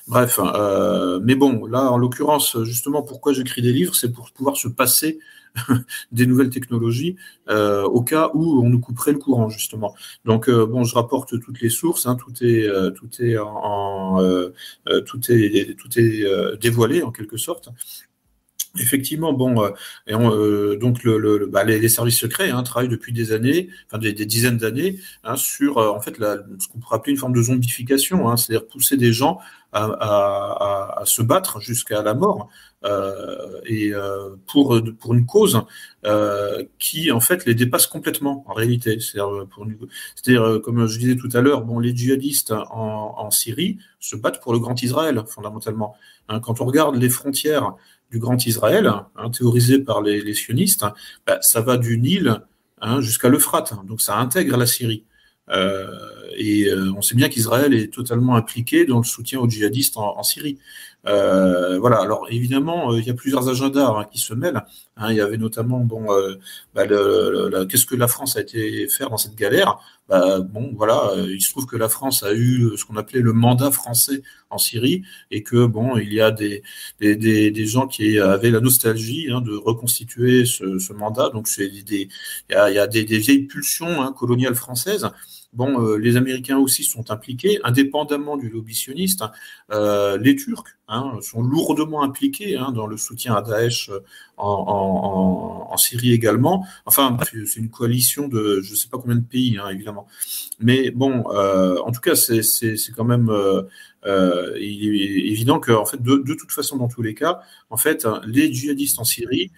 Bref, 0.07 0.39
euh, 0.41 1.19
mais 1.21 1.35
bon, 1.35 1.65
là, 1.65 1.91
en 1.91 1.97
l'occurrence, 1.97 2.57
justement, 2.63 3.03
pourquoi 3.03 3.33
j'écris 3.33 3.61
des 3.61 3.73
livres, 3.73 3.93
c'est 3.93 4.11
pour 4.11 4.31
pouvoir 4.31 4.57
se 4.57 4.67
passer 4.67 5.19
des 6.11 6.25
nouvelles 6.25 6.49
technologies 6.49 7.17
euh, 7.49 7.83
au 7.83 8.01
cas 8.01 8.31
où 8.33 8.63
on 8.63 8.69
nous 8.69 8.79
couperait 8.79 9.11
le 9.11 9.19
courant, 9.19 9.49
justement. 9.49 9.95
Donc, 10.23 10.49
bon, 10.49 10.83
je 10.83 10.95
rapporte 10.95 11.39
toutes 11.41 11.61
les 11.61 11.69
sources, 11.69 12.05
hein, 12.05 12.15
tout 12.15 12.33
est, 12.41 12.67
tout 12.95 13.09
est 13.19 13.37
en, 13.37 14.19
tout 15.05 15.19
est, 15.29 15.75
tout 15.77 15.99
est 15.99 16.57
dévoilé 16.57 17.03
en 17.03 17.11
quelque 17.11 17.37
sorte. 17.37 17.69
Effectivement, 18.79 19.33
bon, 19.33 19.63
euh, 19.63 19.71
euh, 20.09 20.75
donc 20.77 21.05
bah, 21.49 21.63
les, 21.63 21.89
services 21.89 22.19
secrets 22.19 22.49
hein, 22.49 22.63
travaillent 22.63 22.89
depuis 22.89 23.13
des 23.13 23.31
années, 23.31 23.69
enfin 23.87 23.97
des, 23.97 24.13
dizaines 24.13 24.57
d'années, 24.57 24.99
hein, 25.23 25.35
sur 25.35 25.77
euh, 25.77 25.89
en 25.89 25.99
fait 25.99 26.15
ce 26.15 26.67
qu'on 26.67 26.79
pourrait 26.79 26.97
appeler 26.97 27.13
une 27.13 27.19
forme 27.19 27.33
de 27.33 27.41
zombification, 27.41 28.29
hein, 28.29 28.37
c'est-à-dire 28.37 28.67
pousser 28.67 28.97
des 28.97 29.13
gens 29.13 29.39
à, 29.73 31.03
se 31.05 31.21
battre 31.21 31.59
jusqu'à 31.59 32.01
la 32.01 32.15
mort 32.15 32.49
et 33.65 33.91
pour 34.47 34.73
une 35.13 35.25
cause 35.27 35.61
qui 36.79 37.11
en 37.11 37.19
fait 37.19 37.45
les 37.45 37.53
dépasse 37.53 37.85
complètement 37.85 38.43
en 38.47 38.53
réalité. 38.53 38.99
C'est-à-dire, 38.99 40.61
comme 40.63 40.87
je 40.87 40.97
disais 40.97 41.15
tout 41.15 41.29
à 41.33 41.41
l'heure, 41.41 41.63
les 41.79 41.95
djihadistes 41.95 42.53
en, 42.71 43.29
Syrie 43.29 43.77
se 43.99 44.15
battent 44.15 44.41
pour 44.41 44.53
le 44.53 44.59
grand 44.59 44.81
Israël 44.81 45.21
fondamentalement. 45.27 45.95
quand 46.41 46.59
on 46.59 46.65
regarde 46.65 46.95
les 46.95 47.09
frontières 47.09 47.75
du 48.11 48.19
Grand 48.19 48.45
Israël, 48.45 48.87
hein, 49.15 49.29
théorisé 49.29 49.79
par 49.79 50.01
les, 50.01 50.33
sionistes, 50.33 50.85
bah, 51.25 51.37
ça 51.41 51.61
va 51.61 51.77
du 51.77 51.97
Nil 51.97 52.41
hein, 52.81 53.01
jusqu'à 53.01 53.29
l'Euphrate, 53.29 53.73
donc 53.85 54.01
ça 54.01 54.17
intègre 54.17 54.57
la 54.57 54.65
Syrie. 54.65 55.03
Euh, 55.49 55.87
et 56.35 56.67
euh, 56.69 56.91
on 56.95 57.01
sait 57.01 57.15
bien 57.15 57.29
qu'Israël 57.29 57.73
est 57.73 57.93
totalement 57.93 58.35
impliqué 58.35 58.85
dans 58.85 58.97
le 58.97 59.03
soutien 59.03 59.39
aux 59.39 59.49
djihadistes 59.49 59.97
en 59.97 60.21
Syrie. 60.23 60.59
Euh, 61.05 61.79
voilà. 61.79 62.01
Alors 62.01 62.27
évidemment, 62.29 62.91
euh, 62.91 62.99
il 62.99 63.05
y 63.05 63.09
a 63.09 63.13
plusieurs 63.13 63.47
agendas 63.49 63.87
hein, 63.87 64.05
qui 64.11 64.19
se 64.19 64.33
mêlent. 64.33 64.61
Hein. 64.97 65.11
il 65.11 65.17
y 65.17 65.21
avait 65.21 65.37
notamment 65.37 65.79
bon, 65.79 66.11
euh, 66.11 66.35
bah, 66.73 66.85
qu'est-ce 67.69 67.85
que 67.85 67.95
la 67.95 68.07
France 68.07 68.35
a 68.35 68.41
été 68.41 68.87
faire 68.89 69.09
dans 69.09 69.17
cette 69.17 69.35
galère? 69.35 69.79
Bah, 70.09 70.39
Bon, 70.39 70.73
voilà, 70.75 71.13
il 71.29 71.41
se 71.41 71.51
trouve 71.51 71.65
que 71.65 71.77
la 71.77 71.89
France 71.89 72.23
a 72.23 72.33
eu 72.33 72.71
ce 72.77 72.85
qu'on 72.85 72.95
appelait 72.97 73.21
le 73.21 73.33
mandat 73.33 73.71
français 73.71 74.21
en 74.49 74.57
Syrie 74.57 75.03
et 75.31 75.43
que 75.43 75.65
bon, 75.65 75.97
il 75.97 76.13
y 76.13 76.21
a 76.21 76.31
des 76.31 76.63
des, 76.99 77.15
des, 77.15 77.65
gens 77.65 77.87
qui 77.87 78.19
avaient 78.19 78.51
la 78.51 78.61
nostalgie 78.61 79.29
hein, 79.31 79.41
de 79.41 79.55
reconstituer 79.55 80.45
ce, 80.45 80.93
mandat. 80.93 81.29
Donc 81.29 81.47
c'est 81.47 81.67
des 81.69 82.09
il 82.49 82.73
y 82.73 82.79
a, 82.79 82.87
des, 82.87 83.03
des 83.03 83.17
vieilles 83.19 83.43
pulsions 83.43 84.11
coloniales 84.13 84.55
françaises 84.55 85.09
Bon, 85.57 85.83
euh, 85.83 85.97
les 85.97 86.17
Américains 86.17 86.59
aussi 86.59 86.83
sont 86.83 87.09
impliqués, 87.09 87.59
indépendamment 87.63 88.37
du 88.37 88.47
lobby 88.47 88.75
sioniste. 88.75 89.23
Euh, 89.71 90.15
les 90.19 90.35
Turcs 90.35 90.77
hein, 90.87 91.17
sont 91.21 91.41
lourdement 91.41 92.03
impliqués 92.03 92.55
hein, 92.55 92.71
dans 92.71 92.85
le 92.85 92.95
soutien 92.95 93.33
à 93.33 93.41
Daesh 93.41 93.89
euh, 93.89 94.01
en, 94.37 95.75
Syrie 95.77 96.13
également. 96.13 96.63
Enfin, 96.85 97.17
c'est 97.31 97.59
une 97.59 97.71
coalition 97.71 98.27
de 98.27 98.61
je 98.61 98.71
ne 98.71 98.75
sais 98.75 98.87
pas 98.87 98.99
combien 98.99 99.15
de 99.15 99.25
pays, 99.25 99.57
hein, 99.57 99.69
évidemment. 99.69 100.05
Mais 100.59 100.91
bon, 100.91 101.23
en 101.23 101.91
tout 101.91 102.01
cas, 102.01 102.15
c'est 102.15 102.43
quand 102.95 103.03
même 103.03 103.31
évident 104.05 105.59
que, 105.59 105.71
fait, 105.85 106.01
de, 106.01 106.17
de, 106.17 106.33
toute 106.35 106.51
façon, 106.51 106.77
dans 106.77 106.87
tous 106.87 107.01
les 107.01 107.15
cas, 107.15 107.41
en 107.71 107.77
fait, 107.77 108.07
les 108.25 108.53
djihadistes 108.53 108.99
en 108.99 109.03
Syrie 109.03 109.51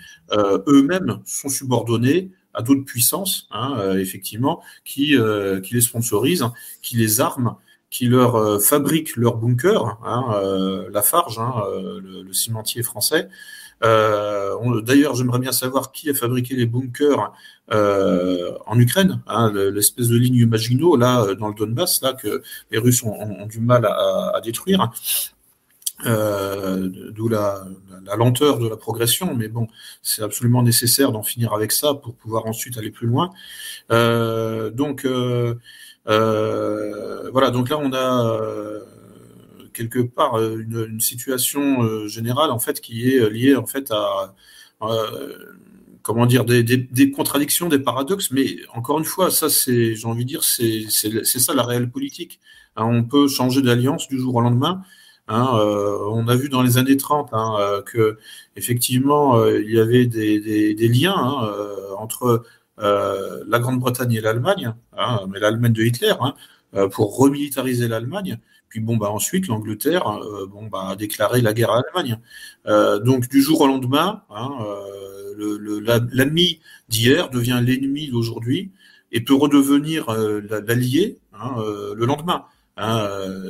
eux-mêmes 0.68 1.20
sont 1.26 1.50
subordonnés 1.50 2.32
à 2.54 2.62
d'autres 2.62 2.84
puissances, 2.84 3.48
hein, 3.52 3.76
euh, 3.80 4.00
effectivement, 4.00 4.62
qui, 4.86 5.18
euh, 5.18 5.62
qui 5.62 5.74
les 5.74 5.82
sponsorisent, 5.82 6.46
qui 6.82 6.98
les 6.98 7.22
arment, 7.22 7.60
qui 7.90 8.06
leur 8.06 8.36
euh, 8.36 8.60
fabriquent 8.60 9.16
leurs 9.16 9.38
bunkers, 9.38 9.98
hein, 10.04 10.42
la 10.92 11.02
Farge, 11.02 11.40
hein, 11.40 11.64
le, 12.02 12.32
cimentier 12.34 12.84
français. 12.84 13.30
D'ailleurs, 13.82 15.16
j'aimerais 15.16 15.40
bien 15.40 15.52
savoir 15.52 15.92
qui 15.92 16.10
a 16.10 16.14
fabriqué 16.14 16.56
les 16.56 16.66
bunkers 16.66 17.32
en 17.72 18.80
Ukraine, 18.80 19.22
hein, 19.28 19.52
l'espèce 19.54 20.10
de 20.10 20.18
ligne 20.18 20.46
Maginot 20.46 20.98
là 20.98 21.34
dans 21.36 21.48
le 21.48 21.54
Donbass, 21.54 22.02
là 22.02 22.14
que 22.14 22.44
les 22.72 22.78
Russes 22.78 23.04
ont, 23.04 23.46
du 23.48 23.60
mal 23.60 23.86
à, 23.86 24.34
à 24.36 24.42
détruire. 24.42 24.92
Euh, 26.06 26.90
d'où 27.12 27.28
la, 27.28 27.66
la, 28.06 28.16
lenteur 28.16 28.60
de 28.60 28.70
la 28.70 28.78
progression, 28.78 29.36
mais 29.36 29.50
bon, 29.50 29.68
c'est 30.02 30.22
absolument 30.22 30.64
nécessaire 30.64 31.12
d'en 31.12 31.24
finir 31.24 31.54
avec 31.54 31.74
ça 31.74 31.94
pour 31.94 32.16
pouvoir 32.16 32.46
ensuite 32.46 32.78
aller 32.78 32.90
plus 32.90 33.08
loin. 33.08 33.32
Euh, 33.92 34.70
donc 34.70 35.06
euh, 35.06 35.56
voilà, 36.06 37.52
donc 37.52 37.70
là 37.70 37.78
on 37.78 37.92
a 37.94 38.40
quelque 39.74 40.00
part 40.00 40.42
une, 40.42 41.00
situation 41.02 42.08
générale 42.08 42.52
en 42.52 42.60
fait 42.60 42.80
qui 42.80 43.10
est 43.10 43.30
liée 43.30 43.56
en 43.56 43.66
fait 43.66 43.92
à 43.92 44.34
comment 46.02 46.26
dire 46.26 46.46
des, 46.46 47.12
contradictions, 47.12 47.68
des 47.68 47.80
paradoxes. 47.80 48.32
Mais 48.32 48.56
encore 48.74 49.00
une 49.00 49.06
fois, 49.06 49.32
ça 49.32 49.50
c'est, 49.50 49.96
j'ai 49.96 50.08
envie 50.08 50.24
de 50.24 50.30
dire, 50.30 50.44
c'est 50.44 51.24
ça 51.24 51.54
la 51.54 51.64
réelle 51.64 51.92
politique. 51.92 52.40
Hein, 52.78 52.86
on 52.86 53.04
peut 53.04 53.28
changer 53.28 53.62
d'alliance 53.62 54.08
du 54.08 54.18
jour 54.18 54.36
au 54.36 54.42
lendemain. 54.42 54.82
Hein, 55.30 55.48
on 56.12 56.28
a 56.28 56.36
vu 56.36 56.50
dans 56.50 56.64
les 56.64 56.78
années 56.78 56.98
30 56.98 57.30
hein, 57.34 57.82
que 57.86 58.18
effectivement 58.56 59.46
il 59.46 59.72
y 59.72 59.80
avait 59.80 60.08
des, 60.08 60.88
liens 60.88 61.50
entre 61.98 62.44
la 62.78 63.60
Grande-Bretagne 63.60 64.14
et 64.14 64.22
l'Allemagne, 64.22 64.74
mais 65.30 65.40
l'Allemagne 65.40 65.74
de 65.74 65.84
Hitler, 65.84 66.14
pour 66.92 67.18
remilitariser 67.18 67.88
l'Allemagne. 67.88 68.40
Puis 68.70 68.80
bon, 68.80 68.98
bah 68.98 69.10
ensuite, 69.10 69.48
l'Angleterre 69.48 70.08
euh, 70.08 70.46
bon, 70.46 70.68
bah, 70.68 70.90
a 70.90 70.96
déclaré 70.96 71.42
la 71.42 71.54
guerre 71.54 71.72
à 71.72 71.82
l'Allemagne. 71.82 72.20
Euh, 72.68 73.00
donc 73.00 73.28
du 73.28 73.42
jour 73.42 73.62
au 73.62 73.68
lendemain, 73.68 74.24
hein, 74.30 74.52
euh, 74.62 76.08
l'ami 76.14 76.60
d'hier 76.88 77.30
devient 77.30 77.62
l'ennemi 77.64 78.10
d'aujourd'hui 78.10 78.72
et 79.12 79.22
peut 79.22 79.34
redevenir 79.34 80.12
l'allié 80.12 81.18
hein, 81.34 81.56
le 81.96 82.06
lendemain. 82.06 82.46
Hein, 82.82 83.10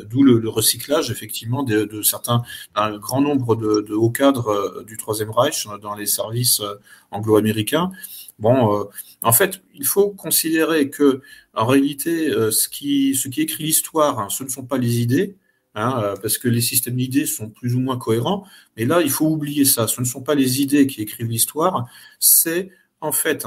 D'où 0.10 0.24
le, 0.24 0.50
recyclage 0.50 1.12
effectivement 1.12 1.62
de, 1.62 2.02
certains, 2.02 2.42
un 2.74 2.98
grand 2.98 3.22
nombre 3.22 3.56
de, 3.56 3.94
hauts 3.94 4.10
cadres 4.10 4.84
du 4.88 4.98
Troisième 4.98 5.30
Reich 5.30 5.68
dans 5.82 5.94
les 5.94 6.08
services 6.08 6.64
anglo-américains. 7.12 7.92
Bon, 8.40 8.90
en 9.22 9.32
fait, 9.34 9.62
il 9.76 9.86
faut 9.86 10.10
considérer 10.12 10.90
que 10.90 11.22
en 11.54 11.66
réalité, 11.66 12.30
euh, 12.30 12.52
ce, 12.52 12.70
qui, 12.70 13.14
écrit 13.38 13.66
l'histoire, 13.66 14.20
hein, 14.20 14.30
ce 14.30 14.44
ne 14.44 14.50
sont 14.50 14.66
pas 14.66 14.78
les 14.78 15.02
idées, 15.02 15.36
hein, 15.76 16.02
euh, 16.02 16.16
parce 16.16 16.38
que 16.38 16.48
les 16.48 16.62
systèmes 16.62 16.96
d'idées 16.96 17.26
sont 17.26 17.50
plus 17.50 17.76
ou 17.76 17.82
moins 17.82 17.98
cohérents. 17.98 18.46
Mais 18.78 18.86
là, 18.86 19.02
il 19.02 19.10
faut 19.10 19.28
oublier 19.28 19.66
ça. 19.66 19.88
Ce 19.88 20.00
ne 20.00 20.06
sont 20.06 20.22
pas 20.22 20.36
les 20.36 20.62
idées 20.62 20.88
qui 20.88 21.02
écrivent 21.02 21.28
l'histoire, 21.28 21.86
c'est 22.20 22.72
en 23.02 23.12
fait 23.12 23.46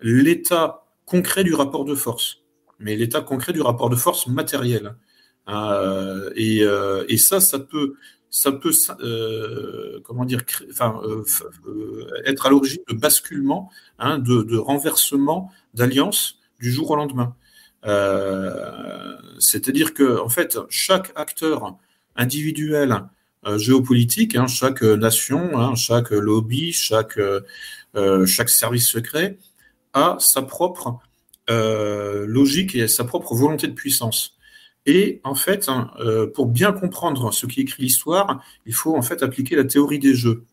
l'état 0.00 0.84
concret 1.06 1.44
du 1.44 1.54
rapport 1.54 1.84
de 1.84 1.94
force, 1.94 2.38
mais 2.80 2.96
l'état 2.96 3.20
concret 3.20 3.52
du 3.52 3.60
rapport 3.60 3.90
de 3.90 3.96
force 3.96 4.26
matériel. 4.26 4.96
Hein, 5.46 5.72
euh, 5.72 7.04
et, 7.08 7.16
ça, 7.16 7.40
ça 7.40 7.58
peut, 7.58 7.94
ça 8.30 8.52
peut, 8.52 8.72
comment 10.04 10.24
dire, 10.24 10.42
enfin, 10.70 11.00
être 12.24 12.46
à 12.46 12.50
l'origine 12.50 12.82
de 12.88 12.94
basculement, 12.94 13.70
hein, 13.98 14.18
de, 14.18 14.42
de 14.42 14.56
renversement 14.56 15.50
d'alliance 15.74 16.38
du 16.60 16.70
jour 16.70 16.90
au 16.90 16.96
lendemain. 16.96 17.34
Euh, 17.84 19.16
c'est-à-dire 19.38 19.94
que, 19.94 20.20
en 20.20 20.28
fait, 20.28 20.58
chaque 20.68 21.12
acteur 21.16 21.76
individuel 22.16 23.04
euh, 23.46 23.58
géopolitique, 23.58 24.36
hein, 24.36 24.46
chaque 24.46 24.82
nation, 24.82 25.58
hein, 25.58 25.74
chaque 25.74 26.10
lobby, 26.10 26.76
euh, 27.96 28.26
chaque 28.26 28.48
service 28.48 28.86
secret 28.86 29.38
a 29.92 30.16
sa 30.20 30.42
propre 30.42 30.98
logique 31.48 32.74
et 32.74 32.88
sa 32.88 33.04
propre 33.04 33.34
volonté 33.34 33.66
de 33.66 33.74
puissance. 33.74 34.36
Et 34.86 35.20
en 35.24 35.34
fait, 35.34 35.68
hein, 35.68 35.90
pour 36.34 36.46
bien 36.46 36.72
comprendre 36.72 37.32
ce 37.32 37.46
qui 37.46 37.60
écrit 37.60 37.84
l'histoire, 37.84 38.42
il 38.66 38.74
faut 38.74 38.96
en 38.96 39.02
fait 39.02 39.22
appliquer 39.22 39.54
la 39.56 39.64
théorie 39.64 39.98
des 39.98 40.14
jeux. 40.14 40.44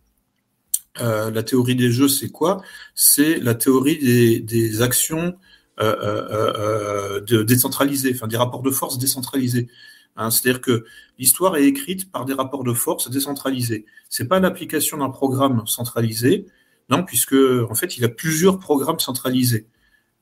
la 0.99 1.43
théorie 1.43 1.75
des 1.75 1.91
jeux, 1.91 2.07
c'est 2.07 2.29
quoi? 2.29 2.61
C'est 2.93 3.39
la 3.39 3.55
théorie 3.55 3.97
des, 4.43 4.81
actions 4.81 5.35
euh, 5.81 5.95
euh, 6.03 6.53
euh, 6.57 7.21
de 7.21 7.41
décentralisés, 7.41 8.11
enfin 8.13 8.27
des 8.27 8.35
rapports 8.35 8.63
de 8.63 8.69
force 8.69 8.97
décentralisés. 8.97 9.69
Hein, 10.17 10.29
C'est-à-dire 10.29 10.59
que 10.59 10.83
l'histoire 11.17 11.55
est 11.55 11.63
écrite 11.63 12.11
par 12.11 12.25
des 12.25 12.33
rapports 12.33 12.65
de 12.65 12.73
force 12.73 13.09
décentralisés. 13.09 13.85
C'est 14.09 14.27
pas 14.27 14.41
l'application 14.41 14.97
d'un 14.97 15.09
programme 15.09 15.65
centralisé, 15.67 16.47
non, 16.89 17.05
puisque 17.05 17.35
en 17.69 17.75
fait 17.75 17.95
il 17.95 18.03
a 18.03 18.09
plusieurs 18.09 18.59
programmes 18.59 18.99
centralisés. 18.99 19.67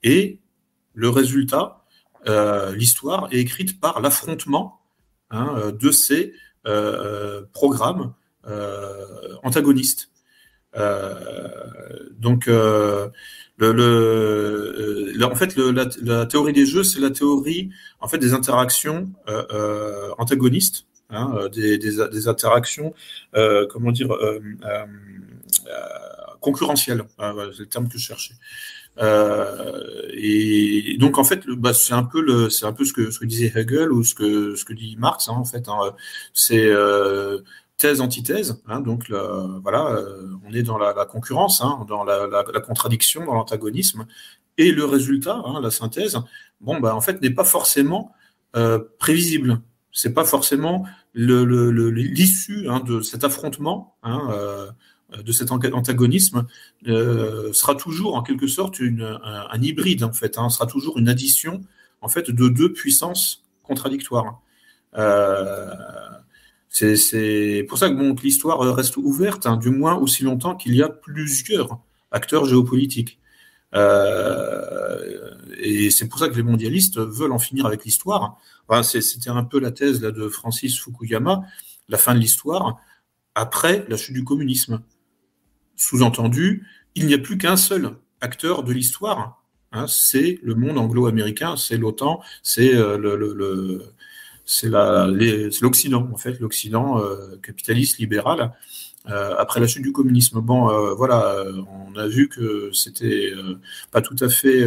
Et 0.03 0.37
le 0.93 1.09
résultat, 1.09 1.86
euh, 1.86 1.86
l'histoire 2.75 3.27
est 3.31 3.39
écrite 3.39 3.79
par 3.79 4.01
l'affrontement 4.01 4.81
hein, 5.31 5.71
de 5.79 5.91
ces 5.91 6.33
euh, 6.65 7.43
programmes 7.53 8.13
euh, 8.47 9.05
antagonistes. 9.43 10.09
donc 12.19 12.49
en 15.23 15.35
fait, 15.35 15.55
la, 15.57 16.25
théorie 16.25 16.53
des 16.53 16.65
jeux, 16.65 16.83
c'est 16.83 16.99
la 16.99 17.09
théorie 17.09 17.69
en 17.99 18.07
fait 18.07 18.17
des 18.17 18.33
interactions 18.33 19.09
euh, 19.29 19.45
euh, 19.51 20.09
antagonistes, 20.17 20.85
hein, 21.09 21.33
euh, 21.35 21.49
des, 21.49 22.27
interactions, 22.27 22.93
euh, 23.35 23.67
comment 23.69 23.91
dire, 23.91 24.11
euh, 24.13 24.39
euh, 24.65 24.85
concurrentielles. 26.41 27.03
c'est 27.17 27.59
le 27.59 27.65
terme 27.65 27.87
que 27.87 27.97
je 27.97 28.05
cherchais. 28.05 28.33
Et 28.99 30.97
donc 30.99 31.17
en 31.17 31.23
fait, 31.23 31.47
bah, 31.47 31.73
c'est 31.73 31.93
un 31.93 32.03
peu 32.03 32.21
le, 32.21 32.49
c'est 32.49 32.65
un 32.65 32.73
peu 32.73 32.85
ce 32.85 32.93
que, 32.93 33.25
disait 33.25 33.51
Hegel 33.55 33.91
ou 33.91 34.03
ce 34.03 34.15
que 34.15 34.55
ce 34.55 34.65
que 34.65 34.73
dit 34.73 34.95
Marx 34.97 35.27
hein, 35.29 35.35
en 35.37 35.45
fait. 35.45 35.67
Hein, 35.69 35.93
c'est 36.33 36.69
thèse 37.77 38.01
antithèse 38.01 38.61
hein, 38.67 38.79
donc 38.81 39.11
voilà 39.61 39.85
euh, 39.91 40.27
on 40.47 40.51
est 40.51 40.63
dans 40.63 40.79
la, 40.79 41.05
concurrence 41.05 41.61
dans 41.87 42.03
la, 42.03 42.61
contradiction 42.65 43.25
dans 43.25 43.35
l'antagonisme. 43.35 44.07
Et 44.57 44.71
le 44.71 44.85
résultat 44.85 45.43
la 45.61 45.69
synthèse 45.69 46.17
bon 46.61 46.79
bah 46.79 46.95
en 46.95 47.01
fait 47.01 47.21
n'est 47.21 47.29
pas 47.29 47.43
forcément 47.43 48.11
euh, 48.55 48.79
prévisible. 48.97 49.61
C'est 49.91 50.13
pas 50.13 50.25
forcément 50.25 50.85
l'issue 51.13 52.67
de 52.85 53.01
cet 53.01 53.23
affrontement 53.23 53.95
euh, 54.05 54.69
de 55.23 55.31
cet 55.31 55.51
antagonisme 55.51 56.45
sera 56.85 57.75
toujours 57.75 58.15
en 58.15 58.23
quelque 58.23 58.47
sorte 58.47 58.79
un, 58.81 59.61
hybride 59.61 60.03
en 60.03 60.13
fait 60.13 60.35
sera 60.35 60.67
toujours 60.67 60.97
une 60.97 61.09
addition 61.09 61.61
en 62.01 62.07
fait 62.07 62.29
de 62.29 62.49
deux 62.49 62.73
puissances 62.73 63.43
contradictoires 63.63 64.41
c'est 66.69 67.65
pour 67.67 67.77
ça 67.77 67.89
que, 67.89 68.21
l'histoire 68.21 68.59
reste 68.75 68.97
ouverte, 68.97 69.45
hein, 69.45 69.57
du 69.57 69.69
moins 69.69 69.95
aussi 69.95 70.23
longtemps 70.23 70.55
qu'il 70.55 70.75
y 70.75 70.83
a 70.83 70.89
plusieurs 70.89 71.79
acteurs 72.11 72.45
géopolitiques. 72.45 73.19
Euh, 73.73 75.33
et 75.59 75.89
c'est 75.89 76.07
pour 76.07 76.19
ça 76.19 76.29
que 76.29 76.35
les 76.35 76.43
mondialistes 76.43 76.99
veulent 76.99 77.31
en 77.31 77.39
finir 77.39 77.65
avec 77.65 77.83
l'histoire. 77.83 78.37
C'était 78.83 79.29
un 79.29 79.43
peu 79.43 79.59
la 79.59 79.71
thèse 79.71 80.01
de 80.01 80.29
Francis 80.29 80.79
Fukuyama, 80.79 81.43
la 81.89 81.97
fin 81.97 82.13
de 82.13 82.19
l'histoire, 82.19 82.77
après 83.33 83.85
la 83.89 83.97
chute 83.97 84.13
du 84.13 84.23
communisme. 84.23 84.81
Sous-entendu, 85.77 86.65
il 86.95 87.05
n'y 87.05 87.13
a 87.13 87.19
plus 87.19 87.37
qu'un 87.37 87.55
seul 87.55 87.91
acteur 88.19 88.63
de 88.63 88.73
l'histoire, 88.73 89.43
hein, 89.71 89.85
c'est 89.87 90.39
le 90.41 90.55
monde 90.55 90.79
anglo-américain, 90.79 91.55
c'est 91.55 91.77
l'OTAN, 91.77 92.19
c'est 92.41 92.73
euh, 92.73 92.97
l'Occident, 95.61 96.09
en 96.11 96.17
fait, 96.17 96.39
l'Occident 96.39 96.99
euh, 96.99 97.37
capitaliste, 97.43 97.99
libéral, 97.99 98.53
euh, 99.09 99.35
après 99.37 99.59
la 99.59 99.67
chute 99.67 99.83
du 99.83 99.91
communisme. 99.91 100.41
Bon, 100.41 100.95
voilà, 100.95 101.45
on 101.91 101.95
a 101.95 102.07
vu 102.07 102.27
que 102.27 102.71
c'était 102.73 103.31
pas 103.91 104.01
tout 104.01 104.15
à 104.19 104.29
fait 104.29 104.65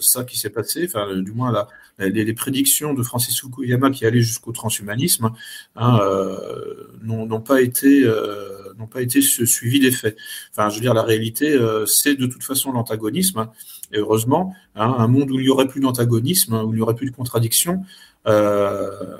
ça 0.00 0.24
qui 0.24 0.36
s'est 0.36 0.50
passé, 0.50 0.84
enfin, 0.84 1.16
du 1.16 1.30
moins 1.30 1.66
les, 1.98 2.34
prédictions 2.34 2.92
de 2.92 3.04
Francis 3.04 3.40
Fukuyama 3.40 3.90
qui 3.90 4.04
allaient 4.04 4.20
jusqu'au 4.20 4.50
transhumanisme 4.50 5.30
hein, 5.76 6.00
n'ont 7.02 7.40
pas 7.40 7.62
été 7.62 8.04
n'ont 8.78 8.86
pas 8.86 9.02
été 9.02 9.20
suivies 9.20 9.80
des 9.80 9.90
faits. 9.90 10.16
Enfin, 10.52 10.68
je 10.68 10.76
veux 10.76 10.80
dire, 10.80 10.94
la 10.94 11.02
réalité, 11.02 11.58
c'est 11.86 12.14
de 12.14 12.26
toute 12.26 12.44
façon 12.44 12.72
l'antagonisme. 12.72 13.48
et 13.92 13.98
heureusement, 13.98 14.54
hein, 14.74 14.94
un 14.98 15.08
monde 15.08 15.30
où 15.30 15.38
il 15.38 15.44
n'y 15.44 15.50
aurait 15.50 15.68
plus 15.68 15.80
d'antagonisme, 15.80 16.54
où 16.54 16.72
il 16.72 16.76
n'y 16.76 16.82
aurait 16.82 16.94
plus 16.94 17.10
de 17.10 17.14
contradiction, 17.14 17.82
euh, 18.26 19.16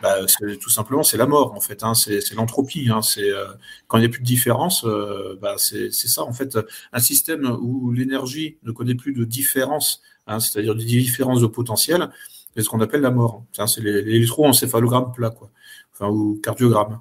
bah, 0.00 0.16
tout 0.60 0.70
simplement 0.70 1.04
c'est 1.04 1.16
la 1.16 1.26
mort 1.26 1.54
en 1.54 1.60
fait. 1.60 1.84
Hein, 1.84 1.94
c'est 1.94 2.34
l'entropie. 2.34 2.88
Hein, 2.90 3.00
euh, 3.18 3.46
quand 3.86 3.98
il 3.98 4.00
n'y 4.00 4.06
a 4.06 4.10
plus 4.10 4.20
de 4.20 4.26
différence, 4.26 4.84
euh, 4.84 5.38
bah, 5.40 5.54
c'est 5.58 5.92
ça 5.92 6.22
en 6.22 6.32
fait. 6.32 6.58
Un 6.92 7.00
système 7.00 7.46
où 7.60 7.92
l'énergie 7.92 8.56
ne 8.64 8.72
connaît 8.72 8.94
plus 8.94 9.12
de 9.12 9.24
différence, 9.24 10.02
hein, 10.26 10.40
c'est-à-dire 10.40 10.74
de 10.74 10.80
différence 10.82 11.40
de 11.40 11.46
potentiel, 11.46 12.10
c'est 12.54 12.62
ce 12.62 12.68
qu'on 12.68 12.80
appelle 12.80 13.00
la 13.00 13.10
mort. 13.10 13.44
C'est 13.66 13.80
l'électroencéphalogramme 13.80 15.12
plat, 15.12 15.30
quoi, 15.30 15.50
enfin 15.92 16.08
ou 16.08 16.40
cardiogramme. 16.42 17.00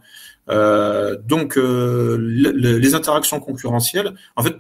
Euh, 0.52 1.18
donc 1.26 1.56
les 1.56 2.96
interactions 2.96 3.40
concurrentielles, 3.40 4.14
en 4.36 4.44
fait, 4.44 4.56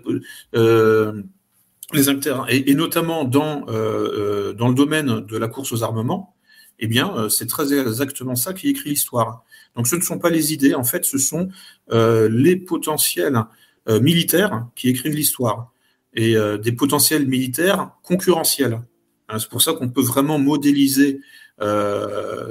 les 1.93 2.09
inter 2.09 2.37
et, 2.49 2.73
notamment 2.75 3.23
dans 3.25 3.61
dans 3.61 4.67
le 4.67 4.73
domaine 4.73 5.21
de 5.21 5.37
la 5.37 5.47
course 5.47 5.71
aux 5.73 5.83
armements, 5.83 6.35
eh 6.81 6.87
bien, 6.87 7.15
euh, 7.15 7.29
c'est 7.29 7.45
très 7.45 7.73
exactement 7.73 8.35
ça 8.35 8.53
qui 8.53 8.69
écrit 8.69 8.89
l'histoire. 8.89 9.45
Donc, 9.75 9.87
ce 9.87 9.95
ne 9.95 10.01
sont 10.01 10.17
pas 10.17 10.31
les 10.31 10.51
idées, 10.51 10.73
en 10.73 10.83
fait, 10.83 11.05
ce 11.05 11.17
sont 11.19 11.49
euh, 11.91 12.27
les 12.29 12.55
potentiels 12.57 13.45
euh, 13.87 14.01
militaires 14.01 14.67
qui 14.75 14.89
écrivent 14.89 15.15
l'histoire 15.15 15.71
et 16.13 16.35
des 16.61 16.73
potentiels 16.73 17.25
militaires 17.25 17.91
concurrentiels. 18.03 18.81
Hein, 19.29 19.39
c'est 19.39 19.47
pour 19.47 19.61
ça 19.61 19.71
qu'on 19.71 19.87
peut 19.87 20.01
vraiment 20.01 20.37
modéliser 20.37 21.21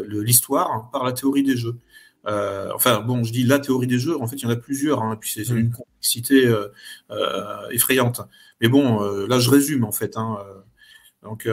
l'histoire 0.08 0.88
par 0.90 1.04
la 1.04 1.12
théorie 1.12 1.42
des 1.42 1.58
jeux. 1.58 1.76
Enfin, 2.26 3.01
bon, 3.01 3.24
je 3.24 3.32
dis 3.32 3.44
la 3.44 3.59
théorie 3.59 3.86
des 3.86 3.98
jeux, 3.98 4.20
en 4.20 4.26
fait, 4.26 4.36
il 4.36 4.42
y 4.42 4.47
en 4.47 4.51
a 4.51 4.56
plusieurs, 4.56 5.02
hein, 5.02 5.16
puis 5.20 5.30
c'est 5.32 5.52
mm. 5.52 5.56
une 5.56 5.70
complexité 5.70 6.55
effrayante. 7.70 8.20
Mais 8.60 8.68
bon, 8.68 9.01
là, 9.26 9.38
je 9.38 9.51
résume, 9.51 9.84
en 9.84 9.92
fait. 9.92 10.16
Hein, 10.16 10.38
donc, 11.22 11.48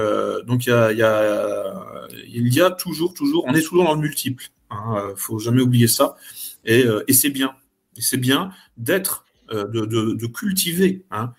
donc 0.45 0.65
il 0.65 0.69
y 0.69 0.71
a, 0.71 0.91
y, 0.93 1.01
a, 1.01 2.07
il 2.27 2.53
y 2.53 2.61
a 2.61 2.71
toujours, 2.71 3.13
toujours, 3.13 3.45
on 3.47 3.53
est 3.53 3.61
toujours 3.61 3.85
dans 3.85 3.93
le 3.93 4.01
multiple. 4.01 4.45
Hein, 4.69 5.13
faut 5.15 5.39
jamais 5.39 5.61
oublier 5.61 5.87
ça. 5.87 6.15
Et, 6.65 6.85
et 7.07 7.13
c'est 7.13 7.29
bien. 7.29 7.55
Et 7.95 8.01
c'est 8.01 8.17
bien 8.17 8.51
d'être, 8.77 9.25
de, 9.51 9.65
de, 9.65 10.13
de, 10.13 10.27
cultiver 10.27 11.05
hein, 11.11 11.33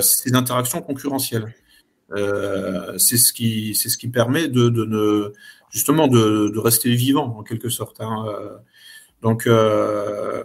ces 0.00 0.34
interactions 0.34 0.82
concurrentielles. 0.82 1.54
Euh, 2.14 2.98
c'est 2.98 3.16
ce 3.16 3.32
qui 3.32 3.74
c'est 3.74 3.88
ce 3.88 3.96
qui 3.96 4.08
permet 4.08 4.48
de, 4.48 4.68
de 4.68 4.84
ne, 4.84 5.32
justement 5.70 6.08
de, 6.08 6.50
de, 6.54 6.58
rester 6.58 6.94
vivant 6.94 7.38
en 7.38 7.42
quelque 7.42 7.68
sorte. 7.68 8.00
Hein. 8.00 8.26
Euh, 9.24 9.28
donc, 9.28 9.46
euh, 9.46 10.44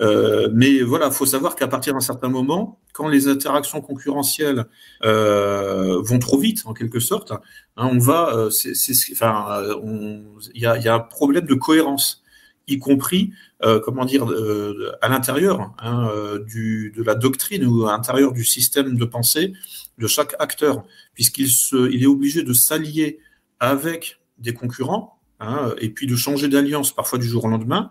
euh, 0.00 0.48
mais 0.52 0.80
voilà, 0.82 1.10
faut 1.10 1.26
savoir 1.26 1.56
qu'à 1.56 1.68
partir 1.68 1.94
d'un 1.94 2.00
certain 2.00 2.28
moment, 2.28 2.80
quand 2.92 3.08
les 3.08 3.28
interactions 3.28 3.80
concurrentielles 3.80 4.66
euh, 5.04 6.00
vont 6.02 6.18
trop 6.18 6.38
vite, 6.38 6.62
en 6.66 6.74
quelque 6.74 7.00
sorte, 7.00 7.32
hein, 7.32 7.40
on 7.92 7.98
va, 7.98 8.48
c'est, 8.50 8.72
enfin, 9.12 9.62
il 10.54 10.62
y 10.62 10.66
a, 10.66 10.78
y 10.78 10.88
a 10.88 10.94
un 10.94 11.00
problème 11.00 11.46
de 11.46 11.54
cohérence 11.54 12.22
y 12.68 12.78
compris, 12.78 13.32
euh, 13.64 13.80
comment 13.80 14.04
dire, 14.04 14.30
euh, 14.30 14.92
à 15.00 15.08
l'intérieur 15.08 15.74
hein, 15.78 16.10
du, 16.46 16.92
de 16.94 17.02
la 17.02 17.14
doctrine 17.14 17.64
ou 17.66 17.86
à 17.86 17.92
l'intérieur 17.92 18.32
du 18.32 18.44
système 18.44 18.96
de 18.96 19.04
pensée 19.04 19.54
de 19.96 20.06
chaque 20.06 20.34
acteur, 20.38 20.84
puisqu'il 21.14 21.48
se, 21.48 21.90
il 21.90 22.02
est 22.02 22.06
obligé 22.06 22.42
de 22.42 22.52
s'allier 22.52 23.18
avec 23.58 24.20
des 24.38 24.54
concurrents, 24.54 25.17
hein, 25.40 25.74
et 25.80 25.90
puis 25.90 26.06
de 26.06 26.16
changer 26.16 26.48
d'alliance 26.48 26.92
parfois 26.94 27.18
du 27.18 27.26
jour 27.26 27.44
au 27.44 27.48
lendemain. 27.48 27.90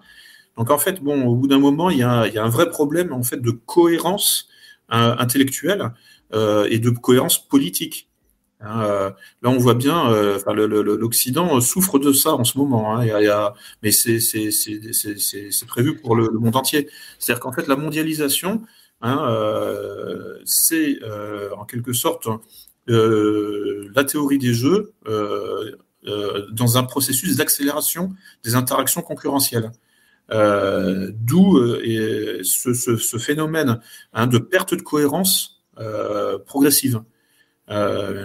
Donc 0.57 0.72
en 0.72 0.78
fait, 0.78 1.02
bon, 1.02 1.26
au 1.26 1.36
bout 1.36 1.48
d'un 1.48 1.60
moment, 1.60 1.90
il 1.90 1.99
y, 1.99 2.03
a, 2.03 2.22
un 2.22 2.49
vrai 2.49 2.69
problème 2.69 3.14
en 3.14 3.24
fait 3.24 3.41
de 3.41 3.52
cohérence 3.52 4.48
hein, 4.90 5.15
intellectuelle 5.19 5.91
euh, 6.34 6.68
et 6.69 6.80
de 6.80 6.90
cohérence 6.90 7.48
politique. 7.48 8.10
Hein, 8.60 8.82
euh, 8.82 9.11
là, 9.44 9.49
on 9.52 9.57
voit 9.57 9.76
bien, 9.76 10.11
euh, 10.11 10.40
l'Occident 10.48 11.61
souffre 11.61 11.99
de 11.99 12.11
ça 12.11 12.34
en 12.34 12.44
ce 12.44 12.57
moment. 12.57 12.98
Hein, 12.99 13.53
mais 13.84 13.91
c'est 13.91 15.68
prévu 15.68 15.98
pour 15.98 16.15
le, 16.15 16.30
monde 16.32 16.56
entier. 16.56 16.90
C'est-à-dire 17.19 17.40
qu'en 17.40 17.52
fait, 17.52 17.68
la 17.68 17.76
mondialisation, 17.76 18.64
euh, 19.03 20.40
c'est 20.45 20.99
euh, 21.03 21.52
en 21.56 21.65
quelque 21.65 21.94
sorte 21.94 22.28
euh, 22.90 23.90
la 23.94 24.03
théorie 24.03 24.40
des 24.40 24.53
jeux 24.53 24.94
dans 26.51 26.77
un 26.77 26.84
processus 26.84 27.35
d'accélération 27.35 28.13
des 28.43 28.55
interactions 28.55 29.01
concurrentielles. 29.01 29.71
Euh, 30.31 31.11
D'où 31.13 31.57
euh, 31.57 32.41
ce, 32.43 33.17
phénomène 33.17 33.79
hein, 34.13 34.27
de 34.27 34.38
perte 34.38 34.73
de 34.73 34.81
cohérence 34.81 35.61
euh, 35.79 36.38
progressive, 36.39 37.01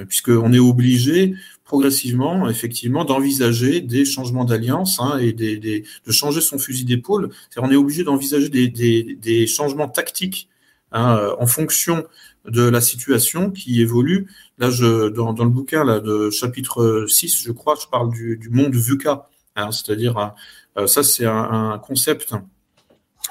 puisqu'on 0.09 0.53
est 0.53 0.59
obligé 0.59 1.35
progressivement, 1.65 2.49
effectivement, 2.49 3.05
d'envisager 3.05 3.81
des 3.81 4.05
changements 4.05 4.45
d'alliance 4.45 5.01
hein, 5.01 5.19
et 5.19 5.33
de 5.33 6.13
changer 6.13 6.41
son 6.41 6.59
fusil 6.59 6.85
d'épaule. 6.85 7.31
On 7.57 7.71
est 7.71 7.77
obligé 7.77 8.05
d'envisager 8.05 8.49
des, 8.49 9.47
changements 9.47 9.89
tactiques 9.89 10.49
Hein, 10.93 11.17
euh, 11.17 11.35
en 11.39 11.47
fonction 11.47 12.07
de 12.47 12.63
la 12.63 12.81
situation 12.81 13.51
qui 13.51 13.81
évolue. 13.81 14.29
Là, 14.59 14.71
je, 14.71 15.09
dans, 15.09 15.33
le 15.33 15.51
bouquin 15.51 15.85
là, 15.85 16.01
de 16.01 16.31
chapitre 16.31 17.07
6, 17.09 17.43
je 17.45 17.53
crois, 17.53 17.77
je 17.81 17.87
parle 17.87 18.11
du, 18.11 18.49
monde 18.51 18.75
VUCA, 18.75 19.29
hein, 19.57 19.71
c'est-à-dire, 19.71 20.35
euh, 20.79 20.87
ça 20.87 21.03
c'est 21.03 21.27
un, 21.27 21.79
concept 21.79 22.35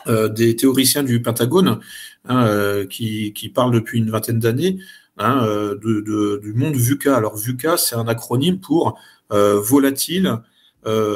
euh, 0.07 0.29
des 0.29 0.55
théoriciens 0.55 1.03
du 1.03 1.21
Pentagone 1.21 1.79
hein, 2.25 2.45
euh, 2.45 2.85
qui, 2.85 3.33
qui 3.33 3.49
parlent 3.49 3.73
depuis 3.73 3.99
une 3.99 4.09
vingtaine 4.09 4.39
d'années 4.39 4.79
hein, 5.17 5.45
de, 5.45 6.39
du 6.41 6.53
monde 6.53 6.75
VUCA. 6.75 7.15
Alors 7.15 7.35
VUCA, 7.35 7.77
c'est 7.77 7.95
un 7.95 8.07
acronyme 8.07 8.59
pour 8.59 8.99
volatile, 9.29 10.39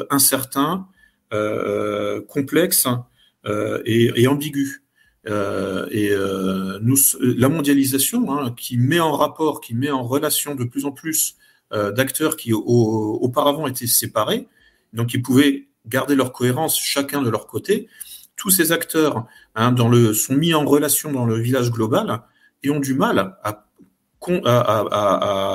incertain, 0.09 0.87
complexe 2.27 2.87
et 3.85 4.27
ambigu. 4.27 4.84
Euh, 5.27 5.87
et 5.89 6.09
euh, 6.11 6.79
la 7.19 7.49
mondialisation, 7.49 8.31
hein, 8.31 8.53
qui 8.55 8.77
met 8.77 8.99
en 8.99 9.11
rapport, 9.11 9.59
qui 9.59 9.73
met 9.73 9.89
en 9.89 10.03
relation 10.03 10.55
de 10.55 10.63
plus 10.63 10.85
en 10.85 10.91
plus 10.91 11.35
euh, 11.73 11.91
d'acteurs 11.91 12.37
qui 12.37 12.53
auparavant 12.53 13.65
étaient 13.67 13.87
séparés, 13.87 14.47
donc 14.93 15.13
ils 15.13 15.21
pouvaient 15.21 15.67
garder 15.87 16.15
leur 16.15 16.31
cohérence 16.31 16.79
chacun 16.79 17.21
de 17.21 17.29
leur 17.29 17.47
côté. 17.47 17.87
Tous 18.35 18.49
ces 18.49 18.71
acteurs 18.71 19.25
hein, 19.55 19.75
sont 20.13 20.35
mis 20.35 20.53
en 20.53 20.65
relation 20.65 21.11
dans 21.11 21.25
le 21.25 21.39
village 21.39 21.71
global 21.71 22.21
et 22.63 22.69
ont 22.69 22.79
du 22.79 22.93
mal 22.93 23.35
à 23.43 23.65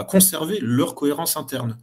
conserver 0.04 0.58
leur 0.60 0.94
cohérence 0.94 1.36
interne. 1.36 1.76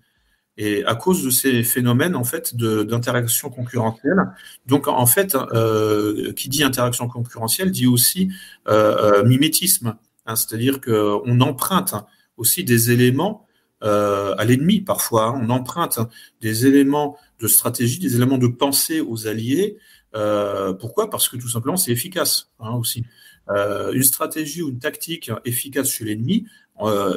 Et 0.58 0.84
à 0.86 0.96
cause 0.96 1.24
de 1.24 1.30
ces 1.30 1.64
phénomènes 1.64 2.16
en 2.16 2.24
fait 2.24 2.56
d'interaction 2.56 3.50
concurrentielle, 3.50 4.32
donc 4.66 4.88
en 4.88 5.06
fait, 5.06 5.36
euh, 5.36 6.34
qui 6.34 6.50
dit 6.50 6.64
interaction 6.64 7.08
concurrentielle 7.08 7.70
dit 7.72 7.86
aussi 7.86 8.32
euh, 8.68 9.20
euh 9.20 9.24
mimétisme, 9.24 9.96
hein, 10.26 10.36
c'est-à-dire 10.36 10.82
qu'on 10.82 11.42
emprunte 11.42 11.94
aussi 12.38 12.64
des 12.64 12.92
éléments 12.92 13.48
euh, 13.84 14.34
à 14.38 14.46
l'ennemi 14.46 14.82
parfois, 14.82 15.28
hein. 15.28 15.40
on 15.44 15.50
emprunte 15.52 16.00
des 16.42 16.66
éléments 16.66 17.18
de 17.40 17.48
stratégie, 17.48 18.00
des 18.00 18.16
éléments 18.16 18.40
de 18.40 18.48
pensée 18.48 19.02
aux 19.02 19.28
alliés. 19.28 19.78
Euh, 20.16 20.74
pourquoi? 20.74 21.12
Parce 21.12 21.30
que 21.30 21.38
tout 21.38 21.50
simplement 21.50 21.78
c'est 21.78 21.92
efficace 21.92 22.50
hein, 22.60 22.72
aussi. 22.72 23.06
Euh, 23.50 23.92
une 23.94 24.04
stratégie 24.04 24.64
ou 24.64 24.70
une 24.70 24.80
tactique 24.80 25.32
efficace 25.46 25.92
chez 25.92 26.06
l'ennemi, 26.06 26.48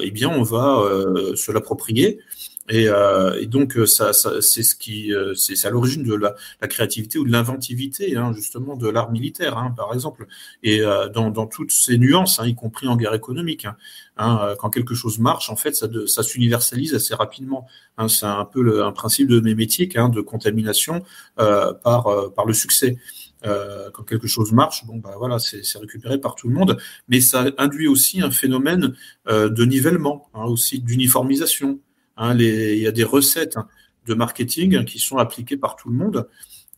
eh 0.03 0.11
bien 0.11 0.29
on 0.29 0.43
va 0.43 0.85
se 1.35 1.53
l'approprier 1.53 2.19
et, 2.71 2.89
euh, 2.89 3.39
et, 3.41 3.47
donc 3.47 3.77
euh, 3.77 3.85
ça, 3.85 4.13
ça 4.13 4.41
c'est 4.41 4.63
ce 4.63 4.75
qui, 4.75 5.13
euh, 5.13 5.35
c'est 5.35 5.67
à 5.67 5.71
l'origine 5.71 6.05
de 6.05 6.15
la, 6.15 6.35
la, 6.61 6.69
créativité 6.69 7.19
ou 7.19 7.25
de 7.25 7.33
l'inventivité, 7.33 8.17
hein, 8.17 8.33
justement 8.33 8.77
de 8.77 8.89
l'art 8.89 9.11
militaire, 9.11 9.59
hein, 9.59 9.75
par 9.77 9.93
exemple, 9.93 10.27
et 10.63 10.81
euh, 10.81 11.09
dans, 11.09 11.31
dans, 11.31 11.47
toutes 11.47 11.73
ces 11.73 11.99
nuances, 11.99 12.41
hein, 12.41 12.47
y 12.47 12.55
compris 12.55 12.87
en 12.89 12.97
guerre 12.97 13.15
économique. 13.15 13.67
Hein, 13.67 13.77
hein 14.17 14.55
quand 14.59 14.71
quelque 14.71 14.95
chose 14.95 15.19
marche, 15.19 15.51
en 15.51 15.57
fait, 15.57 15.75
ça, 15.75 15.89
ça 16.07 16.23
s'universalise 16.23 16.95
assez 16.95 17.15
rapidement. 17.15 17.67
Hein, 17.99 18.09
c'est 18.09 18.27
un 18.27 18.45
peu 18.45 18.63
le, 18.63 18.85
un 18.85 18.93
principe 18.93 19.29
de 19.29 19.41
mémétique, 19.41 19.99
de 19.99 20.21
contamination 20.21 21.03
euh, 21.41 21.75
par 21.75 22.33
par 22.35 22.47
le 22.47 22.55
succès. 22.55 22.97
Euh, 23.47 23.91
quand 23.93 24.03
quelque 24.03 24.27
chose 24.27 24.53
marche, 24.53 24.85
bon 24.85 24.97
bah 24.97 25.15
voilà, 25.17 25.39
c'est 25.39 25.79
récupéré 25.79 26.19
par 26.19 26.35
tout 26.35 26.49
le 26.49 26.55
monde, 26.55 26.77
mais 27.09 27.21
ça 27.21 27.47
induit 27.57 27.89
aussi 27.89 28.21
un 28.21 28.31
phénomène 28.31 28.95
euh, 29.29 29.49
de 29.49 29.65
nivellement, 29.65 30.29
hein, 30.35 30.45
aussi 30.45 30.81
d'uniformisation. 30.81 31.81
Hein, 32.21 32.37
il 32.39 32.79
y 32.79 32.87
a 32.87 32.93
des 32.93 33.03
recettes 33.03 33.57
de 34.07 34.15
marketing 34.15 34.85
qui 34.85 34.99
sont 34.99 35.17
appliquées 35.17 35.57
par 35.57 35.75
tout 35.75 35.89
le 35.89 35.97
monde. 35.97 36.29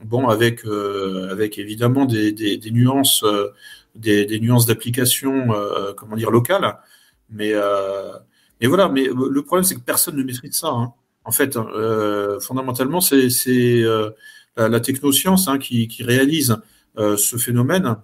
Bon, 0.04 0.28
avec, 0.28 0.64
euh, 0.64 1.30
avec 1.32 1.58
évidemment 1.58 2.04
des, 2.04 2.30
des, 2.32 2.70
nuances, 2.70 3.24
euh, 3.24 3.48
des, 3.96 4.38
nuances 4.38 4.66
d'application, 4.66 5.52
euh, 5.52 5.92
comment 5.94 6.14
dire, 6.14 6.30
locales. 6.30 6.78
Mais, 7.28 7.50
euh, 7.54 8.12
mais 8.60 8.68
voilà. 8.68 8.88
Mais 8.88 9.04
le 9.04 9.42
problème, 9.42 9.64
c'est 9.64 9.74
que 9.74 9.80
personne 9.80 10.16
ne 10.16 10.22
maîtrise 10.22 10.54
ça. 10.54 10.68
Hein. 10.68 10.92
En 11.24 11.32
fait, 11.32 11.58
fondamentalement, 12.40 13.00
c'est 13.00 13.28
la, 14.56 14.68
la, 14.68 14.80
technoscience 14.80 15.48
hein, 15.48 15.58
qui, 15.58 15.88
réalise 16.00 16.56
ce 16.96 17.36
phénomène 17.36 17.96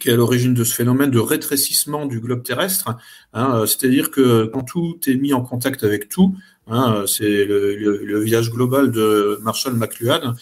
qui 0.00 0.08
est 0.08 0.12
à 0.12 0.16
l'origine 0.16 0.54
de 0.54 0.64
ce 0.64 0.74
phénomène 0.74 1.10
de 1.10 1.20
rétrécissement 1.20 2.06
du 2.06 2.20
globe 2.20 2.42
terrestre. 2.42 2.96
Hein, 3.32 3.54
euh, 3.54 3.66
C'est-à-dire 3.66 4.10
que 4.10 4.46
quand 4.46 4.62
tout 4.62 4.98
est 5.06 5.14
mis 5.14 5.32
en 5.32 5.42
contact 5.42 5.84
avec 5.84 6.08
tout, 6.08 6.34
hein, 6.66 7.04
c'est 7.06 7.44
le, 7.44 7.76
le, 7.76 7.98
le, 8.04 8.20
village 8.20 8.50
global 8.50 8.90
de 8.90 9.38
Marshall 9.42 9.74
McLuhan. 9.74 10.34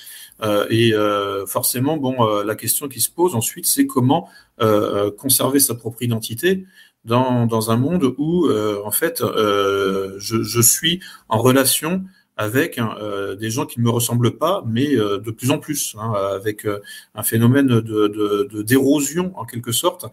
Euh, 0.43 0.67
et 0.71 0.95
euh, 0.95 1.47
forcément, 1.47 1.97
bon, 1.97 2.17
euh, 2.27 2.45
la 2.45 2.55
question 2.55 2.89
qui 2.89 3.01
se 3.01 3.11
pose 3.11 3.35
ensuite, 3.35 3.67
c'est 3.67 3.87
comment 3.87 4.29
euh, 4.61 5.11
conserver 5.11 5.59
sa 5.59 5.75
propre 5.75 6.03
identité 6.03 6.65
dans, 7.05 7.47
dans 7.47 7.71
un 7.71 7.77
monde 7.77 8.15
où, 8.19 8.51
en 8.51 8.91
fait, 8.91 9.23
je, 9.23 10.43
je, 10.43 10.61
suis 10.61 11.01
en 11.29 11.39
relation 11.39 12.05
avec 12.39 12.79
euh, 12.79 13.35
des 13.35 13.51
gens 13.51 13.67
qui 13.67 13.81
ne 13.81 13.85
me 13.85 13.91
ressemblent 13.91 14.39
pas, 14.39 14.63
mais 14.65 14.97
euh, 14.97 15.19
de 15.19 15.33
plus 15.33 15.51
en 15.51 15.59
plus, 15.59 15.97
hein, 15.99 16.13
avec 16.13 16.65
euh, 16.65 16.81
un 17.17 17.25
phénomène 17.25 17.67
de, 17.67 18.63
d'érosion 18.63 19.33
en 19.37 19.45
quelque 19.45 19.73
sorte 19.73 20.07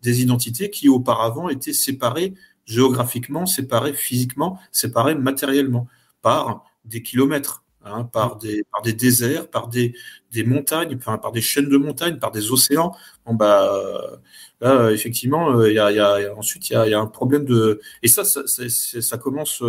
des 0.00 0.22
identités 0.22 0.70
qui 0.70 0.88
auparavant 0.88 1.48
étaient 1.48 1.72
séparées 1.72 2.34
géographiquement, 2.66 3.46
séparées 3.46 3.94
physiquement, 3.94 4.60
séparées 4.70 5.16
matériellement 5.16 5.88
par 6.22 6.64
des 6.84 7.02
kilomètres. 7.02 7.61
Hein, 7.84 8.04
par, 8.04 8.36
des, 8.36 8.64
par 8.70 8.82
des 8.82 8.92
déserts, 8.92 9.48
par 9.48 9.68
des, 9.68 9.94
des 10.32 10.44
montagnes, 10.44 10.96
enfin, 10.96 11.18
par 11.18 11.32
des 11.32 11.40
chaînes 11.40 11.68
de 11.68 11.76
montagnes, 11.76 12.18
par 12.18 12.30
des 12.30 12.52
océans. 12.52 12.94
Bon, 13.26 13.34
bah, 13.34 14.20
là, 14.60 14.90
effectivement, 14.90 15.64
il 15.64 15.74
y 15.74 15.78
a, 15.78 15.92
y 15.92 15.98
a, 16.00 16.34
ensuite, 16.36 16.70
il 16.70 16.74
y 16.74 16.76
a, 16.76 16.88
y 16.88 16.94
a, 16.94 17.00
un 17.00 17.06
problème 17.06 17.44
de. 17.44 17.80
Et 18.02 18.08
ça, 18.08 18.24
ça, 18.24 18.42
ça 18.46 19.18
commence 19.18 19.62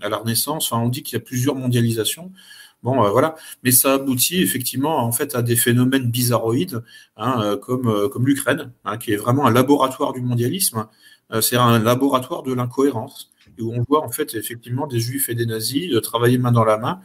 à 0.00 0.08
la 0.08 0.16
Renaissance. 0.16 0.72
Enfin, 0.72 0.82
on 0.82 0.88
dit 0.88 1.02
qu'il 1.02 1.18
y 1.18 1.20
a 1.20 1.24
plusieurs 1.24 1.54
mondialisations. 1.54 2.32
Bon, 2.82 3.04
euh, 3.04 3.10
voilà. 3.10 3.34
Mais 3.64 3.72
ça 3.72 3.94
aboutit 3.94 4.40
effectivement 4.42 4.98
en 4.98 5.12
fait 5.12 5.34
à 5.34 5.42
des 5.42 5.56
phénomènes 5.56 6.10
bizarroïdes, 6.10 6.82
hein, 7.16 7.40
euh, 7.42 7.56
comme, 7.56 7.88
euh, 7.88 8.08
comme 8.08 8.26
l'Ukraine, 8.26 8.72
hein, 8.84 8.98
qui 8.98 9.12
est 9.12 9.16
vraiment 9.16 9.46
un 9.46 9.50
laboratoire 9.50 10.12
du 10.12 10.20
mondialisme. 10.20 10.86
c'est 11.42 11.56
un 11.56 11.78
laboratoire 11.78 12.42
de 12.42 12.54
l'incohérence, 12.54 13.30
où 13.60 13.72
on 13.72 13.84
voit 13.88 14.04
en 14.04 14.10
fait 14.10 14.34
effectivement 14.34 14.86
des 14.86 15.00
juifs 15.00 15.28
et 15.28 15.34
des 15.34 15.46
nazis 15.46 15.90
travailler 16.02 16.38
main 16.38 16.52
dans 16.52 16.64
la 16.64 16.78
main, 16.78 17.00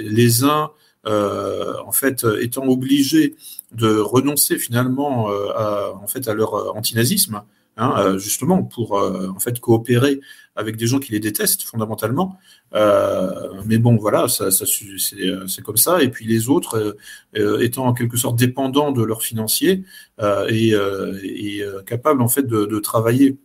les 0.00 0.44
uns 0.44 0.70
en 1.06 1.92
fait 1.92 2.26
étant 2.40 2.66
obligés 2.66 3.36
de 3.72 3.98
renoncer 3.98 4.58
finalement 4.58 5.28
à, 5.28 5.92
en 6.00 6.06
fait 6.06 6.28
à 6.28 6.34
leur 6.34 6.76
antinazisme, 6.76 7.42
hein, 7.76 8.18
justement 8.18 8.62
pour 8.62 8.92
en 8.94 9.38
fait 9.40 9.60
coopérer 9.60 10.20
avec 10.56 10.76
des 10.76 10.86
gens 10.86 10.98
qui 10.98 11.12
les 11.12 11.20
détestent 11.20 11.62
fondamentalement. 11.62 12.38
Euh, 12.74 13.62
mais 13.66 13.78
bon, 13.78 13.96
voilà, 13.96 14.28
ça, 14.28 14.50
c'est 14.50 15.62
comme 15.62 15.76
ça. 15.76 16.02
Et 16.02 16.08
puis 16.08 16.26
les 16.26 16.48
autres, 16.48 16.96
euh, 17.36 17.60
étant 17.60 17.86
en 17.86 17.92
quelque 17.92 18.16
sorte 18.16 18.36
dépendants 18.36 18.92
de 18.92 19.02
leurs 19.02 19.22
financiers 19.22 19.84
euh, 20.20 20.48
et, 20.48 21.62
capables 21.86 22.22
en 22.22 22.28
fait 22.28 22.46
de, 22.46 22.78
travailler 22.78 23.38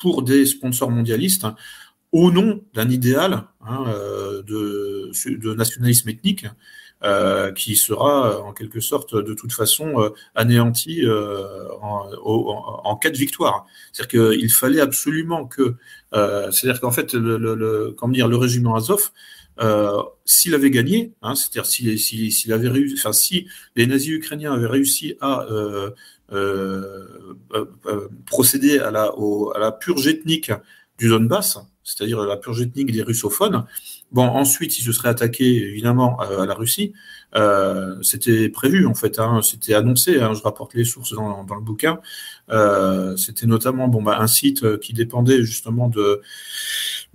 pour 0.00 0.22
des 0.22 0.46
sponsors 0.46 0.90
mondialistes 0.90 1.46
au 2.12 2.32
nom 2.32 2.64
d'un 2.74 2.88
idéal 2.90 3.44
hein, 3.60 3.84
de, 4.46 5.12
de, 5.26 5.54
nationalisme 5.54 6.08
ethnique 6.08 6.46
euh, 7.02 7.50
qui 7.52 7.76
sera 7.76 8.30
euh, 8.30 8.40
en 8.40 8.52
quelque 8.52 8.80
sorte 8.80 9.16
de 9.16 9.32
toute 9.32 9.54
façon 9.54 10.02
euh, 10.02 10.10
anéanti 10.34 11.02
en, 11.80 12.96
cas 12.96 13.08
de 13.08 13.16
victoire. 13.16 13.64
C'est-à-dire 13.90 14.36
qu'il 14.36 14.52
fallait 14.52 14.82
absolument 14.82 15.46
que, 15.46 15.76
c'est-à-dire 16.12 16.78
qu'en 16.78 16.90
fait, 16.90 17.14
le, 17.14 17.94
comment 17.96 18.12
dire, 18.12 18.28
le 18.28 18.36
régiment 18.36 18.74
Azov, 18.74 19.12
euh, 19.60 20.02
s'il 20.24 20.54
avait 20.54 20.70
gagné, 20.70 21.12
hein, 21.22 21.34
c'est-à-dire 21.34 21.66
s'il 21.66 21.98
si, 21.98 22.30
si, 22.30 22.52
avait 22.52 22.68
réussi, 22.68 22.94
enfin 22.98 23.12
si 23.12 23.46
les 23.76 23.86
nazis 23.86 24.12
ukrainiens 24.12 24.54
avaient 24.54 24.66
réussi 24.66 25.16
à 25.20 25.42
euh, 25.42 25.50
euh, 25.50 25.90
procéder 28.26 28.78
à 28.78 28.90
la, 28.90 29.14
au, 29.16 29.52
à 29.54 29.58
la 29.58 29.72
purge 29.72 30.06
ethnique 30.06 30.52
du 30.98 31.08
Donbass, 31.08 31.58
c'est-à-dire 31.82 32.20
la 32.20 32.36
purge 32.36 32.60
ethnique 32.60 32.92
des 32.92 33.02
russophones, 33.02 33.64
Bon, 34.12 34.24
ensuite, 34.24 34.76
il 34.78 34.82
se 34.82 34.90
serait 34.90 35.08
attaqué 35.08 35.44
évidemment 35.44 36.18
à, 36.18 36.44
la 36.44 36.54
Russie. 36.54 36.92
Euh, 37.36 37.94
c'était 38.02 38.48
prévu 38.48 38.84
en 38.86 38.94
fait, 38.94 39.20
hein, 39.20 39.40
c'était 39.40 39.74
annoncé. 39.74 40.20
Hein, 40.20 40.34
je 40.34 40.42
rapporte 40.42 40.74
les 40.74 40.84
sources 40.84 41.12
dans, 41.14 41.46
le 41.48 41.60
bouquin. 41.60 42.00
Euh, 42.50 43.16
c'était 43.16 43.46
notamment 43.46 43.86
bon, 43.86 44.02
bah, 44.02 44.18
un 44.18 44.26
site 44.26 44.78
qui 44.80 44.94
dépendait 44.94 45.44
justement 45.44 45.88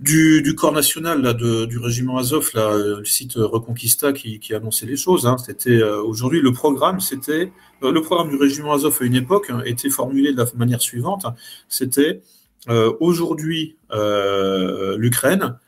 du, 0.00 0.54
corps 0.54 0.72
national 0.72 1.20
là, 1.20 1.34
du 1.34 1.76
régiment 1.76 2.16
Azov, 2.16 2.50
le 2.54 3.04
site 3.04 3.34
Reconquista 3.36 4.14
qui, 4.14 4.54
annonçait 4.54 4.86
les 4.86 4.96
choses. 4.96 5.26
Hein. 5.26 5.36
C'était 5.36 5.82
euh, 5.82 6.00
aujourd'hui 6.02 6.40
le 6.40 6.52
programme, 6.54 7.00
c'était 7.00 7.32
euh, 7.42 7.50
le 7.82 8.00
programme 8.00 8.30
du 8.30 8.36
régiment 8.36 8.72
Azov 8.72 8.98
à 9.00 9.04
une 9.04 9.14
époque 9.14 9.50
hein, 9.50 9.62
était 9.64 9.90
formulé 9.90 10.32
de 10.32 10.38
la 10.38 10.46
manière 10.56 10.80
suivante. 10.80 11.26
C'était 11.68 12.22
euh, 12.68 12.92
aujourd'hui 13.00 13.76
l'Ukraine 13.92 15.58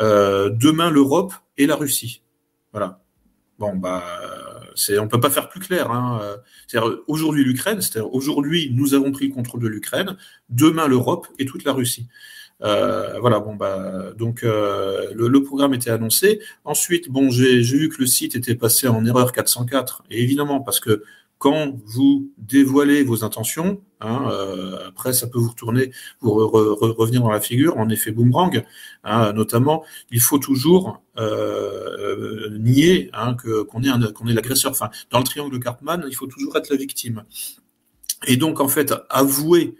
euh, 0.00 0.50
demain 0.50 0.90
l'Europe 0.90 1.32
et 1.56 1.66
la 1.66 1.76
Russie. 1.76 2.22
Voilà. 2.72 3.00
Bon, 3.58 3.74
bah, 3.74 4.04
c'est, 4.74 4.98
on 4.98 5.08
peut 5.08 5.20
pas 5.20 5.30
faire 5.30 5.48
plus 5.48 5.60
clair. 5.60 5.90
Hein. 5.90 6.20
Aujourd'hui 7.06 7.44
l'Ukraine, 7.44 7.80
c'est-à-dire 7.80 8.12
aujourd'hui 8.12 8.70
nous 8.74 8.92
avons 8.92 9.12
pris 9.12 9.28
le 9.28 9.34
contrôle 9.34 9.62
de 9.62 9.68
l'Ukraine, 9.68 10.16
demain 10.50 10.86
l'Europe 10.86 11.26
et 11.38 11.46
toute 11.46 11.64
la 11.64 11.72
Russie. 11.72 12.06
Euh, 12.62 13.18
voilà, 13.20 13.38
bon 13.38 13.54
bah 13.54 14.12
donc 14.16 14.42
euh, 14.42 15.12
le, 15.14 15.28
le, 15.28 15.42
programme 15.42 15.74
était 15.74 15.90
annoncé. 15.90 16.40
Ensuite, 16.64 17.10
bon, 17.10 17.30
j'ai, 17.30 17.62
j'ai 17.62 17.76
vu 17.76 17.88
que 17.88 17.98
le 17.98 18.06
site 18.06 18.34
était 18.34 18.54
passé 18.54 18.88
en 18.88 19.04
erreur 19.04 19.32
404, 19.32 20.04
et 20.10 20.22
évidemment 20.22 20.60
parce 20.60 20.80
que 20.80 21.04
quand 21.38 21.74
vous 21.84 22.32
dévoilez 22.38 23.02
vos 23.02 23.22
intentions, 23.24 23.82
hein, 24.00 24.28
euh, 24.30 24.88
après 24.88 25.12
ça 25.12 25.26
peut 25.26 25.38
vous 25.38 25.50
retourner, 25.50 25.92
vous 26.20 26.34
revenir 26.34 27.20
dans 27.22 27.30
la 27.30 27.40
figure, 27.40 27.76
en 27.76 27.88
effet 27.90 28.10
boomerang, 28.10 28.64
hein, 29.04 29.32
notamment, 29.32 29.84
il 30.10 30.20
faut 30.20 30.38
toujours 30.38 31.02
euh, 31.18 32.56
nier 32.58 33.10
hein, 33.12 33.36
qu'on 33.68 33.82
est 33.82 33.88
est 33.88 34.34
l'agresseur. 34.34 34.72
Dans 35.10 35.18
le 35.18 35.24
triangle 35.24 35.52
de 35.52 35.58
Cartman, 35.58 36.04
il 36.08 36.14
faut 36.14 36.26
toujours 36.26 36.56
être 36.56 36.70
la 36.70 36.76
victime. 36.76 37.24
Et 38.26 38.36
donc 38.36 38.60
en 38.60 38.68
fait, 38.68 38.94
avouer 39.10 39.76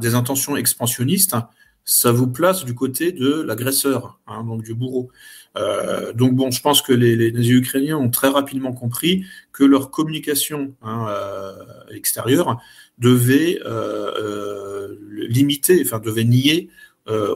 des 0.00 0.14
intentions 0.16 0.56
expansionnistes, 0.56 1.36
ça 1.84 2.10
vous 2.10 2.26
place 2.26 2.64
du 2.64 2.74
côté 2.74 3.12
de 3.12 3.40
l'agresseur, 3.40 4.18
donc 4.44 4.62
du 4.62 4.74
bourreau. 4.74 5.10
Euh, 5.56 6.12
donc 6.12 6.34
bon, 6.34 6.50
je 6.50 6.60
pense 6.60 6.82
que 6.82 6.92
les, 6.92 7.50
ukrainiens 7.50 7.96
ont 7.98 8.10
très 8.10 8.28
rapidement 8.28 8.72
compris 8.72 9.24
que 9.52 9.64
leur 9.64 9.90
communication 9.90 10.74
hein, 10.82 11.06
euh, 11.08 11.54
extérieure 11.94 12.60
devait 12.98 13.60
euh, 13.64 14.96
limiter, 15.10 15.82
enfin 15.84 15.98
devait 15.98 16.24
nier 16.24 16.68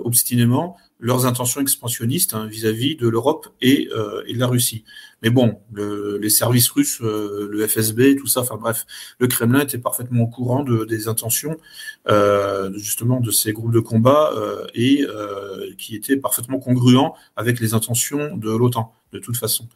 obstinément 0.04 0.76
leurs 1.02 1.26
intentions 1.26 1.60
expansionnistes 1.60 2.32
hein, 2.32 2.46
vis-à-vis 2.46 2.94
de 2.94 3.08
l'Europe 3.08 3.48
et, 3.60 3.88
euh, 3.92 4.22
et, 4.26 4.34
de 4.34 4.38
la 4.38 4.46
Russie. 4.46 4.84
Mais 5.20 5.30
bon, 5.30 5.60
le, 5.72 6.16
les 6.18 6.30
services 6.30 6.70
russes, 6.70 7.00
euh, 7.02 7.48
le 7.50 7.66
FSB, 7.66 8.16
tout 8.16 8.28
ça, 8.28 8.40
enfin 8.40 8.56
bref, 8.56 8.86
le 9.18 9.26
Kremlin 9.26 9.60
était 9.60 9.78
parfaitement 9.78 10.22
au 10.22 10.26
courant 10.28 10.62
de, 10.62 10.84
des 10.84 11.08
intentions 11.08 11.56
euh, 12.08 12.72
justement 12.74 13.20
de 13.20 13.32
ces 13.32 13.52
groupes 13.52 13.72
de 13.72 13.80
combat 13.80 14.32
euh, 14.36 14.64
et 14.74 15.04
qui 15.76 15.96
étaient 15.96 16.16
parfaitement 16.16 16.60
congruents 16.60 17.16
avec 17.36 17.58
les 17.58 17.74
intentions 17.74 18.36
de 18.36 18.50
l'OTAN, 18.50 18.94
de 19.12 19.18
toute 19.18 19.36
façon. 19.36 19.68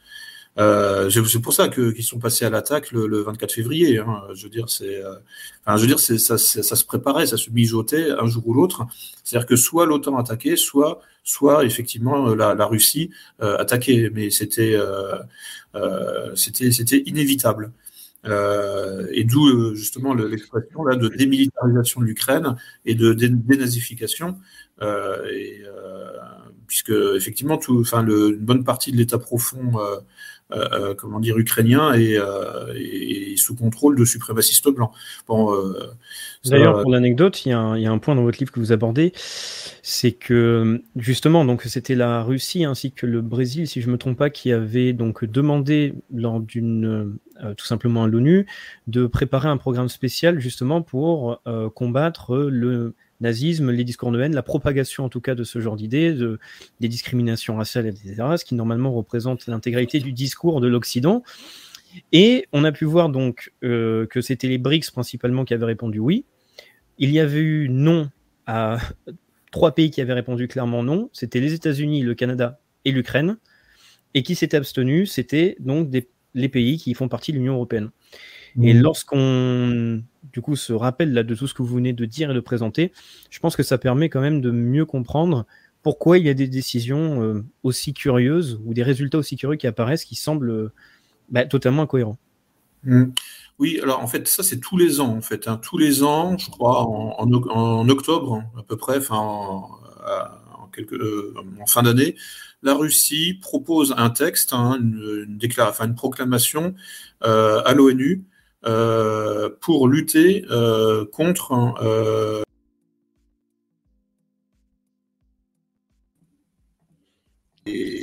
Euh, 0.59 1.11
c'est 1.11 1.41
pour 1.41 1.53
ça 1.53 1.69
qu'ils 1.69 2.03
sont 2.03 2.19
passés 2.19 2.45
à 2.45 2.51
l'attaque 2.51 2.91
le, 2.93 3.07
le, 3.07 3.21
24 3.21 3.53
février. 3.53 3.99
Hein. 3.99 4.23
Je 4.35 4.45
veux 4.45 4.51
dire, 4.51 4.71
c'est, 4.71 5.03
euh, 5.05 5.17
enfin, 5.65 5.77
je 5.77 5.83
veux 5.83 5.87
dire, 5.87 6.01
ça, 6.01 6.39
ça, 6.39 6.77
se 6.77 6.85
préparait, 6.85 7.27
ça 7.27 7.37
se 7.37 7.51
mijotait 7.51 8.11
un 8.11 8.27
jour 8.27 8.47
ou 8.49 8.55
l'autre. 8.55 8.87
C'est-à-dire 9.23 9.47
que 9.47 9.57
soit 9.57 9.87
l'OTAN 9.87 10.17
attaquait, 10.17 10.57
soit, 10.57 11.01
soit 11.25 11.65
effectivement 11.65 12.35
la, 12.35 12.55
la 12.55 12.67
Russie 12.67 13.11
euh, 13.43 13.59
attaquait. 13.59 14.11
Mais 14.15 14.31
c'était, 14.31 14.75
euh, 14.75 15.17
euh, 15.75 16.35
c'était, 16.35 16.73
c'était 16.73 17.03
inévitable. 17.07 17.73
et 19.13 19.25
d'où 19.25 19.75
justement 19.75 20.13
l'expression 20.15 20.85
là 20.85 20.97
de 20.97 21.09
démilitarisation 21.09 22.01
de 22.01 22.07
l'Ukraine 22.07 22.57
et 22.85 22.95
de 22.95 23.13
dénazification. 23.13 24.39
et, 24.83 25.63
puisque 26.67 26.93
effectivement, 27.17 27.59
tout, 27.59 27.81
enfin, 27.81 28.03
le, 28.03 28.31
une 28.31 28.45
bonne 28.45 28.65
partie 28.65 28.93
de 28.93 28.97
l'État 28.97 29.19
profond 29.19 29.79
euh, 29.79 29.97
euh, 29.97 30.01
comment 30.97 31.21
dire, 31.21 31.39
ukrainien 31.39 31.93
et, 31.95 32.17
euh, 32.17 32.73
et, 32.75 33.37
sous 33.37 33.55
contrôle 33.55 33.97
de 33.97 34.05
suprémacistes 34.05 34.69
blancs. 34.69 34.93
D'ailleurs, 36.45 36.83
pour 36.83 36.91
l'anecdote, 36.91 37.45
il, 37.45 37.51
y 37.51 37.53
a 37.53 37.61
un 37.61 37.99
point 37.99 38.15
dans 38.15 38.23
votre 38.23 38.39
livre 38.39 38.53
que 38.53 38.61
vous 38.61 38.73
abordez, 38.73 39.13
c'est 39.83 40.13
que 40.13 40.83
justement, 40.97 41.45
donc 41.45 41.63
c'était 41.63 41.95
la 41.95 42.23
Russie 42.23 42.65
ainsi 42.65 42.93
que 42.93 43.07
le 43.07 43.21
Brésil, 43.21 43.67
si 43.67 43.81
je 43.81 43.91
me 43.91 43.99
trompe 43.99 44.17
pas, 44.17 44.31
qui 44.31 44.53
avait 44.53 44.93
donc 44.93 45.25
demandé 45.25 45.95
d'une 46.11 47.19
euh, 47.45 47.55
tout 47.55 47.67
simplement 47.67 48.05
à 48.05 48.07
l'ONU 48.07 48.47
de 48.87 49.07
préparer 49.07 49.49
un 49.49 49.59
programme 49.59 49.91
spécial 49.91 50.41
justement 50.41 50.81
pour 50.81 51.43
euh, 51.47 51.69
combattre 51.69 52.37
le 52.37 52.95
nazisme, 53.21 53.71
les 53.71 53.85
discours 53.85 54.13
de 54.13 54.21
haine, 54.21 54.35
la 54.35 54.43
propagation 54.43 55.05
en 55.05 55.09
tout 55.09 55.21
cas 55.21 55.35
de 55.35 55.45
ce 55.45 55.61
genre 55.61 55.77
d'idées, 55.77 56.13
de, 56.13 56.39
des 56.81 56.89
discriminations 56.89 57.57
raciales, 57.57 57.87
etc., 57.87 58.15
ce 58.37 58.45
qui 58.45 58.55
normalement 58.55 58.93
représente 58.93 59.47
l'intégralité 59.47 60.01
du 60.01 60.13
discours 60.13 60.61
de 60.61 60.69
l'Occident. 60.69 61.23
Et 62.13 62.47
on 62.53 62.65
a 62.65 62.73
pu 62.73 62.85
voir 62.85 63.09
donc 63.09 63.53
euh, 63.65 64.07
que 64.07 64.21
c'était 64.21 64.49
les 64.49 64.59
BRICS 64.59 64.91
principalement 64.93 65.45
qui 65.45 65.55
avaient 65.55 65.65
répondu 65.65 65.99
oui. 65.99 66.25
Il 66.99 67.11
y 67.11 67.21
avait 67.21 67.41
eu 67.41 67.69
non 67.69 68.11
à 68.47 68.79
trois 69.51 69.75
pays 69.75 69.91
qui 69.91 70.01
avaient 70.01 70.13
répondu 70.13 70.49
clairement 70.49 70.83
non. 70.83 71.11
C'était 71.13 71.41
les 71.41 71.55
États-Unis, 71.55 72.03
le 72.03 72.15
Canada 72.15 72.61
et 72.85 72.93
l'Ukraine. 72.93 73.39
Et 74.15 74.23
qui 74.23 74.35
s'étaient 74.35 74.57
abstenus, 74.57 75.13
c'était 75.13 75.57
donc 75.61 75.91
les 76.35 76.49
pays 76.49 76.79
qui 76.79 76.95
font 76.95 77.09
partie 77.09 77.33
de 77.33 77.37
l'Union 77.37 77.55
européenne. 77.55 77.91
Et 78.63 78.75
mmh. 78.75 78.81
lorsqu'on 78.81 80.03
du 80.33 80.41
coup 80.41 80.57
se 80.57 80.73
rappelle 80.73 81.13
là 81.13 81.23
de 81.23 81.35
tout 81.35 81.47
ce 81.47 81.55
que 81.55 81.63
vous 81.63 81.75
venez 81.75 81.93
de 81.93 82.05
dire 82.05 82.31
et 82.31 82.35
de 82.35 82.41
présenter, 82.41 82.93
je 83.31 83.39
pense 83.39 83.57
que 83.57 83.63
ça 83.63 83.79
permet 83.79 84.09
quand 84.09 84.21
même 84.21 84.41
de 84.41 84.51
mieux 84.51 84.87
comprendre 84.87 85.47
pourquoi 85.83 86.19
il 86.19 86.27
y 86.27 86.29
a 86.29 86.35
des 86.35 86.49
décisions 86.49 87.23
euh, 87.23 87.45
aussi 87.63 87.93
curieuses 87.95 88.61
ou 88.65 88.75
des 88.75 88.83
résultats 88.83 89.19
aussi 89.19 89.37
curieux 89.37 89.57
qui 89.57 89.67
apparaissent 89.67 90.05
qui 90.05 90.17
semblent 90.17 90.51
euh, 90.51 90.73
bah, 91.29 91.45
totalement 91.45 91.83
incohérents. 91.83 92.19
Mmh. 92.85 93.05
Oui, 93.59 93.81
alors 93.83 94.03
en 94.03 94.07
fait, 94.07 94.29
ça 94.29 94.43
c'est 94.43 94.61
tous 94.61 94.77
les 94.77 95.01
ans, 95.01 95.17
en 95.17 95.23
fait. 95.23 95.49
Hein. 95.49 95.59
Tous 95.63 95.79
les 95.79 96.03
ans, 96.03 96.37
je 96.37 96.51
crois, 96.51 96.83
en, 96.83 97.17
en, 97.19 97.89
octobre 97.89 98.43
à 98.59 98.63
peu 98.63 98.77
près, 98.77 98.99
enfin 98.99 99.17
en, 99.17 99.71
en, 100.07 100.67
quelques, 100.75 100.93
euh, 100.93 101.35
en 101.61 101.67
fin 101.67 101.83
d'année, 101.83 102.17
la 102.63 102.75
Russie 102.75 103.39
propose 103.41 103.95
un 103.97 104.11
texte, 104.11 104.53
hein, 104.53 104.79
une, 104.81 105.39
une 105.41 105.95
proclamation 105.95 106.75
euh, 107.25 107.63
à 107.65 107.73
l'ONU 107.75 108.23
euh, 108.23 108.36
pour 108.63 109.89
lutter 109.89 110.45
contre 111.13 111.53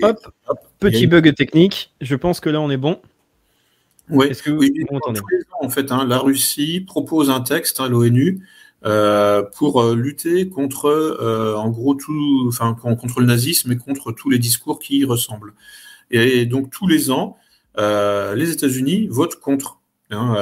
hop, 0.02 0.18
petit 0.80 1.08
bug 1.08 1.34
technique. 1.36 1.94
Je 2.02 2.16
pense 2.16 2.40
que 2.40 2.50
là 2.50 2.62
on 2.62 2.70
est 2.70 2.78
bon. 2.78 3.02
Ouais. 4.10 4.30
Est-ce 4.30 4.44
que 4.44 4.52
vous, 4.52 4.60
oui, 4.60 4.86
en 5.62 5.70
fait, 5.70 5.92
hein, 5.92 6.06
la 6.06 6.20
Russie 6.20 6.82
propose 6.82 7.30
un 7.30 7.40
texte 7.40 7.80
à 7.80 7.88
l'ONU 7.88 8.46
euh, 8.86 9.44
pour 9.44 9.82
euh, 9.82 9.96
lutter 9.96 10.50
contre, 10.50 10.88
euh, 10.88 11.56
en 11.56 11.70
gros, 11.70 11.96
tout, 11.96 12.46
enfin, 12.50 12.76
contre 12.76 13.22
le 13.22 13.26
nazisme 13.26 13.72
et 13.72 13.78
contre 13.78 14.12
tous 14.12 14.30
les 14.30 14.40
discours 14.40 14.80
qui 14.80 15.00
y 15.00 15.06
ressemblent. 15.06 15.54
Et, 16.12 16.46
donc 16.46 16.70
tous 16.70 16.88
les 16.88 17.12
ans, 17.12 17.38
les 17.78 18.52
États-Unis 18.52 19.08
votent 19.10 19.40
contre. 19.40 19.80
Hein, 20.12 20.36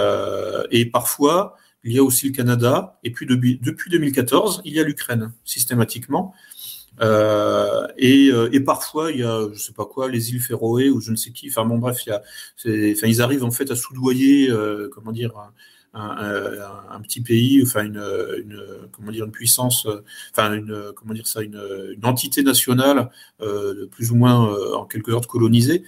et 0.72 0.86
parfois, 0.86 1.56
il 1.84 1.94
y 1.94 2.00
a 2.00 2.04
aussi 2.04 2.28
le 2.28 2.34
Canada. 2.34 3.00
Et 3.04 3.12
puis 3.12 3.26
depuis, 3.26 3.60
depuis 3.62 3.90
2014, 3.90 4.62
il 4.66 4.74
y 4.74 4.80
a 4.80 4.84
l'Ukraine 4.84 5.32
systématiquement. 5.44 6.34
Euh, 7.02 7.88
et, 7.98 8.32
et, 8.52 8.60
parfois, 8.60 9.12
il 9.12 9.20
y 9.20 9.24
a, 9.24 9.48
je 9.54 9.60
sais 9.60 9.74
pas 9.74 9.86
quoi, 9.86 10.10
les 10.10 10.32
îles 10.32 10.42
Féroé 10.42 10.90
ou 10.90 11.02
je 11.02 11.12
ne 11.12 11.16
sais 11.16 11.32
qui. 11.32 11.50
Enfin 11.50 11.66
bon, 11.66 11.78
bref, 11.78 12.06
il 12.06 12.10
y 12.10 12.12
a, 12.12 12.22
enfin, 12.22 13.08
ils 13.08 13.22
arrivent 13.22 13.44
en 13.44 13.52
fait 13.52 13.72
à 13.72 13.76
soudoyer, 13.76 14.50
euh, 14.50 14.90
comment 14.94 15.12
dire, 15.12 15.34
un, 15.94 17.02
petit 17.02 17.22
pays, 17.22 17.62
enfin 17.64 17.84
une, 17.84 18.04
une, 18.38 18.64
comment 18.92 19.12
dire 19.12 19.26
une 19.26 19.32
puissance, 19.32 19.88
enfin 20.32 20.54
une 20.54 20.92
comment 20.96 21.14
dire 21.14 21.28
ça, 21.28 21.42
une, 21.42 21.62
une 21.96 22.06
entité 22.06 22.44
nationale 22.44 23.10
euh, 23.42 23.88
plus 23.88 24.12
ou 24.12 24.16
moins 24.16 24.50
euh, 24.50 24.76
en 24.76 24.86
quelque 24.86 25.12
sorte 25.12 25.28
colonisée. 25.28 25.84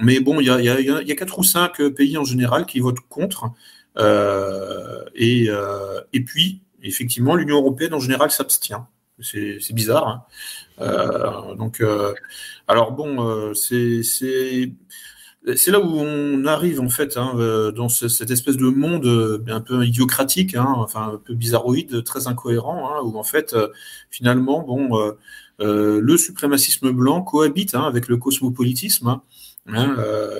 Mais 0.00 0.20
bon, 0.20 0.40
il 0.40 0.46
y 0.46 0.50
a, 0.50 0.60
y, 0.60 0.68
a, 0.68 0.80
y 1.02 1.12
a 1.12 1.14
quatre 1.16 1.38
ou 1.38 1.44
cinq 1.44 1.82
pays 1.88 2.16
en 2.16 2.24
général 2.24 2.66
qui 2.66 2.80
votent 2.80 3.00
contre. 3.08 3.50
Euh, 3.98 5.04
et, 5.14 5.46
euh, 5.48 6.00
et 6.12 6.22
puis, 6.24 6.62
effectivement, 6.82 7.34
l'Union 7.34 7.56
européenne 7.56 7.94
en 7.94 8.00
général 8.00 8.30
s'abstient. 8.30 8.86
C'est 9.20 9.72
bizarre. 9.72 10.08
Hein. 10.08 10.24
Euh, 10.80 11.54
donc, 11.54 11.82
alors 12.66 12.92
bon, 12.92 13.54
c'est 13.54 14.72
c'est 15.56 15.72
là 15.72 15.80
où 15.80 15.98
on 15.98 16.44
arrive 16.44 16.80
en 16.80 16.88
fait 16.88 17.16
hein, 17.16 17.32
euh, 17.36 17.72
dans 17.72 17.88
cette 17.88 18.30
espèce 18.30 18.56
de 18.56 18.66
monde 18.66 19.06
euh, 19.06 19.42
un 19.48 19.60
peu 19.60 19.84
idiocratique, 19.84 20.54
hein, 20.54 20.72
enfin 20.76 21.14
un 21.14 21.16
peu 21.18 21.34
bizarroïde, 21.34 22.04
très 22.04 22.28
incohérent, 22.28 22.90
hein, 22.90 23.02
où 23.02 23.18
en 23.18 23.24
fait 23.24 23.52
euh, 23.54 23.68
finalement 24.10 24.66
le 25.58 26.16
suprémacisme 26.16 26.90
blanc 26.92 27.22
cohabite 27.22 27.74
avec 27.74 28.08
le 28.08 28.16
cosmopolitisme. 28.16 29.20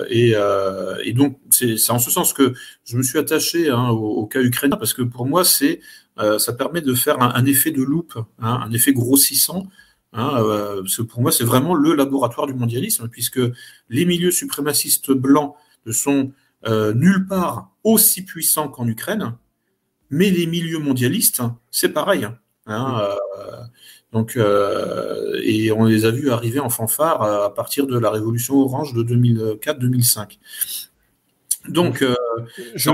Et, 0.09 1.13
donc 1.13 1.39
c'est 1.49 1.91
en 1.91 1.99
ce 1.99 2.11
sens 2.11 2.33
que 2.33 2.53
je 2.85 2.97
me 2.97 3.03
suis 3.03 3.19
attaché 3.19 3.71
au, 3.71 4.25
cas 4.25 4.41
ukrainien 4.41 4.77
parce 4.77 4.93
que 4.93 5.01
pour 5.01 5.25
moi 5.25 5.43
c'est 5.43 5.79
ça 6.17 6.53
permet 6.53 6.81
de 6.81 6.93
faire 6.93 7.21
un 7.21 7.45
effet 7.45 7.71
de 7.71 7.81
loupe, 7.83 8.17
un 8.39 8.71
effet 8.71 8.93
grossissant 8.93 9.67
Hein, 10.13 10.37
euh, 10.37 10.83
pour 11.09 11.21
moi, 11.21 11.31
c'est 11.31 11.43
vraiment 11.43 11.73
le 11.73 11.93
laboratoire 11.93 12.47
du 12.47 12.53
mondialisme, 12.53 13.07
puisque 13.07 13.41
les 13.89 14.05
milieux 14.05 14.31
suprémacistes 14.31 15.11
blancs 15.11 15.55
ne 15.85 15.91
sont 15.91 16.31
euh, 16.67 16.93
nulle 16.93 17.27
part 17.27 17.71
aussi 17.83 18.23
puissants 18.23 18.67
qu'en 18.67 18.87
Ukraine, 18.87 19.35
mais 20.09 20.29
les 20.29 20.45
milieux 20.45 20.79
mondialistes, 20.79 21.41
c'est 21.71 21.89
pareil. 21.89 22.27
Hein, 22.67 23.01
euh, 23.01 23.63
donc, 24.11 24.37
et 24.37 25.71
on 25.71 25.85
les 25.85 26.05
a 26.05 26.11
vus 26.11 26.29
arriver 26.29 26.59
en 26.59 26.69
fanfare 26.69 27.23
à 27.23 27.53
partir 27.53 27.87
de 27.87 27.97
la 27.97 28.11
révolution 28.11 28.55
orange 28.57 28.93
de 28.93 29.03
2004-2005. 29.03 30.37
Donc, 31.69 32.05
je 32.75 32.91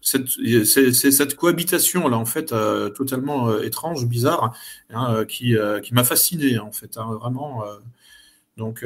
c'est 0.00 0.92
cette 0.92 1.36
cohabitation 1.36 2.08
là 2.08 2.16
en 2.16 2.24
fait 2.24 2.52
euh, 2.52 2.90
totalement 2.90 3.50
euh, 3.50 3.62
étrange, 3.62 4.06
bizarre, 4.06 4.54
hein, 4.90 5.14
euh, 5.14 5.24
qui, 5.24 5.94
m'a 5.94 6.04
fasciné 6.04 6.58
en 6.58 6.72
fait, 6.72 6.96
hein, 6.96 7.18
vraiment. 7.20 7.64
donc, 8.56 8.84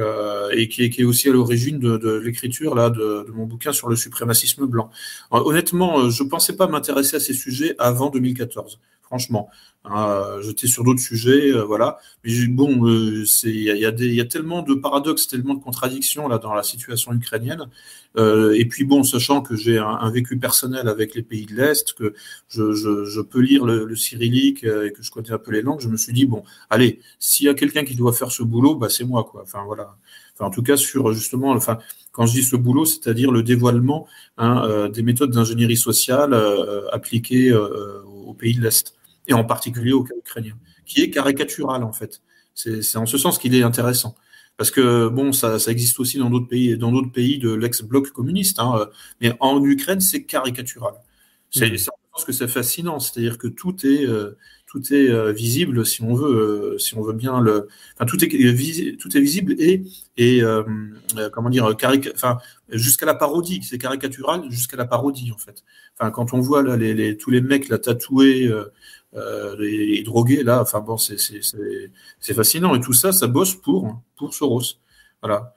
et 0.53 0.69
qui, 0.69 0.83
est 0.85 1.05
aussi 1.05 1.29
à 1.29 1.33
l'origine 1.33 1.79
de, 1.79 2.13
l'écriture 2.17 2.75
là 2.75 2.91
de, 2.91 3.25
de, 3.27 3.33
mon 3.33 3.47
bouquin 3.47 3.73
sur 3.73 3.89
le 3.89 3.97
suprémacisme 3.97 4.67
blanc. 4.67 4.91
honnêtement, 5.31 6.11
je 6.11 6.23
pensais 6.23 6.57
pas 6.57 6.67
m'intéresser 6.67 7.17
à 7.17 7.21
ces 7.21 7.35
sujets 7.35 7.75
avant 7.79 8.11
2014 8.11 8.79
franchement. 9.13 9.51
Hein, 9.85 10.39
J'étais 10.41 10.69
sur 10.69 10.85
d'autres 10.85 11.03
sujets, 11.03 11.53
euh, 11.53 11.65
voilà. 11.65 11.99
Mais 12.25 12.33
bon, 12.47 12.87
euh, 12.87 13.25
il 13.45 13.63
y, 13.63 14.21
a 14.21 14.25
tellement 14.25 14.63
de 14.63 14.75
paradoxes, 14.75 15.29
tellement 15.29 15.55
de 15.55 15.63
contradictions 15.63 16.29
là 16.29 16.39
dans 16.39 16.55
la 16.55 16.63
situation 16.63 17.13
ukrainienne. 17.13 17.67
Euh, 18.17 18.55
et 18.55 18.65
puis 18.67 18.85
bon, 18.85 19.03
sachant 19.03 19.43
que 19.43 19.57
j'ai 19.57 19.79
un, 19.79 20.11
vécu 20.11 20.39
personnel 20.39 20.89
avec 20.89 21.15
les 21.15 21.23
pays 21.23 21.47
de 21.47 21.55
l'Est, 21.55 21.95
que 21.95 22.15
je, 22.49 23.21
peux 23.21 23.41
lire 23.41 23.65
le, 23.65 23.95
cyrillique 23.97 24.65
euh, 24.65 24.87
et 24.87 24.93
que 24.93 25.03
je 25.03 25.11
connais 25.11 25.33
un 25.33 25.39
peu 25.39 25.53
les 25.53 25.63
langues, 25.63 25.81
je 25.81 25.89
me 25.89 25.97
suis 25.97 26.13
dit 26.13 26.27
bon, 26.27 26.43
allez, 26.71 27.01
s'il 27.19 27.47
y 27.47 27.49
a 27.49 27.55
quelqu'un 27.55 27.85
qui 27.85 27.95
doit 27.95 28.13
faire 28.13 28.31
ce 28.31 28.43
boulot, 28.43 28.75
bah 28.75 28.89
c'est 28.89 29.05
moi 29.05 29.25
quoi. 29.25 29.43
Enfin 29.43 29.63
voilà. 29.67 29.97
Enfin 30.35 30.47
en 30.47 30.51
tout 30.51 30.63
cas 30.63 30.77
sur 30.77 31.13
justement, 31.13 31.51
enfin 31.51 31.79
quand 32.13 32.27
je 32.27 32.33
dis 32.33 32.43
ce 32.43 32.57
boulot, 32.57 32.85
c'est-à-dire 32.85 33.31
le 33.33 33.43
dévoilement 33.43 34.07
hein, 34.39 34.65
euh, 34.67 34.89
des 34.89 35.03
méthodes 35.03 35.31
d'ingénierie 35.31 35.77
sociale 35.77 36.35
appliquées 36.93 37.53
aux 37.53 38.35
pays 38.35 38.55
de 38.55 38.63
l'Est 38.63 38.95
et 39.33 39.35
en 39.35 39.45
particulier 39.45 39.93
au 39.93 40.05
cas 40.05 40.15
ukrainien, 40.17 40.57
qui 40.87 41.03
est 41.03 41.11
caricatural 41.11 41.83
en 41.83 41.93
fait. 41.93 42.21
C'est 42.55 42.97
en 42.97 43.07
ce 43.07 43.19
sens 43.19 43.39
qu'il 43.39 43.55
est 43.55 43.63
intéressant. 43.63 44.15
Parce 44.59 44.71
que 44.71 45.09
bon, 45.09 45.33
ça, 45.33 45.59
ça 45.59 45.71
existe 45.71 45.99
aussi 45.99 46.19
dans 46.19 46.29
d'autres 46.29 46.47
pays, 46.47 46.77
dans 46.77 46.93
d'autres 46.93 47.11
pays 47.11 47.39
de 47.39 47.53
l'ex-bloc 47.53 48.11
communiste, 48.11 48.59
hein, 48.61 48.89
mais 49.21 49.35
en 49.41 49.65
Ukraine, 49.65 50.01
c'est 50.01 50.25
caricatural. 50.25 50.95
C'est 51.51 51.71
mmh. 51.71 51.75
en 51.75 52.19
sens 52.19 52.25
que 52.25 52.33
c'est 52.33 52.49
fascinant, 52.49 52.99
c'est-à-dire 53.01 53.39
que 53.39 53.49
tout 53.49 53.87
est 53.87 54.07
euh, 54.07 54.37
tout 54.67 54.95
est 54.95 55.11
euh, 55.11 55.33
visible 55.33 55.85
si 55.85 56.03
on 56.03 56.15
veut, 56.15 56.75
euh, 56.75 56.79
si 56.79 56.95
on 56.97 57.03
veut 57.03 57.13
bien 57.13 57.41
le, 57.41 57.69
enfin 57.95 58.07
tout 58.07 58.23
est 58.25 58.29
visible, 58.29 58.97
tout 58.97 59.15
est 59.15 59.21
visible 59.21 59.55
et 59.59 59.83
et 60.17 60.43
comment 61.33 61.51
dire, 61.51 61.77
caric... 61.77 62.09
enfin 62.15 62.39
jusqu'à 62.71 63.05
la 63.05 63.15
parodie, 63.15 63.61
c'est 63.63 63.79
caricatural 63.79 64.45
jusqu'à 64.51 64.79
la 64.79 64.87
parodie 64.87 65.31
en 65.33 65.39
fait. 65.39 65.63
Enfin 65.99 66.11
quand 66.11 66.33
on 66.33 66.41
voit 66.41 66.63
là 66.63 66.77
les, 66.77 66.95
les 66.95 67.17
tous 67.19 67.31
les 67.31 67.43
mecs 67.43 67.69
là 67.69 67.79
tatoués 67.79 68.51
euh, 69.15 69.57
les, 69.59 70.03
drogués 70.03 70.43
là. 70.43 70.63
Enfin 70.63 70.81
bon, 70.81 70.97
c'est 70.97 72.35
fascinant 72.35 72.75
et 72.75 72.81
tout 72.81 72.93
ça, 72.93 73.13
ça 73.13 73.27
bosse 73.27 73.55
pour 73.55 74.01
pour 74.17 74.35
Soros. 74.35 74.79
Voilà. 75.21 75.55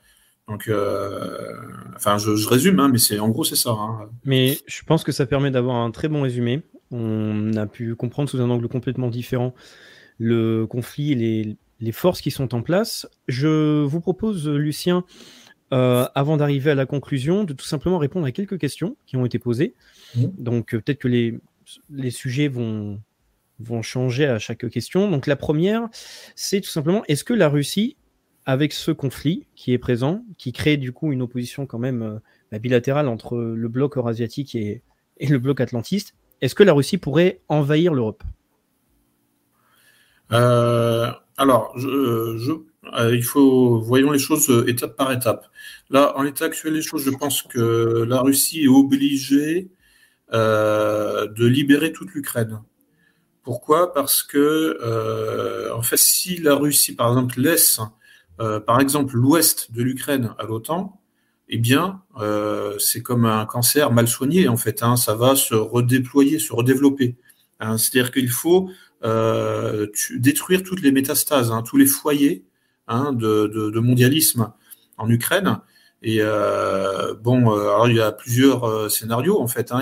Donc, 0.48 0.68
euh, 0.68 1.54
enfin, 1.96 2.20
je, 2.20 2.36
je 2.36 2.48
résume, 2.48 2.80
hein, 2.80 2.88
mais 2.92 3.00
c'est 3.00 3.18
en 3.18 3.30
gros 3.30 3.44
c'est 3.44 3.56
ça. 3.56 3.72
Hein. 3.72 4.10
Mais 4.26 4.60
je 4.68 4.84
pense 4.84 5.04
que 5.04 5.12
ça 5.12 5.26
permet 5.26 5.50
d'avoir 5.50 5.78
un 5.78 5.90
très 5.90 6.08
bon 6.08 6.22
résumé. 6.22 6.62
On 6.92 7.56
a 7.56 7.66
pu 7.66 7.96
comprendre 7.96 8.30
sous 8.30 8.40
un 8.40 8.50
angle 8.50 8.68
complètement 8.68 9.10
différent 9.10 9.56
le 10.18 10.66
conflit 10.66 11.12
et 11.12 11.16
les, 11.16 11.58
les 11.80 11.92
forces 11.92 12.22
qui 12.22 12.32
sont 12.32 12.54
en 12.54 12.62
place. 12.62 13.08
Je 13.28 13.84
vous 13.84 14.02
propose, 14.02 14.48
Lucien, 14.48 15.04
euh, 15.74 16.08
avant 16.16 16.38
d'arriver 16.38 16.72
à 16.72 16.76
la 16.76 16.86
conclusion, 16.86 17.44
de 17.44 17.54
tout 17.54 17.66
simplement 17.66 17.98
répondre 17.98 18.26
à 18.26 18.32
quelques 18.32 18.60
questions 18.60 18.96
qui 19.06 19.18
ont 19.18 19.26
été 19.26 19.40
posées. 19.40 19.74
Mmh. 20.16 20.26
Donc, 20.38 20.74
euh, 20.74 20.82
peut-être 20.82 21.00
que 21.00 21.08
les, 21.08 21.40
les 21.90 22.12
sujets 22.12 22.48
vont, 22.48 23.02
vont 23.60 23.82
changer 23.82 24.26
à 24.26 24.40
chaque 24.40 24.70
question. 24.70 25.10
Donc 25.10 25.28
la 25.28 25.36
première, 25.36 25.88
c'est 26.36 26.62
tout 26.62 26.70
simplement, 26.70 27.04
est-ce 27.08 27.24
que 27.24 27.34
la 27.34 27.50
Russie, 27.50 27.98
avec 28.46 28.74
ce 28.74 28.92
conflit 28.92 29.48
qui 29.56 29.74
est 29.74 29.78
présent, 29.78 30.24
qui 30.38 30.52
crée 30.52 30.78
du 30.78 30.92
coup 30.92 31.12
une 31.12 31.22
opposition 31.22 31.66
quand 31.66 31.80
même 31.80 32.02
euh, 32.04 32.20
bah, 32.52 32.60
bilatérale 32.60 33.08
entre 33.08 33.38
le 33.38 33.68
bloc 33.68 33.98
eurasiatique 33.98 34.56
et, 34.56 34.82
le 35.20 35.38
bloc 35.38 35.62
atlantiste, 35.62 36.16
est-ce 36.42 36.56
que 36.56 36.64
la 36.64 36.74
Russie 36.74 36.98
pourrait 36.98 37.40
envahir 37.48 37.94
l'Europe? 37.94 38.24
Euh, 40.34 41.10
Alors, 41.38 41.74
euh, 41.78 42.38
voyons 43.82 44.12
les 44.12 44.20
choses 44.20 44.66
étape 44.68 44.98
par 44.98 45.14
étape. 45.14 45.48
Là, 45.90 46.14
en 46.18 46.24
l'état 46.24 46.46
actuel 46.46 46.74
des 46.74 46.82
choses, 46.82 47.06
je 47.06 47.12
pense 47.12 47.42
que 47.42 48.06
la 48.08 48.20
Russie 48.20 48.64
est 48.64 48.68
obligée 48.68 49.70
de 50.32 51.46
libérer 51.46 51.94
toute 51.94 52.12
l'Ukraine. 52.14 52.60
Pourquoi? 53.46 53.94
Parce 53.94 54.24
que, 54.24 54.80
euh, 54.82 55.72
en 55.76 55.84
fait, 55.84 56.00
si 56.00 56.38
la 56.38 56.56
Russie, 56.56 56.96
par 56.96 57.10
exemple, 57.10 57.40
laisse, 57.40 57.80
euh, 58.40 58.60
par 58.60 58.82
exemple, 58.82 59.16
l'ouest 59.16 59.72
de 59.72 59.84
l'Ukraine 59.84 60.34
à 60.40 60.46
l'OTAN, 60.46 61.00
eh 61.48 61.60
bien, 61.60 62.02
euh, 62.20 62.76
c'est 62.80 63.04
comme 63.04 63.26
un 63.26 63.46
cancer 63.46 63.92
mal 63.92 64.08
soigné, 64.08 64.48
en 64.48 64.58
fait. 64.58 64.82
Hein, 64.82 64.98
ça 64.98 65.14
va 65.14 65.36
se 65.36 65.54
redéployer, 65.54 66.40
se 66.40 66.54
redévelopper. 66.54 67.18
Hein, 67.60 67.78
C'est-à-dire 67.78 68.12
qu'il 68.12 68.30
faut 68.30 68.72
détruire 70.18 70.64
toutes 70.64 70.82
les 70.82 70.92
métastases, 70.92 71.52
hein, 71.52 71.62
tous 71.62 71.78
les 71.78 71.86
foyers 71.86 72.44
hein, 72.88 73.14
de, 73.14 73.80
mondialisme 73.80 74.52
en 74.98 75.08
Ukraine. 75.08 75.60
Et 76.08 76.20
euh, 76.20 77.16
bon, 77.16 77.52
euh, 77.52 77.62
alors 77.62 77.90
il 77.90 77.96
y 77.96 78.00
a 78.00 78.12
plusieurs 78.12 78.64
euh, 78.64 78.90
scénarios 78.90 79.42
en 79.42 79.48
fait. 79.48 79.72
Hein. 79.72 79.82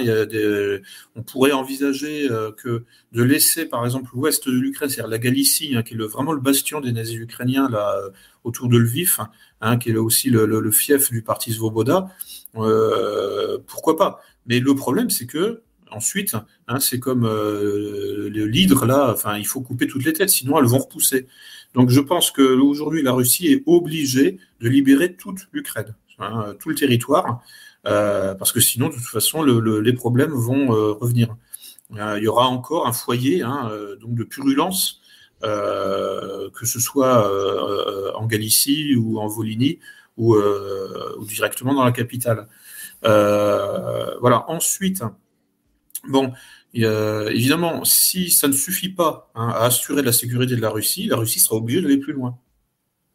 on 1.18 1.22
pourrait 1.22 1.52
envisager 1.52 2.30
que 2.56 2.86
de 3.12 3.24
laisser 3.24 3.66
par 3.66 3.84
exemple 3.84 4.10
l'ouest 4.14 4.48
de 4.48 4.54
l'Ukraine, 4.54 4.88
c'est-à-dire 4.88 5.10
la 5.10 5.20
Galicie, 5.20 5.76
hein, 5.76 5.84
qui 5.84 5.96
est 5.96 5.98
vraiment 5.98 6.32
le 6.32 6.40
bastion 6.40 6.80
des 6.80 6.94
nazis 6.94 7.18
ukrainiens 7.18 7.70
là 7.70 7.94
autour 8.46 8.70
de 8.70 8.78
Lviv, 8.78 9.18
hein, 9.60 9.78
qui 9.78 9.90
est 9.90 9.98
aussi 9.98 10.30
le, 10.30 10.72
fief 10.72 11.12
du 11.12 11.24
parti 11.24 11.52
Svoboda. 11.52 12.08
pourquoi 12.54 13.98
pas? 13.98 14.22
Mais 14.46 14.62
le 14.62 14.76
problème, 14.76 15.10
c'est 15.10 15.26
que 15.26 15.62
ensuite, 15.92 16.38
c'est 16.80 17.00
comme 17.00 17.28
l'hydre 18.30 18.86
là. 18.86 19.12
Enfin, 19.12 19.38
il 19.38 19.46
faut 19.46 19.60
couper 19.60 19.88
toutes 19.88 20.06
les 20.06 20.14
têtes, 20.14 20.30
sinon 20.30 20.58
elles 20.58 20.68
vont 20.68 20.80
repousser. 20.80 21.28
Donc, 21.74 21.90
je 21.90 22.00
pense 22.00 22.32
que 22.32 22.42
aujourd'hui, 22.42 23.02
la 23.02 23.12
Russie 23.12 23.48
est 23.48 23.64
obligée 23.66 24.38
de 24.62 24.70
libérer 24.70 25.16
toute 25.16 25.48
l'Ukraine. 25.52 25.96
Hein, 26.24 26.56
tout 26.60 26.70
le 26.70 26.76
territoire, 26.76 27.44
euh, 27.86 28.34
parce 28.36 28.52
que 28.52 28.60
sinon, 28.60 28.88
de 28.90 28.94
toute 28.94 29.04
façon, 29.04 29.44
les 29.44 29.94
problèmes 29.94 30.32
vont 30.32 30.74
euh, 30.74 30.94
revenir. 30.94 31.36
Euh, 31.98 32.18
il 32.18 32.24
y 32.24 32.28
aura 32.28 32.48
encore 32.48 32.88
un 32.88 32.94
foyer 32.94 33.42
hein, 33.42 33.70
de 34.02 34.24
purulence, 34.24 35.02
que 35.42 36.66
ce 36.66 36.80
soit 36.80 38.16
en 38.16 38.26
Galicie 38.26 38.96
ou 38.96 39.20
en 39.20 39.28
Volhynie 39.28 39.80
ou, 40.18 40.36
directement 41.28 41.74
dans 41.74 41.84
la 41.84 41.92
capitale. 41.92 42.48
voilà. 43.02 44.46
Ensuite, 44.48 45.04
bon, 46.08 46.32
évidemment, 46.74 47.84
si 47.84 48.32
ça 48.32 48.48
ne 48.48 48.54
suffit 48.54 48.90
pas 48.90 49.30
hein, 49.36 49.50
à 49.50 49.66
assurer 49.66 50.02
la 50.02 50.14
sécurité 50.14 50.56
de 50.56 50.62
la 50.62 50.70
Russie, 50.70 51.08
la 51.08 51.18
Russie 51.18 51.40
sera 51.40 51.58
obligée 51.58 51.82
d'aller 51.82 51.98
plus 51.98 52.14
loin. 52.14 52.38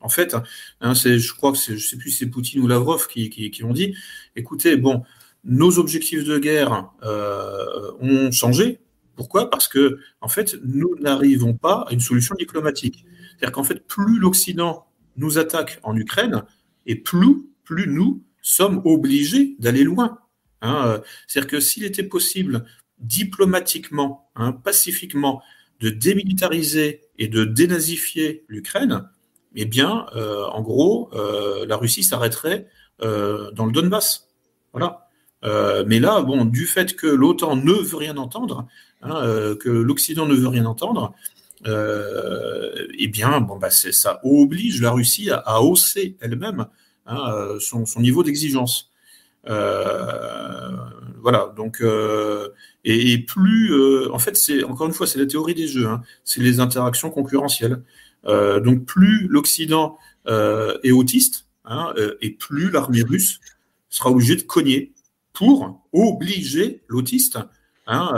En 0.00 0.08
fait, 0.08 0.36
hein, 0.80 0.94
je 0.94 1.32
crois 1.32 1.52
que 1.52 1.58
je 1.58 1.76
sais 1.76 1.96
plus 1.96 2.10
si 2.10 2.18
c'est 2.18 2.26
Poutine 2.26 2.62
ou 2.62 2.68
Lavrov 2.68 3.08
qui, 3.08 3.62
ont 3.64 3.72
dit, 3.72 3.96
écoutez, 4.36 4.76
bon, 4.76 5.02
nos 5.44 5.78
objectifs 5.78 6.24
de 6.24 6.38
guerre 6.38 6.90
euh, 7.02 7.92
ont 8.00 8.30
changé. 8.30 8.78
Pourquoi? 9.16 9.50
Parce 9.50 9.66
que, 9.66 9.98
en 10.20 10.28
fait, 10.28 10.56
nous 10.64 10.94
n'arrivons 11.00 11.54
pas 11.54 11.86
à 11.88 11.92
une 11.92 12.00
solution 12.00 12.36
diplomatique. 12.38 13.04
C'est-à-dire 13.30 13.52
qu'en 13.52 13.64
fait, 13.64 13.86
plus 13.86 14.18
l'Occident 14.18 14.86
nous 15.16 15.38
attaque 15.38 15.80
en 15.82 15.96
Ukraine, 15.96 16.44
et 16.86 16.94
plus, 16.94 17.48
plus 17.64 17.88
nous 17.88 18.22
sommes 18.40 18.80
obligés 18.84 19.56
d'aller 19.58 19.82
loin. 19.82 20.20
Hein, 20.62 21.00
c'est-à-dire 21.26 21.50
que 21.50 21.60
s'il 21.60 21.84
était 21.84 22.02
possible 22.02 22.64
diplomatiquement, 22.98 24.30
hein, 24.36 24.52
pacifiquement, 24.52 25.42
de 25.80 25.90
démilitariser 25.90 27.02
et 27.18 27.28
de 27.28 27.44
dénazifier 27.44 28.44
l'Ukraine, 28.48 29.08
eh 29.54 29.64
bien, 29.64 30.06
euh, 30.14 30.44
en 30.46 30.62
gros, 30.62 31.10
euh, 31.14 31.66
la 31.66 31.76
Russie 31.76 32.02
s'arrêterait 32.02 32.66
euh, 33.02 33.50
dans 33.52 33.66
le 33.66 33.72
Donbass. 33.72 34.28
Voilà. 34.72 35.08
mais 35.86 35.98
là, 35.98 36.20
bon, 36.22 36.44
du 36.44 36.66
fait 36.66 36.94
que 36.94 37.06
l'OTAN 37.06 37.56
ne 37.56 37.72
veut 37.72 37.96
rien 37.96 38.16
entendre, 38.16 38.66
hein, 39.02 39.54
que 39.58 39.70
l'Occident 39.70 40.26
ne 40.26 40.34
veut 40.34 40.48
rien 40.48 40.66
entendre, 40.66 41.14
eh 41.64 43.08
bien, 43.08 43.40
bon, 43.40 43.56
bah, 43.56 43.70
ça 43.70 44.20
oblige 44.22 44.80
la 44.80 44.90
Russie 44.90 45.30
à, 45.30 45.62
hausser 45.62 46.16
elle-même 46.20 46.66
hein, 47.06 47.56
son, 47.60 48.00
niveau 48.00 48.22
d'exigence. 48.22 48.90
voilà, 49.44 50.82
donc, 51.56 51.82
et, 52.84 53.18
plus, 53.18 54.08
en 54.10 54.18
fait, 54.18 54.36
c'est 54.36 54.62
encore 54.64 54.86
une 54.86 54.92
fois, 54.92 55.06
c'est 55.06 55.18
la 55.18 55.26
théorie 55.26 55.54
des 55.54 55.66
jeux, 55.66 55.86
hein. 55.86 56.02
c'est 56.24 56.42
les 56.42 56.60
interactions 56.60 57.10
concurrentielles. 57.10 57.82
Euh, 58.26 58.60
donc 58.60 58.84
plus 58.84 59.28
l'Occident 59.28 59.98
euh, 60.26 60.76
est 60.82 60.90
autiste, 60.90 61.46
hein, 61.64 61.92
euh, 61.96 62.16
et 62.20 62.30
plus 62.30 62.70
l'armée 62.70 63.02
russe 63.02 63.40
sera 63.88 64.10
obligée 64.10 64.36
de 64.36 64.42
cogner 64.42 64.92
pour 65.32 65.82
obliger 65.92 66.82
l'autiste 66.88 67.38
hein, 67.86 68.10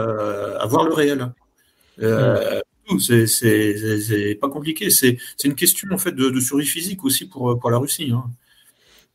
à 0.58 0.66
voir 0.66 0.84
le 0.84 0.94
réel. 0.94 1.32
C'est 2.98 4.38
pas 4.40 4.48
compliqué. 4.48 4.90
C'est 4.90 5.18
une 5.44 5.54
question 5.54 5.88
en 5.92 5.98
fait 5.98 6.12
de, 6.12 6.40
survie 6.40 6.66
physique 6.66 7.04
aussi 7.04 7.26
pour, 7.26 7.58
pour 7.58 7.70
la 7.70 7.76
Russie. 7.78 8.10
Hein. 8.12 8.24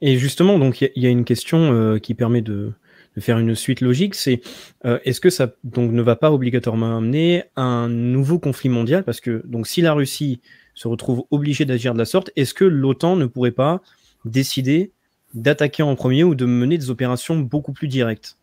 Et 0.02 0.18
justement, 0.18 0.60
donc 0.60 0.82
il 0.82 1.03
y, 1.03 1.07
a 1.07 1.10
une 1.10 1.26
question 1.26 1.99
qui 1.99 2.14
permet 2.14 2.41
de, 2.41 2.74
faire 3.18 3.40
une 3.40 3.56
suite 3.56 3.82
logique. 3.82 4.14
C'est 4.14 4.41
est-ce 4.84 5.20
que 5.20 5.32
ça 5.32 5.53
donc 5.64 5.91
ne 5.91 6.02
va 6.03 6.16
pas 6.16 6.32
obligatoirement 6.32 6.98
amener 6.98 7.44
un 7.56 7.90
nouveau 7.90 8.38
conflit 8.38 8.70
mondial? 8.70 9.03
Parce 9.03 9.20
que 9.20 9.41
donc 9.45 9.68
si 9.68 9.82
la 9.82 9.94
Russie 9.94 10.41
se 10.76 10.88
retrouve 10.88 11.23
obligé 11.31 11.65
d'agir 11.65 11.93
de 11.93 11.97
la 11.97 12.06
sorte, 12.06 12.30
est-ce 12.35 12.53
que 12.53 12.65
l'OTAN 12.65 13.15
ne 13.15 13.26
pourrait 13.26 13.52
pas 13.52 13.81
décider 14.26 14.91
d'attaquer 15.34 15.84
en 15.84 15.95
premier 15.95 16.23
ou 16.23 16.35
de 16.35 16.45
mener 16.45 16.77
des 16.77 16.89
opérations 16.89 17.39
beaucoup 17.39 17.73
plus 17.73 17.88
directes? 17.88 18.38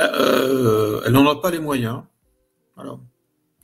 Euh, 0.00 1.00
Elle 1.04 1.12
n'en 1.12 1.26
a 1.28 1.40
pas 1.40 1.50
les 1.50 1.58
moyens. 1.58 2.02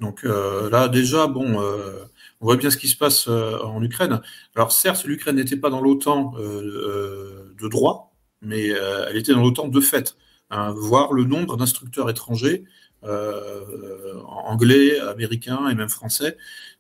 Donc 0.01 0.25
euh, 0.25 0.71
là, 0.71 0.89
déjà, 0.89 1.27
bon, 1.27 1.61
euh, 1.61 2.05
on 2.41 2.47
voit 2.47 2.57
bien 2.57 2.71
ce 2.71 2.77
qui 2.77 2.89
se 2.89 2.97
passe 2.97 3.29
en 3.29 3.83
Ukraine. 3.83 4.21
Alors 4.57 4.73
certes, 4.73 5.05
l'Ukraine 5.05 5.37
n'était 5.37 5.57
pas 5.57 5.71
dans 5.71 5.81
l'OTAN 5.81 6.33
de 6.39 7.69
droit, 7.69 8.15
mais 8.41 8.69
elle 8.69 9.17
était 9.17 9.33
dans 9.33 9.43
l'OTAN 9.43 9.69
de 9.69 9.81
fait. 9.81 10.17
Hein, 10.55 10.75
voir 10.77 11.15
le 11.15 11.25
nombre 11.25 11.57
d'instructeurs 11.57 12.11
étrangers, 12.11 12.65
anglais, 13.03 14.99
américains 15.01 15.69
et 15.69 15.75
même 15.75 15.89
français, 15.89 16.37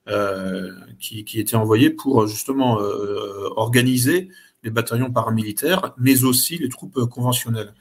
euh, 0.08 0.72
qui, 0.98 1.24
qui 1.24 1.38
étaient 1.38 1.54
envoyés 1.54 1.90
pour 1.90 2.26
justement 2.26 2.80
euh, 2.80 3.48
organiser 3.54 4.30
les 4.64 4.70
bataillons 4.70 5.12
paramilitaires, 5.12 5.94
mais 5.96 6.24
aussi 6.24 6.58
les 6.58 6.68
troupes 6.68 7.04
conventionnelles. 7.06 7.72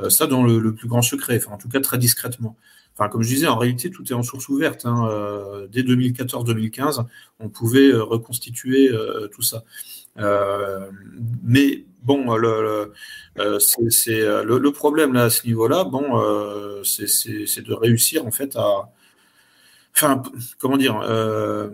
Euh, 0.00 0.10
ça 0.10 0.26
dans 0.26 0.42
le, 0.42 0.74
plus 0.74 0.88
grand 0.88 1.02
secret, 1.02 1.36
enfin 1.36 1.54
en 1.54 1.58
tout 1.58 1.68
cas 1.68 1.80
très 1.80 1.98
discrètement. 1.98 2.56
Enfin, 2.94 3.08
comme 3.08 3.22
je 3.22 3.28
disais, 3.28 3.46
en 3.46 3.56
réalité, 3.56 3.90
tout 3.90 4.04
est 4.10 4.14
en 4.14 4.24
source 4.24 4.48
ouverte. 4.48 4.86
Hein. 4.86 5.08
dès 5.70 5.82
2014-2015, 5.82 7.06
on 7.38 7.48
pouvait 7.48 7.92
reconstituer 7.92 8.90
tout 9.30 9.42
ça. 9.42 9.62
mais 11.44 11.84
bon, 12.02 12.36
le, 12.36 12.92
c'est, 13.58 14.20
le, 14.20 14.58
le, 14.58 14.72
problème 14.72 15.12
là 15.12 15.24
à 15.24 15.30
ce 15.30 15.46
niveau-là, 15.46 15.84
bon, 15.84 16.82
c'est, 16.84 17.62
de 17.62 17.72
réussir 17.72 18.26
en 18.26 18.30
fait 18.30 18.56
à, 18.56 18.90
enfin, 19.98 20.22
comment 20.58 20.76
dire, 20.76 21.00
euh, 21.02 21.68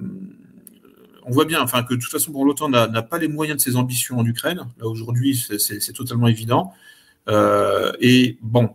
on 1.25 1.31
voit 1.31 1.45
bien, 1.45 1.63
enfin, 1.63 1.83
que 1.83 1.95
de 1.95 2.01
toute 2.01 2.11
façon, 2.11 2.33
pour 2.33 2.45
l'OTAN 2.45 2.69
n'a 2.69 3.03
pas 3.03 3.19
les 3.19 3.29
moyens 3.29 3.59
de 3.59 3.63
ses 3.63 3.77
ambitions 3.77 4.19
en 4.19 4.27
Ukraine. 4.27 4.67
Là 4.79 4.87
aujourd'hui, 4.87 5.37
c'est 5.37 5.93
totalement 5.93 6.29
évident. 6.29 6.73
Euh, 7.29 7.93
et 8.01 8.39
bon, 8.43 8.71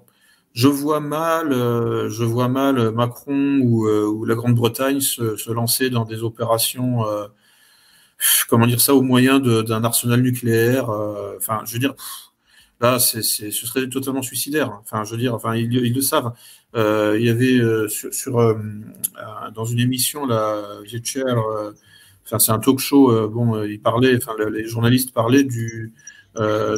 je 0.53 0.67
vois 0.67 0.99
mal, 0.99 1.53
euh, 1.53 2.09
je 2.09 2.23
vois 2.23 2.47
mal 2.47 2.91
Macron 2.91 3.59
ou, 3.61 4.25
la 4.25 4.35
Grande-Bretagne 4.35 4.99
se, 4.99 5.51
lancer 5.51 5.89
dans 5.89 6.05
des 6.05 6.23
opérations, 6.23 7.05
comment 8.49 8.67
dire 8.67 8.81
ça, 8.81 8.93
au 8.95 9.01
moyen 9.01 9.39
d'un 9.39 9.83
arsenal 9.83 10.21
nucléaire. 10.21 10.89
Enfin, 11.37 11.61
je 11.65 11.73
veux 11.73 11.79
dire. 11.79 11.95
Là, 12.81 12.97
c'est, 12.97 13.21
ce 13.21 13.51
serait 13.51 13.89
totalement 13.89 14.21
suicidaire. 14.21 14.79
Enfin, 14.81 15.03
je 15.03 15.11
veux 15.11 15.17
dire, 15.17 15.35
enfin, 15.35 15.55
ils, 15.55 15.93
le 15.93 16.01
savent. 16.01 16.31
Euh, 16.75 17.17
il 17.19 17.25
y 17.25 17.29
avait 17.29 17.59
euh, 17.59 17.87
sur, 17.89 18.13
sur 18.13 18.39
euh, 18.39 18.53
dans 19.53 19.65
une 19.65 19.79
émission 19.79 20.25
là, 20.25 20.61
enfin, 22.25 22.39
c'est 22.39 22.51
un 22.51 22.59
talk 22.59 22.79
show. 22.79 23.27
bon, 23.29 23.63
il 23.63 23.81
parlait, 23.81 24.15
enfin, 24.15 24.33
les 24.51 24.67
journalistes 24.67 25.13
parlaient 25.13 25.43
du 25.43 25.93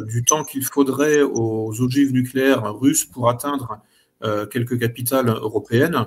du 0.08 0.24
temps 0.24 0.42
qu'il 0.42 0.64
faudrait 0.64 1.22
aux 1.22 1.80
ogives 1.80 2.12
nucléaires 2.12 2.74
russes 2.74 3.04
pour 3.04 3.28
atteindre 3.30 3.78
quelques 4.50 4.80
capitales 4.80 5.28
européennes, 5.28 6.06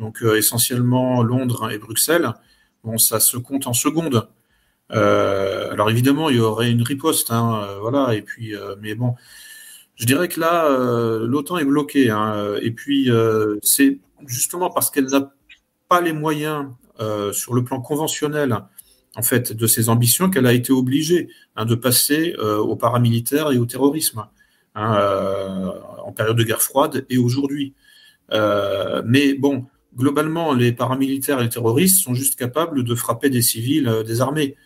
donc 0.00 0.22
essentiellement 0.22 1.22
Londres 1.22 1.70
et 1.70 1.78
Bruxelles. 1.78 2.32
Bon, 2.82 2.98
ça 2.98 3.20
se 3.20 3.36
compte 3.36 3.68
en 3.68 3.74
secondes. 3.74 4.28
Euh, 4.92 5.72
alors 5.72 5.90
évidemment, 5.90 6.30
il 6.30 6.36
y 6.36 6.40
aurait 6.40 6.70
une 6.70 6.82
riposte, 6.82 7.30
hein, 7.30 7.66
voilà. 7.80 8.14
Et 8.14 8.22
puis, 8.22 8.54
euh, 8.54 8.76
mais 8.80 8.94
bon, 8.94 9.14
je 9.96 10.06
dirais 10.06 10.28
que 10.28 10.40
là, 10.40 10.66
euh, 10.66 11.26
l'OTAN 11.26 11.58
est 11.58 11.64
bloqué. 11.64 12.10
Hein, 12.10 12.54
et 12.62 12.70
puis, 12.70 13.10
c'est 13.62 13.98
justement 14.26 14.70
parce 14.70 14.90
qu'elle 14.90 15.06
n'a 15.06 15.32
pas 15.88 16.00
les 16.00 16.12
moyens 16.12 16.66
sur 17.32 17.54
le 17.54 17.64
plan 17.64 17.80
conventionnel, 17.80 18.56
en 19.16 19.22
fait, 19.22 19.52
de 19.52 19.66
ses 19.66 19.88
ambitions, 19.88 20.30
qu'elle 20.30 20.46
a 20.46 20.52
été 20.52 20.72
obligée 20.72 21.28
hein, 21.56 21.64
de 21.64 21.74
passer 21.74 22.34
au 22.36 22.76
paramilitaire 22.76 23.52
et 23.52 23.58
au 23.58 23.66
terrorisme 23.66 24.26
en 24.74 26.12
période 26.12 26.36
de 26.36 26.44
guerre 26.44 26.62
froide 26.62 27.06
et 27.10 27.18
aujourd'hui. 27.18 27.74
mais 28.30 29.34
bon, 29.34 29.66
globalement, 29.96 30.52
les 30.54 30.72
paramilitaires 30.72 31.40
et 31.40 31.44
les 31.44 31.48
terroristes 31.48 32.02
sont 32.02 32.14
juste 32.14 32.38
capables 32.38 32.84
de 32.84 32.94
frapper 32.94 33.30
des 33.30 33.42
civils, 33.42 34.02
des 34.06 34.20
armées. 34.20 34.56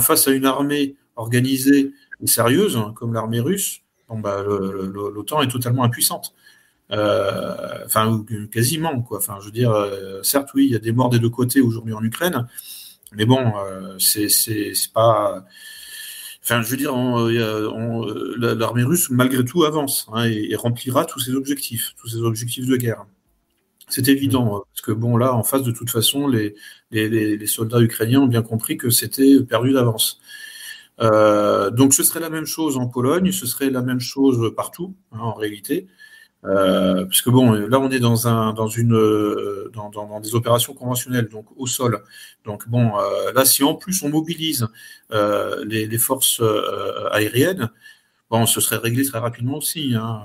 Face 0.00 0.26
à 0.28 0.32
une 0.32 0.46
armée 0.46 0.96
organisée 1.14 1.92
et 2.22 2.26
sérieuse, 2.26 2.76
hein, 2.76 2.92
comme 2.96 3.14
l'armée 3.14 3.40
russe, 3.40 3.82
bah, 4.10 4.42
l'OTAN 4.42 5.42
est 5.42 5.48
totalement 5.48 5.84
impuissante. 5.84 6.34
Euh, 6.92 7.84
enfin, 7.84 8.24
quasiment, 8.52 9.02
quoi. 9.02 9.18
Enfin, 9.18 9.38
je 9.40 9.46
veux 9.46 9.52
dire, 9.52 9.72
euh, 9.72 10.22
certes, 10.22 10.50
oui, 10.54 10.66
il 10.66 10.72
y 10.72 10.76
a 10.76 10.78
des 10.78 10.92
morts 10.92 11.10
des 11.10 11.18
deux 11.18 11.30
côtés 11.30 11.60
aujourd'hui 11.60 11.92
en 11.94 12.02
Ukraine, 12.02 12.46
mais 13.12 13.26
bon, 13.26 13.52
euh, 13.56 13.96
c'est 13.98 14.72
pas. 14.94 15.44
Enfin, 16.42 16.62
je 16.62 16.68
veux 16.70 16.76
dire, 16.76 16.94
l'armée 18.54 18.84
russe, 18.84 19.10
malgré 19.10 19.44
tout, 19.44 19.64
avance 19.64 20.06
hein, 20.12 20.24
et, 20.26 20.54
remplira 20.54 21.04
tous 21.04 21.18
ses 21.20 21.32
objectifs, 21.32 21.94
tous 22.00 22.08
ses 22.08 22.18
objectifs 22.18 22.66
de 22.66 22.76
guerre. 22.76 23.04
C'est 23.88 24.08
évident, 24.08 24.44
mm. 24.44 24.60
parce 24.72 24.80
que 24.82 24.92
bon, 24.92 25.16
là, 25.16 25.34
en 25.34 25.42
face, 25.42 25.62
de 25.62 25.72
toute 25.72 25.90
façon, 25.90 26.28
les, 26.28 26.54
les, 26.90 27.46
soldats 27.46 27.80
ukrainiens 27.80 28.20
ont 28.20 28.26
bien 28.26 28.42
compris 28.42 28.76
que 28.76 28.90
c'était 28.90 29.40
perdu 29.40 29.72
d'avance. 29.72 30.20
Euh, 31.00 31.70
donc, 31.70 31.94
ce 31.94 32.02
serait 32.02 32.20
la 32.20 32.30
même 32.30 32.46
chose 32.46 32.76
en 32.78 32.86
Pologne, 32.88 33.32
ce 33.32 33.46
serait 33.46 33.70
la 33.70 33.82
même 33.82 34.00
chose 34.00 34.52
partout, 34.56 34.94
hein, 35.12 35.18
en 35.20 35.34
réalité. 35.34 35.86
Euh, 36.44 37.04
puisque 37.06 37.28
bon, 37.28 37.52
là 37.52 37.80
on 37.80 37.90
est 37.90 37.98
dans 37.98 38.28
un 38.28 38.52
dans 38.52 38.68
une 38.68 38.94
euh, 38.94 39.70
dans, 39.72 39.90
dans, 39.90 40.20
des 40.20 40.34
opérations 40.34 40.74
conventionnelles, 40.74 41.28
donc 41.28 41.46
au 41.56 41.66
sol. 41.66 42.02
Donc 42.44 42.68
bon, 42.68 42.96
euh, 42.98 43.32
là 43.32 43.44
si 43.44 43.64
en 43.64 43.74
plus 43.74 44.02
on 44.02 44.10
mobilise 44.10 44.68
euh, 45.12 45.64
les, 45.64 45.86
les, 45.86 45.98
forces 45.98 46.40
aériennes, 47.10 47.70
bon, 48.30 48.46
ce 48.46 48.60
serait 48.60 48.76
réglé 48.76 49.04
très 49.04 49.18
rapidement 49.18 49.56
aussi. 49.56 49.94
Hein, 49.96 50.22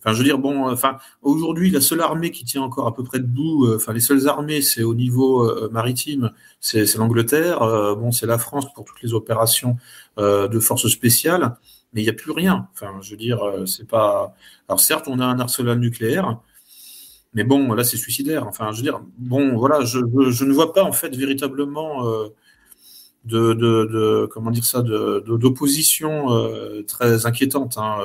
Enfin, 0.00 0.12
je 0.12 0.18
veux 0.18 0.24
dire, 0.24 0.38
bon, 0.38 0.70
enfin, 0.70 0.98
aujourd'hui, 1.22 1.70
la 1.70 1.80
seule 1.80 2.00
armée 2.00 2.30
qui 2.30 2.44
tient 2.44 2.62
encore 2.62 2.86
à 2.86 2.94
peu 2.94 3.02
près 3.02 3.18
debout, 3.18 3.68
enfin, 3.74 3.92
les 3.92 4.00
seules 4.00 4.28
armées, 4.28 4.62
c'est 4.62 4.82
au 4.82 4.94
niveau 4.94 5.68
maritime, 5.70 6.30
c'est 6.60 6.94
l'Angleterre, 6.96 7.60
bon, 7.96 8.12
c'est 8.12 8.26
la 8.26 8.38
France 8.38 8.72
pour 8.74 8.84
toutes 8.84 9.02
les 9.02 9.12
opérations 9.12 9.76
de 10.16 10.60
forces 10.60 10.88
spéciales 10.88 11.56
mais 11.92 12.02
il 12.02 12.04
n'y 12.04 12.10
a 12.10 12.14
plus 12.14 12.32
rien. 12.32 12.68
Enfin, 12.72 12.98
je 13.00 13.10
veux 13.10 13.16
dire, 13.16 13.42
euh, 13.42 13.66
c'est 13.66 13.86
pas. 13.86 14.34
Alors 14.68 14.80
certes, 14.80 15.06
on 15.08 15.20
a 15.20 15.24
un 15.24 15.40
arsenal 15.40 15.78
nucléaire, 15.78 16.40
mais 17.34 17.44
bon, 17.44 17.72
là, 17.74 17.84
c'est 17.84 17.96
suicidaire. 17.96 18.46
Enfin, 18.46 18.72
je 18.72 18.78
veux 18.78 18.82
dire, 18.82 19.00
bon, 19.18 19.56
voilà, 19.56 19.84
je, 19.84 19.98
ne 19.98 20.52
vois 20.52 20.72
pas 20.72 20.84
en 20.84 20.92
fait 20.92 21.14
véritablement 21.16 22.06
euh, 22.06 22.28
de, 23.28 24.26
comment 24.26 24.50
dire 24.50 24.64
ça, 24.64 24.82
d'opposition 24.82 26.32
euh, 26.32 26.82
très 26.86 27.26
inquiétante 27.26 27.76
hein, 27.78 27.98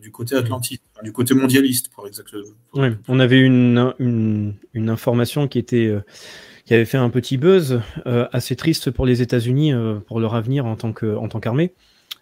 du 0.00 0.10
côté 0.10 0.36
atlantique, 0.36 0.82
du 1.02 1.12
côté 1.12 1.34
mondialiste, 1.34 1.90
pour 1.90 2.06
exactement. 2.06 2.42
Oui, 2.74 2.88
on 3.08 3.20
avait 3.20 3.40
une, 3.40 3.94
une, 3.98 4.90
information 4.90 5.48
qui 5.48 5.58
était 5.58 5.94
qui 6.64 6.74
avait 6.74 6.84
fait 6.84 6.98
un 6.98 7.10
petit 7.10 7.36
buzz 7.36 7.80
assez 8.04 8.56
triste 8.56 8.90
pour 8.90 9.06
les 9.06 9.22
États-Unis 9.22 9.72
pour 10.06 10.20
leur 10.20 10.34
avenir 10.34 10.66
en 10.66 10.76
tant 10.76 10.92
que 10.92 11.16
en 11.16 11.28
tant 11.28 11.40
qu'armée 11.40 11.74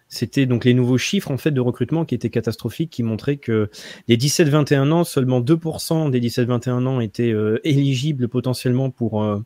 c'était 0.09 0.45
donc 0.45 0.63
les 0.63 0.73
nouveaux 0.73 0.97
chiffres 0.97 1.31
en 1.31 1.37
fait 1.37 1.51
de 1.51 1.59
recrutement 1.59 2.05
qui 2.05 2.15
étaient 2.15 2.29
catastrophiques, 2.29 2.89
qui 2.89 3.03
montraient 3.03 3.37
que 3.37 3.69
les 4.07 4.17
17-21 4.17 4.91
ans, 4.91 5.03
seulement 5.03 5.41
2% 5.41 6.09
des 6.09 6.21
17-21 6.21 6.85
ans 6.85 6.99
étaient 6.99 7.31
euh, 7.31 7.59
éligibles 7.63 8.27
potentiellement 8.27 8.89
pour 8.89 9.23
euh, 9.23 9.39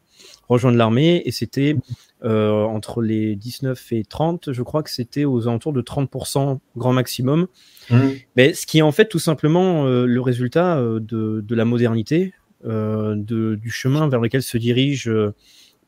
rejoindre 0.52 0.78
l'armée, 0.78 1.22
et 1.26 1.32
c'était 1.32 1.76
euh, 2.23 2.64
entre 2.64 3.02
les 3.02 3.36
19 3.36 3.91
et 3.94 4.03
30, 4.03 4.52
je 4.52 4.61
crois 4.64 4.84
que 4.84 4.90
c'était 4.90 5.26
aux 5.26 5.48
alentours 5.48 5.73
de 5.73 5.82
30% 5.82 6.60
grand 6.78 6.94
maximum. 6.94 7.48
Mmh. 7.90 7.98
Mais 8.36 8.53
ce 8.53 8.65
qui 8.65 8.80
est 8.80 8.84
en 8.84 8.91
fait 8.91 9.07
tout 9.07 9.19
simplement 9.19 9.86
le 9.86 10.22
résultat 10.22 10.78
de, 10.82 10.99
de, 11.41 11.56
la 11.56 11.65
modernité, 11.65 12.34
de, 12.64 13.56
du 13.56 13.72
chemin 13.72 14.07
vers 14.07 14.19
lequel 14.19 14.44
se 14.44 14.57
dirigent 14.57 15.11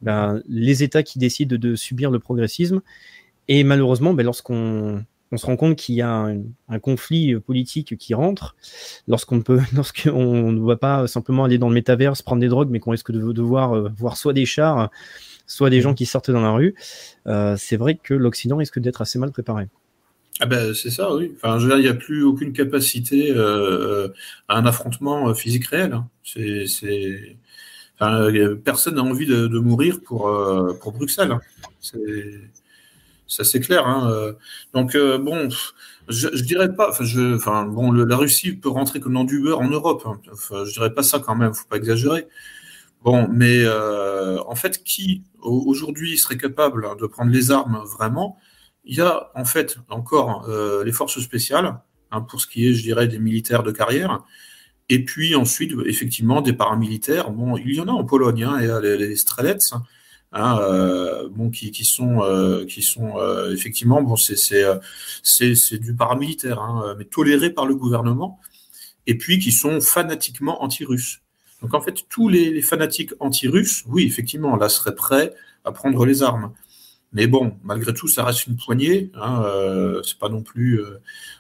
ben, 0.02 0.42
les 0.48 0.84
États 0.84 1.04
qui 1.04 1.20
décident 1.20 1.56
de 1.56 1.76
subir 1.76 2.10
le 2.10 2.20
progressisme 2.20 2.82
et 3.48 3.64
malheureusement, 3.64 4.14
ben, 4.14 4.24
lorsqu'on 4.24 5.04
on 5.34 5.38
se 5.38 5.48
rend 5.48 5.58
compte 5.58 5.76
qu'il 5.76 5.96
y 5.96 6.02
a 6.02 6.28
un, 6.70 6.80
conflit 6.80 7.36
politique 7.40 7.98
qui 7.98 8.14
rentre, 8.14 8.56
lorsqu'on 9.08 9.42
peut, 9.42 9.60
lorsqu'on 9.76 10.52
ne 10.52 10.66
va 10.66 10.76
pas 10.76 11.08
simplement 11.08 11.44
aller 11.44 11.58
dans 11.58 11.70
le 11.70 11.74
métaverse, 11.74 12.22
prendre 12.22 12.40
des 12.40 12.48
drogues, 12.48 12.70
mais 12.70 12.80
qu'on 12.80 12.92
risque 12.92 13.12
de 13.12 13.32
devoir 13.32 13.76
euh, 13.76 13.90
voir 13.98 14.16
soit 14.16 14.34
des 14.34 14.46
chars, 14.46 14.92
soit 15.48 15.72
des 15.72 15.82
gens 15.82 15.96
qui 15.96 16.06
sortent 16.06 16.30
dans 16.30 16.42
la 16.42 16.52
rue, 16.52 16.76
euh, 17.28 17.56
c'est 17.58 17.78
vrai 17.78 17.96
que 17.96 18.14
l'Occident 18.14 18.58
risque 18.58 18.80
d'être 18.80 19.02
assez 19.02 19.18
mal 19.18 19.32
préparé. 19.32 19.68
Ah 20.40 20.46
ben 20.46 20.74
c'est 20.74 20.92
ça, 20.92 21.14
oui. 21.16 21.32
Enfin, 21.36 21.58
je 21.58 21.64
veux 21.64 21.70
dire, 21.70 21.80
il 21.80 21.84
n'y 21.84 21.90
a 21.90 22.00
plus 22.00 22.24
aucune 22.24 22.54
capacité 22.54 23.32
euh, 23.32 24.10
à 24.48 24.58
un 24.58 24.66
affrontement 24.66 25.34
physique 25.34 25.66
réel. 25.68 25.94
Hein. 25.94 26.08
C'est, 26.24 26.68
c'est... 26.68 27.38
Enfin, 28.00 28.30
personne 28.64 28.96
n'a 28.96 29.04
envie 29.04 29.28
de, 29.28 29.48
de 29.48 29.60
mourir 29.60 30.00
pour, 30.04 30.32
pour 30.82 30.92
Bruxelles. 30.92 31.32
Hein. 31.32 31.42
C'est 31.80 32.02
ça 33.34 33.44
c'est 33.44 33.60
clair. 33.60 33.88
Hein, 33.88 34.10
euh. 34.12 34.34
Donc 34.74 34.96
euh, 34.96 35.18
bon, 35.18 35.50
je, 36.08 36.28
je, 36.34 36.44
dirais 36.44 36.74
pas. 36.74 36.90
Enfin, 36.92 37.66
bon, 37.66 37.92
la 37.92 38.16
Russie 38.16 38.54
peut 38.54 38.70
rentrer 38.70 39.00
comme 39.00 39.14
dans 39.14 39.24
du 39.24 39.42
beurre 39.42 39.62
en 39.62 39.70
Europe. 39.70 40.04
Hein. 40.06 40.20
Enfin, 40.32 40.66
je 40.66 40.72
dirais 40.72 40.94
pas 40.94 41.04
ça 41.04 41.20
quand 41.20 41.36
même. 41.36 41.54
Faut 41.54 41.68
pas 41.68 41.78
exagérer. 41.78 42.28
Bon, 43.02 43.28
mais 43.30 43.64
euh, 43.66 44.42
en 44.44 44.56
fait, 44.56 44.84
qui 44.84 45.24
aujourd'hui 45.42 46.18
serait 46.18 46.38
capable 46.38 46.88
de 47.00 47.06
prendre 47.08 47.32
les 47.32 47.52
armes 47.52 47.84
vraiment? 47.98 48.38
Il 48.86 48.96
y 48.98 49.02
a 49.02 49.32
en 49.36 49.46
fait 49.46 49.78
encore 49.90 50.50
les 50.86 50.92
forces 50.92 51.20
spéciales 51.22 51.78
hein, 52.12 52.22
pour 52.22 52.42
ce 52.42 52.48
qui 52.48 52.68
est, 52.68 52.74
je 52.74 52.82
dirais, 52.82 53.08
des 53.08 53.20
militaires 53.20 53.64
de 53.64 53.72
carrière. 53.72 54.24
Et 54.90 55.06
puis 55.06 55.36
ensuite, 55.36 55.74
effectivement, 55.86 56.42
des 56.42 56.54
paramilitaires. 56.54 57.32
Bon, 57.32 57.58
il 57.58 57.74
y 57.76 57.80
en 57.80 57.88
a 57.88 57.92
en 57.92 58.04
Pologne, 58.04 58.44
hein, 58.44 58.60
et 58.60 58.82
les, 58.82 58.98
les 58.98 59.16
Strelets, 59.16 59.58
Hein, 60.36 60.58
euh, 60.62 61.30
bon, 61.30 61.52
qui, 61.52 61.70
qui 61.70 61.86
sont, 61.86 62.24
euh, 62.24 62.66
qui 62.66 62.82
sont 62.82 63.18
euh, 63.18 63.54
effectivement, 63.54 64.02
bon, 64.02 64.16
c'est 64.16 65.78
du 65.80 65.96
paramilitaire, 65.96 66.60
hein, 66.60 66.96
mais 66.98 67.06
toléré 67.06 67.52
par 67.52 67.68
le 67.68 67.76
gouvernement, 67.76 68.40
et 69.06 69.16
puis 69.16 69.38
qui 69.38 69.52
sont 69.52 69.80
fanatiquement 69.80 70.64
anti-russes. 70.64 71.22
Donc 71.62 71.76
en 71.76 71.82
fait, 71.82 72.06
tous 72.10 72.30
les, 72.30 72.50
les 72.50 72.64
fanatiques 72.64 73.12
anti-russes, 73.20 73.84
oui, 73.88 74.06
effectivement, 74.06 74.56
là 74.56 74.70
seraient 74.70 74.96
prêts 74.96 75.36
à 75.66 75.72
prendre 75.72 76.04
les 76.04 76.24
armes. 76.24 76.52
Mais 77.14 77.28
bon, 77.28 77.56
malgré 77.64 77.94
tout, 77.94 78.08
ça 78.08 78.24
reste 78.26 78.48
une 78.48 78.56
poignée. 78.56 79.12
Hein, 79.14 79.46
c'est 80.04 80.18
pas 80.18 80.30
non 80.30 80.42
plus. 80.42 80.82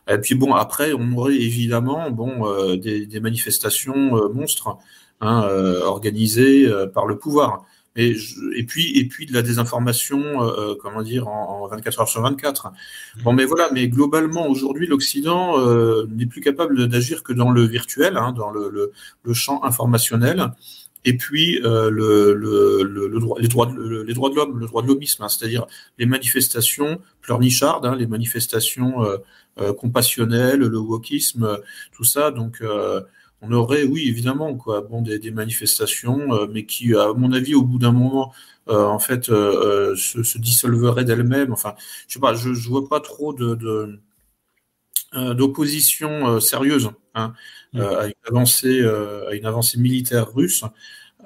Et 0.07 0.19
puis 0.19 0.35
bon, 0.35 0.53
après, 0.53 0.93
on 0.93 1.17
aurait 1.17 1.33
évidemment 1.33 2.11
bon 2.11 2.75
des, 2.75 3.19
manifestations 3.19 4.29
monstres 4.31 4.77
organisées 5.19 6.71
par 6.93 7.07
le 7.07 7.17
pouvoir. 7.17 7.65
Et, 7.95 8.15
et, 8.55 8.63
puis, 8.63 8.97
et 8.97 9.05
puis 9.05 9.27
de 9.27 9.33
la 9.33 9.43
désinformation, 9.43 10.41
euh, 10.41 10.71
euh 10.71 10.75
comment 10.81 11.03
dire, 11.03 11.27
en, 11.27 11.63
en, 11.63 11.67
24 11.67 12.01
heures 12.01 12.09
sur 12.09 12.21
24. 12.21 12.71
Bon, 13.23 13.33
mais 13.33 13.45
voilà, 13.45 13.69
mais 13.71 13.87
globalement, 13.87 14.47
aujourd'hui, 14.47 14.87
l'Occident 14.87 15.59
euh, 15.59 16.07
n'est 16.09 16.25
plus 16.25 16.41
capable 16.41 16.87
d'agir 16.87 17.21
que 17.21 17.33
dans 17.33 17.51
le 17.51 17.63
virtuel, 17.63 18.17
hein, 18.17 18.31
dans 18.31 18.49
le, 18.49 18.69
le, 18.69 18.91
le, 19.23 19.33
champ 19.33 19.63
informationnel. 19.63 20.51
Et 21.05 21.17
puis 21.17 21.61
euh, 21.63 21.89
le, 21.89 22.33
le, 22.33 23.19
droit, 23.19 23.37
les 23.39 23.47
droits, 23.47 23.71
les 24.05 24.13
droits 24.13 24.29
de 24.29 24.35
l'homme, 24.35 24.59
le 24.59 24.67
droit 24.67 24.81
de 24.81 24.87
l'homisme, 24.87 25.23
hein, 25.23 25.29
c'est-à-dire 25.29 25.65
les 25.97 26.05
manifestations 26.05 27.01
pleurnichardes, 27.21 27.85
hein, 27.85 27.95
les 27.95 28.07
manifestations 28.07 29.03
euh, 29.03 29.17
euh, 29.59 29.73
compassionnelles, 29.73 30.61
le 30.61 30.77
wokisme, 30.77 31.59
tout 31.91 32.05
ça. 32.05 32.31
Donc 32.31 32.63
on 33.43 33.51
aurait, 33.51 33.83
oui, 33.83 34.07
évidemment, 34.07 34.55
quoi, 34.55 34.81
bon, 34.81 35.01
des, 35.01 35.31
manifestations, 35.31 36.33
euh, 36.33 36.47
mais 36.49 36.65
qui, 36.65 36.95
à 36.95 37.13
mon 37.13 37.33
avis, 37.33 37.55
au 37.55 37.63
bout 37.63 37.77
d'un 37.77 37.91
moment, 37.91 38.33
euh, 38.69 38.85
en 38.85 38.99
fait, 38.99 39.29
euh, 39.29 39.95
se, 39.95 40.23
se, 40.23 40.37
dissolveraient 40.37 41.03
d'elles-mêmes. 41.03 41.51
Enfin, 41.51 41.75
je 42.07 42.13
sais 42.13 42.19
pas, 42.19 42.33
je, 42.33 42.53
je 42.53 42.69
vois 42.69 42.87
pas 42.87 43.01
trop 43.01 43.33
de, 43.33 43.99
d'opposition 45.13 46.39
sérieuse 46.39 46.89
hein, 47.13 47.33
mmh. 47.73 47.81
à 47.81 48.05
une 48.07 48.13
avancée, 48.27 48.83
à 48.83 49.35
une 49.35 49.45
avancée 49.45 49.79
militaire 49.79 50.33
russe. 50.33 50.63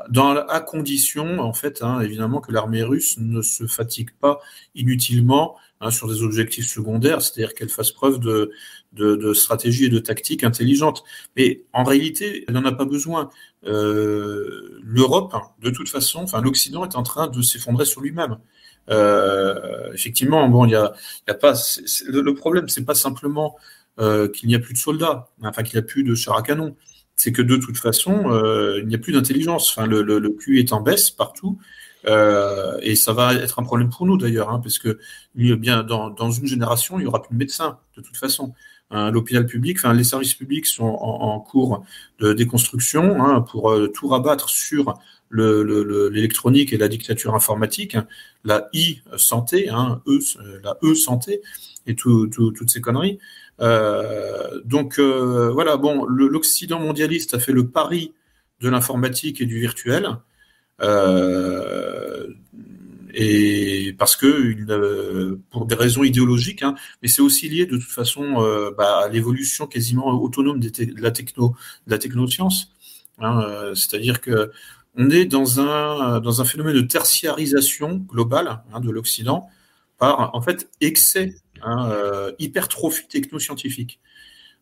Dans, 0.10 0.36
à 0.36 0.60
condition, 0.60 1.40
en 1.40 1.54
fait, 1.54 1.82
hein, 1.82 2.02
évidemment, 2.02 2.42
que 2.42 2.52
l'armée 2.52 2.84
russe 2.84 3.18
ne 3.18 3.42
se 3.42 3.66
fatigue 3.66 4.12
pas 4.20 4.40
inutilement 4.76 5.56
hein, 5.82 5.90
sur 5.90 6.08
des 6.08 6.22
objectifs 6.22 6.68
secondaires, 6.68 7.22
c'est-à-dire 7.22 7.54
qu'elle 7.54 7.70
fasse 7.70 7.92
preuve 7.92 8.20
de, 8.20 8.52
de, 8.94 9.34
stratégie 9.34 9.86
et 9.86 9.90
de 9.90 10.00
tactique 10.00 10.44
intelligente. 10.44 11.04
Mais 11.36 11.62
en 11.74 11.84
réalité, 11.84 12.46
elle 12.48 12.56
n'en 12.56 12.66
a 12.66 12.72
pas 12.72 12.86
besoin. 12.86 13.30
Euh, 13.66 14.80
L'Europe, 14.84 15.36
de 15.62 15.70
toute 15.70 15.90
façon, 15.90 16.26
l'Occident 16.42 16.84
est 16.86 16.96
en 16.96 17.04
train 17.04 17.28
de 17.28 17.42
s'effondrer 17.42 17.86
sur 17.86 18.02
lui-même. 18.02 18.38
Euh, 18.90 19.92
effectivement, 19.94 20.48
bon, 20.48 20.66
il 20.66 20.72
y 20.72 20.76
a, 20.76 20.94
pas. 21.34 21.54
le, 22.08 22.34
problème, 22.34 22.70
c'est 22.70 22.86
pas 22.86 22.96
simplement 22.96 23.58
euh, 24.00 24.30
qu'il 24.30 24.48
n'y 24.48 24.56
a 24.56 24.60
plus 24.60 24.74
de 24.74 24.80
soldats, 24.80 25.28
enfin 25.44 25.64
qu'il 25.64 25.78
n'y 25.78 25.84
a 25.84 25.88
plus 25.88 26.04
de 26.04 26.16
chars 26.16 26.38
à 26.38 26.42
canon. 26.42 26.76
C'est 27.16 27.32
que 27.32 27.42
de 27.42 27.58
toute 27.58 27.78
façon, 27.78 28.30
il 28.78 28.88
n'y 28.88 28.96
a 28.96 29.00
plus 29.00 29.14
d'intelligence. 29.14 29.78
Le, 29.78 30.04
le, 30.04 30.20
le 30.20 30.38
est 30.56 30.72
en 30.72 30.82
baisse 30.82 31.10
partout. 31.10 31.58
Et 32.06 32.96
ça 32.96 33.12
va 33.12 33.34
être 33.34 33.60
un 33.60 33.64
problème 33.64 33.90
pour 33.90 34.06
nous 34.06 34.18
d'ailleurs, 34.18 34.50
hein, 34.52 34.60
parce 34.60 34.78
que 34.78 35.00
bien 35.36 35.84
dans, 35.84 36.12
dans, 36.12 36.32
une 36.32 36.46
génération, 36.46 37.00
il 37.00 37.04
y 37.04 37.06
aura 37.08 37.24
plus 37.24 37.34
de 37.34 37.40
médecins 37.40 37.80
de 37.98 38.02
toute 38.02 38.16
façon. 38.16 38.54
Hein, 38.90 39.12
L'hôpital 39.12 39.46
public, 39.46 39.78
enfin 39.78 39.94
les 39.94 40.06
services 40.06 40.34
publics 40.34 40.66
sont 40.66 40.86
en, 40.86 41.40
cours 41.42 41.86
de 42.20 42.32
déconstruction 42.32 43.22
hein, 43.22 43.42
pour 43.42 43.72
euh, 43.72 43.88
tout 43.88 44.08
rabattre 44.08 44.50
sur 44.50 44.94
l'électronique 45.30 46.72
le, 46.72 46.76
et 46.76 46.78
la 46.80 46.88
dictature 46.88 47.36
informatique, 47.36 47.98
la 48.46 48.70
e-santé, 48.74 49.68
hein, 49.68 50.02
e, 50.08 50.20
la 50.64 50.78
e-santé 50.84 51.42
et 51.86 51.96
tout, 51.96 52.28
tout, 52.28 52.52
toutes 52.52 52.70
ces 52.70 52.80
conneries. 52.80 53.20
Euh, 53.60 54.62
donc 54.64 55.00
euh, 55.00 55.50
voilà, 55.52 55.76
bon, 55.78 56.06
l'Occident 56.06 56.80
mondialiste 56.80 57.34
a 57.34 57.40
fait 57.40 57.52
le 57.52 57.68
pari 57.68 58.14
de 58.62 58.70
l'informatique 58.70 59.42
et 59.42 59.46
du 59.46 59.60
virtuel. 59.60 60.08
Euh, 60.82 62.28
et 63.14 63.96
parce 63.98 64.16
que 64.16 65.36
pour 65.50 65.66
des 65.66 65.76
raisons 65.76 66.04
idéologiques, 66.04 66.64
hein, 66.64 66.76
mais 67.02 67.08
c'est 67.08 67.22
aussi 67.22 67.50
lié 67.50 67.66
de 67.66 67.78
toute 67.78 67.90
façon 67.90 68.36
bah, 68.78 69.02
à 69.06 69.10
l'évolution 69.10 69.68
quasiment 69.68 70.08
autonome 70.08 70.60
de 70.60 71.02
la 71.02 71.12
techno, 71.12 71.56
de 71.88 71.92
la 71.92 71.98
technoscience. 71.98 72.72
Hein, 73.20 73.74
C'est-à-dire 73.76 74.22
que 74.22 74.52
on 74.96 75.10
est 75.10 75.26
dans 75.26 75.60
un 75.60 76.20
dans 76.20 76.42
un 76.42 76.46
phénomène 76.46 76.76
de 76.76 76.82
tertiarisation 76.82 77.98
globale 78.08 78.62
hein, 78.74 78.80
de 78.80 78.90
l'Occident 78.90 79.48
par 79.98 80.36
en 80.36 80.42
fait 80.42 80.70
excès, 80.82 81.36
hypertrophie 82.40 83.08
technoscientifique. 83.08 84.00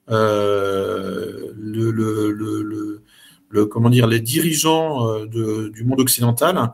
Euh, 0.10 1.54
le, 1.58 3.02
comment 3.66 3.90
dire, 3.90 4.08
les 4.08 4.20
dirigeants 4.20 5.10
euh, 5.10 5.70
du 5.70 5.84
monde 5.84 6.02
occidental 6.02 6.58
euh, 6.58 6.68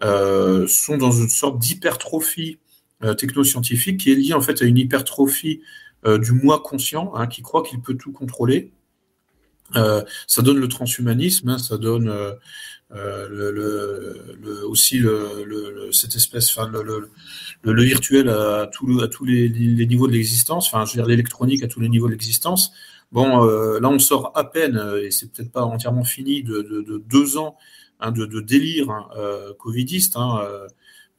sont 0.00 0.96
dans 0.96 1.12
une 1.12 1.28
sorte 1.28 1.58
d'hypertrophie 1.58 2.58
technoscientifique 3.16 3.98
qui 3.98 4.12
est 4.12 4.16
liée 4.16 4.34
en 4.34 4.40
fait 4.40 4.62
à 4.62 4.64
une 4.64 4.78
hypertrophie 4.78 5.60
du 6.06 6.32
moi 6.32 6.60
conscient, 6.64 7.12
hein, 7.14 7.26
qui 7.26 7.42
croit 7.42 7.62
qu'il 7.62 7.80
peut 7.80 7.94
tout 7.94 8.12
contrôler. 8.12 8.72
Euh, 9.76 10.02
ça 10.26 10.42
donne 10.42 10.58
le 10.58 10.68
transhumanisme, 10.68 11.50
hein, 11.50 11.58
ça 11.58 11.76
donne 11.76 12.08
euh, 12.08 13.28
le, 13.28 13.50
le, 14.40 14.66
aussi 14.66 14.98
le, 14.98 15.90
cette 15.92 16.16
espèce, 16.16 16.50
enfin 16.50 16.70
le, 16.70 17.10
le, 17.62 17.82
virtuel 17.82 18.30
à, 18.30 18.68
tout, 18.72 19.00
à 19.02 19.08
tous 19.08 19.26
les, 19.26 19.48
les 19.48 19.86
niveaux 19.86 20.06
de 20.06 20.12
l'existence, 20.12 20.68
enfin 20.68 20.86
je 20.86 20.92
veux 20.92 21.02
dire 21.02 21.06
l'électronique 21.06 21.62
à 21.62 21.68
tous 21.68 21.80
les 21.80 21.88
niveaux 21.88 22.06
de 22.06 22.12
l'existence. 22.12 22.72
Bon, 23.12 23.44
euh, 23.44 23.78
là 23.80 23.90
on 23.90 23.98
sort 23.98 24.32
à 24.34 24.44
peine, 24.44 24.82
et 25.02 25.10
c'est 25.10 25.30
peut-être 25.30 25.52
pas 25.52 25.64
entièrement 25.64 26.04
fini, 26.04 26.42
de, 26.42 26.62
de, 26.62 26.80
de 26.80 26.98
deux 27.06 27.36
ans 27.36 27.56
de, 28.00 28.40
délire 28.40 28.90
hein, 28.90 29.08
covidiste. 29.58 30.16
Hein, 30.16 30.40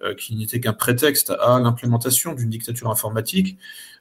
euh, 0.01 0.15
qui 0.15 0.33
n'était 0.37 0.61
qu'un 0.61 0.71
prétexte 0.71 1.29
à 1.29 1.59
l'implémentation 1.59 2.33
d'une 2.33 2.49
dictature 2.49 2.89
informatique. 2.89 3.57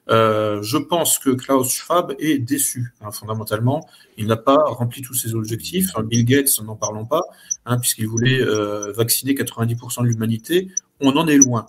Euh, 0.09 0.61
je 0.61 0.77
pense 0.77 1.19
que 1.19 1.31
Klaus 1.31 1.69
Schwab 1.73 2.15
est 2.19 2.37
déçu, 2.37 2.93
hein, 3.01 3.11
fondamentalement. 3.11 3.85
Il 4.15 4.27
n'a 4.27 4.37
pas 4.37 4.55
rempli 4.55 5.01
tous 5.01 5.13
ses 5.13 5.35
objectifs. 5.35 5.89
Bill 6.05 6.23
Gates, 6.23 6.61
n'en 6.63 6.77
parlons 6.77 7.05
pas, 7.05 7.23
hein, 7.65 7.77
puisqu'il 7.77 8.07
voulait 8.07 8.39
euh, 8.39 8.93
vacciner 8.93 9.33
90% 9.33 10.03
de 10.03 10.07
l'humanité. 10.07 10.69
On 11.01 11.17
en 11.17 11.27
est 11.27 11.35
loin. 11.35 11.65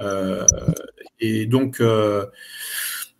Euh, 0.00 0.46
et 1.20 1.44
donc, 1.44 1.82
euh, 1.82 2.24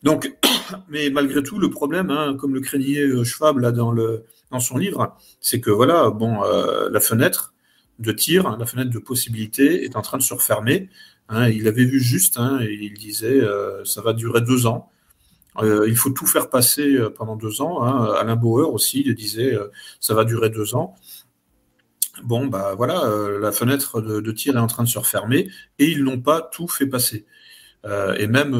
donc, 0.02 0.34
mais 0.88 1.10
malgré 1.10 1.42
tout, 1.42 1.58
le 1.58 1.68
problème, 1.68 2.08
hein, 2.08 2.34
comme 2.40 2.54
le 2.54 2.60
craignait 2.60 3.24
Schwab 3.24 3.58
là 3.58 3.72
dans, 3.72 3.92
le, 3.92 4.24
dans 4.52 4.60
son 4.60 4.78
livre, 4.78 5.16
c'est 5.40 5.60
que 5.60 5.70
voilà, 5.70 6.10
bon, 6.10 6.42
la 6.42 7.00
fenêtre, 7.00 7.52
de 7.98 8.12
tir, 8.12 8.56
la 8.58 8.66
fenêtre 8.66 8.90
de 8.90 8.98
possibilité 8.98 9.84
est 9.84 9.96
en 9.96 10.02
train 10.02 10.18
de 10.18 10.22
se 10.22 10.34
refermer. 10.34 10.88
Hein, 11.28 11.48
il 11.48 11.68
avait 11.68 11.84
vu 11.84 12.00
juste, 12.00 12.38
hein, 12.38 12.58
il 12.60 12.94
disait 12.94 13.40
euh, 13.40 13.84
ça 13.84 14.02
va 14.02 14.12
durer 14.12 14.40
deux 14.40 14.66
ans. 14.66 14.90
Euh, 15.62 15.86
il 15.88 15.96
faut 15.96 16.10
tout 16.10 16.26
faire 16.26 16.50
passer 16.50 16.96
euh, 16.96 17.10
pendant 17.10 17.36
deux 17.36 17.60
ans. 17.62 17.82
Hein. 17.82 18.12
Alain 18.18 18.36
Bauer 18.36 18.72
aussi, 18.72 19.02
il 19.06 19.14
disait 19.14 19.56
ça 20.00 20.14
va 20.14 20.24
durer 20.24 20.50
deux 20.50 20.74
ans. 20.74 20.94
Bon, 22.22 22.46
bah 22.46 22.74
voilà, 22.76 23.10
la 23.40 23.52
fenêtre 23.52 24.02
de, 24.02 24.32
tir 24.32 24.56
est 24.56 24.60
en 24.60 24.66
train 24.66 24.84
de 24.84 24.88
se 24.88 24.98
refermer 24.98 25.48
et 25.78 25.90
ils 25.90 26.04
n'ont 26.04 26.20
pas 26.20 26.42
tout 26.42 26.68
fait 26.68 26.86
passer. 26.86 27.24
et 28.18 28.26
même, 28.26 28.54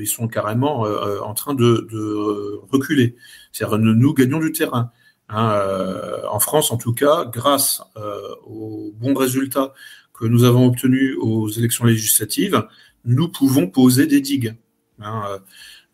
ils 0.00 0.08
sont 0.08 0.26
carrément 0.26 0.80
en 0.80 1.32
train 1.32 1.54
de, 1.54 1.86
de 1.90 2.60
reculer. 2.70 3.14
C'est-à-dire, 3.52 3.78
nous 3.78 4.12
gagnons 4.12 4.40
du 4.40 4.50
terrain. 4.50 4.90
Hein, 5.28 5.50
euh, 5.54 6.22
en 6.30 6.38
France, 6.38 6.70
en 6.70 6.76
tout 6.76 6.92
cas, 6.92 7.24
grâce 7.24 7.82
euh, 7.96 8.20
aux 8.44 8.92
bons 8.94 9.14
résultats 9.14 9.74
que 10.14 10.24
nous 10.24 10.44
avons 10.44 10.66
obtenus 10.66 11.16
aux 11.20 11.48
élections 11.48 11.84
législatives, 11.84 12.66
nous 13.04 13.28
pouvons 13.28 13.68
poser 13.68 14.06
des 14.06 14.20
digues. 14.20 14.54
Hein, 15.00 15.22
euh, 15.28 15.38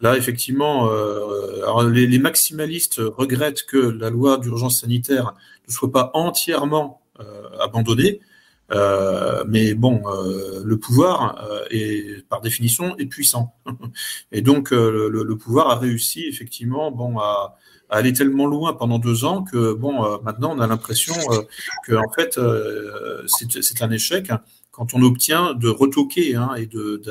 là, 0.00 0.16
effectivement, 0.16 0.90
les, 1.88 2.18
maximalistes 2.18 3.00
regrettent 3.00 3.64
que 3.64 3.78
la 3.78 4.10
loi 4.10 4.38
d'urgence 4.38 4.80
sanitaire 4.80 5.34
ne 5.68 5.72
soit 5.72 5.92
pas 5.92 6.10
entièrement 6.14 7.02
abandonnée, 7.60 8.20
mais 9.46 9.74
bon, 9.74 10.02
le 10.64 10.76
pouvoir 10.76 11.40
est 11.70 12.26
par 12.28 12.40
définition 12.40 12.96
est 12.96 13.06
puissant, 13.06 13.54
et 14.32 14.42
donc 14.42 14.72
le, 14.72 15.08
le, 15.08 15.36
pouvoir 15.36 15.70
a 15.70 15.76
réussi 15.76 16.24
effectivement, 16.26 16.90
bon, 16.90 17.20
à, 17.20 17.56
aller 17.92 18.12
tellement 18.12 18.46
loin 18.46 18.72
pendant 18.72 18.98
deux 18.98 19.24
ans 19.24 19.44
que 19.44 19.74
bon, 19.74 20.04
euh, 20.04 20.16
maintenant 20.24 20.56
on 20.56 20.60
a 20.60 20.66
l'impression 20.66 21.14
euh, 21.30 21.42
que 21.86 21.94
en 21.94 22.10
fait 22.10 22.38
euh, 22.38 23.22
c'est 23.26 23.82
un 23.82 23.90
échec 23.90 24.32
quand 24.70 24.94
on 24.94 25.02
obtient 25.02 25.52
de 25.52 25.68
retoquer 25.68 26.34
hein, 26.34 26.54
et 26.56 26.66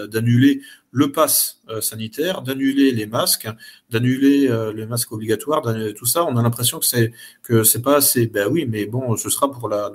d'annuler 0.07 0.61
le 0.89 1.11
pass 1.11 1.61
sanitaire, 1.79 2.41
d'annuler 2.41 2.91
les 2.91 3.05
masques, 3.05 3.47
d'annuler 3.91 4.49
les 4.73 4.87
masques 4.87 5.11
obligatoires, 5.11 5.61
tout 5.95 6.07
ça, 6.07 6.25
on 6.25 6.35
a 6.37 6.41
l'impression 6.41 6.79
que 6.79 6.85
c'est 6.85 7.13
que 7.43 7.63
c'est 7.63 7.83
pas 7.83 7.97
assez. 7.97 8.25
Ben 8.25 8.47
oui, 8.51 8.65
mais 8.67 8.87
bon, 8.87 9.15
ce 9.15 9.29
sera 9.29 9.51
pour 9.51 9.69
la, 9.69 9.91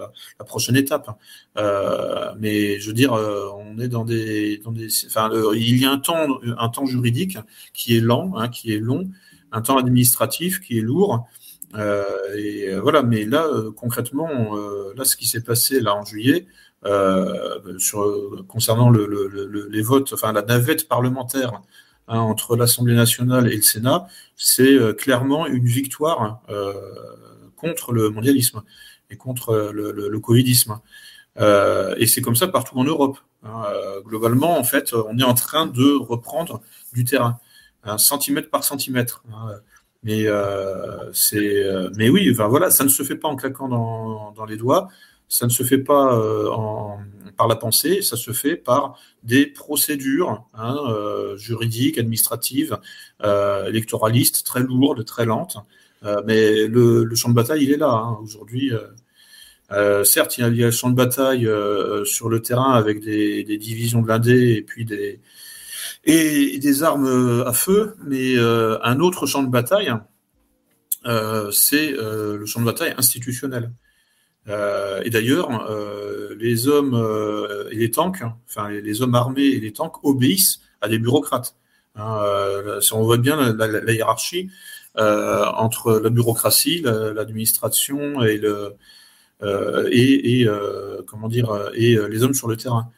prochaine 0.46 0.76
étape. 0.76 1.10
Euh, 1.58 2.32
mais 2.38 2.78
je 2.78 2.86
veux 2.86 2.94
dire, 2.94 3.12
on 3.12 3.80
est 3.80 3.88
dans 3.88 4.04
des, 4.04 4.58
dans 4.58 4.70
des, 4.70 4.86
enfin, 5.06 5.28
il 5.54 5.76
y 5.76 5.84
a 5.84 5.90
un 5.90 5.98
temps, 5.98 6.38
un 6.56 6.68
temps 6.68 6.86
juridique 6.86 7.36
qui 7.74 7.96
est 7.96 8.00
lent, 8.00 8.32
hein, 8.36 8.48
qui 8.48 8.72
est 8.72 8.78
long, 8.78 9.10
un 9.56 9.62
temps 9.62 9.78
administratif 9.78 10.60
qui 10.60 10.78
est 10.78 10.82
lourd. 10.82 11.26
Euh, 11.74 12.04
et 12.36 12.68
euh, 12.68 12.80
voilà, 12.80 13.02
mais 13.02 13.24
là, 13.24 13.46
euh, 13.46 13.72
concrètement, 13.72 14.54
là, 14.96 15.04
ce 15.04 15.16
qui 15.16 15.26
s'est 15.26 15.42
passé 15.42 15.80
là 15.80 15.94
en 15.94 16.04
juillet, 16.04 16.46
sur, 17.78 18.44
concernant 18.46 18.90
le, 18.90 19.68
les 19.70 19.82
votes, 19.82 20.12
enfin 20.12 20.32
la 20.32 20.42
navette 20.42 20.86
parlementaire 20.86 21.62
hein, 22.06 22.20
entre 22.20 22.56
l'Assemblée 22.56 22.94
nationale 22.94 23.50
et 23.52 23.56
le 23.56 23.62
Sénat, 23.62 24.06
c'est 24.36 24.78
clairement 24.96 25.48
une 25.48 25.64
victoire 25.64 26.42
contre 27.56 27.92
le 27.92 28.10
mondialisme 28.10 28.62
et 29.10 29.16
contre 29.16 29.72
le, 29.74 29.90
le 29.90 30.20
covidisme. 30.20 30.78
et 31.40 32.06
c'est 32.06 32.22
comme 32.22 32.36
ça 32.36 32.46
partout 32.46 32.78
en 32.78 32.84
Europe. 32.84 33.18
Hein. 33.42 33.64
globalement, 34.04 34.56
en 34.56 34.64
fait, 34.64 34.92
on 34.92 35.18
est 35.18 35.24
en 35.24 35.34
train 35.34 35.66
de 35.66 35.96
reprendre 35.96 36.60
du 36.92 37.02
terrain 37.04 37.40
centimètre 37.98 38.50
par 38.50 38.64
centimètre. 38.64 39.22
Hein. 39.32 39.56
Mais 40.06 40.28
euh, 40.28 41.10
euh, 41.34 41.90
mais 41.96 42.08
oui, 42.08 42.32
voilà, 42.32 42.70
ça 42.70 42.84
ne 42.84 42.88
se 42.88 43.02
fait 43.02 43.16
pas 43.16 43.26
en 43.26 43.34
claquant 43.34 43.68
dans, 43.68 44.44
les 44.44 44.56
doigts, 44.56 44.86
ça 45.28 45.46
ne 45.46 45.50
se 45.50 45.64
fait 45.64 45.78
pas 45.78 46.16
euh, 46.16 46.48
par 47.36 47.48
la 47.48 47.56
pensée, 47.56 48.02
ça 48.02 48.16
se 48.16 48.30
fait 48.30 48.54
par 48.54 49.00
des 49.24 49.46
procédures 49.46 50.44
hein, 50.54 50.76
juridiques, 51.36 51.98
administratives, 51.98 52.78
électoralistes 53.24 54.46
très 54.46 54.60
lourdes, 54.60 55.04
très 55.04 55.26
lentes. 55.26 55.56
mais 56.24 56.68
le, 56.68 57.12
champ 57.16 57.30
de 57.30 57.34
bataille, 57.34 57.64
il 57.64 57.72
est 57.72 57.76
là 57.76 57.90
hein. 57.90 58.16
aujourd'hui. 58.22 58.70
certes, 60.04 60.38
il 60.38 60.42
y, 60.42 60.44
a, 60.44 60.48
il 60.50 60.56
y, 60.56 60.62
a, 60.62 60.66
le 60.66 60.70
champ 60.70 60.88
de 60.90 60.94
bataille 60.94 61.48
sur 62.04 62.28
le 62.28 62.40
terrain 62.42 62.74
avec 62.74 63.00
des, 63.00 63.42
des 63.42 63.58
divisions 63.58 64.02
blindées 64.02 64.52
et 64.52 64.62
puis 64.62 64.84
des, 64.84 65.18
et, 66.06 66.58
des 66.58 66.82
armes 66.82 67.06
euh, 67.06 67.46
à 67.46 67.52
feu, 67.52 67.96
mais 68.04 68.36
euh, 68.36 68.78
un 68.82 69.00
autre 69.00 69.26
champ 69.26 69.42
de 69.42 69.50
bataille, 69.50 69.92
euh, 71.04 71.50
c'est 71.50 71.90
le 71.90 72.44
champ 72.46 72.60
de 72.60 72.64
bataille 72.64 72.94
institutionnel. 72.96 73.72
et 74.48 75.10
d'ailleurs, 75.10 75.48
les 76.38 76.68
hommes 76.68 76.96
et 77.70 77.76
les 77.76 77.90
tanks, 77.90 78.22
enfin 78.48 78.70
les, 78.70 79.02
hommes 79.02 79.14
armés 79.14 79.46
et 79.46 79.60
les 79.60 79.72
tanks 79.72 80.04
obéissent 80.04 80.60
à 80.80 80.88
des 80.88 80.98
bureaucrates. 80.98 81.56
Hein, 81.96 82.20
on 82.92 83.02
voit 83.02 83.18
bien 83.18 83.52
la, 83.52 83.92
hiérarchie 83.92 84.50
entre 84.96 85.98
la 85.98 86.10
bureaucratie, 86.10 86.82
l'administration 86.82 88.22
et 88.22 88.38
le 88.38 88.74
et, 89.90 90.46
comment 91.06 91.28
dire 91.28 91.70
et 91.74 91.96
les 92.08 92.22
hommes 92.22 92.34
sur 92.34 92.48
le 92.48 92.56
terrain 92.56 92.90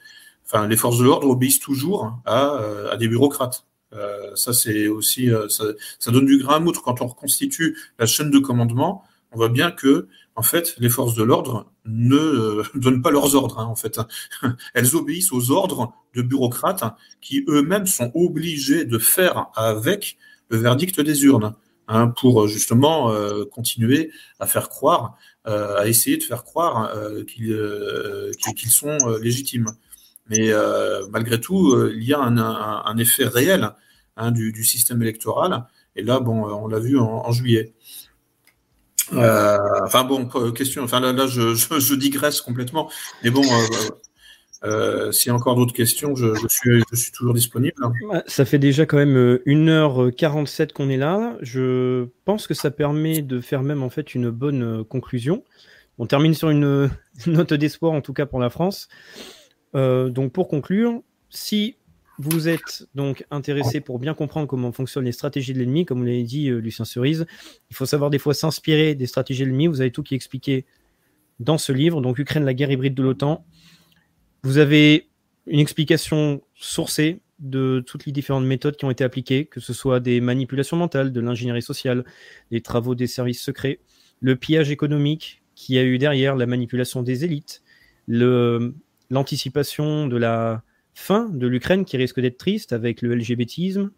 enfin, 0.51 0.67
les 0.67 0.77
forces 0.77 0.99
de 0.99 1.05
l'ordre 1.05 1.29
obéissent 1.29 1.61
toujours 1.61 2.21
à, 2.25 2.55
euh, 2.57 2.91
à 2.91 2.97
des 2.97 3.09
bureaucrates. 3.09 3.69
Euh, 3.95 4.35
ça, 4.37 4.53
c'est 4.53 4.89
aussi, 4.89 5.31
euh, 5.31 5.49
ça, 5.49 5.65
ça, 5.99 6.11
donne 6.11 6.27
du 6.27 6.39
grain 6.39 6.57
à 6.57 6.61
moudre 6.61 6.83
quand 6.83 7.01
on 7.01 7.07
reconstitue 7.07 7.77
la 7.99 8.07
chaîne 8.07 8.31
de 8.31 8.39
commandement. 8.39 9.05
On 9.33 9.37
voit 9.37 9.49
bien 9.49 9.71
que, 9.71 10.09
en 10.37 10.43
fait, 10.43 10.75
les 10.79 10.89
forces 10.89 11.15
de 11.15 11.23
l'ordre 11.23 11.71
ne 11.87 12.17
euh, 12.17 12.63
donnent 12.75 13.03
pas 13.03 13.11
leurs 13.11 13.35
ordres. 13.35 13.59
Hein, 13.59 13.65
en 13.65 13.77
fait, 13.77 13.99
elles 14.75 14.95
obéissent 14.95 15.33
aux 15.33 15.51
ordres 15.51 15.95
de 16.15 16.23
bureaucrates 16.23 16.85
qui 17.21 17.45
eux-mêmes 17.49 17.87
sont 17.87 18.11
obligés 18.15 18.85
de 18.85 18.99
faire 18.99 19.47
avec 19.55 20.19
le 20.51 20.59
verdict 20.59 21.01
des 21.01 21.25
urnes. 21.25 21.55
Hein, 21.91 22.09
pour 22.09 22.47
justement 22.49 23.11
continuer 23.51 24.13
à 24.41 24.47
faire 24.47 24.69
croire, 24.69 25.17
à 25.47 25.89
essayer 25.89 26.19
de 26.19 26.23
faire 26.23 26.45
croire 26.45 26.93
qu'ils 27.27 28.71
sont 28.71 28.99
légitimes. 29.23 29.73
Mais 30.29 30.53
euh, 30.53 31.07
malgré 31.11 31.41
tout, 31.41 31.73
euh, 31.73 31.93
il 31.97 32.05
y 32.05 32.13
a 32.13 32.21
un, 32.21 32.99
effet 32.99 33.25
réel 33.25 33.71
hein, 34.17 34.31
du, 34.31 34.65
système 34.65 35.03
électoral. 35.03 35.65
Et 35.97 36.03
là, 36.03 36.21
bon, 36.21 36.47
euh, 36.47 36.53
on 36.53 36.69
l'a 36.69 36.79
vu 36.79 36.99
en, 36.99 37.33
juillet. 37.33 37.73
enfin 39.11 40.05
bon, 40.05 40.27
question. 40.53 40.85
Enfin 40.85 41.01
là, 41.01 41.27
je, 41.27 41.95
digresse 41.95 42.41
complètement. 42.41 42.91
Mais 43.25 43.31
bon, 43.31 43.43
S'il 45.13 45.31
y 45.31 45.33
a 45.33 45.35
encore 45.35 45.57
d'autres 45.57 45.73
questions, 45.73 46.15
je, 46.15 46.35
suis, 46.49 47.13
toujours 47.13 47.33
disponible. 47.33 47.75
Ça 48.27 48.45
fait 48.45 48.59
déjà 48.59 48.85
quand 48.85 48.99
même 48.99 49.39
1h47 49.47 50.73
qu'on 50.73 50.91
est 50.91 50.99
là. 50.99 51.39
Je 51.41 52.07
pense 52.27 52.47
que 52.47 52.55
ça 52.55 52.71
permet 52.71 53.23
de 53.23 53.41
faire 53.41 53.63
même 53.63 53.83
en 53.83 53.91
fait 53.91 54.15
une 54.15 54.29
bonne 54.29 54.85
conclusion. 54.85 55.43
On 55.97 56.07
termine 56.07 56.35
sur 56.35 56.51
une 56.51 56.91
note 57.27 57.55
d'espoir, 57.55 57.93
en 57.93 58.03
tout 58.03 58.13
cas 58.13 58.27
pour 58.27 58.41
la 58.41 58.51
France. 58.51 58.89
Donc 59.75 60.33
pour 60.33 60.49
conclure, 60.49 61.03
si 61.31 61.77
vous 62.19 62.49
êtes 62.49 62.87
donc 62.95 63.25
intéressé 63.31 63.81
pour 63.81 63.99
bien 64.01 64.13
comprendre 64.13 64.49
comment 64.49 64.73
fonctionnent 64.73 65.05
les 65.05 65.13
stratégies 65.13 65.53
de 65.53 65.61
l'ennemi, 65.61 65.85
comme 65.85 65.99
vous 65.99 66.05
l'avez 66.05 66.25
dit, 66.25 66.49
euh, 66.49 66.59
Lucien 66.59 66.85
Cerise. 66.85 67.27
Il 67.71 67.77
faut 67.77 67.87
savoir 67.87 68.11
des 68.11 68.19
fois 68.19 68.35
s'inspirer 68.35 68.97
des 68.97 69.07
stratégies 69.07 69.45
de 69.45 69.47
l'ennemi. 69.47 69.69
Vous 69.69 69.81
avez 69.81 69.93
tout 69.93 70.03
qui 70.03 70.15
est 70.15 70.17
expliqué 70.17 70.67
dans 71.39 71.59
ce 71.59 71.73
livre. 71.73 72.01
Donc, 72.01 72.19
Ukraine, 72.19 72.45
la 72.45 72.55
guerre 72.55 72.73
hybride 72.73 72.95
de 72.95 73.03
l'OTAN. 73.03 73.45
Vous 74.43 74.59
avez 74.59 75.09
une 75.47 75.61
explication 75.61 76.43
sourcée 76.55 77.21
de 77.39 77.85
toutes 77.87 78.05
les 78.05 78.11
différentes 78.11 78.45
méthodes 78.45 78.77
qui 78.77 78.85
ont 78.85 78.91
été 78.91 79.05
appliquées, 79.05 79.47
que 79.47 79.61
ce 79.61 79.73
soit 79.73 80.01
des 80.01 80.21
manipulations 80.21 80.77
mentales, 80.77 81.13
de 81.13 81.21
l'ingénierie 81.21 81.63
sociale, 81.63 82.05
des 82.51 82.61
travaux 82.61 82.97
des 82.97 83.07
services 83.07 83.41
secrets, 83.41 83.79
le 84.21 84.35
pillage 84.35 84.73
économique 84.73 85.43
qui 85.55 85.79
a 85.79 85.85
eu 85.85 85.99
derrière 85.99 86.35
la 86.35 86.47
manipulation 86.47 87.05
des 87.05 87.25
élites, 87.25 87.63
l'anticipation 89.11 90.07
de 90.07 90.17
la 90.17 90.63
fin 90.95 91.29
de 91.29 91.47
l'Ukraine 91.47 91.85
qui 91.85 91.97
risque 91.97 92.21
d'être 92.21 92.39
triste 92.39 92.73
avec 92.73 93.03
le 93.03 93.15
LGBTisme, 93.15 93.91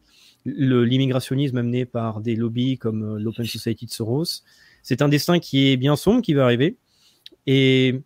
l'immigrationnisme 0.45 1.57
amené 1.57 1.85
par 1.87 2.21
des 2.21 2.37
lobbies 2.37 2.79
comme 2.79 3.17
euh, 3.17 3.19
l'Open 3.19 3.45
Society 3.45 3.87
de 3.87 3.91
Soros. 3.91 4.43
C'est 4.83 5.03
un 5.03 5.09
destin 5.09 5.39
qui 5.39 5.69
est 5.69 5.77
bien 5.77 5.97
sombre 5.97 6.23
qui 6.23 6.35
va 6.35 6.45
arriver. 6.45 6.77
Et 7.47 8.01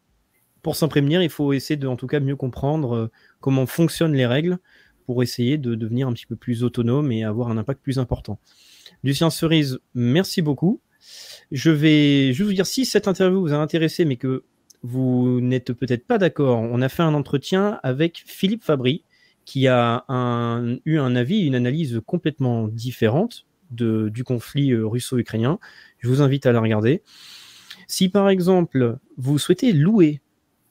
pour 0.62 0.76
s'en 0.76 0.89
prévenir, 0.89 1.22
il 1.22 1.31
faut 1.31 1.52
essayer 1.52 1.76
de, 1.76 1.86
en 1.86 1.97
tout 1.97 2.06
cas, 2.06 2.20
mieux 2.20 2.36
comprendre 2.36 2.94
euh, 2.94 3.10
comment 3.40 3.66
fonctionnent 3.66 4.14
les 4.14 4.26
règles 4.26 4.59
pour 5.06 5.22
essayer 5.22 5.59
de 5.59 5.74
devenir 5.74 6.09
un 6.09 6.12
petit 6.12 6.26
peu 6.26 6.36
plus 6.36 6.64
autonome 6.64 7.12
et 7.12 7.24
avoir 7.24 7.48
un 7.48 7.59
impact 7.59 7.82
plus 7.82 7.98
important. 7.98 8.39
Lucien 9.02 9.28
Cerise, 9.28 9.78
merci 9.94 10.40
beaucoup. 10.40 10.81
Je 11.52 11.70
vais 11.70 12.32
juste 12.32 12.48
vous 12.48 12.55
dire 12.55 12.66
si 12.66 12.86
cette 12.86 13.06
interview 13.06 13.40
vous 13.40 13.52
a 13.52 13.56
intéressé, 13.56 14.05
mais 14.05 14.16
que 14.16 14.44
vous 14.85 15.40
n'êtes 15.40 15.73
peut-être 15.73 16.06
pas 16.06 16.19
d'accord. 16.19 16.61
On 16.61 16.82
a 16.82 16.90
fait 16.90 17.02
un 17.02 17.15
entretien 17.15 17.81
avec 17.82 18.23
Philippe 18.27 18.62
Fabry, 18.62 19.02
qui 19.47 19.66
a 19.66 20.05
eu 20.85 20.98
un 20.98 21.16
avis, 21.16 21.40
une 21.40 21.55
analyse 21.55 22.01
complètement 22.06 22.69
différente 22.69 23.47
du 23.70 24.24
conflit 24.24 24.73
euh, 24.73 24.86
russo-ukrainien. 24.86 25.59
Je 25.98 26.09
vous 26.09 26.23
invite 26.23 26.47
à 26.47 26.52
la 26.52 26.61
regarder. 26.61 27.02
Si 27.89 28.09
par 28.09 28.28
exemple 28.28 28.98
vous 29.16 29.39
souhaitez 29.39 29.73
louer 29.73 30.20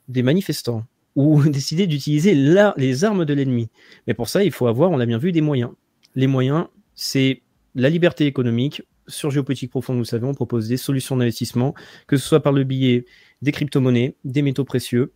des 0.08 0.24
manifestants 0.24 0.86
ou 1.16 1.44
décider 1.50 1.88
d'utiliser 1.88 2.34
les 2.78 3.04
armes 3.04 3.26
de 3.26 3.34
l'ennemi, 3.34 3.70
mais 4.08 4.14
pour 4.14 4.30
ça 4.30 4.44
il 4.44 4.52
faut 4.52 4.68
avoir, 4.68 4.92
on 4.92 4.98
l'a 4.98 5.06
bien 5.06 5.18
vu, 5.18 5.32
des 5.32 5.42
moyens. 5.42 5.72
Les 6.16 6.28
moyens, 6.28 6.68
c'est 6.96 7.42
la 7.76 7.90
liberté 7.90 8.26
économique. 8.26 8.84
Sur 9.08 9.32
Géopolitique 9.32 9.72
Profonde, 9.72 9.98
vous 9.98 10.06
savez, 10.06 10.26
on 10.26 10.34
propose 10.34 10.70
des 10.70 10.78
solutions 10.78 11.18
d'investissement, 11.18 11.74
que 12.08 12.16
ce 12.16 12.26
soit 12.26 12.42
par 12.42 12.54
le 12.54 12.64
billet 12.64 13.06
des 13.44 13.52
crypto-monnaies, 13.52 14.16
des 14.24 14.42
métaux 14.42 14.64
précieux. 14.64 15.12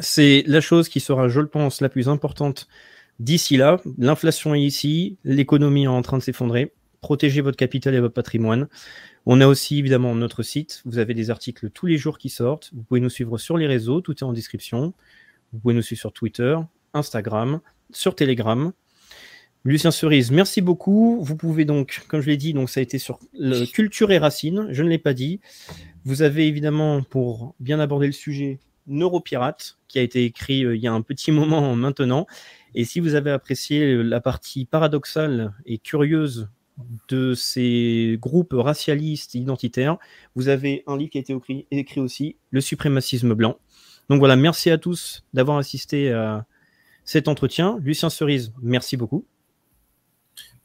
C'est 0.00 0.44
la 0.46 0.60
chose 0.60 0.88
qui 0.88 1.00
sera, 1.00 1.28
je 1.28 1.40
le 1.40 1.48
pense, 1.48 1.80
la 1.80 1.88
plus 1.88 2.08
importante 2.08 2.68
d'ici 3.18 3.56
là. 3.56 3.80
L'inflation 3.98 4.54
est 4.54 4.60
ici, 4.60 5.16
l'économie 5.24 5.84
est 5.84 5.88
en 5.88 6.02
train 6.02 6.18
de 6.18 6.22
s'effondrer. 6.22 6.72
Protégez 7.00 7.40
votre 7.40 7.56
capital 7.56 7.94
et 7.94 8.00
votre 8.00 8.14
patrimoine. 8.14 8.68
On 9.26 9.40
a 9.40 9.46
aussi 9.46 9.78
évidemment 9.78 10.14
notre 10.14 10.42
site. 10.42 10.82
Vous 10.84 10.98
avez 10.98 11.14
des 11.14 11.30
articles 11.30 11.70
tous 11.70 11.86
les 11.86 11.96
jours 11.96 12.18
qui 12.18 12.28
sortent. 12.28 12.70
Vous 12.74 12.82
pouvez 12.82 13.00
nous 13.00 13.10
suivre 13.10 13.38
sur 13.38 13.56
les 13.56 13.66
réseaux, 13.66 14.00
tout 14.00 14.12
est 14.12 14.24
en 14.24 14.32
description. 14.32 14.92
Vous 15.52 15.58
pouvez 15.60 15.74
nous 15.74 15.82
suivre 15.82 16.00
sur 16.00 16.12
Twitter, 16.12 16.56
Instagram, 16.92 17.60
sur 17.90 18.14
Telegram. 18.14 18.72
Lucien 19.66 19.90
Cerise, 19.90 20.30
merci 20.30 20.60
beaucoup. 20.60 21.18
Vous 21.22 21.36
pouvez 21.36 21.64
donc, 21.64 22.02
comme 22.08 22.20
je 22.20 22.26
l'ai 22.26 22.36
dit, 22.36 22.52
donc 22.52 22.68
ça 22.68 22.80
a 22.80 22.82
été 22.82 22.98
sur 22.98 23.18
culture 23.72 24.12
et 24.12 24.18
racines. 24.18 24.66
Je 24.70 24.82
ne 24.82 24.90
l'ai 24.90 24.98
pas 24.98 25.14
dit. 25.14 25.40
Vous 26.04 26.20
avez 26.20 26.46
évidemment, 26.46 27.02
pour 27.02 27.54
bien 27.60 27.80
aborder 27.80 28.06
le 28.06 28.12
sujet, 28.12 28.60
Neuropirate, 28.86 29.78
qui 29.88 29.98
a 29.98 30.02
été 30.02 30.24
écrit 30.26 30.66
euh, 30.66 30.76
il 30.76 30.82
y 30.82 30.86
a 30.86 30.92
un 30.92 31.00
petit 31.00 31.32
moment 31.32 31.74
maintenant. 31.76 32.26
Et 32.74 32.84
si 32.84 33.00
vous 33.00 33.14
avez 33.14 33.30
apprécié 33.30 34.02
la 34.02 34.20
partie 34.20 34.66
paradoxale 34.66 35.54
et 35.64 35.78
curieuse 35.78 36.50
de 37.08 37.32
ces 37.32 38.18
groupes 38.20 38.52
racialistes 38.54 39.34
identitaires, 39.34 39.96
vous 40.34 40.48
avez 40.48 40.82
un 40.86 40.98
livre 40.98 41.12
qui 41.12 41.18
a 41.18 41.20
été 41.22 41.32
écrit, 41.32 41.66
écrit 41.70 42.00
aussi, 42.00 42.36
Le 42.50 42.60
suprémacisme 42.60 43.32
blanc. 43.32 43.56
Donc 44.10 44.18
voilà, 44.18 44.36
merci 44.36 44.70
à 44.70 44.76
tous 44.76 45.24
d'avoir 45.32 45.56
assisté 45.56 46.12
à 46.12 46.44
cet 47.06 47.28
entretien. 47.28 47.78
Lucien 47.80 48.10
Cerise, 48.10 48.52
merci 48.60 48.98
beaucoup. 48.98 49.24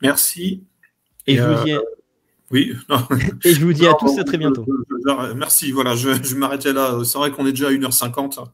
Merci. 0.01 0.63
Et, 1.27 1.35
je 1.35 1.43
vous 1.43 1.63
dis. 1.63 1.73
Euh, 1.73 1.81
oui. 2.51 2.73
Et 3.43 3.53
je 3.53 3.63
vous 3.63 3.73
dis 3.73 3.87
à 3.87 3.93
tous 3.93 4.17
à 4.19 4.23
très 4.23 4.37
bientôt. 4.37 4.65
Merci. 5.35 5.71
Voilà, 5.71 5.95
je, 5.95 6.23
je 6.23 6.35
m'arrêtais 6.35 6.73
là. 6.73 6.99
C'est 7.03 7.17
vrai 7.17 7.31
qu'on 7.31 7.45
est 7.45 7.51
déjà 7.51 7.67
à 7.67 7.71
1h50. 7.71 8.45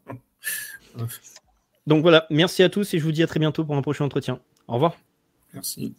Donc 1.88 2.02
voilà, 2.02 2.26
merci 2.30 2.64
à 2.64 2.70
tous 2.70 2.94
et 2.94 3.00
je 3.00 3.04
vous 3.04 3.12
dis 3.12 3.22
à 3.22 3.28
très 3.28 3.40
bientôt 3.40 3.64
pour 3.64 3.76
un 3.76 3.82
prochain 3.82 4.06
entretien. 4.06 4.40
Au 4.68 4.74
revoir. 4.74 4.96
Merci. 5.54 5.94